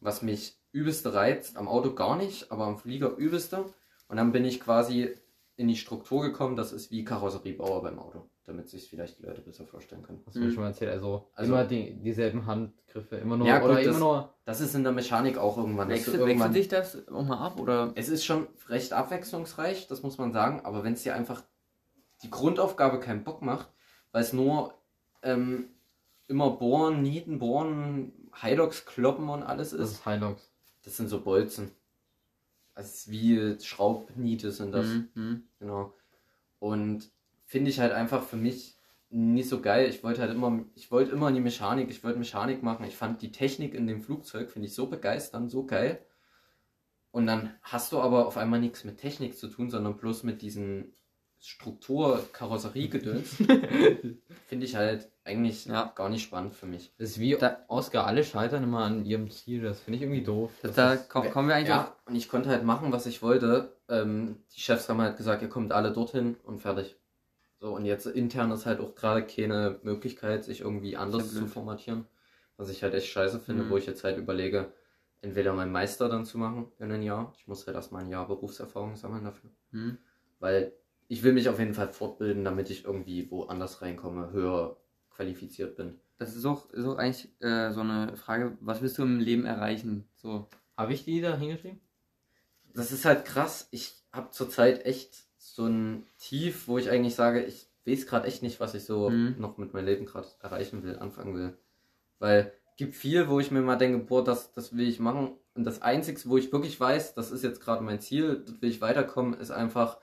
was 0.00 0.22
mich 0.22 0.58
übelste 0.72 1.14
reizt, 1.14 1.56
am 1.56 1.68
Auto 1.68 1.94
gar 1.94 2.16
nicht, 2.16 2.50
aber 2.50 2.66
am 2.66 2.78
Flieger 2.78 3.16
übelste. 3.16 3.64
Und 4.08 4.16
dann 4.16 4.32
bin 4.32 4.44
ich 4.44 4.60
quasi 4.60 5.14
in 5.58 5.66
die 5.66 5.76
Struktur 5.76 6.22
gekommen, 6.22 6.54
das 6.54 6.72
ist 6.72 6.92
wie 6.92 7.04
Karosseriebauer 7.04 7.82
beim 7.82 7.98
Auto, 7.98 8.30
damit 8.44 8.68
sich 8.68 8.88
vielleicht 8.88 9.18
die 9.18 9.24
Leute 9.24 9.40
besser 9.42 9.66
vorstellen 9.66 10.04
können. 10.04 10.22
Mir 10.32 10.40
Mhm. 10.46 10.50
schon 10.52 10.62
mal 10.62 10.68
erzählt? 10.68 10.92
Also, 10.92 11.30
Also- 11.34 11.52
immer 11.52 11.64
die, 11.64 12.00
dieselben 12.00 12.46
Handgriffe, 12.46 13.16
immer 13.16 13.36
nur. 13.36 13.46
Ja, 13.48 13.58
gut, 13.58 13.70
oder 13.70 13.78
das- 13.78 13.86
immer 13.88 13.98
nur. 13.98 14.34
Das 14.44 14.60
ist 14.60 14.76
in 14.76 14.84
der 14.84 14.92
Mechanik 14.92 15.36
auch 15.36 15.58
irgendwann. 15.58 15.88
Wechselt, 15.88 16.16
irgendwann 16.20 16.54
wechselt 16.54 16.82
sich 16.84 17.02
das 17.02 17.08
auch 17.08 17.24
mal 17.24 17.38
ab, 17.44 17.58
oder? 17.58 17.90
Es 17.96 18.08
ist 18.08 18.24
schon 18.24 18.46
recht 18.68 18.92
abwechslungsreich, 18.92 19.88
das 19.88 20.04
muss 20.04 20.16
man 20.16 20.32
sagen, 20.32 20.60
aber 20.64 20.84
wenn 20.84 20.92
es 20.92 21.02
dir 21.02 21.16
einfach 21.16 21.42
die 22.22 22.30
Grundaufgabe 22.30 23.00
keinen 23.00 23.24
Bock 23.24 23.42
macht, 23.42 23.68
weil 24.12 24.22
es 24.22 24.32
nur 24.32 24.74
ähm, 25.24 25.70
immer 26.28 26.50
bohren, 26.50 27.02
nieten, 27.02 27.40
bohren, 27.40 28.12
Heidox 28.40 28.86
kloppen 28.86 29.28
und 29.28 29.42
alles 29.42 29.70
Das 29.70 29.80
ist, 29.80 29.90
ist 29.96 30.04
Hilux. 30.04 30.52
das 30.84 30.96
sind 30.96 31.08
so 31.08 31.20
Bolzen. 31.20 31.72
Also 32.78 33.10
wie 33.10 33.58
Schraubniete 33.60 34.52
sind 34.52 34.70
das, 34.70 34.86
Mhm, 34.86 35.08
mhm. 35.14 35.42
genau. 35.58 35.94
Und 36.60 37.10
finde 37.44 37.70
ich 37.70 37.80
halt 37.80 37.90
einfach 37.92 38.22
für 38.22 38.36
mich 38.36 38.76
nicht 39.10 39.48
so 39.48 39.60
geil. 39.60 39.88
Ich 39.90 40.04
wollte 40.04 40.20
halt 40.20 40.30
immer, 40.30 40.64
ich 40.76 40.92
wollte 40.92 41.10
immer 41.10 41.28
in 41.28 41.34
die 41.34 41.40
Mechanik, 41.40 41.90
ich 41.90 42.04
wollte 42.04 42.20
Mechanik 42.20 42.62
machen. 42.62 42.86
Ich 42.86 42.94
fand 42.94 43.20
die 43.20 43.32
Technik 43.32 43.74
in 43.74 43.88
dem 43.88 44.00
Flugzeug, 44.00 44.48
finde 44.48 44.68
ich 44.68 44.74
so 44.74 44.86
begeisternd, 44.86 45.50
so 45.50 45.66
geil. 45.66 45.98
Und 47.10 47.26
dann 47.26 47.52
hast 47.62 47.90
du 47.90 47.98
aber 47.98 48.28
auf 48.28 48.36
einmal 48.36 48.60
nichts 48.60 48.84
mit 48.84 48.98
Technik 48.98 49.36
zu 49.36 49.48
tun, 49.48 49.70
sondern 49.70 49.96
bloß 49.96 50.22
mit 50.22 50.40
diesen 50.40 50.92
Struktur, 51.40 52.24
Karosseriegedöns. 52.32 53.34
finde 54.46 54.66
ich 54.66 54.76
halt 54.76 55.10
eigentlich 55.28 55.66
Ja. 55.66 55.92
gar 55.94 56.08
nicht 56.08 56.22
spannend 56.24 56.54
für 56.54 56.66
mich. 56.66 56.92
Das 56.98 57.10
ist 57.10 57.18
wie 57.20 57.36
Da- 57.36 57.58
Oscar, 57.68 58.06
alle 58.06 58.24
scheitern 58.24 58.64
immer 58.64 58.80
an 58.84 59.04
ihrem 59.04 59.30
Ziel. 59.30 59.62
Das 59.62 59.80
finde 59.80 59.96
ich 59.98 60.02
irgendwie 60.02 60.22
doof. 60.24 60.50
Das, 60.62 60.74
da 60.74 60.94
ist- 60.94 61.08
ko- 61.08 61.22
kommen 61.22 61.48
wir 61.48 61.54
eigentlich 61.54 61.68
Ja, 61.68 61.94
und 62.06 62.16
ich 62.16 62.28
konnte 62.28 62.48
halt 62.48 62.64
machen, 62.64 62.90
was 62.92 63.06
ich 63.06 63.22
wollte. 63.22 63.76
Ähm, 63.88 64.36
die 64.56 64.60
Chefs 64.60 64.88
haben 64.88 65.00
halt 65.00 65.16
gesagt, 65.16 65.42
ihr 65.42 65.48
kommt 65.48 65.72
alle 65.72 65.92
dorthin 65.92 66.36
und 66.44 66.60
fertig. 66.60 66.96
So, 67.60 67.74
und 67.74 67.84
jetzt 67.84 68.06
intern 68.06 68.50
ist 68.52 68.66
halt 68.66 68.80
auch 68.80 68.94
gerade 68.94 69.24
keine 69.24 69.78
Möglichkeit, 69.82 70.44
sich 70.44 70.60
irgendwie 70.60 70.96
anders 70.96 71.32
zu 71.34 71.46
formatieren. 71.46 72.06
Was 72.56 72.70
ich 72.70 72.82
halt 72.82 72.94
echt 72.94 73.08
scheiße 73.08 73.38
finde, 73.40 73.64
Mhm. 73.64 73.70
wo 73.70 73.76
ich 73.76 73.86
jetzt 73.86 74.04
halt 74.04 74.16
überlege, 74.18 74.72
entweder 75.22 75.52
meinen 75.52 75.72
Meister 75.72 76.08
dann 76.08 76.24
zu 76.24 76.38
machen 76.38 76.70
in 76.78 76.90
ein 76.92 77.02
Jahr. 77.02 77.32
Ich 77.36 77.46
muss 77.48 77.66
halt 77.66 77.76
erstmal 77.76 78.04
ein 78.04 78.10
Jahr 78.10 78.26
Berufserfahrung 78.28 78.94
sammeln 78.96 79.24
dafür. 79.24 79.50
Mhm. 79.72 79.98
Weil 80.38 80.72
ich 81.08 81.22
will 81.22 81.32
mich 81.32 81.48
auf 81.48 81.58
jeden 81.58 81.74
Fall 81.74 81.88
fortbilden, 81.88 82.44
damit 82.44 82.70
ich 82.70 82.84
irgendwie 82.84 83.28
woanders 83.30 83.80
reinkomme, 83.82 84.30
höher 84.30 84.76
qualifiziert 85.18 85.74
bin. 85.76 85.98
Das 86.16 86.36
ist 86.36 86.46
auch, 86.46 86.70
ist 86.70 86.84
auch 86.86 86.96
eigentlich 86.96 87.28
äh, 87.42 87.72
so 87.72 87.80
eine 87.80 88.16
Frage, 88.16 88.56
was 88.60 88.80
willst 88.80 88.98
du 88.98 89.02
im 89.02 89.18
Leben 89.18 89.44
erreichen? 89.44 90.08
So. 90.14 90.48
Habe 90.76 90.92
ich 90.92 91.04
die 91.04 91.20
da 91.20 91.36
hingeschrieben? 91.36 91.80
Das 92.72 92.92
ist 92.92 93.04
halt 93.04 93.24
krass. 93.24 93.66
Ich 93.72 94.04
habe 94.12 94.30
zurzeit 94.30 94.86
echt 94.86 95.24
so 95.36 95.66
ein 95.66 96.06
Tief, 96.18 96.68
wo 96.68 96.78
ich 96.78 96.88
eigentlich 96.90 97.16
sage, 97.16 97.44
ich 97.44 97.68
weiß 97.84 98.06
gerade 98.06 98.28
echt 98.28 98.42
nicht, 98.42 98.60
was 98.60 98.74
ich 98.74 98.84
so 98.84 99.10
Mhm. 99.10 99.34
noch 99.38 99.58
mit 99.58 99.74
meinem 99.74 99.86
Leben 99.86 100.06
gerade 100.06 100.28
erreichen 100.40 100.84
will, 100.84 100.98
anfangen 100.98 101.34
will. 101.34 101.58
Weil 102.20 102.52
gibt 102.76 102.94
viel, 102.94 103.28
wo 103.28 103.40
ich 103.40 103.50
mir 103.50 103.60
mal 103.62 103.76
denke, 103.76 103.98
boah, 103.98 104.22
das, 104.22 104.52
das 104.52 104.76
will 104.76 104.88
ich 104.88 105.00
machen. 105.00 105.36
Und 105.54 105.64
das 105.64 105.82
Einzige, 105.82 106.20
wo 106.26 106.36
ich 106.36 106.52
wirklich 106.52 106.78
weiß, 106.78 107.14
das 107.14 107.32
ist 107.32 107.42
jetzt 107.42 107.60
gerade 107.60 107.82
mein 107.82 108.00
Ziel, 108.00 108.44
dort 108.46 108.62
will 108.62 108.70
ich 108.70 108.80
weiterkommen, 108.80 109.34
ist 109.34 109.50
einfach 109.50 109.98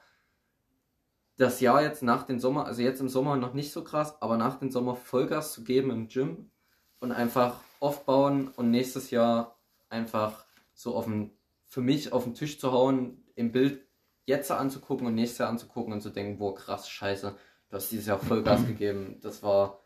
das 1.37 1.59
Jahr 1.59 1.81
jetzt 1.81 2.01
nach 2.01 2.23
dem 2.23 2.39
Sommer, 2.39 2.65
also 2.65 2.81
jetzt 2.81 3.01
im 3.01 3.09
Sommer 3.09 3.35
noch 3.35 3.53
nicht 3.53 3.71
so 3.71 3.83
krass, 3.83 4.21
aber 4.21 4.37
nach 4.37 4.59
dem 4.59 4.71
Sommer 4.71 4.95
Vollgas 4.95 5.53
zu 5.53 5.63
geben 5.63 5.91
im 5.91 6.07
Gym 6.07 6.51
und 6.99 7.11
einfach 7.11 7.59
aufbauen 7.79 8.49
und 8.55 8.71
nächstes 8.71 9.11
Jahr 9.11 9.59
einfach 9.89 10.45
so 10.73 10.95
auf 10.95 11.05
den, 11.05 11.31
für 11.65 11.81
mich 11.81 12.13
auf 12.13 12.23
den 12.23 12.33
Tisch 12.33 12.59
zu 12.59 12.71
hauen, 12.71 13.23
im 13.35 13.51
Bild 13.51 13.85
jetzt 14.25 14.49
anzugucken 14.51 15.07
und 15.07 15.15
nächstes 15.15 15.39
Jahr 15.39 15.49
anzugucken 15.49 15.93
und 15.93 16.01
zu 16.01 16.09
denken, 16.09 16.37
boah, 16.37 16.55
krass, 16.55 16.89
scheiße, 16.89 17.35
du 17.69 17.75
hast 17.75 17.91
dieses 17.91 18.07
Jahr 18.07 18.19
Vollgas 18.19 18.65
gegeben. 18.67 19.19
Das 19.21 19.43
war 19.43 19.81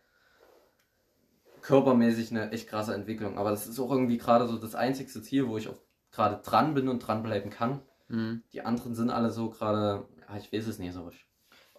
körpermäßig 1.62 2.32
eine 2.32 2.52
echt 2.52 2.70
krasse 2.70 2.94
Entwicklung. 2.94 3.38
Aber 3.38 3.50
das 3.52 3.68
ist 3.68 3.80
auch 3.80 3.92
irgendwie 3.92 4.18
gerade 4.18 4.48
so 4.48 4.58
das 4.58 4.76
einzigste 4.76 5.22
Ziel, 5.22 5.48
wo 5.48 5.58
ich 5.58 5.68
auch 5.68 5.80
gerade 6.12 6.42
dran 6.44 6.74
bin 6.74 6.88
und 6.88 7.00
dranbleiben 7.00 7.52
kann. 7.52 7.82
Mhm. 8.08 8.44
Die 8.54 8.62
anderen 8.62 8.96
sind 8.96 9.10
alle 9.10 9.32
so 9.32 9.50
gerade, 9.50 10.08
ja, 10.28 10.38
ich 10.38 10.54
weiß 10.54 10.68
es 10.68 10.80
nicht 10.80 10.94
so 10.94 11.04
richtig. 11.04 11.28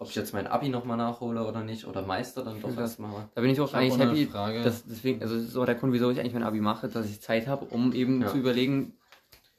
Ob 0.01 0.09
ich 0.09 0.15
jetzt 0.15 0.33
mein 0.33 0.47
Abi 0.47 0.69
nochmal 0.69 0.97
nachhole 0.97 1.45
oder 1.45 1.61
nicht, 1.63 1.85
oder 1.85 2.01
Meister 2.01 2.43
dann 2.43 2.59
doch 2.59 2.75
erstmal. 2.75 3.29
Da 3.35 3.41
bin 3.41 3.51
ich 3.51 3.61
auch 3.61 3.67
Ich 3.67 3.75
eigentlich 3.75 3.99
happy. 3.99 4.25
Frage. 4.25 4.63
Dass, 4.63 4.83
deswegen, 4.83 5.21
also 5.21 5.35
das 5.35 5.43
ist 5.45 5.55
auch 5.55 5.65
der 5.65 5.75
Grund, 5.75 5.93
wieso 5.93 6.09
ich 6.09 6.19
eigentlich 6.19 6.33
mein 6.33 6.41
Abi 6.43 6.59
mache, 6.59 6.87
dass 6.89 7.05
ich 7.05 7.21
Zeit 7.21 7.47
habe, 7.47 7.65
um 7.65 7.93
eben 7.93 8.21
Ja. 8.21 8.27
zu 8.27 8.37
überlegen, 8.37 8.97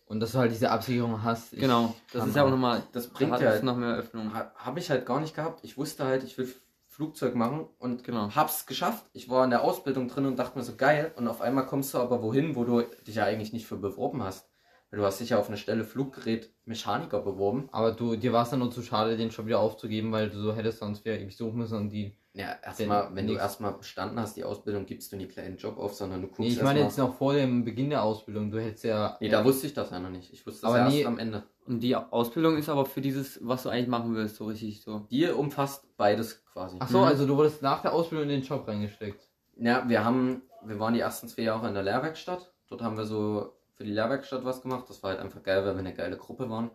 Und 0.06 0.20
dass 0.20 0.32
du 0.32 0.38
halt 0.38 0.50
diese 0.52 0.70
Absicherung 0.70 1.22
hast. 1.22 1.52
Genau, 1.52 1.94
das 2.12 2.26
ist 2.26 2.36
ja 2.36 2.44
auch 2.44 2.50
nochmal, 2.50 2.82
Das 2.92 3.08
da 3.10 3.16
bringt 3.16 3.40
ja 3.40 3.48
halt 3.50 3.62
noch 3.62 3.76
mehr 3.76 3.94
Öffnung. 3.94 4.34
Ha- 4.34 4.52
Habe 4.56 4.78
ich 4.80 4.90
halt 4.90 5.06
gar 5.06 5.20
nicht 5.20 5.34
gehabt. 5.34 5.60
Ich 5.62 5.78
wusste 5.78 6.04
halt, 6.04 6.22
ich 6.24 6.36
will 6.36 6.52
Flugzeug 6.88 7.34
machen 7.34 7.66
und 7.78 8.04
Genau. 8.04 8.28
hab's 8.34 8.66
geschafft. 8.66 9.06
Ich 9.14 9.30
war 9.30 9.44
in 9.44 9.50
der 9.50 9.62
Ausbildung 9.62 10.08
drin 10.08 10.26
und 10.26 10.38
dachte 10.38 10.58
mir 10.58 10.64
so 10.64 10.74
geil. 10.76 11.12
Und 11.16 11.28
auf 11.28 11.40
einmal 11.40 11.64
kommst 11.66 11.94
du 11.94 11.98
aber 11.98 12.20
wohin, 12.22 12.56
wo 12.56 12.64
du 12.64 12.82
dich 13.06 13.14
ja 13.14 13.24
eigentlich 13.24 13.54
nicht 13.54 13.64
für 13.66 13.76
beworben 13.76 14.22
hast. 14.22 14.50
Du 14.98 15.02
hast 15.04 15.20
dich 15.20 15.30
ja 15.30 15.38
auf 15.38 15.48
eine 15.48 15.56
Stelle 15.56 15.84
Fluggerätmechaniker 15.84 17.20
beworben. 17.20 17.68
Aber 17.72 17.92
du, 17.92 18.16
dir 18.16 18.32
war 18.32 18.42
es 18.42 18.50
dann 18.50 18.58
nur 18.58 18.70
zu 18.70 18.82
schade, 18.82 19.16
den 19.16 19.30
Job 19.30 19.46
wieder 19.46 19.60
aufzugeben, 19.60 20.12
weil 20.12 20.28
du 20.30 20.38
so 20.40 20.54
hättest 20.54 20.78
sonst 20.78 21.04
wieder 21.04 21.18
ewig 21.18 21.36
suchen 21.36 21.58
müssen 21.58 21.76
und 21.78 21.88
die. 21.90 22.16
Ja, 22.34 22.56
erstmal, 22.62 23.08
Wenn 23.08 23.16
wenn, 23.16 23.26
du 23.26 23.34
erstmal 23.34 23.72
bestanden 23.74 24.18
hast, 24.18 24.36
die 24.38 24.44
Ausbildung, 24.44 24.86
gibst 24.86 25.12
du 25.12 25.16
nie 25.16 25.26
kleinen 25.28 25.58
Job 25.58 25.76
auf, 25.76 25.92
sondern 25.92 26.22
du 26.22 26.28
guckst 26.28 26.40
Nee, 26.40 26.48
ich 26.48 26.62
meine 26.62 26.80
jetzt 26.80 26.96
noch 26.96 27.14
vor 27.14 27.34
dem 27.34 27.62
Beginn 27.64 27.90
der 27.90 28.02
Ausbildung. 28.02 28.50
Du 28.50 28.58
hättest 28.58 28.84
ja. 28.84 29.18
Nee, 29.20 29.28
da 29.28 29.44
wusste 29.44 29.66
ich 29.66 29.74
das 29.74 29.90
ja 29.90 29.98
noch 29.98 30.08
nicht. 30.08 30.32
Ich 30.32 30.46
wusste 30.46 30.62
das 30.62 30.70
Aber 30.70 30.78
erst 30.78 30.96
nie- 30.96 31.04
am 31.04 31.18
Ende. 31.18 31.42
Und 31.66 31.80
die 31.80 31.94
Ausbildung 31.94 32.56
ist 32.56 32.68
aber 32.70 32.86
für 32.86 33.02
dieses, 33.02 33.38
was 33.46 33.62
du 33.64 33.68
eigentlich 33.68 33.88
machen 33.88 34.14
willst, 34.14 34.36
so 34.36 34.46
richtig 34.46 34.80
so. 34.82 35.06
Die 35.10 35.26
umfasst 35.26 35.94
beides 35.98 36.42
quasi. 36.52 36.76
Ach 36.80 36.88
so, 36.88 36.98
Mhm. 36.98 37.04
also 37.04 37.26
du 37.26 37.36
wurdest 37.36 37.60
nach 37.62 37.82
der 37.82 37.92
Ausbildung 37.92 38.24
in 38.30 38.40
den 38.40 38.42
Job 38.42 38.66
reingesteckt. 38.66 39.28
Ja, 39.58 39.86
wir 39.88 40.02
haben, 40.04 40.42
wir 40.64 40.78
waren 40.80 40.94
die 40.94 41.00
ersten 41.00 41.28
zwei 41.28 41.42
Jahre 41.42 41.68
in 41.68 41.74
der 41.74 41.82
Lehrwerkstatt. 41.82 42.52
Dort 42.68 42.80
haben 42.82 42.96
wir 42.96 43.04
so 43.04 43.52
für 43.74 43.84
die 43.84 43.92
Lehrwerkstatt 43.92 44.44
was 44.44 44.62
gemacht. 44.62 44.88
Das 44.88 45.02
war 45.02 45.10
halt 45.10 45.20
einfach 45.20 45.42
geil, 45.42 45.64
weil 45.64 45.74
wir 45.74 45.80
eine 45.80 45.94
geile 45.94 46.16
Gruppe 46.16 46.50
waren. 46.50 46.70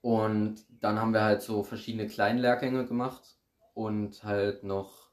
Und 0.00 0.64
dann 0.82 0.98
haben 0.98 1.12
wir 1.12 1.22
halt 1.22 1.42
so 1.42 1.62
verschiedene 1.62 2.08
Kleinlehrgänge 2.08 2.86
gemacht 2.86 3.36
und 3.74 4.24
halt 4.24 4.64
noch. 4.64 5.10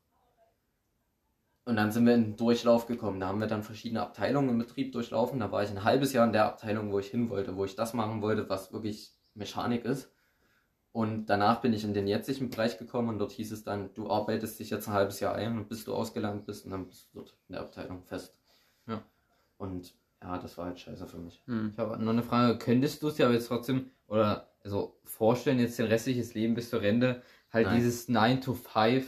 Und 1.65 1.75
dann 1.75 1.91
sind 1.91 2.07
wir 2.07 2.15
in 2.15 2.23
den 2.23 2.35
Durchlauf 2.37 2.87
gekommen. 2.87 3.19
Da 3.19 3.27
haben 3.27 3.39
wir 3.39 3.47
dann 3.47 3.61
verschiedene 3.61 4.01
Abteilungen 4.01 4.49
im 4.49 4.57
Betrieb 4.57 4.91
durchlaufen. 4.91 5.39
Da 5.39 5.51
war 5.51 5.61
ich 5.61 5.69
ein 5.69 5.83
halbes 5.83 6.13
Jahr 6.13 6.25
in 6.25 6.33
der 6.33 6.45
Abteilung, 6.45 6.91
wo 6.91 6.97
ich 6.97 7.11
hin 7.11 7.29
wollte, 7.29 7.55
wo 7.55 7.65
ich 7.65 7.75
das 7.75 7.93
machen 7.93 8.23
wollte, 8.23 8.49
was 8.49 8.73
wirklich 8.73 9.13
Mechanik 9.35 9.85
ist. 9.85 10.11
Und 10.91 11.27
danach 11.27 11.61
bin 11.61 11.73
ich 11.73 11.83
in 11.83 11.93
den 11.93 12.07
jetzigen 12.07 12.49
Bereich 12.49 12.79
gekommen 12.79 13.09
und 13.09 13.19
dort 13.19 13.31
hieß 13.31 13.51
es 13.51 13.63
dann, 13.63 13.93
du 13.93 14.09
arbeitest 14.09 14.59
dich 14.59 14.71
jetzt 14.71 14.87
ein 14.87 14.93
halbes 14.95 15.19
Jahr 15.19 15.35
ein 15.35 15.55
und 15.55 15.69
bis 15.69 15.85
du 15.85 15.93
ausgelernt 15.93 16.45
bist 16.45 16.65
und 16.65 16.71
dann 16.71 16.87
bist 16.87 17.09
du 17.13 17.19
dort 17.19 17.37
in 17.47 17.53
der 17.53 17.61
Abteilung 17.61 18.01
fest. 18.01 18.35
Ja. 18.87 19.03
Und 19.59 19.93
ja, 20.21 20.37
das 20.37 20.57
war 20.57 20.65
halt 20.65 20.79
scheiße 20.79 21.07
für 21.07 21.17
mich. 21.17 21.41
Hm. 21.45 21.69
Ich 21.73 21.77
habe 21.77 22.01
noch 22.03 22.11
eine 22.11 22.23
Frage. 22.23 22.57
Könntest 22.57 23.01
du 23.01 23.07
es 23.07 23.15
dir 23.15 23.25
aber 23.25 23.35
jetzt 23.35 23.47
trotzdem 23.47 23.91
oder 24.07 24.49
also 24.63 24.99
vorstellen, 25.03 25.59
jetzt 25.59 25.79
dein 25.79 25.87
restliches 25.87 26.33
Leben 26.33 26.55
bis 26.55 26.69
zur 26.69 26.81
Rente, 26.81 27.21
halt 27.51 27.67
Nein. 27.67 27.77
dieses 27.77 28.09
9 28.09 28.41
to 28.41 28.53
5 28.53 29.05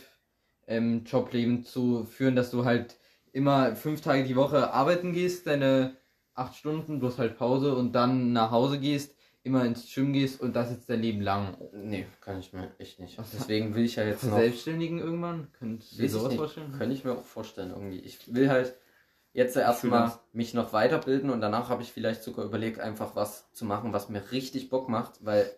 ähm, 0.67 1.03
Jobleben 1.05 1.63
zu 1.63 2.05
führen, 2.05 2.35
dass 2.35 2.51
du 2.51 2.65
halt 2.65 2.97
immer 3.33 3.75
fünf 3.75 4.01
Tage 4.01 4.23
die 4.23 4.35
Woche 4.35 4.73
arbeiten 4.73 5.13
gehst, 5.13 5.47
deine 5.47 5.97
acht 6.33 6.55
Stunden, 6.55 6.99
bloß 6.99 7.17
halt 7.17 7.37
Pause 7.37 7.75
und 7.75 7.93
dann 7.93 8.31
nach 8.33 8.51
Hause 8.51 8.79
gehst, 8.79 9.15
immer 9.43 9.65
ins 9.65 9.91
Gym 9.93 10.13
gehst 10.13 10.39
und 10.39 10.55
das 10.55 10.71
jetzt 10.71 10.89
dein 10.89 11.01
Leben 11.01 11.21
lang. 11.21 11.57
Nee, 11.73 12.05
kann 12.21 12.39
ich 12.39 12.53
mir 12.53 12.71
echt 12.77 12.99
nicht. 12.99 13.17
Was- 13.17 13.31
Deswegen 13.31 13.75
will 13.75 13.83
ich 13.83 13.95
ja 13.95 14.03
jetzt 14.03 14.23
noch. 14.23 14.37
Selbstständigen 14.37 14.99
irgendwann? 14.99 15.47
Könntest 15.57 15.97
du 15.97 16.01
dir 16.03 16.09
sowas 16.09 16.35
vorstellen? 16.35 16.71
Könnte 16.77 16.95
ich 16.95 17.03
mir 17.03 17.13
auch 17.13 17.23
vorstellen 17.25 17.71
irgendwie. 17.71 17.99
Ich 17.99 18.33
will 18.33 18.49
halt 18.49 18.75
jetzt 19.33 19.55
erstmal 19.55 20.11
mich 20.33 20.53
noch 20.53 20.73
weiterbilden 20.73 21.29
und 21.29 21.41
danach 21.41 21.69
habe 21.69 21.83
ich 21.83 21.91
vielleicht 21.91 22.23
sogar 22.23 22.45
überlegt, 22.45 22.79
einfach 22.79 23.15
was 23.15 23.51
zu 23.53 23.65
machen, 23.65 23.93
was 23.93 24.09
mir 24.09 24.31
richtig 24.31 24.69
Bock 24.69 24.89
macht, 24.89 25.23
weil 25.25 25.49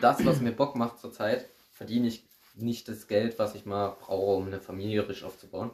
das, 0.00 0.24
was 0.24 0.40
mir 0.40 0.52
Bock 0.52 0.76
macht 0.76 0.98
zurzeit, 0.98 1.46
verdiene 1.72 2.08
ich 2.08 2.26
nicht 2.54 2.88
das 2.88 3.06
Geld, 3.06 3.38
was 3.38 3.54
ich 3.54 3.64
mal 3.64 3.96
brauche, 4.00 4.36
um 4.36 4.46
eine 4.46 4.60
Familie 4.60 5.08
richtig 5.08 5.24
aufzubauen. 5.24 5.70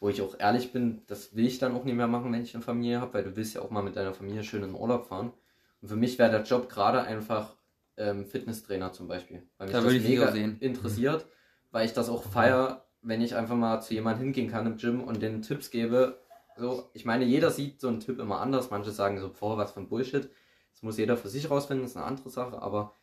Wo 0.00 0.08
ich 0.08 0.20
auch 0.20 0.38
ehrlich 0.38 0.72
bin, 0.72 1.02
das 1.06 1.34
will 1.34 1.46
ich 1.46 1.58
dann 1.58 1.74
auch 1.74 1.84
nicht 1.84 1.94
mehr 1.94 2.08
machen, 2.08 2.32
wenn 2.32 2.42
ich 2.42 2.54
eine 2.54 2.64
Familie 2.64 3.00
habe, 3.00 3.14
weil 3.14 3.24
du 3.24 3.36
willst 3.36 3.54
ja 3.54 3.62
auch 3.62 3.70
mal 3.70 3.82
mit 3.82 3.96
deiner 3.96 4.12
Familie 4.12 4.44
schön 4.44 4.62
in 4.62 4.70
den 4.72 4.80
Urlaub 4.80 5.06
fahren. 5.06 5.32
Und 5.80 5.88
für 5.88 5.96
mich 5.96 6.18
wäre 6.18 6.30
der 6.30 6.42
Job 6.42 6.68
gerade 6.68 7.02
einfach 7.02 7.54
ähm, 7.96 8.26
Fitnesstrainer 8.26 8.92
zum 8.92 9.08
Beispiel. 9.08 9.42
Weil 9.56 9.68
mich 9.68 9.76
Da 9.76 9.80
das 9.80 9.92
mega 9.92 10.32
sehen. 10.32 10.58
interessiert, 10.60 11.26
weil 11.70 11.86
ich 11.86 11.92
das 11.92 12.08
auch 12.08 12.22
feier, 12.24 12.84
wenn 13.02 13.20
ich 13.20 13.34
einfach 13.34 13.56
mal 13.56 13.80
zu 13.80 13.94
jemandem 13.94 14.24
hingehen 14.24 14.50
kann 14.50 14.66
im 14.66 14.76
Gym 14.76 15.02
und 15.02 15.22
den 15.22 15.42
Tipps 15.42 15.70
gebe. 15.70 16.18
So, 16.56 16.88
ich 16.92 17.04
meine, 17.04 17.24
jeder 17.24 17.50
sieht 17.50 17.80
so 17.80 17.88
einen 17.88 18.00
Tipp 18.00 18.18
immer 18.20 18.40
anders. 18.40 18.70
Manche 18.70 18.90
sagen 18.90 19.18
so, 19.18 19.32
boah, 19.32 19.56
was 19.56 19.72
für 19.72 19.80
ein 19.80 19.88
Bullshit. 19.88 20.30
Das 20.72 20.82
muss 20.82 20.98
jeder 20.98 21.16
für 21.16 21.28
sich 21.28 21.50
rausfinden, 21.50 21.84
das 21.84 21.92
ist 21.92 21.96
eine 21.96 22.06
andere 22.06 22.30
Sache, 22.30 22.60
aber 22.60 22.94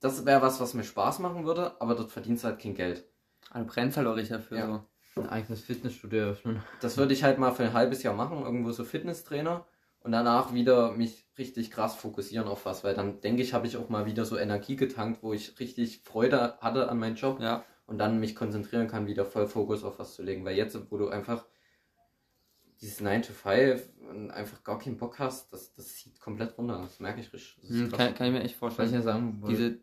das 0.00 0.24
wäre 0.24 0.40
was, 0.40 0.60
was 0.60 0.72
mir 0.72 0.84
Spaß 0.84 1.18
machen 1.18 1.44
würde, 1.44 1.78
aber 1.80 1.94
dort 1.94 2.10
verdienst 2.10 2.42
du 2.42 2.48
halt 2.48 2.58
kein 2.58 2.74
Geld. 2.74 3.04
Also 3.50 3.66
brennst 3.66 3.96
halt 3.98 4.06
auch 4.06 4.16
dafür. 4.16 4.58
Ja. 4.58 4.86
So. 5.14 5.20
Ein 5.20 5.28
eigenes 5.28 5.60
Fitnessstudio 5.60 6.20
eröffnen. 6.20 6.62
Das 6.80 6.96
würde 6.96 7.12
ich 7.12 7.22
halt 7.22 7.38
mal 7.38 7.52
für 7.52 7.64
ein 7.64 7.74
halbes 7.74 8.02
Jahr 8.02 8.14
machen, 8.14 8.42
irgendwo 8.42 8.70
so 8.72 8.84
Fitnesstrainer 8.84 9.66
und 10.00 10.12
danach 10.12 10.54
wieder 10.54 10.92
mich 10.92 11.26
richtig 11.36 11.70
krass 11.70 11.96
fokussieren 11.96 12.48
auf 12.48 12.64
was, 12.64 12.84
weil 12.84 12.94
dann 12.94 13.20
denke 13.20 13.42
ich, 13.42 13.52
habe 13.52 13.66
ich 13.66 13.76
auch 13.76 13.88
mal 13.88 14.06
wieder 14.06 14.24
so 14.24 14.38
Energie 14.38 14.76
getankt, 14.76 15.22
wo 15.22 15.32
ich 15.34 15.58
richtig 15.60 16.02
Freude 16.04 16.56
hatte 16.60 16.88
an 16.88 16.98
meinem 16.98 17.16
Job 17.16 17.40
Ja. 17.40 17.64
und 17.86 17.98
dann 17.98 18.20
mich 18.20 18.34
konzentrieren 18.36 18.88
kann, 18.88 19.06
wieder 19.06 19.26
voll 19.26 19.46
Fokus 19.46 19.84
auf 19.84 19.98
was 19.98 20.14
zu 20.14 20.22
legen. 20.22 20.44
Weil 20.44 20.56
jetzt, 20.56 20.78
wo 20.90 20.96
du 20.96 21.08
einfach 21.08 21.44
dieses 22.80 23.00
9 23.00 23.22
to 23.22 23.32
5 23.32 23.82
und 24.10 24.30
einfach 24.30 24.62
gar 24.64 24.78
keinen 24.78 24.96
Bock 24.96 25.18
hast, 25.18 25.52
das, 25.52 25.74
das 25.74 25.94
zieht 25.96 26.18
komplett 26.20 26.56
runter. 26.56 26.78
Das 26.78 26.98
merke 27.00 27.20
ich 27.20 27.32
richtig. 27.32 27.56
Das 27.62 27.70
ist 27.70 27.80
Hm, 27.82 27.92
kann, 27.92 28.14
kann 28.14 28.26
ich 28.28 28.32
mir 28.32 28.40
echt 28.42 28.60
Was 28.60 28.72
ich 28.72 28.76
vorstellen. 28.76 28.92
ja 28.94 29.02
sagen 29.02 29.42
wollte. 29.42 29.56
Diese, 29.56 29.78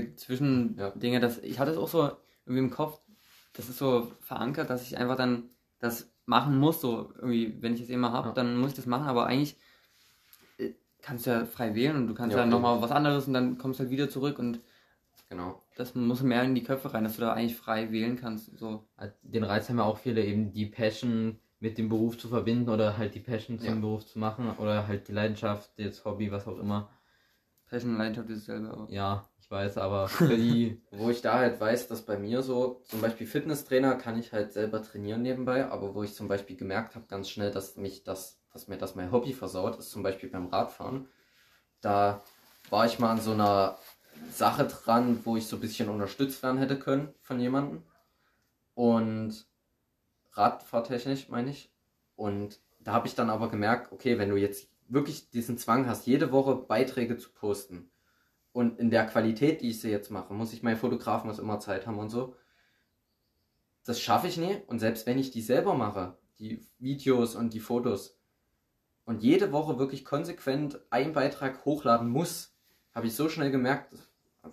diese 0.00 0.14
Zwischendinge, 0.16 1.20
das, 1.20 1.38
ich 1.38 1.58
hatte 1.58 1.72
es 1.72 1.76
auch 1.76 1.88
so 1.88 2.10
irgendwie 2.44 2.64
im 2.64 2.70
Kopf, 2.70 3.00
das 3.52 3.68
ist 3.68 3.78
so 3.78 4.12
verankert, 4.20 4.70
dass 4.70 4.82
ich 4.82 4.96
einfach 4.96 5.16
dann 5.16 5.50
das 5.78 6.10
machen 6.24 6.58
muss, 6.58 6.80
so 6.80 7.12
irgendwie, 7.16 7.60
wenn 7.62 7.74
ich 7.74 7.80
es 7.82 7.88
immer 7.90 8.12
habe, 8.12 8.28
Ja. 8.28 8.34
dann 8.34 8.56
muss 8.58 8.70
ich 8.70 8.76
das 8.76 8.86
machen, 8.86 9.06
aber 9.06 9.26
eigentlich 9.26 9.56
äh, 10.58 10.70
kannst 11.02 11.26
du 11.26 11.30
ja 11.30 11.44
frei 11.44 11.74
wählen 11.74 11.96
und 11.96 12.06
du 12.06 12.14
kannst 12.14 12.34
Ja, 12.36 12.42
ja, 12.42 12.46
nochmal 12.46 12.80
was 12.82 12.90
anderes 12.90 13.26
und 13.26 13.34
dann 13.34 13.58
kommst 13.58 13.78
du 13.80 13.84
halt 13.84 13.90
wieder 13.90 14.08
zurück 14.08 14.38
und 14.38 14.60
Genau. 15.28 15.62
das 15.76 15.94
muss 15.96 16.22
mehr 16.22 16.44
in 16.44 16.54
die 16.54 16.62
Köpfe 16.62 16.94
rein, 16.94 17.02
dass 17.04 17.16
du 17.16 17.22
da 17.22 17.32
eigentlich 17.32 17.56
frei 17.56 17.90
wählen 17.90 18.16
kannst. 18.16 18.56
So. 18.56 18.88
den 19.22 19.42
Reiz 19.42 19.68
haben 19.68 19.78
ja 19.78 19.84
auch 19.84 19.98
viele, 19.98 20.24
eben 20.24 20.52
die 20.52 20.66
Passion 20.66 21.40
mit 21.58 21.78
dem 21.78 21.88
Beruf 21.88 22.18
zu 22.18 22.28
verbinden 22.28 22.68
oder 22.68 22.98
halt 22.98 23.14
die 23.14 23.20
Passion 23.20 23.58
zum 23.58 23.68
Ja. 23.68 23.74
Beruf 23.74 24.06
zu 24.06 24.18
machen 24.18 24.50
oder 24.58 24.86
halt 24.86 25.08
die 25.08 25.12
Leidenschaft, 25.12 25.70
jetzt 25.78 26.04
Hobby, 26.04 26.30
was 26.30 26.46
auch 26.46 26.58
immer. 26.58 26.90
Passion 27.68 27.92
und 27.92 27.98
Leidenschaft 27.98 28.30
ist 28.30 28.48
dasselbe. 28.48 28.70
Aber. 28.70 28.90
Ja, 28.90 29.28
ich 29.40 29.50
weiß, 29.50 29.78
aber 29.78 30.08
für 30.08 30.36
die, 30.36 30.80
Wo 30.90 31.10
ich 31.10 31.22
da 31.22 31.38
halt 31.38 31.60
weiß, 31.60 31.88
dass 31.88 32.02
bei 32.02 32.18
mir 32.18 32.42
so, 32.42 32.82
zum 32.84 33.00
Beispiel 33.00 33.26
Fitnesstrainer 33.26 33.96
kann 33.96 34.18
ich 34.18 34.32
halt 34.32 34.52
selber 34.52 34.82
trainieren 34.82 35.22
nebenbei, 35.22 35.66
aber 35.66 35.94
wo 35.94 36.02
ich 36.02 36.14
zum 36.14 36.28
Beispiel 36.28 36.56
gemerkt 36.56 36.94
habe 36.94 37.06
ganz 37.06 37.28
schnell, 37.28 37.50
dass 37.50 37.76
mich 37.76 38.04
das, 38.04 38.40
dass 38.52 38.68
mir 38.68 38.76
das 38.78 38.94
mein 38.94 39.10
Hobby 39.12 39.32
versaut, 39.32 39.78
ist 39.78 39.90
zum 39.90 40.02
Beispiel 40.02 40.28
beim 40.28 40.46
Radfahren. 40.46 41.08
Da 41.80 42.22
war 42.70 42.86
ich 42.86 42.98
mal 42.98 43.12
an 43.12 43.20
so 43.20 43.32
einer 43.32 43.78
Sache 44.30 44.66
dran, 44.66 45.20
wo 45.24 45.36
ich 45.36 45.46
so 45.46 45.56
ein 45.56 45.60
bisschen 45.60 45.88
unterstützt 45.88 46.42
werden 46.42 46.58
hätte 46.58 46.78
können 46.78 47.14
von 47.20 47.40
jemandem. 47.40 47.82
Und 48.74 49.46
Radfahrtechnisch 50.36 51.28
meine 51.28 51.50
ich. 51.50 51.72
Und 52.14 52.60
da 52.80 52.92
habe 52.92 53.06
ich 53.06 53.14
dann 53.14 53.30
aber 53.30 53.50
gemerkt, 53.50 53.92
okay, 53.92 54.18
wenn 54.18 54.28
du 54.28 54.36
jetzt 54.36 54.68
wirklich 54.88 55.30
diesen 55.30 55.58
Zwang 55.58 55.86
hast, 55.86 56.06
jede 56.06 56.32
Woche 56.32 56.54
Beiträge 56.54 57.16
zu 57.16 57.30
posten 57.30 57.90
und 58.52 58.78
in 58.78 58.90
der 58.90 59.06
Qualität, 59.06 59.60
die 59.60 59.70
ich 59.70 59.80
sie 59.80 59.90
jetzt 59.90 60.10
mache, 60.10 60.32
muss 60.32 60.52
ich 60.52 60.62
mein 60.62 60.76
Fotograf 60.76 61.24
muss 61.24 61.38
immer 61.38 61.60
Zeit 61.60 61.86
haben 61.86 61.98
und 61.98 62.10
so. 62.10 62.36
Das 63.84 64.00
schaffe 64.00 64.28
ich 64.28 64.36
nie. 64.36 64.56
Und 64.66 64.78
selbst 64.78 65.06
wenn 65.06 65.18
ich 65.18 65.30
die 65.30 65.42
selber 65.42 65.74
mache, 65.74 66.16
die 66.38 66.60
Videos 66.78 67.34
und 67.34 67.54
die 67.54 67.60
Fotos, 67.60 68.16
und 69.06 69.22
jede 69.22 69.52
Woche 69.52 69.78
wirklich 69.78 70.04
konsequent 70.04 70.80
einen 70.90 71.12
Beitrag 71.12 71.64
hochladen 71.64 72.08
muss, 72.08 72.54
habe 72.92 73.06
ich 73.06 73.14
so 73.14 73.28
schnell 73.28 73.50
gemerkt, 73.50 73.94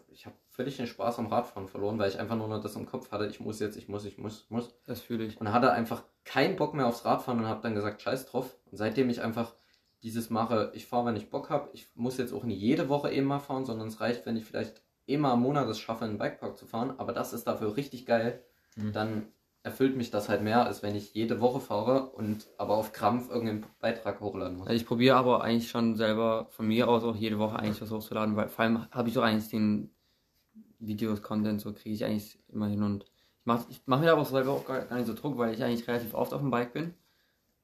ich 0.09 0.25
habe 0.25 0.37
völlig 0.53 0.77
den 0.77 0.87
Spaß 0.87 1.19
am 1.19 1.27
Radfahren 1.27 1.67
verloren, 1.67 1.97
weil 1.99 2.09
ich 2.09 2.19
einfach 2.19 2.35
nur 2.35 2.47
noch 2.47 2.61
das 2.61 2.75
im 2.75 2.85
Kopf 2.85 3.11
hatte, 3.11 3.25
ich 3.25 3.39
muss 3.39 3.59
jetzt, 3.59 3.75
ich 3.75 3.89
muss, 3.89 4.05
ich 4.05 4.17
muss, 4.17 4.45
muss. 4.49 4.73
Das 4.85 5.01
fühle 5.01 5.25
ich. 5.25 5.39
Und 5.41 5.51
hatte 5.51 5.71
einfach 5.71 6.03
keinen 6.25 6.55
Bock 6.55 6.73
mehr 6.73 6.87
aufs 6.87 7.05
Radfahren 7.05 7.39
und 7.39 7.47
habe 7.47 7.61
dann 7.61 7.75
gesagt, 7.75 8.01
scheiß 8.01 8.27
drauf. 8.27 8.55
Und 8.71 8.77
seitdem 8.77 9.09
ich 9.09 9.21
einfach 9.21 9.53
dieses 10.03 10.29
mache, 10.29 10.71
ich 10.75 10.85
fahre, 10.85 11.07
wenn 11.07 11.15
ich 11.15 11.29
Bock 11.29 11.49
habe, 11.49 11.69
ich 11.73 11.89
muss 11.95 12.17
jetzt 12.17 12.33
auch 12.33 12.43
nicht 12.43 12.59
jede 12.59 12.87
Woche 12.87 13.11
eben 13.11 13.25
mal 13.25 13.39
fahren, 13.39 13.65
sondern 13.65 13.87
es 13.87 13.99
reicht, 13.99 14.25
wenn 14.25 14.37
ich 14.37 14.45
vielleicht 14.45 14.81
immer 15.05 15.33
im 15.33 15.41
Monat 15.41 15.67
es 15.67 15.79
schaffe, 15.79 16.05
in 16.05 16.11
den 16.11 16.17
Bikepark 16.17 16.57
zu 16.57 16.65
fahren, 16.65 16.93
aber 16.97 17.13
das 17.13 17.33
ist 17.33 17.45
dafür 17.47 17.75
richtig 17.75 18.05
geil, 18.05 18.43
Mhm. 18.75 18.91
dann 18.91 19.27
erfüllt 19.61 19.95
mich 19.95 20.11
das 20.11 20.27
halt 20.27 20.41
mehr, 20.41 20.65
als 20.65 20.83
wenn 20.83 20.95
ich 20.95 21.13
jede 21.13 21.39
Woche 21.39 21.61
fahre 21.61 22.09
und 22.09 22.47
aber 22.57 22.75
auf 22.75 22.91
Krampf 22.91 23.29
irgendeinen 23.29 23.65
Beitrag 23.79 24.19
hochladen 24.19 24.57
muss. 24.57 24.69
Ich 24.69 24.85
probiere 24.85 25.15
aber 25.15 25.43
eigentlich 25.43 25.69
schon 25.69 25.95
selber 25.95 26.47
von 26.49 26.67
mir 26.67 26.89
aus 26.89 27.03
auch 27.03 27.15
jede 27.15 27.39
Woche 27.39 27.57
eigentlich 27.57 27.81
was 27.81 27.91
hochzuladen, 27.91 28.35
weil 28.35 28.49
vor 28.49 28.65
allem 28.65 28.91
habe 28.91 29.07
ich 29.07 29.13
doch 29.13 29.23
eigentlich 29.23 29.49
den 29.49 29.92
Videos, 30.87 31.21
Content, 31.21 31.61
so 31.61 31.73
kriege 31.73 31.95
ich 31.95 32.05
eigentlich 32.05 32.39
immer 32.49 32.67
hin 32.67 32.83
und 32.83 33.03
ich 33.03 33.45
mache 33.45 33.65
ich 33.69 33.81
mach 33.85 33.99
mir 33.99 34.07
da 34.07 34.13
aber 34.13 34.25
selber 34.25 34.51
auch 34.51 34.65
gar, 34.65 34.81
gar 34.81 34.95
nicht 34.97 35.07
so 35.07 35.13
Druck, 35.13 35.37
weil 35.37 35.53
ich 35.53 35.63
eigentlich 35.63 35.87
relativ 35.87 36.13
oft 36.13 36.33
auf 36.33 36.41
dem 36.41 36.51
Bike 36.51 36.73
bin. 36.73 36.93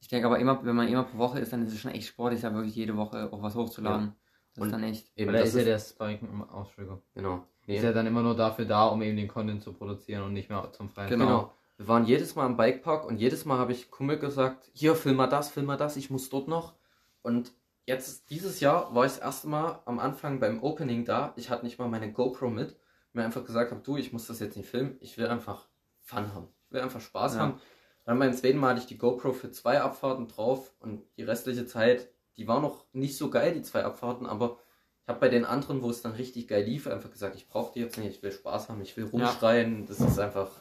Ich 0.01 0.07
denke 0.07 0.27
aber 0.27 0.39
immer, 0.39 0.63
wenn 0.65 0.75
man 0.75 0.87
immer 0.87 1.03
pro 1.03 1.17
Woche 1.17 1.39
ist, 1.39 1.51
dann 1.51 1.65
ist 1.65 1.73
es 1.73 1.79
schon 1.79 1.91
echt 1.91 2.07
sportlich, 2.07 2.41
da 2.41 2.53
wirklich 2.53 2.75
jede 2.75 2.95
Woche 2.95 3.31
auch 3.31 3.41
was 3.41 3.55
hochzuladen. 3.55 4.15
Das 4.53 4.61
Und 4.61 4.67
ist 4.67 4.73
dann 4.73 4.83
echt. 4.83 5.11
Eben, 5.15 5.33
das 5.33 5.49
ist 5.49 5.55
ja 5.55 5.63
der 5.63 5.79
Spike, 5.79 6.25
oh, 6.53 6.59
Entschuldigung. 6.59 7.01
genau. 7.13 7.45
Ist 7.67 7.83
ja 7.83 7.93
dann 7.93 8.07
immer 8.07 8.23
nur 8.23 8.35
dafür 8.35 8.65
da, 8.65 8.87
um 8.87 9.01
eben 9.03 9.15
den 9.15 9.27
Content 9.27 9.61
zu 9.61 9.73
produzieren 9.73 10.23
und 10.23 10.33
nicht 10.33 10.49
mehr 10.49 10.71
zum 10.71 10.89
freien 10.89 11.09
Genau. 11.09 11.25
Genau. 11.25 11.53
Wir 11.77 11.87
waren 11.87 12.05
jedes 12.05 12.35
Mal 12.35 12.47
im 12.47 12.57
Bikepark 12.57 13.05
und 13.05 13.17
jedes 13.17 13.45
Mal 13.45 13.57
habe 13.57 13.71
ich 13.71 13.91
Kumpel 13.91 14.17
gesagt, 14.17 14.69
hier, 14.73 14.95
film 14.95 15.17
mal 15.17 15.27
das, 15.27 15.49
film 15.49 15.67
mal 15.67 15.77
das, 15.77 15.95
ich 15.95 16.09
muss 16.09 16.29
dort 16.29 16.47
noch. 16.47 16.73
Und 17.21 17.53
jetzt, 17.85 18.31
dieses 18.31 18.59
Jahr, 18.59 18.93
war 18.95 19.05
ich 19.05 19.13
das 19.13 19.21
erste 19.21 19.47
Mal 19.47 19.79
am 19.85 19.99
Anfang 19.99 20.39
beim 20.39 20.61
Opening 20.63 21.05
da. 21.05 21.31
Ich 21.35 21.49
hatte 21.49 21.63
nicht 21.63 21.79
mal 21.79 21.87
meine 21.87 22.11
GoPro 22.11 22.49
mit. 22.49 22.75
Mir 23.13 23.23
einfach 23.25 23.43
gesagt 23.43 23.71
habe, 23.71 23.81
du, 23.81 23.97
ich 23.97 24.13
muss 24.13 24.27
das 24.27 24.39
jetzt 24.39 24.55
nicht 24.57 24.69
filmen, 24.69 24.97
ich 24.99 25.17
will 25.17 25.27
einfach 25.27 25.67
Fun 26.01 26.33
haben. 26.33 26.47
Ich 26.67 26.71
will 26.71 26.81
einfach 26.81 27.01
Spaß 27.01 27.35
Ja. 27.35 27.39
haben. 27.41 27.61
Dann 28.05 28.17
beim 28.19 28.33
zweiten 28.33 28.57
Mal 28.57 28.69
hatte 28.71 28.79
ich 28.81 28.87
die 28.87 28.97
GoPro 28.97 29.33
für 29.33 29.51
zwei 29.51 29.81
Abfahrten 29.81 30.27
drauf 30.27 30.73
und 30.79 31.03
die 31.17 31.23
restliche 31.23 31.65
Zeit, 31.65 32.09
die 32.37 32.47
war 32.47 32.59
noch 32.61 32.85
nicht 32.93 33.17
so 33.17 33.29
geil, 33.29 33.53
die 33.53 33.61
zwei 33.61 33.83
Abfahrten, 33.83 34.25
aber 34.25 34.57
ich 35.03 35.07
habe 35.09 35.19
bei 35.19 35.29
den 35.29 35.45
anderen, 35.45 35.81
wo 35.81 35.89
es 35.89 36.01
dann 36.01 36.13
richtig 36.13 36.47
geil 36.47 36.63
lief, 36.63 36.87
einfach 36.87 37.11
gesagt, 37.11 37.35
ich 37.35 37.47
brauche 37.47 37.73
die 37.73 37.79
jetzt 37.81 37.97
nicht, 37.97 38.09
ich 38.17 38.23
will 38.23 38.31
Spaß 38.31 38.69
haben, 38.69 38.81
ich 38.81 38.95
will 38.97 39.05
rumschreien, 39.05 39.85
das 39.85 39.99
ist 39.99 40.17
einfach 40.19 40.51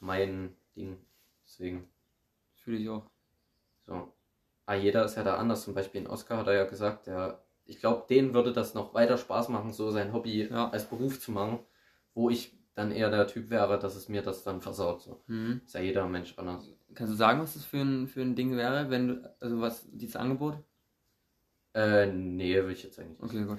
mein 0.00 0.56
Ding. 0.76 0.98
Deswegen, 1.44 1.88
Fühle 2.54 2.78
ich 2.78 2.88
auch. 2.88 3.06
so. 3.86 4.12
Ah, 4.66 4.74
jeder 4.74 5.04
ist 5.06 5.16
ja 5.16 5.22
da 5.22 5.36
anders. 5.36 5.62
Zum 5.64 5.72
Beispiel 5.74 6.02
in 6.02 6.06
Oscar 6.06 6.36
hat 6.38 6.46
er 6.48 6.52
ja 6.54 6.64
gesagt, 6.64 7.06
der, 7.06 7.42
ich 7.68 7.80
glaube, 7.80 8.06
denen 8.08 8.32
würde 8.34 8.52
das 8.52 8.74
noch 8.74 8.94
weiter 8.94 9.18
Spaß 9.18 9.50
machen, 9.50 9.72
so 9.72 9.90
sein 9.90 10.12
Hobby 10.12 10.48
Ja. 10.50 10.70
als 10.70 10.86
Beruf 10.86 11.20
zu 11.20 11.32
machen, 11.32 11.60
wo 12.14 12.30
ich 12.30 12.58
dann 12.74 12.90
eher 12.90 13.10
der 13.10 13.26
Typ 13.26 13.50
wäre, 13.50 13.78
dass 13.78 13.94
es 13.94 14.08
mir 14.08 14.22
das 14.22 14.42
dann 14.42 14.62
versaut. 14.62 15.02
So. 15.02 15.20
Mhm. 15.26 15.60
Ist 15.64 15.74
ja 15.74 15.80
jeder 15.80 16.06
Mensch 16.08 16.34
anders. 16.38 16.72
Kannst 16.94 17.12
du 17.12 17.16
sagen, 17.16 17.40
was 17.40 17.54
das 17.54 17.64
für 17.64 17.78
ein, 17.78 18.08
für 18.08 18.22
ein 18.22 18.34
Ding 18.34 18.56
wäre, 18.56 18.88
wenn 18.88 19.08
du, 19.08 19.36
also 19.40 19.60
was, 19.60 19.86
dieses 19.92 20.16
Angebot? 20.16 20.56
Äh, 21.74 22.06
nee, 22.06 22.56
will 22.56 22.70
ich 22.70 22.82
jetzt 22.82 22.98
eigentlich 22.98 23.20
nicht. 23.20 23.30
Okay, 23.34 23.44
gut. 23.44 23.58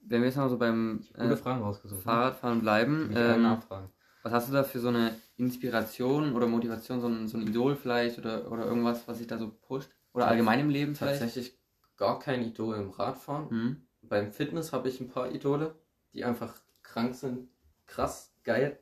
Wenn 0.00 0.20
wir 0.20 0.26
jetzt 0.28 0.36
mal 0.36 0.50
so 0.50 0.58
beim 0.58 1.02
Gute 1.14 1.32
äh, 1.32 1.36
Fragen 1.36 1.62
rausgesucht. 1.62 2.00
ne? 2.00 2.04
Fahrradfahren 2.04 2.60
bleiben, 2.60 3.10
ähm, 3.14 3.42
nachfragen. 3.42 3.88
was 4.24 4.32
hast 4.32 4.48
du 4.48 4.52
da 4.52 4.62
für 4.64 4.80
so 4.80 4.88
eine 4.88 5.14
Inspiration 5.36 6.34
oder 6.34 6.46
Motivation, 6.46 7.00
so 7.00 7.06
ein, 7.06 7.28
so 7.28 7.38
ein 7.38 7.46
Idol 7.46 7.76
vielleicht 7.76 8.18
oder, 8.18 8.50
oder 8.52 8.66
irgendwas, 8.66 9.08
was 9.08 9.18
sich 9.18 9.26
da 9.26 9.38
so 9.38 9.48
pusht? 9.48 9.90
Oder 10.12 10.26
allgemein 10.26 10.60
im 10.60 10.68
Leben 10.68 10.94
vielleicht? 10.94 11.20
Tatsächlich 11.20 11.56
gar 12.02 12.18
kein 12.18 12.42
Idol 12.42 12.74
im 12.74 12.90
Radfahren. 12.90 13.46
Mhm. 13.48 13.76
Beim 14.02 14.32
Fitness 14.32 14.72
habe 14.72 14.88
ich 14.88 15.00
ein 15.00 15.08
paar 15.08 15.30
Idole, 15.30 15.76
die 16.12 16.24
einfach 16.24 16.56
krank 16.82 17.14
sind, 17.14 17.48
krass, 17.86 18.34
geil. 18.42 18.76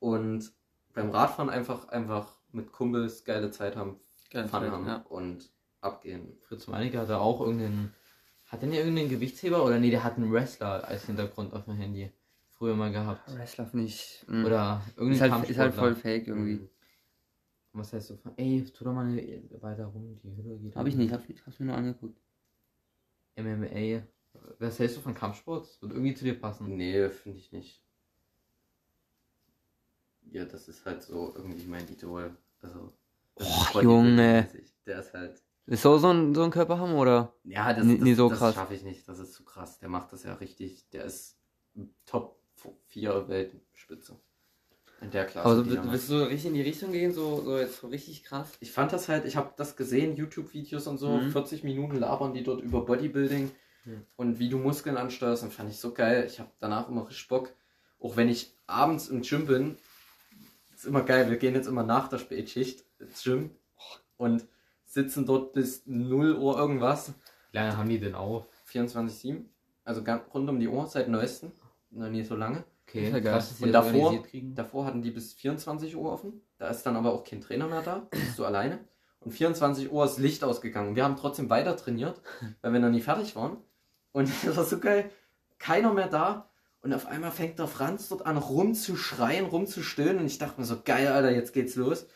Und 0.00 0.50
beim 0.92 1.10
Radfahren 1.10 1.50
einfach, 1.50 1.86
einfach 1.90 2.40
mit 2.50 2.72
Kumpels 2.72 3.24
geile 3.24 3.52
Zeit 3.52 3.76
haben, 3.76 4.00
Geil, 4.30 4.48
Fun 4.48 4.72
haben 4.72 4.86
ja. 4.88 4.96
und 5.08 5.48
abgehen. 5.80 6.36
Fritz 6.40 6.66
Meinecke 6.66 6.98
hatte 6.98 7.18
auch 7.18 7.40
irgendeinen. 7.40 7.94
Hat 8.46 8.60
der 8.60 8.70
nicht 8.70 8.80
irgendeinen 8.80 9.08
Gewichtsheber? 9.08 9.64
Oder 9.64 9.78
nee, 9.78 9.90
der 9.90 10.02
hat 10.02 10.16
einen 10.16 10.32
Wrestler 10.32 10.86
als 10.88 11.06
Hintergrund 11.06 11.54
auf 11.54 11.66
dem 11.66 11.76
Handy. 11.76 12.10
Früher 12.48 12.74
mal 12.74 12.90
gehabt. 12.90 13.32
Wrestler 13.36 13.66
finde 13.66 13.84
ich. 13.86 14.24
mh. 14.26 14.44
Oder 14.44 14.82
ist 14.88 14.98
irgendein 14.98 15.32
halt, 15.32 15.48
ist 15.50 15.58
halt 15.58 15.74
voll 15.74 15.94
fake 15.94 16.26
irgendwie. 16.26 16.54
Mhm. 16.54 16.68
Was 17.72 17.92
heißt 17.92 18.08
so 18.08 18.16
von, 18.16 18.36
ey, 18.36 18.64
tu 18.64 18.84
doch 18.84 18.92
mal 18.92 19.06
eine, 19.06 19.22
weiter 19.60 19.86
rum, 19.86 20.18
die 20.24 20.36
Hülle 20.36 20.58
geht. 20.58 20.74
Hab 20.74 20.86
ich 20.86 20.96
nicht, 20.96 21.12
hab, 21.12 21.22
hab's 21.46 21.60
mir 21.60 21.66
nur 21.66 21.76
angeguckt. 21.76 22.20
MMA. 23.38 24.02
Was 24.58 24.78
hältst 24.78 24.96
du 24.96 25.00
von 25.00 25.14
Kampfsport? 25.14 25.64
Das 25.66 25.82
wird 25.82 25.92
irgendwie 25.92 26.14
zu 26.14 26.24
dir 26.24 26.38
passen. 26.38 26.76
Nee, 26.76 27.08
finde 27.10 27.38
ich 27.38 27.52
nicht. 27.52 27.82
Ja, 30.30 30.44
das 30.44 30.68
ist 30.68 30.84
halt 30.84 31.02
so 31.02 31.32
irgendwie 31.34 31.66
mein 31.66 31.88
Idol. 31.88 32.36
Also. 32.60 32.92
Och, 33.40 33.72
Bodybuilding-mäßig. 33.72 34.74
Der 34.86 35.00
ist 35.00 35.14
halt. 35.14 35.42
Ist 35.66 35.82
so, 35.82 35.98
so, 35.98 36.10
ein, 36.10 36.34
so 36.34 36.42
ein 36.42 36.50
Körper 36.50 36.78
haben 36.78 36.94
oder? 36.94 37.34
Ja, 37.44 37.72
das, 37.74 37.84
Nie- 37.84 37.96
das, 37.98 38.04
nie 38.04 38.14
so 38.14 38.28
das 38.30 38.54
schaffe 38.54 38.74
ich 38.74 38.82
nicht. 38.84 39.06
Das 39.08 39.18
ist 39.18 39.34
zu 39.34 39.44
krass. 39.44 39.78
Der 39.78 39.88
macht 39.88 40.12
das 40.12 40.22
ja 40.24 40.34
richtig. 40.34 40.88
Der 40.90 41.04
ist 41.04 41.38
Top 42.06 42.40
4 42.86 43.28
Weltspitze. 43.28 44.18
In 45.00 45.10
der 45.12 45.26
Klasse. 45.26 45.48
Also 45.48 45.64
willst 45.90 46.10
du 46.10 46.16
richtig 46.28 46.46
in 46.46 46.54
die 46.54 46.62
Richtung 46.62 46.90
gehen, 46.92 47.12
so, 47.12 47.40
so 47.42 47.56
jetzt 47.58 47.80
so 47.80 47.86
richtig 47.88 48.24
krass? 48.24 48.48
ich 48.60 48.72
fand 48.72 48.92
das 48.92 49.08
halt, 49.08 49.24
ich 49.26 49.36
habe 49.36 49.52
das 49.56 49.76
gesehen, 49.76 50.16
YouTube-Videos 50.16 50.86
und 50.88 50.98
so, 50.98 51.18
Mhm. 51.18 51.30
40 51.30 51.62
Minuten 51.62 51.96
labern 51.96 52.34
die 52.34 52.42
dort 52.42 52.62
über 52.62 52.84
Bodybuilding 52.84 53.50
Mhm. 53.84 54.02
und 54.16 54.38
wie 54.40 54.48
du 54.48 54.58
Muskeln 54.58 54.96
ansteuerst, 54.96 55.44
und 55.44 55.52
fand 55.52 55.70
ich 55.70 55.78
so 55.78 55.92
geil. 55.92 56.24
Ich 56.26 56.40
habe 56.40 56.50
danach 56.58 56.88
immer 56.88 57.06
richtig 57.08 57.28
Bock. 57.28 57.52
Auch 58.00 58.16
wenn 58.16 58.28
ich 58.28 58.52
abends 58.66 59.08
im 59.08 59.22
Gym 59.22 59.46
bin, 59.46 59.76
ist 60.74 60.84
immer 60.84 61.02
geil. 61.02 61.30
Wir 61.30 61.36
gehen 61.36 61.54
jetzt 61.54 61.66
immer 61.68 61.84
nach 61.84 62.08
der 62.08 62.18
Spätschicht 62.18 62.84
ins 62.98 63.22
Gym 63.22 63.50
und 64.16 64.44
sitzen 64.84 65.26
dort 65.26 65.52
bis 65.52 65.82
0 65.86 66.34
Uhr 66.36 66.58
irgendwas. 66.58 67.12
Wie 67.52 67.56
lange 67.58 67.76
haben 67.76 67.88
die 67.88 67.98
denn 68.00 68.14
auf? 68.16 68.46
24-7. 68.72 69.44
Also 69.84 70.02
ganz 70.02 70.22
rund 70.34 70.48
um 70.50 70.58
die 70.60 70.68
Uhr, 70.68 70.86
seit 70.86 71.08
neuestem. 71.08 71.52
Noch 71.90 72.10
nie 72.10 72.22
so 72.24 72.34
lange. 72.36 72.64
Okay, 72.88 73.10
ja 73.10 73.20
krass, 73.20 73.54
Und 73.60 73.72
davor-. 73.72 74.22
Davor 74.54 74.86
hatten 74.86 75.02
die 75.02 75.10
bis 75.10 75.34
24 75.34 75.94
Uhr 75.94 76.10
offen. 76.10 76.40
Da 76.56 76.68
ist 76.68 76.84
dann 76.84 76.96
aber 76.96 77.12
auch 77.12 77.22
kein 77.22 77.40
Trainer 77.40 77.66
mehr 77.68 77.82
da. 77.82 78.06
Da 78.10 78.18
bist 78.18 78.38
du 78.38 78.44
alleine. 78.44 78.80
Und 79.20 79.32
24 79.32 79.92
Uhr 79.92 80.04
ist 80.04 80.18
Licht 80.18 80.42
ausgegangen. 80.42 80.96
Wir 80.96 81.04
haben 81.04 81.16
trotzdem 81.16 81.50
weiter 81.50 81.76
trainiert, 81.76 82.20
weil 82.62 82.72
wir 82.72 82.80
noch 82.80 82.90
nie 82.90 83.00
fertig 83.00 83.36
waren. 83.36 83.58
Und 84.12 84.30
das 84.44 84.56
war 84.56 84.64
so 84.64 84.78
geil. 84.78 85.10
Keiner 85.58 85.92
mehr 85.92 86.08
da. 86.08 86.48
Und 86.80 86.94
auf 86.94 87.06
einmal 87.06 87.32
fängt 87.32 87.58
der 87.58 87.66
Franz 87.66 88.08
dort 88.08 88.24
an 88.24 88.38
rumzuschreien, 88.38 89.46
rumzustöhnen. 89.46 90.20
Und 90.20 90.26
ich 90.26 90.38
dachte 90.38 90.60
mir 90.60 90.66
so, 90.66 90.80
geil, 90.82 91.08
Alter, 91.08 91.30
jetzt 91.30 91.52
geht's 91.52 91.76
los. 91.76 92.06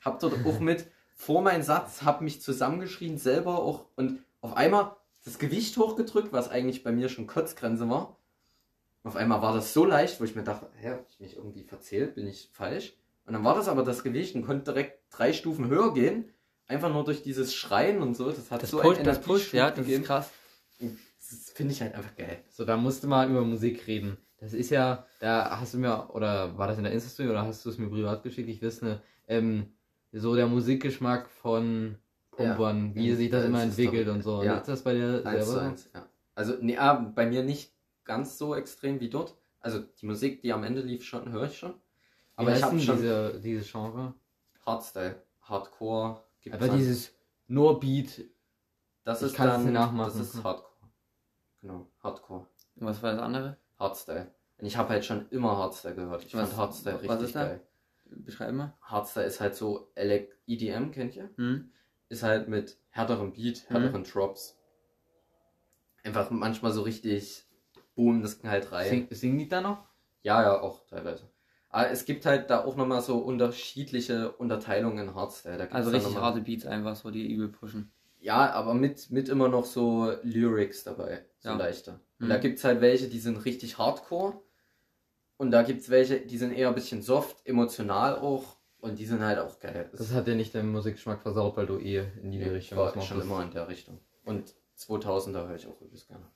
Hab 0.00 0.20
dort 0.20 0.34
auch 0.46 0.60
mit 0.60 0.86
vor 1.14 1.42
meinen 1.42 1.62
Satz, 1.62 2.02
hab 2.02 2.22
mich 2.22 2.40
zusammengeschrien, 2.40 3.18
selber 3.18 3.58
auch. 3.58 3.86
Und 3.96 4.24
auf 4.40 4.56
einmal 4.56 4.96
das 5.24 5.38
Gewicht 5.38 5.76
hochgedrückt, 5.76 6.32
was 6.32 6.48
eigentlich 6.48 6.82
bei 6.82 6.90
mir 6.90 7.08
schon 7.08 7.26
Kotzgrenze 7.26 7.88
war. 7.88 8.16
Auf 9.04 9.16
einmal 9.16 9.42
war 9.42 9.54
das 9.54 9.72
so 9.72 9.84
leicht, 9.84 10.20
wo 10.20 10.24
ich 10.24 10.34
mir 10.36 10.44
dachte, 10.44 10.68
hä, 10.80 10.90
hab 10.90 11.06
ich 11.10 11.18
mich 11.20 11.36
irgendwie 11.36 11.64
verzählt, 11.64 12.14
bin 12.14 12.26
ich 12.26 12.50
falsch? 12.52 12.94
Und 13.26 13.32
dann 13.34 13.44
war 13.44 13.54
das 13.54 13.68
aber 13.68 13.82
das 13.82 14.02
Gewicht 14.02 14.34
und 14.34 14.44
konnte 14.44 14.72
direkt 14.72 15.00
drei 15.10 15.32
Stufen 15.32 15.68
höher 15.68 15.92
gehen. 15.94 16.26
Einfach 16.68 16.92
nur 16.92 17.04
durch 17.04 17.22
dieses 17.22 17.54
Schreien 17.54 18.00
und 18.00 18.16
so. 18.16 18.30
Das 18.30 18.50
hat 18.50 18.62
Das 18.62 18.70
so 18.70 18.78
pusht, 18.80 18.96
einen 18.98 19.04
das 19.04 19.18
Energieschub 19.18 19.54
ja, 19.54 19.70
das 19.70 19.78
gegeben. 19.80 20.02
ist 20.02 20.06
krass. 20.06 20.30
Das 20.80 21.50
finde 21.54 21.72
ich 21.72 21.80
halt 21.80 21.94
einfach 21.94 22.14
geil. 22.16 22.42
So, 22.50 22.64
da 22.64 22.76
musste 22.76 23.06
mal 23.06 23.28
über 23.30 23.42
Musik 23.42 23.86
reden. 23.86 24.16
Das 24.38 24.52
ist 24.52 24.70
ja, 24.70 25.06
da 25.20 25.58
hast 25.60 25.74
du 25.74 25.78
mir, 25.78 26.10
oder 26.14 26.56
war 26.58 26.66
das 26.66 26.78
in 26.78 26.84
der 26.84 26.92
Insta-Story 26.92 27.28
oder 27.28 27.42
hast 27.42 27.64
du 27.64 27.70
es 27.70 27.78
mir 27.78 27.88
privat 27.88 28.22
geschickt? 28.22 28.48
Ich 28.48 28.62
weiß 28.62 28.82
nicht. 28.82 29.00
Ähm, 29.28 29.72
so 30.12 30.34
der 30.34 30.46
Musikgeschmack 30.46 31.28
von 31.30 31.96
Pumpern, 32.32 32.94
wie 32.94 33.10
Ja, 33.10 33.16
sich 33.16 33.30
das 33.30 33.42
ja, 33.42 33.48
immer 33.48 33.62
entwickelt 33.62 34.08
und 34.08 34.22
so. 34.22 34.42
ja. 34.42 34.58
Ist 34.58 34.68
das 34.68 34.82
bei 34.82 34.94
dir 34.94 35.22
Eins 35.24 35.46
selber? 35.46 35.62
eins, 35.62 35.90
ja. 35.94 36.06
Also, 36.34 36.54
nee, 36.60 36.76
ah, 36.76 36.94
bei 36.94 37.26
mir 37.26 37.42
nicht 37.44 37.71
ganz 38.04 38.38
so 38.38 38.54
extrem 38.54 39.00
wie 39.00 39.10
dort. 39.10 39.36
Also, 39.60 39.80
die 39.80 40.06
Musik, 40.06 40.42
die 40.42 40.52
am 40.52 40.64
Ende 40.64 40.80
lief, 40.80 41.04
schon 41.04 41.30
höre 41.30 41.44
ich 41.44 41.56
schon. 41.58 41.72
Aber 42.36 42.48
Aber 42.48 42.56
ich 42.56 42.62
habe 42.62 42.80
schon 42.80 42.96
diese, 42.96 43.40
dieses 43.40 43.70
Genre. 43.70 44.14
Hardstyle, 44.66 45.22
Hardcore. 45.42 46.22
gibt's 46.40 46.56
Aber 46.58 46.68
dann. 46.68 46.78
dieses 46.78 47.12
nur 47.46 47.78
Beat. 47.80 48.24
das 49.04 49.20
ich 49.22 49.28
ist 49.28 49.38
dann, 49.38 49.72
nachmachen. 49.72 50.18
Das 50.18 50.34
ist 50.34 50.42
Hardcore. 50.42 50.72
Genau, 51.60 51.88
Hardcore. 52.02 52.46
Und 52.76 52.86
was 52.86 53.02
war 53.02 53.12
das 53.12 53.20
andere? 53.22 53.56
Hardstyle. 53.78 54.34
Und 54.58 54.66
ich 54.66 54.76
habe 54.76 54.88
halt 54.90 55.04
schon 55.04 55.28
immer 55.30 55.56
Hardstyle 55.56 55.94
gehört. 55.94 56.24
Ich 56.24 56.34
Was- 56.34 56.48
fand 56.48 56.56
Hardstyle 56.56 56.94
was 56.96 57.02
richtig 57.02 57.20
ist 57.26 57.34
da? 57.36 57.44
geil. 57.44 57.66
Beschreib 58.06 58.52
mal. 58.54 58.76
Hardstyle 58.82 59.26
ist 59.26 59.40
halt 59.40 59.54
so 59.54 59.90
Elec 59.94 60.36
EDM, 60.46 60.90
kennt 60.90 61.14
ihr? 61.16 61.30
Hm? 61.36 61.72
Ist 62.08 62.22
halt 62.22 62.48
mit 62.48 62.78
härterem 62.90 63.32
Beat, 63.32 63.68
härteren 63.70 64.04
Drops. 64.04 64.58
Einfach 66.04 66.30
manchmal 66.30 66.72
so 66.72 66.82
richtig 66.82 67.46
boom, 67.94 68.22
das 68.22 68.38
knallt 68.40 68.70
rein. 68.72 68.88
Sing, 68.88 69.06
singen 69.10 69.38
die 69.38 69.48
da 69.48 69.60
noch? 69.60 69.88
Ja, 70.22 70.42
ja, 70.42 70.60
auch 70.60 70.86
teilweise. 70.86 71.28
Aber 71.68 71.90
es 71.90 72.04
gibt 72.04 72.26
halt 72.26 72.50
da 72.50 72.64
auch 72.64 72.76
nochmal 72.76 73.00
so 73.00 73.18
unterschiedliche 73.18 74.32
Unterteilungen 74.32 75.08
in 75.08 75.14
Hardstyle. 75.14 75.70
Also 75.72 75.90
richtig 75.90 76.16
harte 76.16 76.42
Beats 76.42 76.66
einfach, 76.66 76.96
so 76.96 77.10
die 77.10 77.32
übel 77.32 77.48
pushen. 77.48 77.90
Ja, 78.20 78.52
aber 78.52 78.74
mit, 78.74 79.10
mit 79.10 79.28
immer 79.28 79.48
noch 79.48 79.64
so 79.64 80.12
Lyrics 80.22 80.84
dabei. 80.84 81.24
So 81.40 81.48
Ja. 81.50 81.56
leichter. 81.56 82.00
Und 82.20 82.26
Mhm. 82.26 82.30
da 82.30 82.36
gibt's 82.38 82.62
halt 82.62 82.80
welche, 82.80 83.08
die 83.08 83.18
sind 83.18 83.44
richtig 83.44 83.78
hardcore. 83.78 84.40
Und 85.38 85.50
da 85.50 85.62
gibt 85.62 85.80
es 85.80 85.90
welche, 85.90 86.20
die 86.20 86.38
sind 86.38 86.52
eher 86.52 86.68
ein 86.68 86.74
bisschen 86.74 87.02
soft, 87.02 87.44
emotional 87.46 88.16
auch. 88.18 88.58
Und 88.78 88.98
die 88.98 89.06
sind 89.06 89.22
halt 89.22 89.38
auch 89.38 89.58
geil. 89.58 89.90
Das 89.96 90.12
hat 90.12 90.26
dir 90.26 90.34
nicht 90.34 90.54
deinen 90.54 90.70
Musikgeschmack 90.72 91.22
versaut, 91.22 91.56
weil 91.56 91.66
du 91.66 91.78
eh 91.78 92.04
in 92.22 92.30
die 92.32 92.38
Nee, 92.38 92.48
Richtung 92.48 92.78
war 92.78 92.94
was 92.94 93.06
schon 93.06 93.20
immer 93.20 93.42
in 93.42 93.50
der 93.50 93.66
Richtung. 93.68 93.98
Und 94.24 94.54
2000er 94.76 95.48
höre 95.48 95.56
ich 95.56 95.66
auch 95.66 95.80
übelst 95.80 96.08
gerne. 96.08 96.26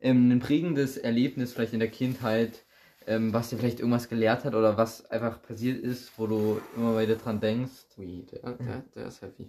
Ähm, 0.00 0.30
ein 0.30 0.40
prägendes 0.40 0.96
Erlebnis 0.96 1.52
vielleicht 1.52 1.72
in 1.72 1.80
der 1.80 1.90
Kindheit, 1.90 2.64
ähm, 3.06 3.32
was 3.32 3.50
dir 3.50 3.58
vielleicht 3.58 3.80
irgendwas 3.80 4.08
gelehrt 4.08 4.44
hat 4.44 4.54
oder 4.54 4.76
was 4.76 5.08
einfach 5.10 5.40
passiert 5.42 5.82
ist, 5.82 6.18
wo 6.18 6.26
du 6.26 6.60
immer 6.76 7.00
wieder 7.00 7.16
dran 7.16 7.40
denkst. 7.40 7.72
Ui, 7.98 8.26
der, 8.30 8.52
der, 8.54 8.82
der 8.94 9.06
ist 9.06 9.22
heavy. 9.22 9.48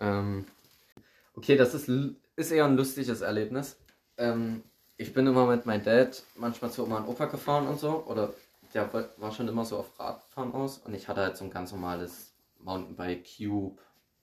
Ähm, 0.00 0.44
okay, 1.34 1.56
das 1.56 1.74
ist, 1.74 1.88
l- 1.88 2.16
ist 2.36 2.50
eher 2.50 2.64
ein 2.66 2.76
lustiges 2.76 3.20
Erlebnis. 3.20 3.78
Ähm, 4.18 4.62
ich 4.96 5.12
bin 5.12 5.26
immer 5.26 5.46
mit 5.46 5.66
meinem 5.66 5.84
Dad 5.84 6.22
manchmal 6.36 6.70
zu 6.70 6.84
Oma 6.84 6.98
und 6.98 7.08
Opa 7.08 7.26
gefahren 7.26 7.66
und 7.68 7.78
so. 7.78 8.04
Oder 8.06 8.32
der 8.74 8.92
wa- 8.92 9.08
war 9.18 9.32
schon 9.32 9.48
immer 9.48 9.64
so 9.64 9.78
auf 9.78 9.98
Radfahren 9.98 10.52
aus. 10.52 10.78
Und 10.78 10.94
ich 10.94 11.06
hatte 11.08 11.20
halt 11.20 11.36
so 11.36 11.44
ein 11.44 11.50
ganz 11.50 11.72
normales 11.72 12.34
Mountainbike, 12.58 13.24
Cube, 13.38 13.80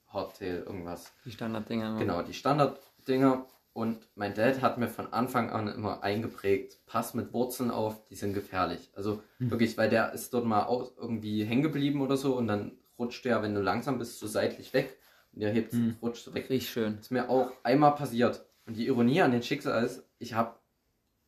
Hardtail, 0.08 0.62
irgendwas. 0.66 1.12
Die 1.24 1.30
Standarddinger. 1.32 1.88
immer. 1.90 1.98
Genau, 1.98 2.22
die 2.22 2.34
Standarddinger. 2.34 3.46
Und 3.74 4.08
mein 4.14 4.34
Dad 4.34 4.62
hat 4.62 4.78
mir 4.78 4.86
von 4.88 5.12
Anfang 5.12 5.50
an 5.50 5.68
immer 5.68 6.02
eingeprägt, 6.04 6.78
pass 6.86 7.12
mit 7.12 7.32
Wurzeln 7.32 7.70
auf, 7.72 8.04
die 8.06 8.14
sind 8.14 8.32
gefährlich. 8.32 8.90
Also 8.94 9.22
wirklich, 9.38 9.76
weil 9.76 9.90
der 9.90 10.12
ist 10.12 10.32
dort 10.32 10.44
mal 10.46 10.66
irgendwie 10.96 11.44
hängen 11.44 11.62
geblieben 11.64 12.00
oder 12.00 12.16
so 12.16 12.36
und 12.36 12.46
dann 12.46 12.72
rutscht 12.98 13.24
der, 13.24 13.42
wenn 13.42 13.54
du 13.54 13.60
langsam 13.60 13.98
bist, 13.98 14.20
so 14.20 14.28
seitlich 14.28 14.72
weg 14.72 14.96
und 15.32 15.40
der 15.42 15.50
hebt, 15.50 15.72
Hm. 15.72 15.96
rutscht 16.00 16.32
weg. 16.32 16.48
Richtig 16.48 16.70
schön. 16.70 16.98
ist 17.00 17.10
mir 17.10 17.28
auch 17.28 17.50
einmal 17.64 17.96
passiert. 17.96 18.46
Und 18.64 18.76
die 18.76 18.86
Ironie 18.86 19.20
an 19.22 19.32
den 19.32 19.42
Schicksal 19.42 19.84
ist, 19.84 20.04
ich 20.20 20.34
habe 20.34 20.54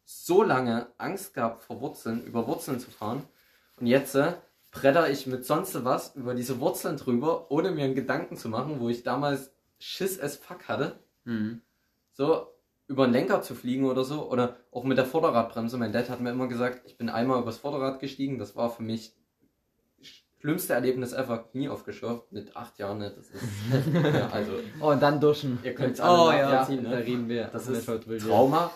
so 0.04 0.44
lange 0.44 0.86
Angst 0.98 1.34
gehabt 1.34 1.64
vor 1.64 1.80
Wurzeln, 1.80 2.24
über 2.24 2.46
Wurzeln 2.46 2.78
zu 2.78 2.92
fahren. 2.92 3.24
Und 3.80 3.86
jetzt 3.88 4.14
äh, 4.14 4.34
bretter 4.70 5.10
ich 5.10 5.26
mit 5.26 5.44
sonst 5.44 5.84
was 5.84 6.14
über 6.14 6.34
diese 6.36 6.60
Wurzeln 6.60 6.96
drüber, 6.96 7.50
ohne 7.50 7.72
mir 7.72 7.84
einen 7.84 7.96
Gedanken 7.96 8.36
zu 8.36 8.48
machen, 8.48 8.78
wo 8.78 8.88
ich 8.88 9.02
damals 9.02 9.50
Schiss 9.80 10.20
as 10.20 10.36
fuck 10.36 10.68
hatte 10.68 11.00
Mhm. 11.24 11.60
So 12.16 12.46
über 12.88 13.06
den 13.06 13.12
Lenker 13.12 13.42
zu 13.42 13.54
fliegen 13.54 13.84
oder 13.84 14.04
so. 14.04 14.30
Oder 14.30 14.56
auch 14.72 14.84
mit 14.84 14.96
der 14.98 15.04
Vorderradbremse. 15.06 15.76
Mein 15.76 15.92
Dad 15.92 16.08
hat 16.08 16.20
mir 16.20 16.30
immer 16.30 16.48
gesagt, 16.48 16.82
ich 16.86 16.96
bin 16.96 17.08
einmal 17.08 17.40
übers 17.40 17.58
Vorderrad 17.58 18.00
gestiegen. 18.00 18.38
Das 18.38 18.56
war 18.56 18.70
für 18.70 18.82
mich 18.82 19.14
schlimmste 20.40 20.74
Erlebnis 20.74 21.12
ever. 21.12 21.38
Knie 21.50 21.68
aufgeschürft 21.68 22.32
mit 22.32 22.56
acht 22.56 22.78
Jahren. 22.78 22.98
Ne? 22.98 23.12
Das 23.14 23.28
ist, 23.28 23.42
ja, 24.14 24.28
also, 24.28 24.52
Oh, 24.80 24.90
und 24.90 25.02
dann 25.02 25.20
duschen. 25.20 25.58
ihr 25.62 25.74
könnt 25.74 25.94
es 25.94 26.00
alle 26.00 26.18
Oh 26.18 26.30
ja, 26.30 26.50
nachvollziehen. 26.50 26.84
da 26.84 26.90
ne? 26.90 26.98
reden 27.04 27.28
wir. 27.28 27.44
Das 27.46 27.68
Mit 27.68 27.78
ist 27.78 27.88
ja. 27.88 27.98
Trauma. 28.18 28.70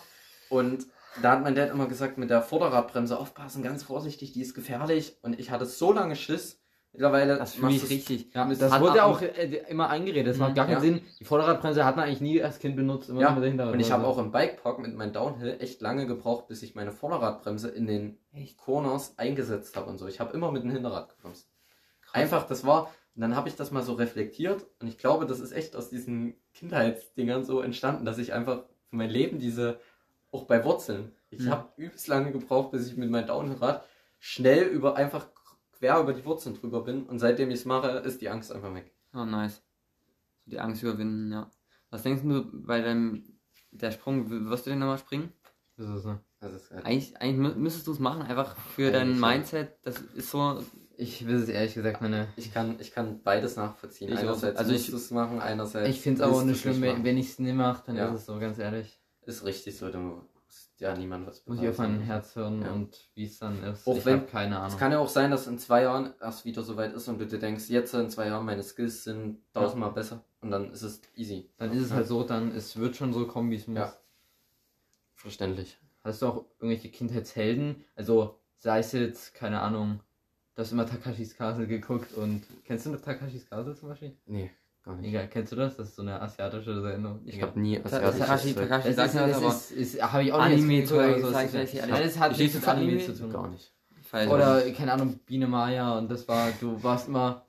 Und 0.49 0.87
da 1.23 1.33
hat 1.33 1.43
mein 1.43 1.55
Dad 1.55 1.71
immer 1.71 1.87
gesagt, 1.87 2.19
mit 2.19 2.31
der 2.31 2.43
Vorderradbremse 2.43 3.19
aufpassen, 3.19 3.62
ganz 3.62 3.83
vorsichtig, 3.85 4.33
die 4.33 4.43
ist 4.43 4.55
gefährlich. 4.55 5.17
Und 5.23 5.39
ich 5.39 5.51
hatte 5.51 5.67
so 5.67 5.93
lange 5.93 6.17
Schiss. 6.17 6.60
Mittlerweile 6.93 7.37
Das 7.39 7.55
fühle 7.55 7.73
ich 7.73 7.89
richtig. 7.89 8.35
Ja, 8.35 8.47
Das 8.49 8.81
wurde 8.81 9.03
ab- 9.03 9.09
auch 9.11 9.23
äh, 9.23 9.62
immer 9.69 9.89
eingeredet. 9.91 10.27
Das 10.29 10.37
Mhm, 10.39 10.43
macht 10.43 10.55
gar 10.57 10.67
keinen 10.67 10.75
ja. 10.75 10.81
Sinn. 10.81 11.01
Die 11.21 11.25
Vorderradbremse 11.25 11.85
hat 11.85 11.95
man 11.97 12.07
eigentlich 12.07 12.21
nie 12.21 12.43
als 12.43 12.59
Kind 12.59 12.75
benutzt. 12.75 13.09
Immer 13.11 13.21
Ja, 13.21 13.31
mit 13.31 13.43
der 13.45 13.51
Hinterrad- 13.51 13.75
Und 13.75 13.81
ich 13.81 13.93
habe 13.93 14.05
auch 14.07 14.19
im 14.19 14.33
Bikepark 14.33 14.81
mit 14.81 14.95
meinem 14.97 15.12
Downhill 15.12 15.57
echt 15.61 15.81
lange 15.81 16.07
gebraucht, 16.07 16.49
bis 16.49 16.62
ich 16.65 16.75
meine 16.75 16.91
Vorderradbremse 16.91 17.69
in 17.69 17.87
den 17.87 18.19
Corners 18.57 19.15
eingesetzt 19.19 19.77
habe 19.77 19.89
und 19.89 19.99
so. 19.99 20.09
Ich 20.09 20.19
habe 20.19 20.33
immer 20.35 20.51
mit 20.51 20.65
dem 20.65 20.71
Hinterrad 20.73 21.09
gebremst. 21.17 21.49
Einfach, 22.12 22.45
das 22.49 22.67
war, 22.67 22.91
und 23.15 23.23
dann 23.23 23.37
habe 23.37 23.49
ich 23.49 23.55
das 23.55 23.71
mal 23.71 23.83
so 23.85 23.93
reflektiert 23.93 24.67
und 24.81 24.89
ich 24.89 24.99
glaube, 24.99 25.27
das 25.27 25.39
ist 25.39 25.53
echt 25.53 25.77
aus 25.77 25.91
diesen 25.91 26.35
Kindheitsdingern 26.55 27.45
so 27.45 27.61
entstanden, 27.61 28.05
dass 28.05 28.19
ich 28.19 28.33
einfach 28.33 28.65
für 28.89 28.97
mein 28.97 29.11
Leben 29.11 29.39
diese, 29.39 29.79
auch 30.33 30.45
bei 30.45 30.65
Wurzeln, 30.65 31.12
ich 31.31 31.43
Mhm. 31.43 31.51
habe 31.51 31.69
übelst 31.77 32.09
lange 32.09 32.33
gebraucht, 32.33 32.73
bis 32.73 32.89
ich 32.89 32.97
mit 32.97 33.11
meinem 33.11 33.29
Downhillrad 33.29 33.85
schnell 34.19 34.65
über 34.65 34.97
einfach 34.97 35.29
quer 35.81 35.98
über 36.01 36.12
die 36.12 36.24
Wurzeln 36.24 36.55
drüber 36.55 36.82
bin 36.85 37.05
und 37.07 37.19
seitdem 37.19 37.48
ich 37.51 37.61
es 37.61 37.65
mache, 37.65 37.89
ist 37.89 38.20
die 38.20 38.28
Angst 38.28 38.52
einfach 38.52 38.73
weg. 38.74 38.94
Oh, 39.15 39.24
nice. 39.24 39.62
Die 40.44 40.61
Angst 40.61 40.82
überwinden, 40.82 41.32
ja. 41.32 41.51
Was 41.90 42.02
denkst 42.05 42.23
du 42.23 42.44
bei 42.65 42.81
deinem 42.81 43.24
der 43.73 43.90
Sprung, 43.90 44.31
wirst 44.48 44.66
du 44.66 44.70
den 44.70 44.78
nochmal 44.78 44.98
springen? 44.98 45.32
Das 45.77 45.89
ist 45.89 46.02
so. 46.05 46.19
Das 46.40 46.52
ist 46.52 46.70
halt 46.70 46.85
Eigentlich, 46.86 47.16
eigentlich 47.20 47.52
mü- 47.52 47.57
müsstest 47.57 47.86
du 47.86 47.93
es 47.93 47.98
machen, 47.98 48.23
einfach 48.23 48.57
für 48.57 48.90
dein. 48.93 49.19
Mindset. 49.19 49.78
Das 49.82 50.01
ist 50.01 50.31
so. 50.31 50.62
Ich 50.97 51.27
will 51.27 51.36
es 51.36 51.48
ehrlich 51.48 51.74
gesagt 51.74 52.01
meine. 52.02 52.28
Ich 52.36 52.52
kann, 52.52 52.77
ich 52.78 52.93
kann 52.93 53.23
beides 53.23 53.57
nachvollziehen. 53.57 54.12
Ich 54.12 54.19
einerseits 54.19 54.59
Also 54.59 54.73
musst 54.73 54.85
ich- 54.85 54.90
du 54.90 54.97
es 54.97 55.11
machen, 55.11 55.40
einerseits. 55.40 55.89
Ich 55.89 56.01
finde 56.01 56.23
es 56.23 56.28
aber 56.28 56.36
auch 56.36 56.44
nicht 56.44 56.61
schlimm, 56.61 56.82
wenn, 56.82 57.16
ich 57.16 57.31
es 57.31 57.39
nicht 57.39 57.55
mache, 57.55 57.85
dann 57.86 57.97
Ja. 57.97 58.09
ist 58.09 58.20
es 58.20 58.27
so, 58.27 58.39
ganz 58.39 58.59
ehrlich. 58.59 59.01
Ist 59.23 59.44
richtig 59.44 59.77
so, 59.78 59.90
du 59.90 60.23
ja 60.81 60.97
niemand 60.97 61.27
was 61.27 61.47
Muss 61.47 61.61
ich 61.61 61.69
auf 61.69 61.78
mein 61.78 62.01
Herz 62.01 62.35
hören 62.36 62.62
Ja. 62.62 62.73
und 62.73 63.11
wie 63.15 63.24
es 63.24 63.39
dann 63.39 63.62
ist. 63.62 63.86
Auch 63.86 63.97
ich 63.97 64.07
habe 64.07 64.20
keine 64.27 64.57
Es 64.57 64.61
Ahnung. 64.61 64.78
kann 64.78 64.93
ja 64.93 64.98
auch 64.98 65.09
sein, 65.09 65.31
dass 65.31 65.47
in 65.47 65.59
zwei 65.59 65.82
Jahren 65.82 66.15
erst 66.20 66.44
wieder 66.44 66.62
so 66.62 66.77
weit 66.77 66.93
ist 66.93 67.07
und 67.09 67.19
du 67.19 67.27
dir 67.27 67.39
denkst, 67.39 67.69
jetzt 67.69 67.94
in 67.94 68.11
zwei 68.11 68.27
Jahren 68.27 68.44
meine 68.47 68.62
Skills 68.62 69.05
sind 69.05 69.39
tausendmal 69.52 69.93
besser 69.93 70.24
und 70.40 70.51
dann 70.51 70.70
ist 70.73 70.82
es 70.82 71.01
easy. 71.15 71.51
Dann 71.59 71.73
ist 71.73 71.85
es 71.85 71.93
halt 71.93 72.07
so, 72.07 72.24
dann 72.24 72.51
es 72.55 72.77
wird 72.77 72.97
schon 72.97 73.12
so 73.12 73.27
kommen, 73.27 73.51
wie 73.51 73.57
es 73.57 73.66
muss. 73.66 73.78
Ja. 73.78 73.93
Verständlich. 75.15 75.78
Hast 76.02 76.23
du 76.23 76.27
auch 76.27 76.44
irgendwelche 76.59 76.90
Kindheitshelden? 76.90 77.85
Also 77.94 78.39
sei 78.57 78.78
es 78.78 78.93
jetzt, 78.93 79.35
keine 79.35 79.61
Ahnung, 79.61 80.01
du 80.55 80.62
hast 80.62 80.73
immer 80.73 80.86
Takashis 80.86 81.36
Castle 81.36 81.66
geguckt 81.66 82.15
und 82.15 82.43
kennst 82.65 82.86
du 82.86 82.90
noch 82.90 83.01
Takashis 83.02 83.48
Castle 83.48 83.74
zum 83.74 83.90
Beispiel? 83.90 84.16
Nee, 84.27 84.51
gar 84.85 84.97
nicht. 84.97 85.09
Egal, 85.09 85.28
kennst 85.28 85.52
du 85.52 85.57
das? 85.57 85.77
Das 85.77 85.89
ist 85.90 85.97
so 85.97 86.02
eine 86.02 86.20
asiatische 86.20 86.81
Sendung. 86.82 87.20
Ich 87.24 87.40
habe 87.43 87.59
nie 87.61 87.78
Ta- 87.78 87.85
asiatisches 87.86 88.19
Takashi, 88.19 88.55
Zeug. 88.55 88.69
Takashi 88.69 88.94
Das 88.94 89.07
ist, 89.07 89.15
das, 89.20 89.36
aber. 89.36 89.48
ist, 89.48 89.70
ist, 89.73 90.02
habe 90.02 90.23
ich 90.24 90.32
auch 90.32 90.39
Anime, 90.40 90.66
nicht 90.66 90.93
aber 90.93 91.19
so, 91.20 91.31
das 91.32 91.55
ist- 91.55 91.74
das 91.77 92.19
hat 92.19 92.39
nichts 92.39 92.55
mit 92.55 92.65
zu 92.65 92.70
Anime 92.70 92.93
Anime? 92.93 93.05
zu 93.07 93.19
tun. 93.19 93.32
Gar 93.32 93.48
nicht. 93.48 93.73
Weiß 94.11 94.28
Oder, 94.28 94.70
keine 94.73 94.93
Ahnung, 94.93 95.20
Biene 95.24 95.47
Maya 95.47 95.97
und 95.98 96.11
das 96.11 96.27
war, 96.27 96.51
du 96.61 96.82
warst 96.82 97.07
immer. 97.09 97.47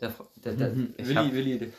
Der, 0.00 0.14
der, 0.36 0.52
der, 0.54 0.68
Mhm. 0.70 0.94
Ich 0.96 1.06
Willi, 1.08 1.14
hab- 1.16 1.32
Willi. 1.32 1.72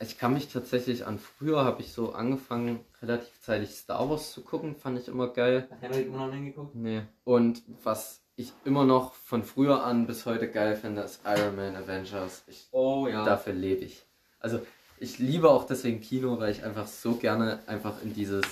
Ich 0.00 0.18
kann 0.18 0.32
mich 0.32 0.48
tatsächlich 0.48 1.06
an 1.06 1.18
früher 1.18 1.62
habe 1.64 1.82
ich 1.82 1.92
so 1.92 2.12
angefangen, 2.14 2.80
relativ 3.02 3.28
zeitig 3.42 3.70
Star 3.70 4.08
Wars 4.08 4.32
zu 4.32 4.40
gucken, 4.40 4.74
fand 4.74 4.98
ich 4.98 5.06
immer 5.08 5.28
geil. 5.28 5.68
Hat 5.70 5.82
Henrik 5.82 6.06
immer 6.06 6.26
noch 6.26 6.32
hingeguckt? 6.32 6.74
Nee. 6.74 7.02
Und 7.24 7.62
was 7.84 8.21
ich 8.36 8.52
immer 8.64 8.84
noch 8.84 9.14
von 9.14 9.44
früher 9.44 9.84
an 9.84 10.06
bis 10.06 10.26
heute 10.26 10.50
geil 10.50 10.76
finde, 10.76 11.02
ist 11.02 11.20
Iron 11.24 11.56
Man 11.56 11.76
Avengers. 11.76 12.42
Ich, 12.46 12.68
Oh 12.72 13.06
ja. 13.06 13.24
Dafür 13.24 13.52
lebe 13.52 13.84
ich. 13.84 14.04
Also 14.40 14.64
ich 14.98 15.18
liebe 15.18 15.50
auch 15.50 15.64
deswegen 15.66 16.00
Kino, 16.00 16.38
weil 16.38 16.52
ich 16.52 16.64
einfach 16.64 16.86
so 16.86 17.14
gerne 17.14 17.60
einfach 17.66 18.02
in 18.02 18.14
dieses 18.14 18.44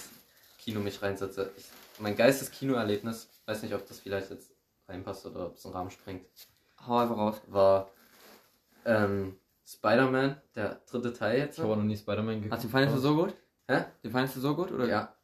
Kino 0.59 0.81
mich 0.81 1.01
reinsetze. 1.03 1.51
Ich, 1.57 1.65
mein 1.99 2.17
geistes 2.17 2.51
Kinoerlebnis, 2.51 3.29
weiß 3.47 3.63
nicht, 3.63 3.75
ob 3.75 3.87
das 3.87 4.01
vielleicht 4.01 4.31
jetzt 4.31 4.51
reinpasst 4.89 5.27
oder 5.27 5.47
ob 5.47 5.57
es 5.57 5.65
einen 5.65 5.75
Rahmen 5.75 5.91
sprengt, 5.91 6.27
Hau 6.87 6.99
einfach 6.99 7.17
raus. 7.17 7.41
war 7.47 7.91
ähm, 8.85 9.37
Spider-Man, 9.67 10.41
der 10.55 10.81
dritte 10.91 11.13
Teil 11.13 11.39
jetzt. 11.39 11.59
Ich 11.59 11.65
habe 11.65 11.77
noch 11.77 11.85
nie 11.85 11.97
Spider-Man 11.97 12.43
geguckt. 12.43 12.53
Hast 12.53 12.65
du 12.65 12.69
den 12.69 12.73
fandest 12.73 12.97
du 12.97 13.01
so 13.01 13.15
gut? 13.15 13.35
Hä? 13.69 13.85
Den 14.03 14.11
fandest 14.11 14.37
du 14.37 14.41
so 14.41 14.57
gut? 14.57 14.73
Oder? 14.73 14.87
Ja. 14.87 15.15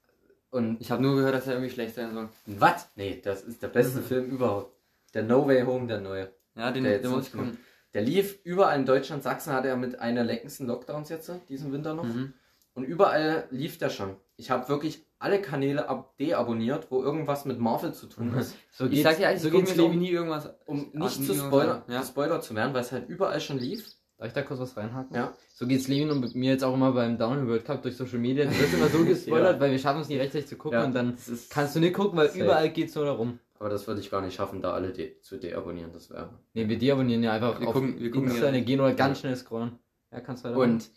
Und 0.57 0.81
Ich 0.81 0.91
habe 0.91 1.03
nur 1.03 1.17
gehört, 1.17 1.35
dass 1.35 1.47
er 1.47 1.55
irgendwie 1.55 1.71
schlecht 1.73 1.95
sein 1.95 2.13
soll. 2.15 2.29
was? 2.47 2.89
Nee, 2.97 3.21
das 3.23 3.43
ist 3.43 3.63
der 3.63 3.69
beste 3.69 4.01
Film 4.03 4.31
überhaupt. 4.31 4.73
Der 5.15 5.23
No 5.23 5.47
Way 5.47 5.63
Home, 5.65 5.87
der 5.87 6.01
neue. 6.01 6.31
Ja, 6.57 6.71
den, 6.73 6.85
Der 6.85 6.95
den 6.99 7.03
jetzt 7.03 7.11
muss 7.11 7.27
ich 7.27 7.33
gucken. 7.33 7.59
Der 7.95 8.03
lief 8.03 8.39
überall 8.45 8.79
in 8.79 8.85
Deutschland. 8.87 9.23
Sachsen 9.23 9.53
hatte 9.53 9.69
er 9.69 9.77
mit 9.77 9.99
einer 9.99 10.25
längsten 10.25 10.67
Lockdowns 10.67 11.09
jetzt, 11.09 11.31
diesen 11.49 11.73
Winter 11.73 11.95
noch. 11.95 12.05
Mhm. 12.05 12.35
Und 12.75 12.85
überall 12.85 13.47
lief 13.51 13.79
der 13.79 13.89
schon. 13.89 14.17
Ich 14.37 14.51
habe 14.51 14.69
wirklich 14.69 15.07
alle 15.19 15.41
Kanäle 15.41 15.89
ab 15.89 16.15
deabonniert, 16.19 16.91
wo 16.91 17.03
irgendwas 17.03 17.47
mit 17.47 17.59
Marvel 17.59 17.95
zu 17.95 18.07
tun 18.07 18.35
ist, 18.35 18.55
So 18.71 18.85
Ich 18.87 19.03
sag 19.03 19.17
dir 19.17 19.25
ehrlich, 19.25 19.41
so 19.41 19.51
geht's 19.51 19.75
mir 19.75 19.89
nie 19.89 20.11
irgendwas. 20.11 20.51
um 20.67 20.91
nicht 20.93 21.25
zu 21.25 21.35
Spoiler. 21.35 21.85
Ja. 21.89 22.01
gespoilert 22.01 22.45
zu 22.45 22.55
werden, 22.55 22.75
weil 22.75 22.83
es 22.83 22.93
halt 22.93 23.09
überall 23.09 23.41
schon 23.41 23.59
lief. 23.59 23.89
Darf 24.19 24.29
ich 24.29 24.33
da 24.35 24.43
kurz 24.43 24.61
was 24.61 24.77
reinhaken? 24.77 25.15
Ja. 25.15 25.35
So 25.55 25.67
geht's 25.67 25.89
Levin 25.89 26.11
und 26.11 26.35
mir 26.35 26.53
jetzt 26.53 26.65
auch 26.65 26.73
immer 26.75 26.93
beim 26.93 27.19
Downhill 27.19 27.49
World 27.49 27.65
Cup 27.67 27.83
durch 27.83 27.97
Social 27.97 28.19
Media. 28.19 28.47
Das 28.47 28.59
wird 28.59 28.73
immer 28.73 28.89
so 28.89 29.05
gespoilert, 29.05 29.57
Ja. 29.57 29.61
weil 29.61 29.71
wir 29.73 29.79
schaffen 29.79 30.01
es 30.01 30.09
nicht 30.09 30.19
rechtzeitig 30.21 30.47
zu 30.49 30.57
gucken 30.57 30.79
Ja. 30.79 30.85
und 30.87 30.95
dann 30.95 31.19
kannst 31.51 31.77
du 31.77 31.81
nicht 31.81 31.95
gucken, 31.95 32.17
weil 32.19 32.29
Safe. 32.29 32.45
überall 32.45 32.71
geht's 32.71 32.95
nur 32.95 33.05
darum. 33.05 33.39
aber 33.59 33.69
das 33.69 33.87
würde 33.87 34.01
ich 34.01 34.11
gar 34.11 34.23
nicht 34.23 34.35
schaffen, 34.35 34.63
da 34.63 34.73
alle 34.73 34.93
de 34.93 35.21
zu 35.21 35.37
deabonnieren. 35.39 35.93
Das 35.93 36.09
wäre. 36.11 36.31
Ne, 36.55 36.67
wir 36.69 36.79
deabonnieren 36.79 37.23
ja 37.23 37.33
einfach 37.33 37.61
Wir 37.61 37.69
auf 37.69 37.75
gucken- 37.75 37.99
wir 38.01 38.11
gucken 38.11 38.31
Insta 38.31 38.51
ja. 38.51 38.61
gehen 38.61 38.81
oder 38.81 38.95
ganz 38.95 39.21
schnell 39.21 39.37
scrollen. 39.37 39.79
Ja, 40.11 40.21
kannst 40.21 40.45
du 40.45 40.49
weiter 40.49 40.59
Und 40.61 40.91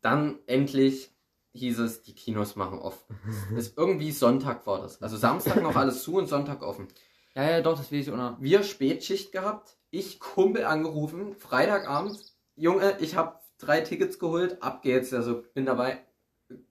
dann 0.00 0.38
endlich 0.46 1.10
hieß 1.52 1.78
es, 1.78 2.02
die 2.02 2.14
Kinos 2.14 2.56
machen 2.56 2.78
off. 2.78 3.06
ist 3.56 3.78
irgendwie 3.78 4.10
Sonntag 4.10 4.66
war 4.66 4.80
das. 4.82 5.00
Also 5.00 5.16
Samstag 5.16 5.62
noch 5.62 5.76
alles 5.76 6.02
zu 6.02 6.16
und 6.16 6.26
Sonntag 6.26 6.62
offen. 6.62 6.88
Ja, 7.36 7.48
ja, 7.50 7.60
doch, 7.60 7.76
das 7.76 7.90
will 7.90 8.00
ich 8.00 8.10
auch 8.10 8.16
noch. 8.16 8.40
Wir 8.40 8.62
Spätschicht 8.62 9.32
gehabt, 9.32 9.76
ich 9.98 10.20
Kumpel 10.20 10.64
angerufen, 10.64 11.34
Freitagabend, 11.36 12.18
Junge, 12.56 12.96
ich 13.00 13.16
habe 13.16 13.38
drei 13.58 13.80
Tickets 13.80 14.18
geholt, 14.18 14.62
ab 14.62 14.82
geht's, 14.82 15.12
also 15.12 15.44
bin 15.54 15.66
dabei. 15.66 16.04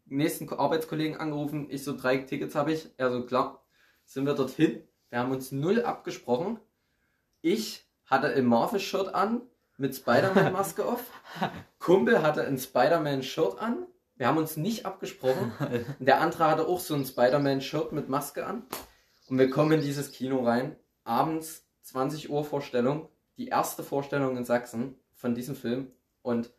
Nächsten 0.06 0.46
Ko- 0.46 0.58
Arbeitskollegen 0.58 1.18
angerufen, 1.18 1.68
ich 1.70 1.84
so 1.84 1.96
drei 1.96 2.18
Tickets 2.18 2.56
habe 2.56 2.74
ich, 2.74 2.90
er 2.98 3.12
so 3.12 3.26
klar, 3.26 3.64
sind 4.06 4.26
wir 4.26 4.34
dorthin. 4.34 4.84
Wir 5.10 5.20
haben 5.20 5.32
uns 5.32 5.52
null 5.52 5.84
abgesprochen. 5.84 6.60
Ich 7.42 7.86
hatte 8.06 8.28
ein 8.28 8.46
Marvel-Shirt 8.46 9.14
an 9.14 9.42
mit 9.78 9.96
Spider-Man-Maske 9.96 10.86
auf. 10.86 11.04
Kumpel 11.80 12.22
hatte 12.22 12.46
ein 12.46 12.58
Spider-Man-Shirt 12.58 13.60
an. 13.60 13.88
Wir 14.16 14.28
haben 14.28 14.38
uns 14.38 14.58
nicht 14.58 14.86
abgesprochen. 14.86 15.52
Der 16.00 16.22
andere 16.22 16.48
hatte 16.48 16.68
auch 16.68 16.80
so 16.80 16.94
ein 16.94 17.06
Spider-Man-Shirt 17.06 17.92
mit 17.92 18.10
Maske 18.10 18.46
an. 18.46 18.64
Und 19.30 19.40
wir 19.40 19.50
kommen 19.50 19.72
in 19.74 19.82
dieses 19.82 20.12
Kino 20.12 20.44
rein. 20.44 20.76
Abends 21.04 21.66
20 21.84 22.30
Uhr 22.30 22.44
Vorstellung. 22.46 23.10
Die 23.38 23.48
erste 23.48 23.84
Vorstellung 23.84 24.38
in 24.38 24.46
Sachsen 24.46 24.96
von 25.14 25.34
diesem 25.36 25.56
Film. 25.56 25.92
Und 26.22 26.52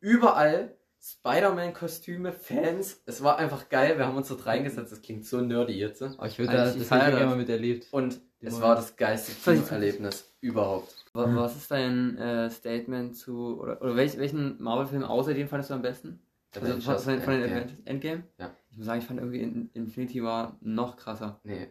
überall 0.00 0.76
Spider-Man-Kostüme, 1.00 2.32
Fans. 2.32 3.02
Es 3.06 3.22
war 3.22 3.36
einfach 3.38 3.68
geil. 3.68 3.98
Wir 3.98 4.06
haben 4.06 4.16
uns 4.16 4.28
dort 4.28 4.46
reingesetzt. 4.46 4.92
Das 4.92 5.02
klingt 5.02 5.26
so 5.26 5.40
nerdy 5.40 5.74
jetzt. 5.74 6.02
Aber 6.02 6.26
ich 6.26 6.38
würde 6.38 6.52
da, 6.52 6.64
das 6.64 6.76
hätte 6.90 7.18
ich 7.18 7.24
mal 7.26 7.36
miterlebt. 7.36 7.88
Und 7.90 8.20
es 8.40 8.52
Moment. 8.54 8.62
war 8.62 8.74
das 8.76 8.96
geilste 8.96 9.32
Kinoerlebnis 9.32 10.32
überhaupt. 10.40 10.94
Wa- 11.12 11.34
Was 11.36 11.56
ist 11.56 11.70
dein 11.70 12.16
äh, 12.18 12.50
Statement 12.50 13.16
zu, 13.16 13.60
oder, 13.60 13.80
oder 13.82 13.96
welch, 13.96 14.16
welchen 14.18 14.62
Marvel-Film 14.62 15.02
außer 15.04 15.34
den 15.34 15.48
fandest 15.48 15.70
du 15.70 15.74
am 15.74 15.82
besten? 15.82 16.20
Also 16.54 16.80
von, 16.80 16.98
von, 16.98 17.12
den 17.18 17.20
Endgame. 17.20 17.50
Avengers 17.52 17.72
Endgame? 17.84 18.22
Ja. 18.38 18.54
Ich 18.70 18.76
muss 18.76 18.86
sagen, 18.86 19.00
ich 19.00 19.06
fand 19.06 19.18
irgendwie 19.20 19.40
In 19.40 19.70
Infinity 19.74 20.22
war 20.22 20.56
noch 20.60 20.96
krasser. 20.96 21.40
Nee. 21.44 21.68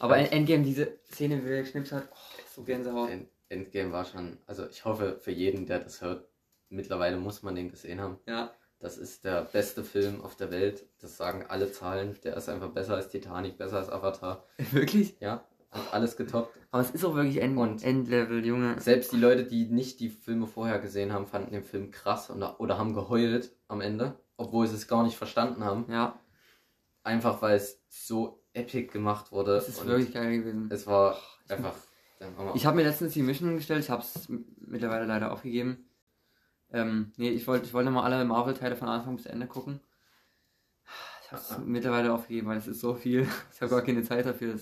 Aber 0.00 0.16
in 0.18 0.26
Endgame, 0.26 0.62
diese 0.62 0.98
Szene, 1.12 1.44
wie 1.44 1.50
er 1.50 1.62
geschnipst 1.62 1.92
hat, 1.92 2.08
oh, 2.10 2.42
so 2.54 2.62
Gänsehaut. 2.62 3.10
End- 3.10 3.28
Endgame 3.48 3.92
war 3.92 4.04
schon, 4.04 4.38
also 4.46 4.66
ich 4.68 4.84
hoffe 4.84 5.18
für 5.20 5.30
jeden, 5.30 5.66
der 5.66 5.80
das 5.80 6.00
hört, 6.00 6.26
mittlerweile 6.68 7.16
muss 7.16 7.42
man 7.42 7.54
den 7.54 7.70
gesehen 7.70 8.00
haben. 8.00 8.18
Ja, 8.26 8.52
Das 8.80 8.98
ist 8.98 9.24
der 9.24 9.42
beste 9.44 9.84
Film 9.84 10.20
auf 10.22 10.36
der 10.36 10.50
Welt. 10.50 10.84
Das 11.00 11.16
sagen 11.16 11.44
alle 11.48 11.70
Zahlen. 11.72 12.16
Der 12.24 12.36
ist 12.36 12.48
einfach 12.48 12.70
besser 12.70 12.94
als 12.96 13.08
Titanic, 13.08 13.56
besser 13.58 13.78
als 13.78 13.88
Avatar. 13.90 14.44
wirklich? 14.72 15.16
Ja, 15.20 15.44
hat 15.70 15.92
alles 15.92 16.16
getoppt. 16.16 16.54
Aber 16.70 16.82
es 16.82 16.90
ist 16.90 17.04
auch 17.04 17.14
wirklich 17.14 17.40
End 17.40 17.56
Und- 17.56 17.84
Endlevel, 17.84 18.44
Junge. 18.44 18.80
Selbst 18.80 19.12
die 19.12 19.16
Leute, 19.16 19.44
die 19.44 19.66
nicht 19.66 20.00
die 20.00 20.08
Filme 20.08 20.46
vorher 20.46 20.78
gesehen 20.80 21.12
haben, 21.12 21.26
fanden 21.26 21.52
den 21.52 21.62
Film 21.64 21.90
krass 21.92 22.30
oder, 22.30 22.60
oder 22.60 22.76
haben 22.78 22.94
geheult 22.94 23.52
am 23.68 23.80
Ende, 23.80 24.16
obwohl 24.36 24.66
sie 24.66 24.74
es 24.74 24.88
gar 24.88 25.04
nicht 25.04 25.16
verstanden 25.16 25.64
haben. 25.64 25.84
Ja, 25.90 26.18
Einfach 27.04 27.42
weil 27.42 27.56
es 27.56 27.80
so 27.88 28.42
epic 28.54 28.88
gemacht 28.92 29.30
wurde. 29.30 29.56
es 29.56 29.68
ist 29.68 29.80
und 29.82 29.88
wirklich 29.88 30.12
geil 30.14 30.38
gewesen. 30.38 30.68
Es 30.70 30.86
war 30.86 31.18
einfach. 31.48 31.74
Ich 32.54 32.64
habe 32.66 32.76
mir 32.76 32.84
letztens 32.84 33.12
die 33.12 33.22
Mission 33.22 33.56
gestellt, 33.56 33.82
ich 33.84 33.90
habe 33.90 34.02
es 34.02 34.28
mittlerweile 34.58 35.04
leider 35.06 35.32
aufgegeben. 35.32 35.88
Ähm, 36.72 37.12
nee, 37.16 37.30
ich 37.30 37.46
wollte 37.46 37.66
ich 37.66 37.74
wollte 37.74 37.90
mal 37.90 38.02
alle 38.04 38.24
Marvel-Teile 38.24 38.76
von 38.76 38.88
Anfang 38.88 39.16
bis 39.16 39.26
Ende 39.26 39.46
gucken. 39.46 39.80
Ich 41.24 41.30
habe 41.32 41.40
es 41.42 41.52
Ah. 41.52 41.58
mittlerweile 41.58 42.12
aufgegeben, 42.12 42.48
weil 42.48 42.58
es 42.58 42.66
ist 42.66 42.80
so 42.80 42.94
viel. 42.94 43.26
Ich 43.52 43.60
habe 43.60 43.70
gar 43.70 43.82
keine 43.82 44.02
Zeit 44.02 44.26
dafür. 44.26 44.58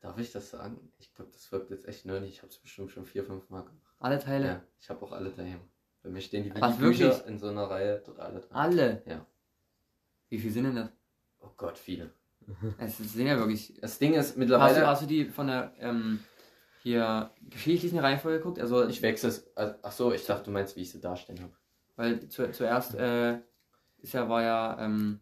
Darf 0.00 0.18
ich 0.18 0.32
das 0.32 0.50
sagen? 0.50 0.92
Ich 0.98 1.14
glaube, 1.14 1.30
das 1.32 1.50
wirkt 1.50 1.70
jetzt 1.70 1.86
echt 1.88 2.04
nerdy. 2.04 2.26
Ich 2.26 2.38
habe 2.42 2.48
es 2.48 2.58
bestimmt 2.58 2.90
schon 2.90 3.04
vier, 3.06 3.24
fünf 3.24 3.48
Mal 3.50 3.62
gemacht. 3.62 3.82
alle 3.98 4.18
Teile. 4.18 4.46
Ja, 4.46 4.62
ich 4.80 4.90
habe 4.90 5.02
auch 5.04 5.12
alle 5.12 5.30
daheim. 5.30 5.60
Bei 6.02 6.10
mir 6.10 6.20
stehen 6.20 6.44
die 6.44 6.60
Was, 6.60 6.76
Bücher 6.76 7.06
wirklich? 7.06 7.26
in 7.26 7.38
so 7.38 7.48
einer 7.48 7.64
Reihe 7.64 8.02
dort 8.04 8.20
alle 8.20 8.40
drin. 8.40 8.52
Alle? 8.52 9.02
Ja. 9.06 9.26
Wie 10.28 10.38
viel 10.38 10.50
sind 10.50 10.64
denn 10.64 10.76
das? 10.76 10.90
Oh 11.40 11.50
Gott, 11.56 11.78
viele. 11.78 12.12
Es 12.76 12.98
sind 12.98 13.26
ja 13.26 13.38
wirklich. 13.38 13.74
Das 13.80 13.98
Ding 13.98 14.12
ist 14.12 14.28
Hast 14.30 14.36
mittlerweile. 14.36 14.80
du, 14.80 14.86
hast 14.86 15.02
du 15.02 15.06
die 15.06 15.24
von 15.24 15.46
der 15.46 15.72
ähm, 15.78 16.20
hier 16.84 17.30
geschichtlichen 17.48 17.98
Reihenfolge 17.98 18.38
geguckt? 18.38 18.60
Also 18.60 18.86
ich 18.86 19.00
wechsle 19.02 19.30
es. 19.30 19.50
also- 19.56 19.74
Ach 19.82 19.90
so, 19.92 20.12
ich 20.12 20.24
dachte, 20.26 20.44
du 20.44 20.50
meinst, 20.50 20.76
wie 20.76 20.82
ich 20.82 20.90
sie 20.92 21.00
darstellen 21.00 21.40
habe. 21.40 21.52
Weil 21.96 22.28
zu, 22.28 22.50
zuerst 22.52 22.94
äh, 22.94 23.38
ist 24.02 24.12
ja, 24.12 24.28
war 24.28 24.42
ja 24.42 24.76
ähm, 24.80 25.20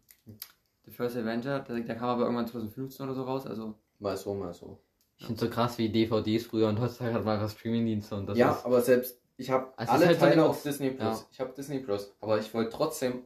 The 0.85 0.91
First 0.91 1.15
Avenger, 1.15 1.61
der, 1.61 1.79
der 1.79 1.95
kam 1.95 2.09
aber 2.09 2.23
irgendwann 2.23 2.47
2015 2.47 3.05
oder 3.05 3.15
so 3.15 3.23
raus. 3.23 3.47
Also 3.47 3.75
Mal 3.99 4.17
so, 4.17 4.33
mal 4.33 4.53
so. 4.53 4.81
Ich 5.17 5.25
finde 5.25 5.39
so 5.39 5.49
krass 5.49 5.77
wie 5.77 5.87
DVDs 5.87 6.45
früher 6.45 6.67
und 6.67 6.79
heutzutage 6.81 7.13
hat 7.13 7.23
man 7.23 7.39
einfach 7.39 7.55
Streamingdienste 7.57 8.15
und 8.15 8.25
das 8.27 8.37
ja, 8.37 8.51
ist. 8.51 8.65
aber 8.65 8.81
selbst. 8.81 9.21
Ich 9.37 9.49
habe 9.49 9.71
ist 9.81 9.89
alle 9.89 10.07
halt 10.07 10.19
Teile 10.19 10.43
auf 10.43 10.61
Disney 10.61 10.89
Plus. 10.89 11.21
Ja. 11.21 11.27
Ich 11.31 11.39
habe 11.39 11.53
Disney 11.55 11.79
Plus. 11.79 12.13
Aber 12.19 12.37
ich 12.39 12.53
wollte 12.53 12.71
trotzdem 12.71 13.23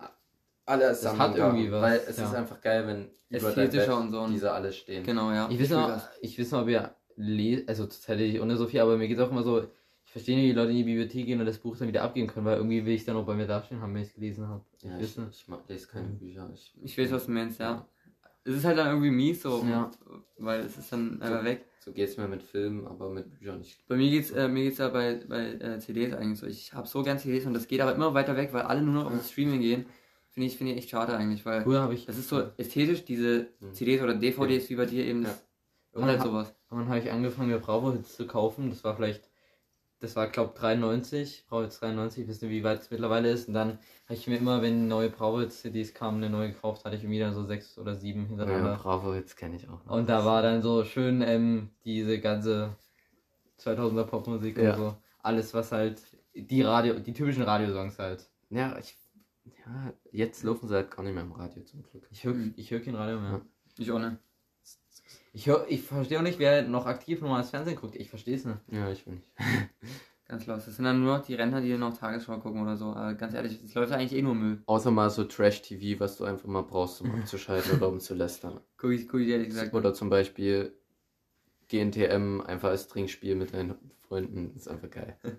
alle 0.65 0.83
Das 0.89 0.99
zusammen 0.99 1.19
hat 1.19 1.37
irgendwie 1.37 1.65
haben, 1.65 1.71
was, 1.71 1.81
Weil 1.81 2.01
es 2.07 2.17
ja. 2.17 2.25
ist 2.25 2.35
einfach 2.35 2.61
geil, 2.61 2.85
wenn 2.87 3.09
über 3.29 3.51
dein 3.51 3.69
Bett 3.71 3.89
und 3.89 4.11
so. 4.11 4.21
Und, 4.21 4.31
diese 4.33 4.51
alle 4.51 4.71
stehen. 4.71 5.03
genau, 5.03 5.31
ja. 5.31 5.49
Ich 5.49 5.59
weiß 5.59 5.69
noch, 5.71 5.87
das. 5.87 6.09
ich 6.21 6.39
weiß 6.39 6.51
noch, 6.51 6.61
ob 6.61 6.67
ihr 6.69 6.93
lest, 7.17 7.67
also 7.67 7.83
tatsächlich 7.85 8.39
ohne 8.41 8.55
Sophie, 8.57 8.79
aber 8.79 8.97
mir 8.97 9.07
geht 9.07 9.17
es 9.17 9.23
auch 9.23 9.31
immer 9.31 9.43
so, 9.43 9.63
ich 10.05 10.11
verstehe 10.11 10.37
nicht, 10.37 10.49
wie 10.49 10.53
Leute 10.53 10.71
in 10.71 10.77
die 10.77 10.83
Bibliothek 10.83 11.25
gehen 11.25 11.39
und 11.39 11.45
das 11.45 11.57
Buch 11.59 11.75
dann 11.77 11.87
wieder 11.89 12.03
abgeben 12.03 12.27
können, 12.27 12.45
weil 12.45 12.57
irgendwie 12.57 12.85
will 12.85 12.93
ich 12.93 13.03
dann 13.03 13.17
auch 13.17 13.25
bei 13.25 13.35
mir 13.35 13.45
dastehen 13.47 13.81
haben, 13.81 13.93
wenn 13.93 14.03
ich 14.03 14.07
es 14.09 14.13
gelesen 14.13 14.47
habe. 14.47 14.63
Ich 14.77 14.83
Ja, 14.85 14.97
weiß 14.97 15.01
ich, 15.11 15.17
nicht. 15.17 15.41
ich 15.41 15.47
mag, 15.49 15.59
lese 15.67 15.87
keine 15.87 16.07
Mhm. 16.07 16.17
Bücher. 16.19 16.49
Ich, 16.53 16.73
Ich 16.81 16.97
weiß, 16.97 17.11
was 17.11 17.25
du 17.25 17.31
meinst, 17.31 17.59
ja. 17.59 17.85
Es 18.45 18.55
ist 18.55 18.63
halt 18.63 18.77
dann 18.77 18.87
irgendwie 18.87 19.11
mies 19.11 19.41
so, 19.41 19.61
Ja. 19.69 19.91
weil 20.37 20.61
es 20.61 20.77
ist 20.77 20.91
dann 20.93 21.21
einfach 21.21 21.43
weg. 21.43 21.65
So 21.79 21.91
geht 21.91 22.07
es 22.09 22.17
mir 22.17 22.27
mit 22.27 22.43
Filmen, 22.43 22.85
aber 22.87 23.09
mit 23.09 23.29
Büchern 23.37 23.59
nicht. 23.59 23.85
Bei 23.87 23.95
mir 23.97 24.09
geht's, 24.09 24.31
äh, 24.31 24.47
mir 24.47 24.63
geht's 24.63 24.77
ja 24.77 24.87
bei, 24.89 25.21
bei 25.27 25.53
äh, 25.53 25.79
CDs 25.79 26.13
eigentlich 26.13 26.39
so. 26.39 26.45
Ich 26.47 26.73
habe 26.73 26.87
so 26.87 27.01
gern 27.03 27.17
CDs 27.19 27.45
und 27.45 27.53
das 27.53 27.67
geht 27.67 27.81
aber 27.81 27.95
immer 27.95 28.13
weiter 28.13 28.35
weg, 28.37 28.49
weil 28.53 28.63
alle 28.63 28.81
nur 28.81 28.93
noch 28.93 29.05
auf 29.07 29.13
das 29.13 29.31
Streaming 29.31 29.59
gehen. 29.61 29.85
Finde 30.29 30.47
ich, 30.47 30.57
finde 30.57 30.73
ich 30.73 30.79
echt 30.79 30.89
schade 30.89 31.15
eigentlich, 31.17 31.45
weil 31.45 31.63
Früher 31.63 31.81
habe 31.81 31.93
ich. 31.93 32.05
das 32.05 32.17
ist 32.17 32.29
so 32.29 32.43
ästhetisch, 32.57 33.03
diese 33.05 33.47
Mhm. 33.59 33.73
CDs 33.73 34.01
oder 34.01 34.13
DVDs 34.15 34.69
wie 34.69 34.75
bei 34.75 34.85
dir 34.85 35.05
eben, 35.05 35.23
das 35.23 35.43
Ja. 35.93 35.99
ist 36.01 36.05
halt 36.05 36.17
Ja. 36.19 36.23
sowas. 36.25 36.53
Und 36.69 36.79
dann 36.79 36.89
habe 36.89 36.99
ich 36.99 37.11
angefangen, 37.11 37.49
mir 37.49 37.59
Bravo-Hits 37.59 38.15
zu 38.15 38.27
kaufen. 38.27 38.69
Das 38.69 38.83
war 38.83 38.95
vielleicht, 38.95 39.29
das 39.99 40.15
war 40.15 40.27
glaube 40.27 40.53
93, 40.57 41.45
Bravo-Hits 41.47 41.79
93, 41.79 42.23
ich 42.23 42.29
weiß 42.29 42.41
nicht, 42.41 42.51
wie 42.51 42.63
weit 42.63 42.81
es 42.81 42.91
mittlerweile 42.91 43.29
ist. 43.31 43.47
Und 43.47 43.53
dann 43.53 43.79
habe 44.05 44.13
ich 44.13 44.27
mir 44.27 44.37
immer, 44.37 44.61
wenn 44.61 44.87
neue 44.87 45.09
Bravo-Hits-CDs 45.09 45.93
kamen, 45.93 46.17
eine 46.23 46.29
neue 46.29 46.51
gekauft, 46.51 46.83
hatte 46.85 46.95
ich 46.95 47.03
irgendwie 47.03 47.19
dann 47.19 47.33
so 47.33 47.45
sechs 47.45 47.77
oder 47.77 47.95
sieben 47.95 48.25
hintereinander. 48.27 48.75
Bravo, 48.81 49.13
jetzt 49.13 49.37
kenne 49.37 49.55
ich 49.55 49.67
auch. 49.69 49.83
noch. 49.85 49.91
Und 49.95 50.09
da 50.09 50.25
war 50.25 50.41
dann 50.41 50.61
so 50.61 50.83
schön 50.83 51.21
ähm, 51.21 51.69
diese 51.85 52.19
ganze 52.19 52.75
2000er 53.59 54.03
Popmusik 54.03 54.57
Ja. 54.57 54.71
und 54.73 54.77
so. 54.77 54.97
Alles, 55.19 55.53
was 55.53 55.71
halt, 55.71 56.01
die 56.35 56.61
Radio, 56.61 56.99
die 56.99 57.13
typischen 57.13 57.43
Radiosongs 57.43 57.97
halt. 57.99 58.29
Ja, 58.49 58.77
ich. 58.77 58.95
Ja, 59.65 59.93
jetzt 60.11 60.43
laufen 60.43 60.67
sie 60.67 60.75
halt 60.75 60.91
gar 60.91 61.03
nicht 61.03 61.13
mehr 61.13 61.23
im 61.23 61.31
Radio 61.31 61.63
zum 61.63 61.81
Glück. 61.81 62.05
Ich 62.11 62.25
höre 62.25 62.35
ich 62.57 62.69
hör 62.71 62.81
kein 62.81 62.95
Radio 62.95 63.19
mehr. 63.19 63.31
Ja. 63.31 63.41
Ich 63.77 63.91
auch 63.91 63.99
nicht. 63.99 64.17
Ich, 65.37 65.47
ich 65.67 65.83
verstehe 65.83 66.17
auch 66.17 66.23
nicht, 66.23 66.39
wer 66.39 66.63
noch 66.63 66.87
aktiv 66.87 67.21
normales 67.21 67.51
Fernsehen 67.51 67.75
guckt. 67.75 67.95
Ich 67.95 68.09
verstehe 68.09 68.35
es 68.35 68.43
nicht. 68.45 68.57
Ja, 68.71 68.89
ich 68.89 69.05
will 69.05 69.13
nicht. 69.13 69.27
Ganz 70.27 70.47
los. 70.47 70.65
Das 70.65 70.75
sind 70.75 70.83
dann 70.83 70.99
nur 70.99 71.15
noch 71.15 71.23
die 71.23 71.35
Rentner, 71.35 71.61
die 71.61 71.77
noch 71.77 71.95
Tagesschau 71.95 72.39
gucken 72.39 72.59
oder 72.59 72.75
so. 72.75 72.85
Aber 72.87 73.13
ganz 73.13 73.35
ehrlich, 73.35 73.61
das 73.61 73.75
läuft 73.75 73.91
eigentlich 73.91 74.17
eh 74.17 74.23
nur 74.23 74.33
Müll. 74.33 74.63
Außer 74.65 74.89
mal 74.89 75.11
so 75.11 75.25
Trash-TV, 75.25 75.99
was 75.99 76.17
du 76.17 76.25
einfach 76.25 76.47
mal 76.47 76.63
brauchst, 76.63 77.01
um 77.01 77.13
abzuschalten 77.13 77.77
oder 77.77 77.87
um 77.87 77.99
zu 77.99 78.15
lästern. 78.15 78.61
Guck 78.77 78.91
ich, 78.93 79.07
guck 79.07 79.19
ich 79.19 79.27
ehrlich 79.27 79.49
gesagt. 79.49 79.75
Oder 79.75 79.93
zum 79.93 80.09
Beispiel 80.09 80.73
GNTM 81.69 82.41
einfach 82.41 82.69
als 82.69 82.87
Trinkspiel 82.87 83.35
mit 83.35 83.53
deinen 83.53 83.75
Freunden. 84.07 84.55
ist 84.55 84.67
einfach 84.67 84.89
geil. 84.89 85.17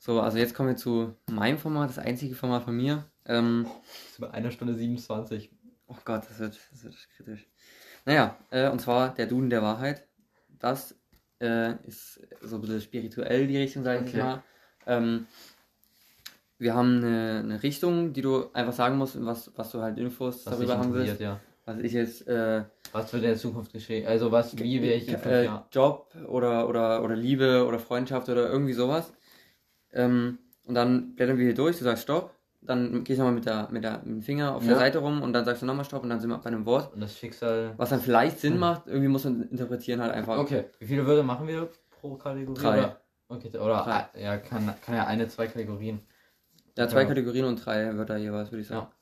So, 0.00 0.20
also 0.20 0.38
jetzt 0.38 0.54
kommen 0.54 0.70
wir 0.70 0.76
zu 0.76 1.14
meinem 1.30 1.58
Format, 1.58 1.90
das 1.90 1.98
einzige 1.98 2.34
Format 2.34 2.62
von 2.62 2.74
mir. 2.74 3.04
Ähm, 3.26 3.66
Das 3.66 4.12
ist 4.12 4.20
bei 4.20 4.30
einer 4.30 4.50
Stunde 4.50 4.74
27. 4.74 5.50
oh 5.86 5.96
Gott, 6.04 6.24
das 6.28 6.38
wird, 6.38 6.58
das 6.70 6.84
wird 6.84 6.96
kritisch. 7.14 7.46
Naja, 8.08 8.38
äh, 8.50 8.70
und 8.70 8.80
zwar 8.80 9.12
der 9.14 9.26
Duden 9.26 9.50
der 9.50 9.60
Wahrheit. 9.60 10.06
Das 10.58 10.94
äh, 11.42 11.74
ist 11.86 12.26
so 12.40 12.54
ein 12.54 12.62
bisschen 12.62 12.80
spirituell 12.80 13.46
die 13.46 13.58
Richtung, 13.58 13.82
sage 13.84 14.02
ich 14.02 14.08
Okay. 14.08 14.22
mal. 14.22 14.42
Ähm, 14.86 15.26
wir 16.56 16.74
haben 16.74 17.04
eine, 17.04 17.40
eine 17.40 17.62
Richtung, 17.62 18.14
die 18.14 18.22
du 18.22 18.50
einfach 18.54 18.72
sagen 18.72 18.96
musst, 18.96 19.22
was, 19.26 19.52
was 19.56 19.70
du 19.72 19.82
halt 19.82 19.98
Infos 19.98 20.46
Was 20.46 20.54
darüber 20.54 20.78
haben 20.78 20.94
willst. 20.94 21.20
ja. 21.20 21.38
Was 21.66 21.80
ich 21.80 21.92
jetzt 21.92 22.26
äh, 22.26 22.64
Was 22.92 23.12
wird 23.12 23.24
in 23.24 23.28
der 23.28 23.38
Zukunft 23.38 23.74
geschehen? 23.74 24.06
Also 24.08 24.32
was, 24.32 24.56
wie 24.56 24.80
wäre 24.80 24.94
ich 24.94 25.06
in 25.06 25.18
fünf 25.18 25.26
äh, 25.26 25.44
Jahren? 25.44 25.64
Job 25.70 26.10
oder, 26.28 26.66
oder, 26.66 27.04
oder 27.04 27.14
Liebe 27.14 27.66
oder 27.66 27.78
Freundschaft 27.78 28.30
oder 28.30 28.48
irgendwie 28.48 28.72
sowas. 28.72 29.12
Ähm, 29.92 30.38
und 30.64 30.74
dann 30.74 31.14
blättern 31.14 31.36
wir 31.36 31.44
hier 31.44 31.54
durch, 31.54 31.76
du 31.76 31.84
sagst 31.84 32.04
Stopp, 32.04 32.34
dann 32.60 33.04
gehst 33.04 33.18
du 33.18 33.22
nochmal 33.22 33.34
mit, 33.34 33.46
der, 33.46 33.68
mit, 33.70 33.84
der, 33.84 33.98
mit 33.98 34.06
dem 34.06 34.22
Finger 34.22 34.54
auf 34.56 34.62
der 34.64 34.72
Ja. 34.72 34.78
Seite 34.78 34.98
rum 34.98 35.22
und 35.22 35.32
dann 35.32 35.44
sagst 35.44 35.62
du 35.62 35.66
nochmal 35.66 35.84
Stopp 35.84 36.02
und 36.02 36.10
dann 36.10 36.20
sind 36.20 36.28
wir 36.30 36.38
bei 36.38 36.46
einem 36.46 36.66
Wort. 36.66 36.92
Und 36.92 37.00
das 37.00 37.16
Schicksal. 37.16 37.74
Was 37.76 37.90
dann 37.90 38.00
vielleicht 38.00 38.40
Sinn 38.40 38.58
macht, 38.58 38.86
irgendwie 38.86 39.08
muss 39.08 39.24
man 39.24 39.42
interpretieren 39.48 40.00
halt 40.00 40.12
einfach. 40.12 40.38
Okay. 40.38 40.64
Wie 40.78 40.86
viele 40.86 41.06
Wörter 41.06 41.22
machen 41.22 41.46
wir 41.46 41.68
pro 42.00 42.16
Kategorie? 42.16 42.60
Drei. 42.60 42.78
Oder, 42.78 43.00
okay, 43.28 43.48
oder 43.58 43.82
Drei. 43.84 44.20
ja, 44.20 44.36
kann, 44.38 44.72
kann 44.84 44.94
ja 44.96 45.06
eine, 45.06 45.28
zwei 45.28 45.46
Kategorien. 45.46 46.00
Ja, 46.76 46.88
zwei 46.88 47.02
Ja. 47.02 47.08
Kategorien 47.08 47.44
und 47.44 47.64
drei 47.64 47.96
Wörter 47.96 48.16
jeweils, 48.16 48.50
würde 48.50 48.62
ich 48.62 48.68
sagen. 48.68 48.86
Ja. 48.88 48.92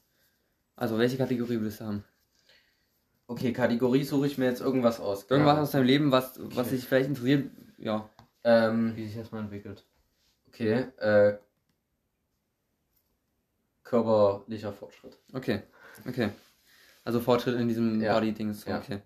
Also, 0.77 0.99
welche 0.99 1.17
Kategorie 1.17 1.59
würdest 1.61 1.81
du 1.81 1.85
haben? 1.87 2.05
Okay, 3.29 3.53
Kategorie 3.53 4.05
suche 4.05 4.27
ich 4.27 4.39
mir 4.39 4.45
jetzt 4.45 4.61
irgendwas 4.61 5.01
aus. 5.01 5.27
Irgendwas 5.31 5.57
Ja. 5.57 5.63
aus 5.63 5.71
deinem 5.73 5.85
Leben, 5.87 6.13
was, 6.13 6.39
was 6.39 6.67
Okay. 6.67 6.77
dich 6.77 6.85
vielleicht 6.87 7.09
interessiert, 7.09 7.51
ja. 7.79 8.09
Ähm, 8.45 8.93
Wie 8.95 9.07
sich 9.07 9.17
das 9.17 9.33
mal 9.33 9.41
entwickelt. 9.41 9.85
okay, 10.49 10.87
äh. 10.99 11.39
Körperlicher 13.87 14.73
Fortschritt. 14.73 15.17
Okay, 15.33 15.63
okay. 16.09 16.31
Also 17.05 17.21
Fortschritt 17.21 17.55
in 17.61 17.69
diesem 17.69 18.01
Ja. 18.03 18.15
Body-Dings, 18.15 18.65
Ja. 18.65 18.79
okay. 18.79 19.01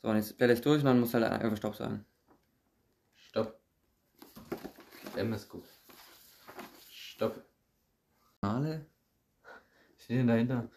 So, 0.00 0.08
und 0.08 0.16
jetzt 0.16 0.38
blätter 0.38 0.52
ich 0.52 0.60
durch 0.60 0.78
und 0.78 0.84
dann 0.86 1.00
musst 1.00 1.12
du 1.12 1.18
halt 1.20 1.30
einfach 1.42 1.56
Stopp 1.56 1.74
sagen. 1.74 2.04
Stopp. 3.16 3.58
M 5.16 5.32
ist 5.32 5.48
gut. 5.48 5.64
Stopp. 6.88 7.44
Male? 8.42 8.86
Steht 9.98 10.18
denn 10.18 10.28
dahinter? 10.28 10.70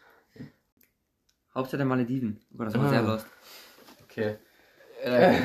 Hauptstadt 1.54 1.80
der 1.80 1.86
Malediven. 1.88 2.40
Oh 2.54 2.58
Gott, 2.58 2.68
das 2.68 2.76
war 2.76 2.86
Ah. 2.86 2.90
sehr 2.90 3.02
lost. 3.04 3.28
Okay. 4.04 4.38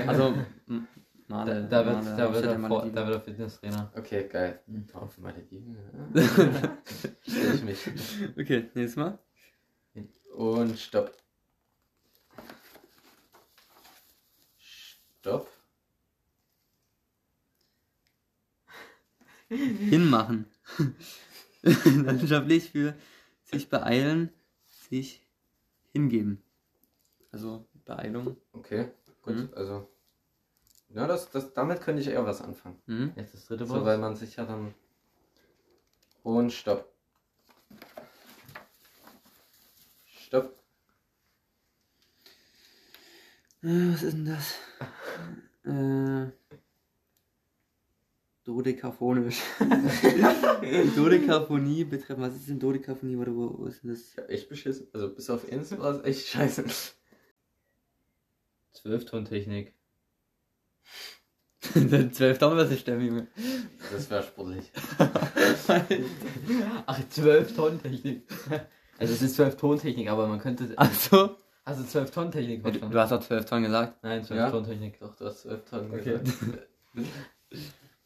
Also, 0.06 0.34
m- 1.28 1.28
da, 1.28 1.44
Male, 1.44 1.68
da, 1.68 1.86
wird, 1.86 2.04
Male, 2.04 2.16
da, 2.16 2.32
wird 2.34 2.44
er, 2.44 2.58
vor- 2.60 2.90
da 2.90 3.06
wird 3.06 3.16
er 3.16 3.20
Fitnesstrainer. 3.20 3.92
Okay, 3.96 4.28
geil. 4.28 4.60
Mhm. 4.66 4.86
Auf 4.94 5.18
Malediven. 5.18 5.76
Stell 7.26 7.54
ich 7.54 7.62
mich. 7.62 7.78
Okay, 8.38 8.70
nächstes 8.74 8.96
Mal. 8.96 9.18
Und 10.34 10.78
stopp. 10.78 11.12
Stopp. 15.20 15.48
Hinmachen. 19.48 20.46
Landschaftlich 21.62 22.70
für 22.70 22.94
sich 23.44 23.68
beeilen, 23.70 24.30
sich 24.66 25.26
hingeben. 25.92 26.42
Also 27.30 27.66
Beeilung. 27.84 28.36
Okay, 28.52 28.90
gut, 29.22 29.36
Mhm. 29.36 29.48
also. 29.54 29.88
Ja, 30.94 31.08
das, 31.08 31.28
das, 31.30 31.52
damit 31.54 31.80
könnte 31.80 32.00
ich 32.02 32.08
eher 32.08 32.24
was 32.24 32.40
anfangen. 32.40 32.80
Mhm. 32.86 33.12
Jetzt 33.16 33.34
das 33.34 33.46
dritte 33.46 33.66
So, 33.66 33.74
Wort. 33.74 33.84
weil 33.84 33.98
man 33.98 34.14
sich 34.14 34.36
ja 34.36 34.44
dann. 34.44 34.74
Und 36.22 36.52
stopp. 36.52 36.88
Stopp. 40.06 40.56
Äh, 43.62 43.92
was 43.92 44.02
ist 44.04 44.12
denn 44.14 44.24
das? 44.24 44.54
äh, 45.64 46.30
Dodekaphonisch. 48.44 49.40
Dodekaphonie 50.96 51.84
betreffen. 51.84 52.22
Was 52.22 52.36
ist 52.36 52.48
denn 52.48 52.60
Dodekaphonie? 52.60 53.18
Warte, 53.18 53.34
wo, 53.34 53.58
wo 53.58 53.66
ist 53.66 53.82
denn 53.82 53.90
das? 53.90 54.00
Ich 54.12 54.16
hab 54.18 54.28
echt 54.30 54.48
beschissen. 54.48 54.86
Also 54.92 55.12
bis 55.12 55.28
auf 55.28 55.50
Ins 55.50 55.76
war 55.76 55.92
es 55.96 56.04
echt 56.04 56.28
scheiße. 56.28 56.64
Zwölftontechnik. 58.72 59.74
Zwölf 62.12 62.40
was 62.40 62.70
ich 62.70 62.80
stemme, 62.80 63.04
Junge. 63.04 63.26
Das 63.92 64.10
wäre 64.10 64.22
sportlich. 64.22 64.70
Ach, 66.86 67.08
Zwölf-Tonnen-Technik. 67.08 68.22
Also 68.96 69.12
es 69.12 69.22
ist 69.22 69.34
Zwölf-Tontechnik, 69.34 70.08
aber 70.08 70.28
man 70.28 70.38
könnte... 70.38 70.72
Achso. 70.76 71.36
Also 71.64 71.82
Zwölf-Tonnen-Technik 71.82 72.58
Du, 72.62 72.68
verstanden? 72.68 72.92
du 72.92 73.00
hast 73.00 73.10
auch 73.12 73.20
zwölf 73.20 73.44
Tonnen 73.44 73.64
gesagt. 73.64 74.04
Nein, 74.04 74.20
Ja. 74.20 74.24
Zwölf-Tonnen-Technik. 74.26 75.00
Doch, 75.00 75.16
du 75.16 75.24
hast 75.24 75.40
zwölf 75.40 75.64
Tonnen 75.64 75.90
Okay. 75.92 76.18
gesagt. 76.20 76.68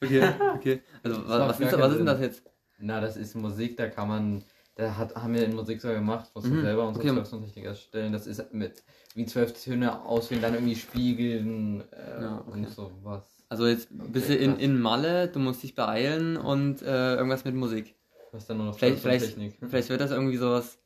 Okay, 0.02 0.32
okay. 0.54 0.82
Also, 1.02 1.28
was, 1.28 1.40
was, 1.40 1.60
ist, 1.60 1.78
was 1.78 1.90
ist 1.90 1.98
denn 1.98 2.06
das 2.06 2.20
jetzt? 2.20 2.42
Na, 2.78 3.00
das 3.02 3.16
ist 3.18 3.34
Musik, 3.34 3.76
da 3.76 3.88
kann 3.88 4.08
man... 4.08 4.44
Da 4.78 4.96
hat, 4.96 5.16
haben 5.16 5.34
wir 5.34 5.44
in 5.44 5.56
Musik 5.56 5.80
sogar 5.80 5.96
gemacht, 5.96 6.30
mussten 6.36 6.54
Mhm, 6.56 6.62
selber 6.62 6.86
unsere 6.86 7.04
okay. 7.04 7.14
Zwölf-Tontechnik 7.16 7.64
erstellen. 7.64 8.12
Das 8.12 8.28
ist 8.28 8.54
mit 8.54 8.84
wie 9.16 9.26
zwölf 9.26 9.52
Töne 9.60 10.02
auswählen, 10.04 10.40
dann 10.40 10.54
irgendwie 10.54 10.76
spiegeln 10.76 11.82
äh, 11.92 12.22
Ja, 12.22 12.38
okay. 12.46 12.50
und 12.60 12.68
sowas. 12.70 13.24
Also 13.48 13.66
jetzt 13.66 13.88
bist 13.90 14.28
du 14.28 14.34
Okay, 14.34 14.44
in, 14.44 14.52
krass. 14.52 14.62
in 14.62 14.80
Malle, 14.80 15.26
du 15.26 15.40
musst 15.40 15.64
dich 15.64 15.74
beeilen 15.74 16.36
und 16.36 16.80
äh, 16.82 17.16
irgendwas 17.16 17.44
mit 17.44 17.56
Musik. 17.56 17.96
Was 18.30 18.46
dann 18.46 18.58
nur 18.58 18.66
noch 18.66 18.78
Vielleicht, 18.78 19.02
vielleicht, 19.02 19.36
vielleicht 19.68 19.88
wird 19.88 20.00
das 20.00 20.12
irgendwie 20.12 20.36
sowas, 20.36 20.78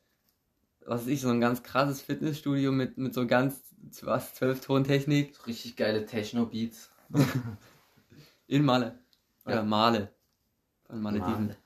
was 0.87 1.01
weiß 1.01 1.07
ich, 1.09 1.21
so 1.21 1.29
ein 1.29 1.39
ganz 1.39 1.61
krasses 1.61 2.01
Fitnessstudio 2.01 2.71
mit, 2.71 2.97
mit 2.97 3.13
so 3.13 3.27
ganz, 3.27 3.61
was, 4.01 4.33
zwölf 4.33 4.61
Tontechnik 4.61 5.35
So 5.35 5.43
richtig 5.43 5.75
geile 5.75 6.07
Techno-Beats. 6.07 6.89
in 8.47 8.65
Malle. 8.65 8.97
Oder 9.45 9.55
Ja. 9.57 9.63
Male. 9.63 10.09
Von 10.87 10.99
Malediven. 10.99 11.45
Male. 11.47 11.57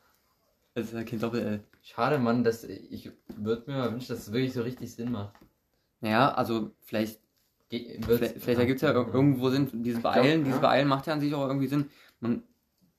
Das 0.74 0.88
ist 0.88 0.94
ja 0.94 1.04
kein 1.06 1.20
Doppel-L. 1.22 1.64
Schade, 1.90 2.20
Mann, 2.20 2.44
dass 2.44 2.66
ich 2.66 3.10
würde 3.38 3.64
mir 3.72 3.78
mal 3.78 3.92
wünschen, 3.94 4.10
dass 4.10 4.28
es 4.28 4.32
wirklich 4.34 4.52
so 4.54 4.62
richtig 4.62 4.94
Sinn 4.94 5.10
macht. 5.10 5.34
Naja, 6.02 6.34
also 6.34 6.72
vielleicht, 6.82 7.22
Ge 7.70 8.00
vielleicht, 8.04 8.42
vielleicht 8.42 8.60
ergibt 8.60 8.78
es 8.78 8.82
ja 8.82 8.92
ir- 8.92 9.14
irgendwo 9.14 9.50
Sinn, 9.50 9.70
dieses 9.84 10.02
Beeilen, 10.02 10.40
ja. 10.42 10.46
dieses 10.46 10.60
Beeilen 10.62 10.90
macht 10.90 11.08
ja 11.08 11.14
an 11.14 11.22
sich 11.22 11.34
auch 11.34 11.48
irgendwie 11.48 11.68
Sinn. 11.68 11.90
Man, 12.20 12.44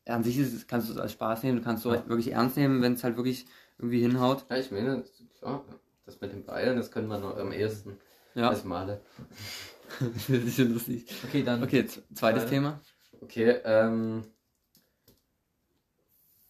an 0.06 0.24
sich 0.24 0.38
ist, 0.38 0.66
kannst 0.68 0.88
du 0.88 0.94
es 0.94 0.98
als 0.98 1.12
Spaß 1.12 1.42
nehmen, 1.42 1.58
du 1.58 1.62
kannst 1.64 1.84
es 1.84 1.90
auch 1.92 1.96
Ja. 1.96 2.08
wirklich 2.08 2.32
ernst 2.32 2.56
nehmen, 2.56 2.80
wenn 2.80 2.94
es 2.94 3.04
halt 3.04 3.16
wirklich 3.16 3.44
irgendwie 3.78 4.00
hinhaut. 4.00 4.46
Ja, 4.48 4.56
ich 4.56 4.70
meine, 4.70 5.04
klar, 5.38 5.62
das 6.06 6.18
mit 6.22 6.32
dem 6.32 6.44
Beilen, 6.46 6.78
das 6.78 6.90
können 6.90 7.08
wir 7.08 7.18
noch 7.18 7.36
am 7.36 7.52
ehesten 7.52 7.98
Ja, 8.34 8.48
als 8.48 8.64
Male. 8.64 9.02
das 10.00 10.28
ist 10.30 10.56
schon 10.56 10.72
lustig. 10.72 11.06
Okay, 11.24 11.42
dann. 11.42 11.62
Okay, 11.62 11.84
zweites 11.86 12.14
Zweite. 12.14 12.46
Thema. 12.46 12.80
Okay, 13.20 13.50
ähm. 13.64 14.24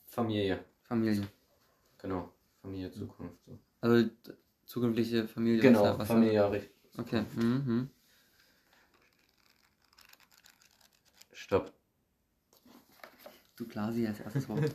Familie. 0.06 0.64
Familie. 0.84 1.26
Genau. 1.98 2.32
Familie, 2.62 2.90
Zukunft. 2.90 3.36
So. 3.46 3.58
Also 3.80 4.08
zukünftige 4.66 5.28
Familie. 5.28 5.60
Genau, 5.62 5.82
was 5.82 5.88
da- 5.92 5.98
was 5.98 6.08
da- 6.08 6.14
Familie, 6.14 6.32
ja, 6.34 6.48
richtig. 6.48 6.70
Okay. 6.98 7.24
Mhm. 7.36 7.90
Stopp. 11.32 11.72
Du 13.56 13.66
Klasi 13.66 14.06
als 14.06 14.20
erstes 14.20 14.48
Wort. 14.48 14.70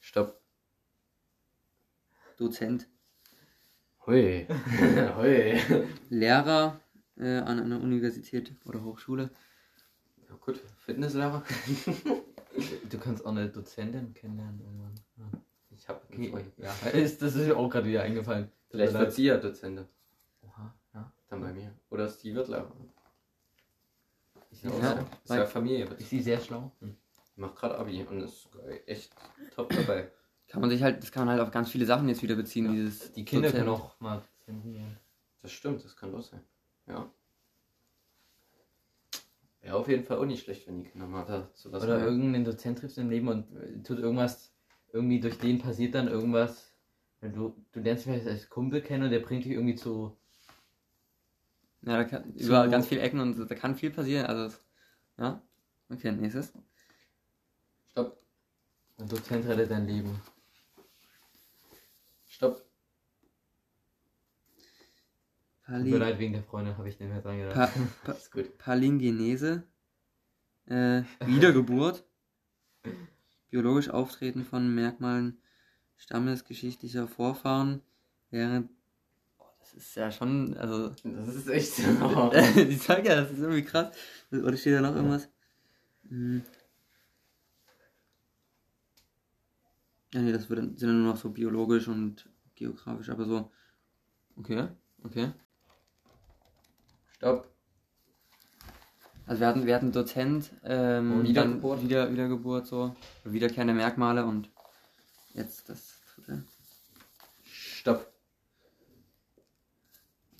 Stopp. 0.00 0.40
Dozent. 2.38 2.88
Hui. 4.06 4.46
Hui. 5.16 5.86
Lehrer 6.10 6.80
äh, 7.16 7.38
an 7.38 7.60
einer 7.60 7.80
Universität 7.80 8.52
oder 8.64 8.82
Hochschule. 8.82 9.30
Ja, 10.28 10.34
gut, 10.36 10.60
Fitnesslehrer. 10.78 11.44
Du 12.90 12.98
kannst 12.98 13.24
auch 13.24 13.30
eine 13.30 13.48
Dozentin 13.48 14.12
kennenlernen 14.14 14.60
irgendwann. 14.60 14.94
Ja. 15.16 15.38
Ich 15.70 15.88
hab 15.88 16.04
Okay, 16.12 16.32
ja. 16.58 16.72
Ist, 16.90 17.22
das 17.22 17.34
ist 17.34 17.46
mir 17.46 17.56
auch 17.56 17.68
gerade 17.68 17.86
wieder 17.88 18.02
eingefallen. 18.02 18.50
Vielleicht 18.70 18.92
wird 18.94 19.12
sie 19.12 19.24
ja 19.24 19.38
Dozentin. 19.38 19.86
Oha, 20.42 20.74
ja. 20.94 21.12
Dann 21.28 21.40
bei 21.40 21.52
mir. 21.52 21.72
Oder 21.90 22.08
sie 22.08 22.34
wird 22.34 22.48
Lehrer. 22.48 22.70
Ich 24.50 24.62
Ja, 24.62 24.70
Ja. 24.70 25.06
Ist 25.24 25.30
ja 25.30 25.46
Familie. 25.46 25.88
ich 25.98 26.08
sehe 26.08 26.22
sehr 26.22 26.40
schlau. 26.40 26.70
Hm. 26.80 26.96
Macht 27.36 27.56
gerade 27.56 27.78
Abi 27.78 28.04
und 28.04 28.20
ist 28.20 28.48
echt 28.86 29.12
top 29.54 29.70
dabei. 29.70 30.10
Kann 30.48 30.60
man 30.60 30.68
sich 30.68 30.82
halt, 30.82 31.02
das 31.02 31.10
kann 31.10 31.24
man 31.26 31.36
halt 31.36 31.46
auf 31.46 31.50
ganz 31.50 31.70
viele 31.70 31.86
Sachen 31.86 32.08
jetzt 32.10 32.22
wieder 32.22 32.34
beziehen, 32.34 32.66
Ja. 32.66 32.72
dieses 32.72 33.12
Die 33.12 33.24
Kinder 33.24 33.48
Dozent. 33.48 33.64
können 33.64 33.76
auch 33.76 33.98
mal. 34.00 34.22
Das 35.40 35.50
stimmt, 35.50 35.82
das 35.84 35.96
kann 35.96 36.14
auch 36.14 36.20
sein. 36.22 36.40
Ja. 36.86 37.10
Wäre 39.62 39.76
auf 39.76 39.88
jeden 39.88 40.04
Fall 40.04 40.18
auch 40.18 40.24
nicht 40.26 40.42
schlecht, 40.44 40.66
wenn 40.66 40.82
die 40.82 40.90
Kinder 40.90 41.06
mal 41.06 41.24
da 41.24 41.48
sowas 41.54 41.82
Oder 41.84 41.94
machen. 41.94 42.08
irgendeinen 42.08 42.44
Dozent 42.44 42.78
triffst 42.80 42.96
du 42.96 43.00
im 43.02 43.10
Leben 43.10 43.28
und 43.28 43.46
äh, 43.56 43.82
tut 43.82 43.98
irgendwas, 43.98 44.52
irgendwie 44.92 45.20
durch 45.20 45.38
den 45.38 45.58
passiert 45.58 45.94
dann 45.94 46.08
irgendwas. 46.08 46.72
Wenn 47.20 47.32
Du, 47.32 47.54
du 47.72 47.80
lernst 47.80 48.04
vielleicht 48.04 48.26
als 48.26 48.48
Kumpel 48.50 48.82
kennen 48.82 49.04
und 49.04 49.10
der 49.10 49.20
bringt 49.20 49.44
dich 49.44 49.52
irgendwie 49.52 49.76
zu. 49.76 50.16
Ja, 51.82 51.96
da 51.98 52.04
kann 52.04 52.36
Zu- 52.36 52.44
überall 52.46 52.70
ganz 52.70 52.88
viele 52.88 53.00
Ecken 53.02 53.20
und 53.20 53.48
da 53.50 53.54
kann 53.54 53.76
viel 53.76 53.90
passieren. 53.90 54.26
Also, 54.26 54.56
ja. 55.18 55.40
Okay, 55.90 56.12
nächstes. 56.12 56.52
Stopp, 57.92 58.18
Ein 58.98 59.08
Dozent 59.08 59.46
rettet 59.46 59.70
dein 59.70 59.86
Leben. 59.86 60.20
stopp. 62.26 62.62
Tut 65.78 65.84
mir 65.84 65.98
Pali 65.98 66.10
leid, 66.10 66.18
wegen 66.18 66.32
der 66.34 66.42
Freundin 66.42 66.76
habe 66.76 66.88
ich 66.88 67.00
nicht 67.00 67.08
mehr 67.08 67.22
dran 67.22 67.38
gedacht. 67.38 67.54
pa 67.54 67.70
pa 68.04 68.12
Ist 68.12 68.30
gut. 68.30 68.58
Palingenese. 68.58 69.62
Äh, 70.66 71.02
Wiedergeburt. 71.24 72.04
Biologisch 73.50 73.88
Auftreten 73.90 74.44
von 74.44 74.74
Merkmalen 74.74 75.38
stammesgeschichtlicher 75.96 77.06
Vorfahren 77.08 77.80
während. 78.30 78.70
Oh, 79.38 79.44
das 79.60 79.74
ist 79.74 79.94
ja 79.94 80.10
schon, 80.10 80.56
also. 80.56 80.90
Das 81.04 81.34
ist 81.34 81.48
echt 81.48 81.72
so. 81.74 82.32
ich 82.56 82.82
sag 82.82 83.04
ja, 83.06 83.16
das 83.16 83.30
ist 83.30 83.38
irgendwie 83.38 83.62
krass. 83.62 83.94
Oder 84.30 84.56
steht 84.56 84.74
da 84.74 84.80
noch 84.80 84.94
irgendwas? 84.94 85.28
Hm. 86.08 86.42
Ja, 90.12 90.20
nee, 90.20 90.32
das 90.32 90.46
sind 90.46 90.82
dann 90.82 91.02
nur 91.02 91.12
noch 91.12 91.16
so 91.16 91.30
biologisch 91.30 91.88
und 91.88 92.28
geografisch, 92.54 93.08
aber 93.08 93.24
so. 93.24 93.50
Okay, 94.36 94.68
okay. 95.04 95.32
Stopp. 97.22 97.46
Also 99.26 99.40
wir 99.40 99.46
hatten, 99.46 99.64
wir 99.64 99.76
hatten 99.76 99.92
Dozent, 99.92 100.50
ähm, 100.64 101.20
Und 101.20 101.28
Wiedergeburt. 101.28 101.78
dann 101.78 101.84
wieder, 101.88 102.10
Wiedergeburt 102.10 102.66
so, 102.66 102.96
wiederkehrende 103.22 103.74
Merkmale 103.74 104.24
und 104.26 104.50
jetzt 105.32 105.68
das 105.68 106.00
dritte. 106.16 106.42
Stopp. 107.44 108.12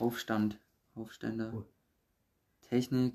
Aufstand, 0.00 0.58
Aufständer, 0.96 1.52
Cool. 1.54 1.64
Technik, 2.68 3.14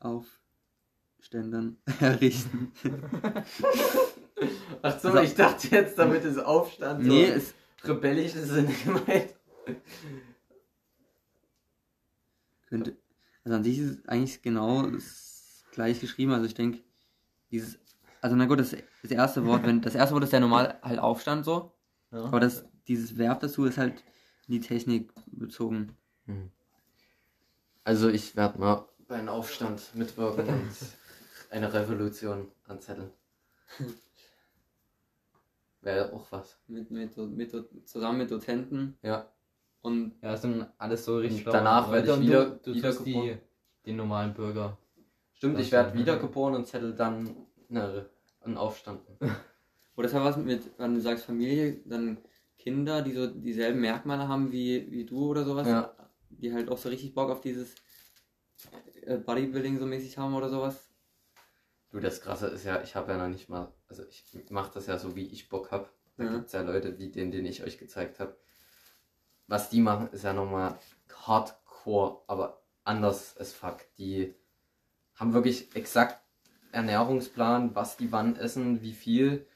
Aufständern 0.00 1.78
errichten. 2.00 2.70
Ach 4.82 5.00
so, 5.00 5.08
Also- 5.08 5.20
ich 5.22 5.34
dachte 5.34 5.68
jetzt, 5.68 5.98
damit 5.98 6.22
ist 6.26 6.36
Aufstand. 6.38 7.02
so 7.02 7.08
nee, 7.08 7.24
es, 7.24 7.54
rebellisch 7.82 8.34
ist 8.34 8.52
nicht 8.52 8.84
gemeint. 8.84 9.32
Könnte, 12.74 12.96
also 13.44 13.56
an 13.56 13.64
sich 13.64 13.78
ist 13.78 13.90
es 13.90 14.08
eigentlich 14.08 14.42
genau 14.42 14.82
das 14.90 15.64
gleich 15.70 16.00
geschrieben, 16.00 16.32
also 16.32 16.46
ich 16.46 16.54
denke, 16.54 16.80
dieses, 17.50 17.78
also 18.20 18.34
na 18.36 18.46
gut, 18.46 18.58
das, 18.58 18.74
das 19.02 19.10
erste 19.10 19.44
Wort, 19.46 19.64
wenn, 19.64 19.80
das 19.80 19.94
erste 19.94 20.14
Wort 20.14 20.24
ist 20.24 20.32
ja 20.32 20.40
normal 20.40 20.78
halt 20.82 20.98
Aufstand 20.98 21.44
so, 21.44 21.72
Ja. 22.10 22.24
aber 22.24 22.40
das, 22.40 22.64
dieses 22.88 23.16
Verb 23.16 23.40
dazu 23.40 23.64
ist 23.64 23.78
halt 23.78 24.02
in 24.48 24.54
die 24.54 24.60
Technik 24.60 25.12
bezogen. 25.26 25.96
Also 27.84 28.08
ich 28.08 28.34
werde 28.36 28.58
mal 28.58 28.88
bei 29.06 29.16
einem 29.16 29.28
Aufstand 29.28 29.94
mitwirken 29.94 30.48
und 30.48 30.70
eine 31.50 31.72
Revolution 31.72 32.50
anzetteln. 32.66 33.10
Wäre 35.80 36.12
auch 36.12 36.32
was. 36.32 36.58
Mit, 36.66 36.90
mit, 36.90 37.16
mit, 37.16 37.52
zusammen 37.86 38.18
mit 38.18 38.30
Dozenten 38.30 38.96
Ja. 39.02 39.30
Und 39.84 40.14
Ja, 40.22 40.32
ist 40.32 40.42
dann 40.44 40.66
alles 40.78 41.04
so 41.04 41.18
richtig 41.18 41.44
danach 41.44 41.84
schlaue 41.88 42.02
werd 42.06 42.08
ich 42.18 42.20
wieder- 42.26 42.44
du, 42.46 42.58
du 42.70 42.74
wieder 42.74 42.88
triffst 42.88 43.04
die, 43.06 43.36
den 43.84 43.96
normalen 43.96 44.32
Bürger. 44.32 44.78
Stimmt, 45.34 45.58
Das 45.58 45.66
ich 45.66 45.72
werde 45.72 45.98
wiedergeboren 45.98 46.54
und 46.54 46.66
zettel 46.66 46.94
dann 46.94 47.36
eine, 47.68 48.08
einen 48.40 48.56
Aufstand. 48.56 49.02
Oder 49.96 50.06
das 50.08 50.14
hat 50.14 50.24
was 50.24 50.38
mit, 50.38 50.70
wenn 50.78 50.94
du 50.94 51.02
sagst 51.02 51.26
Familie, 51.26 51.82
dann 51.84 52.16
Kinder, 52.56 53.02
die 53.02 53.12
so 53.12 53.26
dieselben 53.26 53.78
Merkmale 53.82 54.26
haben 54.26 54.50
wie, 54.52 54.90
wie 54.90 55.04
du 55.04 55.28
oder 55.28 55.44
sowas, 55.44 55.68
Ja. 55.68 55.94
die 56.30 56.50
halt 56.54 56.70
auch 56.70 56.78
so 56.78 56.88
richtig 56.88 57.14
Bock 57.14 57.28
auf 57.30 57.42
dieses 57.42 57.74
äh, 59.02 59.18
Bodybuilding 59.18 59.78
so 59.78 59.84
mäßig 59.84 60.16
haben 60.16 60.34
oder 60.34 60.48
sowas. 60.48 60.88
Du, 61.90 62.00
das 62.00 62.22
Krasse 62.22 62.46
ist 62.46 62.64
ja, 62.64 62.80
ich 62.82 62.96
habe 62.96 63.12
ja 63.12 63.18
noch 63.18 63.28
nicht 63.28 63.50
mal, 63.50 63.70
also 63.86 64.02
ich 64.08 64.24
mache 64.50 64.72
das 64.72 64.86
ja 64.86 64.98
so, 64.98 65.14
wie 65.14 65.26
ich 65.26 65.50
Bock 65.50 65.70
habe. 65.70 65.88
Da 66.16 66.24
Ja. 66.24 66.32
gibt's 66.32 66.52
ja 66.52 66.62
Leute 66.62 66.98
wie 66.98 67.10
den, 67.10 67.30
den 67.30 67.44
ich 67.44 67.62
euch 67.62 67.76
gezeigt 67.78 68.18
habe. 68.18 68.34
Was 69.46 69.68
die 69.70 69.80
machen, 69.80 70.08
ist 70.12 70.24
ja 70.24 70.32
nochmal 70.32 70.78
hardcore, 71.26 72.22
aber 72.26 72.62
anders 72.84 73.36
as 73.38 73.52
fuck. 73.52 73.78
Die 73.98 74.34
haben 75.14 75.32
wirklich 75.32 75.74
exakt 75.76 76.20
Ernährungsplan, 76.72 77.74
was 77.74 77.96
die 77.96 78.10
wann 78.12 78.36
essen, 78.36 78.82
wie 78.82 78.92
viel. 78.92 79.46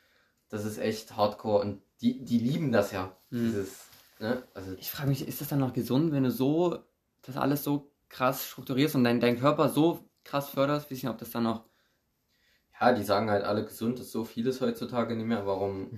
Das 0.48 0.64
ist 0.64 0.78
echt 0.78 1.16
hardcore 1.16 1.60
und 1.60 1.82
die, 2.00 2.24
die 2.24 2.38
lieben 2.38 2.72
das 2.72 2.92
ja. 2.92 3.16
Mhm. 3.30 3.46
Dieses, 3.46 3.86
ne? 4.20 4.42
Also 4.54 4.74
Ich 4.78 4.90
frage 4.90 5.08
mich, 5.08 5.26
ist 5.26 5.40
das 5.40 5.48
dann 5.48 5.58
noch 5.58 5.72
gesund, 5.72 6.12
wenn 6.12 6.24
du 6.24 6.30
so 6.30 6.78
das 7.22 7.36
alles 7.36 7.64
so 7.64 7.90
krass 8.08 8.46
strukturierst 8.46 8.94
und 8.94 9.04
dein, 9.04 9.20
dein 9.20 9.38
Körper 9.38 9.68
so 9.68 10.08
krass 10.24 10.48
förderst? 10.50 10.90
Nicht, 10.90 11.06
ob 11.08 11.18
das 11.18 11.30
dann 11.30 11.42
noch. 11.42 11.64
Ja, 12.80 12.92
die 12.92 13.02
sagen 13.02 13.28
halt 13.28 13.44
alle 13.44 13.64
gesund 13.64 13.98
ist 13.98 14.12
so 14.12 14.24
vieles 14.24 14.60
heutzutage 14.60 15.16
nicht 15.16 15.26
mehr. 15.26 15.46
Warum 15.46 15.90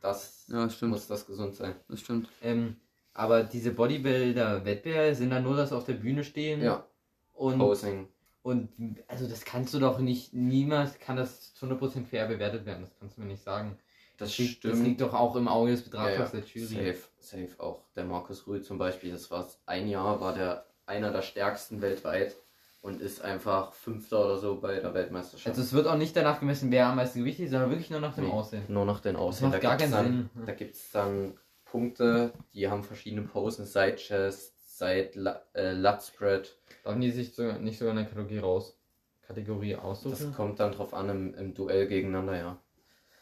das 0.00 0.44
Ja, 0.48 0.70
stimmt. 0.70 0.92
muss 0.92 1.08
das 1.08 1.26
gesund 1.26 1.56
sein? 1.56 1.74
Das 1.88 2.00
stimmt. 2.00 2.28
Ähm, 2.40 2.76
aber 3.18 3.42
diese 3.42 3.72
Bodybuilder-Wettbewerbe 3.72 5.14
sind 5.14 5.30
dann 5.30 5.42
nur 5.42 5.56
das 5.56 5.72
auf 5.72 5.84
der 5.84 5.94
Bühne 5.94 6.22
stehen. 6.22 6.62
Ja, 6.62 6.86
Und, 7.34 7.58
Posing. 7.58 8.08
und 8.42 8.68
also 9.08 9.26
das 9.26 9.44
kannst 9.44 9.74
du 9.74 9.80
doch 9.80 9.98
nicht, 9.98 10.32
niemals 10.34 10.98
kann 11.00 11.16
das 11.16 11.52
zu 11.54 11.66
100% 11.66 12.04
fair 12.06 12.28
bewertet 12.28 12.64
werden. 12.64 12.82
Das 12.82 12.94
kannst 12.98 13.16
du 13.16 13.22
mir 13.22 13.26
nicht 13.26 13.42
sagen. 13.42 13.76
Das 14.18 14.36
liegt, 14.38 14.58
stimmt. 14.58 14.74
Das 14.74 14.80
liegt 14.82 15.00
doch 15.00 15.14
auch 15.14 15.34
im 15.36 15.48
Auge 15.48 15.72
des 15.72 15.80
ja, 15.80 15.86
Betrachters 15.86 16.32
ja. 16.32 16.40
der 16.40 16.48
Jury. 16.48 16.66
Safe, 16.94 16.98
safe 17.18 17.48
auch. 17.60 17.82
Der 17.96 18.04
Markus 18.04 18.46
Rühl 18.46 18.62
zum 18.62 18.78
Beispiel, 18.78 19.10
das 19.12 19.30
war 19.30 19.48
ein 19.66 19.88
Jahr, 19.88 20.20
war 20.20 20.34
der 20.34 20.66
einer 20.86 21.10
der 21.10 21.22
stärksten 21.22 21.82
weltweit 21.82 22.36
und 22.82 23.00
ist 23.00 23.20
einfach 23.22 23.72
Fünfter 23.72 24.24
oder 24.24 24.38
so 24.38 24.60
bei 24.60 24.78
der 24.78 24.94
Weltmeisterschaft. 24.94 25.48
Also 25.48 25.62
es 25.62 25.72
wird 25.72 25.86
auch 25.88 25.96
nicht 25.96 26.16
danach 26.16 26.38
gemessen, 26.40 26.70
wer 26.70 26.86
am 26.86 26.96
meisten 26.96 27.18
Gewicht 27.20 27.40
ist, 27.40 27.50
sondern 27.50 27.70
wirklich 27.70 27.90
nur 27.90 28.00
nach 28.00 28.14
dem 28.14 28.24
Nee. 28.26 28.30
Aussehen. 28.30 28.62
Nur 28.68 28.84
noch 28.84 29.00
den 29.00 29.14
Das 29.14 29.22
Aussehen. 29.22 29.50
macht 29.50 29.54
Da 29.62 29.68
gar 29.68 29.76
keinen 29.76 29.90
dann, 29.92 30.30
Sinn. 30.34 30.46
Da 30.46 30.52
gibt 30.52 30.74
es 30.76 30.90
dann 30.92 31.34
Punkte, 31.70 32.32
die 32.54 32.68
haben 32.68 32.82
verschiedene 32.82 33.22
Posen, 33.22 33.66
Side 33.66 33.96
Chest, 33.96 34.78
Side 34.78 35.10
La 35.14 35.42
äh, 35.54 35.72
Lat 35.72 36.02
Spread. 36.02 36.56
Darf 36.84 36.98
die 36.98 37.10
sich 37.10 37.34
sogar, 37.34 37.58
nicht 37.58 37.78
sogar 37.78 37.92
eine 37.94 38.04
Kategorie 38.06 38.38
raus 38.38 38.78
Kategorie 39.26 39.72
Das 39.74 39.82
aussuchen? 39.82 40.32
kommt 40.34 40.58
dann 40.60 40.72
drauf 40.72 40.94
an 40.94 41.08
im, 41.10 41.34
im 41.34 41.54
Duell 41.54 41.86
gegeneinander, 41.86 42.36
ja. 42.36 42.58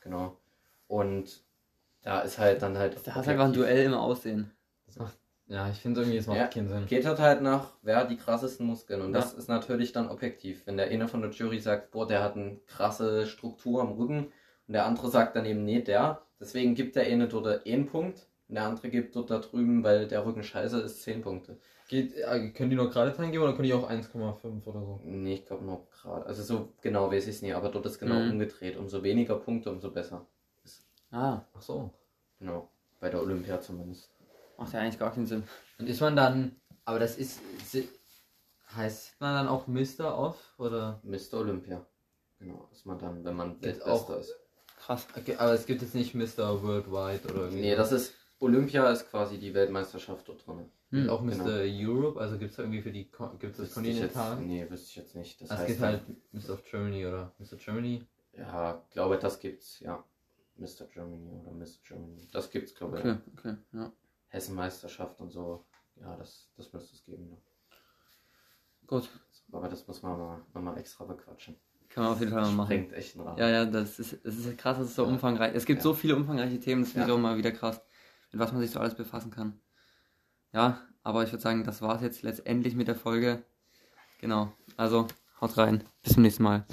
Genau. 0.03 0.37
Und 0.87 1.43
da 2.03 2.21
ist 2.21 2.39
halt 2.39 2.63
dann 2.63 2.79
halt. 2.79 2.97
Da 3.05 3.15
hast 3.17 3.27
du 3.27 3.31
einfach 3.33 3.47
ein 3.47 3.53
Duell 3.53 3.85
im 3.87 3.95
Aussehen. 3.95 4.53
Das 4.87 4.97
macht, 4.99 5.19
ja, 5.49 5.69
ich 5.69 5.79
finde 5.79 6.03
irgendwie, 6.03 6.19
es 6.19 6.29
macht 6.29 6.39
Ja. 6.39 6.47
keinen 6.47 6.69
Sinn. 6.69 6.87
Geht 6.87 7.05
halt 7.07 7.19
halt 7.19 7.43
nach, 7.43 7.73
wer 7.83 7.97
hat 7.97 8.11
die 8.11 8.17
krassesten 8.17 8.67
Muskeln. 8.67 9.01
Und 9.01 9.13
Ja. 9.15 9.21
das 9.21 9.35
ist 9.35 9.49
natürlich 9.49 9.91
dann 9.91 10.09
objektiv. 10.09 10.65
Wenn 10.67 10.77
der 10.77 10.87
eine 10.91 11.09
von 11.09 11.23
der 11.23 11.33
Jury 11.33 11.59
sagt, 11.59 11.91
boah, 11.91 12.07
der 12.07 12.23
hat 12.23 12.37
eine 12.37 12.59
krasse 12.69 13.27
Struktur 13.27 13.81
am 13.81 13.93
Rücken 13.93 14.27
und 14.69 14.73
der 14.75 14.87
andere 14.87 15.11
sagt 15.11 15.35
dann 15.35 15.45
eben, 15.47 15.65
nee, 15.65 15.81
der. 15.83 16.23
Deswegen 16.39 16.77
gibt 16.77 16.95
der 16.95 17.07
eine 17.07 17.27
dort 17.27 17.67
einen 17.67 17.87
Punkt 17.87 18.29
und 18.49 18.55
der 18.55 18.65
andere 18.65 18.89
gibt 18.91 19.15
dort 19.17 19.31
da 19.31 19.39
drüben, 19.39 19.83
weil 19.85 20.07
der 20.09 20.25
Rücken 20.25 20.43
scheiße 20.43 20.81
ist, 20.81 21.03
10 21.03 21.23
Punkte. 21.23 21.59
Geht, 21.89 22.15
äh, 22.17 22.51
können 22.51 22.71
die 22.71 22.77
nur 22.77 22.91
gerade 22.91 23.13
dran 23.13 23.31
geben 23.31 23.45
oder 23.45 23.53
können 23.53 23.69
die 23.69 23.75
auch 23.75 23.89
1,5 23.89 24.67
oder 24.67 24.81
so? 24.81 25.01
Nee, 25.05 25.35
ich 25.35 25.47
glaube 25.47 25.65
noch 25.65 25.87
gerade. 25.91 26.27
Also 26.27 26.43
so 26.43 26.73
genau 26.81 27.11
weiß 27.13 27.25
ich 27.29 27.37
es 27.37 27.43
nicht, 27.43 27.55
aber 27.55 27.69
dort 27.69 27.87
ist 27.87 27.99
genau 28.01 28.17
Mhm. 28.17 28.33
umgedreht. 28.33 28.77
Umso 28.77 29.03
weniger 29.03 29.37
Punkte, 29.37 29.71
umso 29.71 29.91
besser. 29.91 30.27
Ah, 31.13 31.43
Ach 31.55 31.63
so. 31.63 31.91
Genau. 32.41 32.69
Bei 33.01 33.09
der 33.09 33.21
Olympia 33.23 33.61
zumindest. 33.61 34.11
macht 34.59 34.73
ja 34.73 34.81
eigentlich 34.81 34.99
gar 34.99 35.13
keinen 35.13 35.27
Sinn. 35.27 35.45
Und 35.79 35.89
ist 35.89 36.01
man 36.01 36.17
dann, 36.17 36.57
aber 36.85 36.99
das 36.99 37.17
ist, 37.19 37.41
si- 37.71 37.89
heißt 38.75 39.21
man 39.21 39.35
dann 39.35 39.49
auch 39.49 39.67
Mr. 39.67 40.17
Off 40.19 40.55
oder? 40.59 41.01
Mr. 41.05 41.35
Olympia. 41.35 41.85
Genau, 42.39 42.67
dass 42.71 42.85
man 42.85 42.99
dann, 42.99 43.25
wenn 43.25 43.37
man 43.37 43.57
auch- 43.85 44.11
ist. 44.19 44.35
Krass. 44.79 45.07
Okay, 45.17 45.37
aber 45.37 45.53
es 45.53 45.67
gibt 45.67 45.83
jetzt 45.83 45.95
nicht 45.95 46.15
Mr. 46.15 46.63
Worldwide 46.63 47.25
oder 47.33 47.43
irgendwie. 47.45 47.61
Nee, 47.61 47.77
das 47.77 47.93
ist. 47.93 48.15
Olympia 48.39 48.91
ist 48.91 49.09
quasi 49.11 49.39
die 49.39 49.55
Weltmeisterschaft 49.55 50.29
dort 50.29 50.47
drin. 50.47 50.71
Hm. 50.91 51.11
auch 51.11 51.21
Mr. 51.21 51.31
genau. 51.33 51.93
Europe, 51.93 52.21
also 52.21 52.39
gibt 52.39 52.51
es 52.53 52.57
da 52.57 52.63
irgendwie 52.63 52.81
für 52.81 52.93
die, 52.93 53.11
gibt 53.41 53.53
es 53.53 53.57
das 53.57 53.75
Kontinental? 53.75 54.37
nee, 54.37 54.65
wüsste 54.71 54.89
ich 54.91 54.97
jetzt 54.97 55.17
nicht. 55.17 55.41
Das 55.41 55.51
es 55.51 55.57
heißt 55.57 55.67
gibt 55.67 55.81
halt 55.81 56.03
Mr. 56.33 56.51
of 56.53 56.65
Germany 56.65 57.07
oder 57.07 57.33
Mr. 57.39 57.57
Germany. 57.57 58.07
Ja, 58.33 58.83
glaube 58.91 59.19
das 59.19 59.41
gibt's, 59.41 59.81
ja. 59.81 60.05
Mr. 60.59 60.87
Germany 60.93 61.31
oder 61.43 61.53
Miss 61.53 61.81
Germany. 61.83 62.29
Das 62.33 62.51
gibt's, 62.51 62.75
glaube 62.75 62.99
ich. 62.99 63.05
Okay, 63.05 63.19
okay, 63.37 63.57
ja. 63.73 63.93
Hessenmeisterschaft 64.29 65.21
und 65.21 65.31
so. 65.31 65.65
Ja, 65.97 66.17
das, 66.17 66.51
das 66.57 66.73
müsste 66.73 66.95
es 66.95 67.05
geben. 67.05 67.29
Ne? 67.31 67.37
Gut. 68.87 69.09
Aber 69.53 69.69
das 69.69 69.87
muss 69.87 70.03
man 70.03 70.19
mal, 70.19 70.41
nochmal 70.55 70.79
extra 70.79 71.05
bequatschen. 71.05 71.57
Kann 71.89 72.05
man 72.05 72.13
auf 72.13 72.21
jeden 72.21 72.33
Fall 72.33 72.43
mal 72.43 72.53
machen. 72.53 72.67
Sprengt 72.67 72.93
echt 72.93 73.17
einen 73.17 73.27
Rahmen. 73.27 73.39
Ja, 73.39 73.49
ja, 73.49 73.65
das 73.65 73.99
ist, 73.99 74.13
es 74.25 74.39
ist 74.39 74.59
krass, 74.59 74.79
dass 74.79 74.89
es 74.89 74.95
so 74.95 75.03
Ja. 75.05 75.09
umfangreich 75.09 75.55
Es 75.55 75.65
gibt 75.67 75.79
Ja. 75.79 75.83
so 75.85 75.95
viele 75.95 76.17
umfangreiche 76.17 76.61
Themen, 76.61 76.83
das 76.83 76.93
finde 76.93 77.07
ich 77.07 77.09
Ja. 77.09 77.15
auch 77.15 77.21
mal 77.21 77.37
wieder 77.39 77.53
krass, 77.53 77.81
mit 78.33 78.41
was 78.41 78.53
man 78.53 78.61
sich 78.61 78.71
so 78.71 78.81
alles 78.81 78.95
befassen 78.95 79.31
kann. 79.31 79.61
Ja, 80.53 80.81
aber 81.03 81.23
ich 81.23 81.33
würde 81.33 81.43
sagen, 81.43 81.65
das 81.65 81.83
war 81.83 81.97
es 81.97 82.03
jetzt 82.03 82.23
letztendlich 82.23 82.75
mit 82.75 82.89
der 82.89 82.97
Folge. 82.97 83.45
Genau, 84.21 84.53
also 84.77 85.07
haut 85.41 85.57
rein. 85.57 85.85
Bis 86.03 86.15
zum 86.15 86.23
nächsten 86.23 86.43
Mal. 86.43 86.67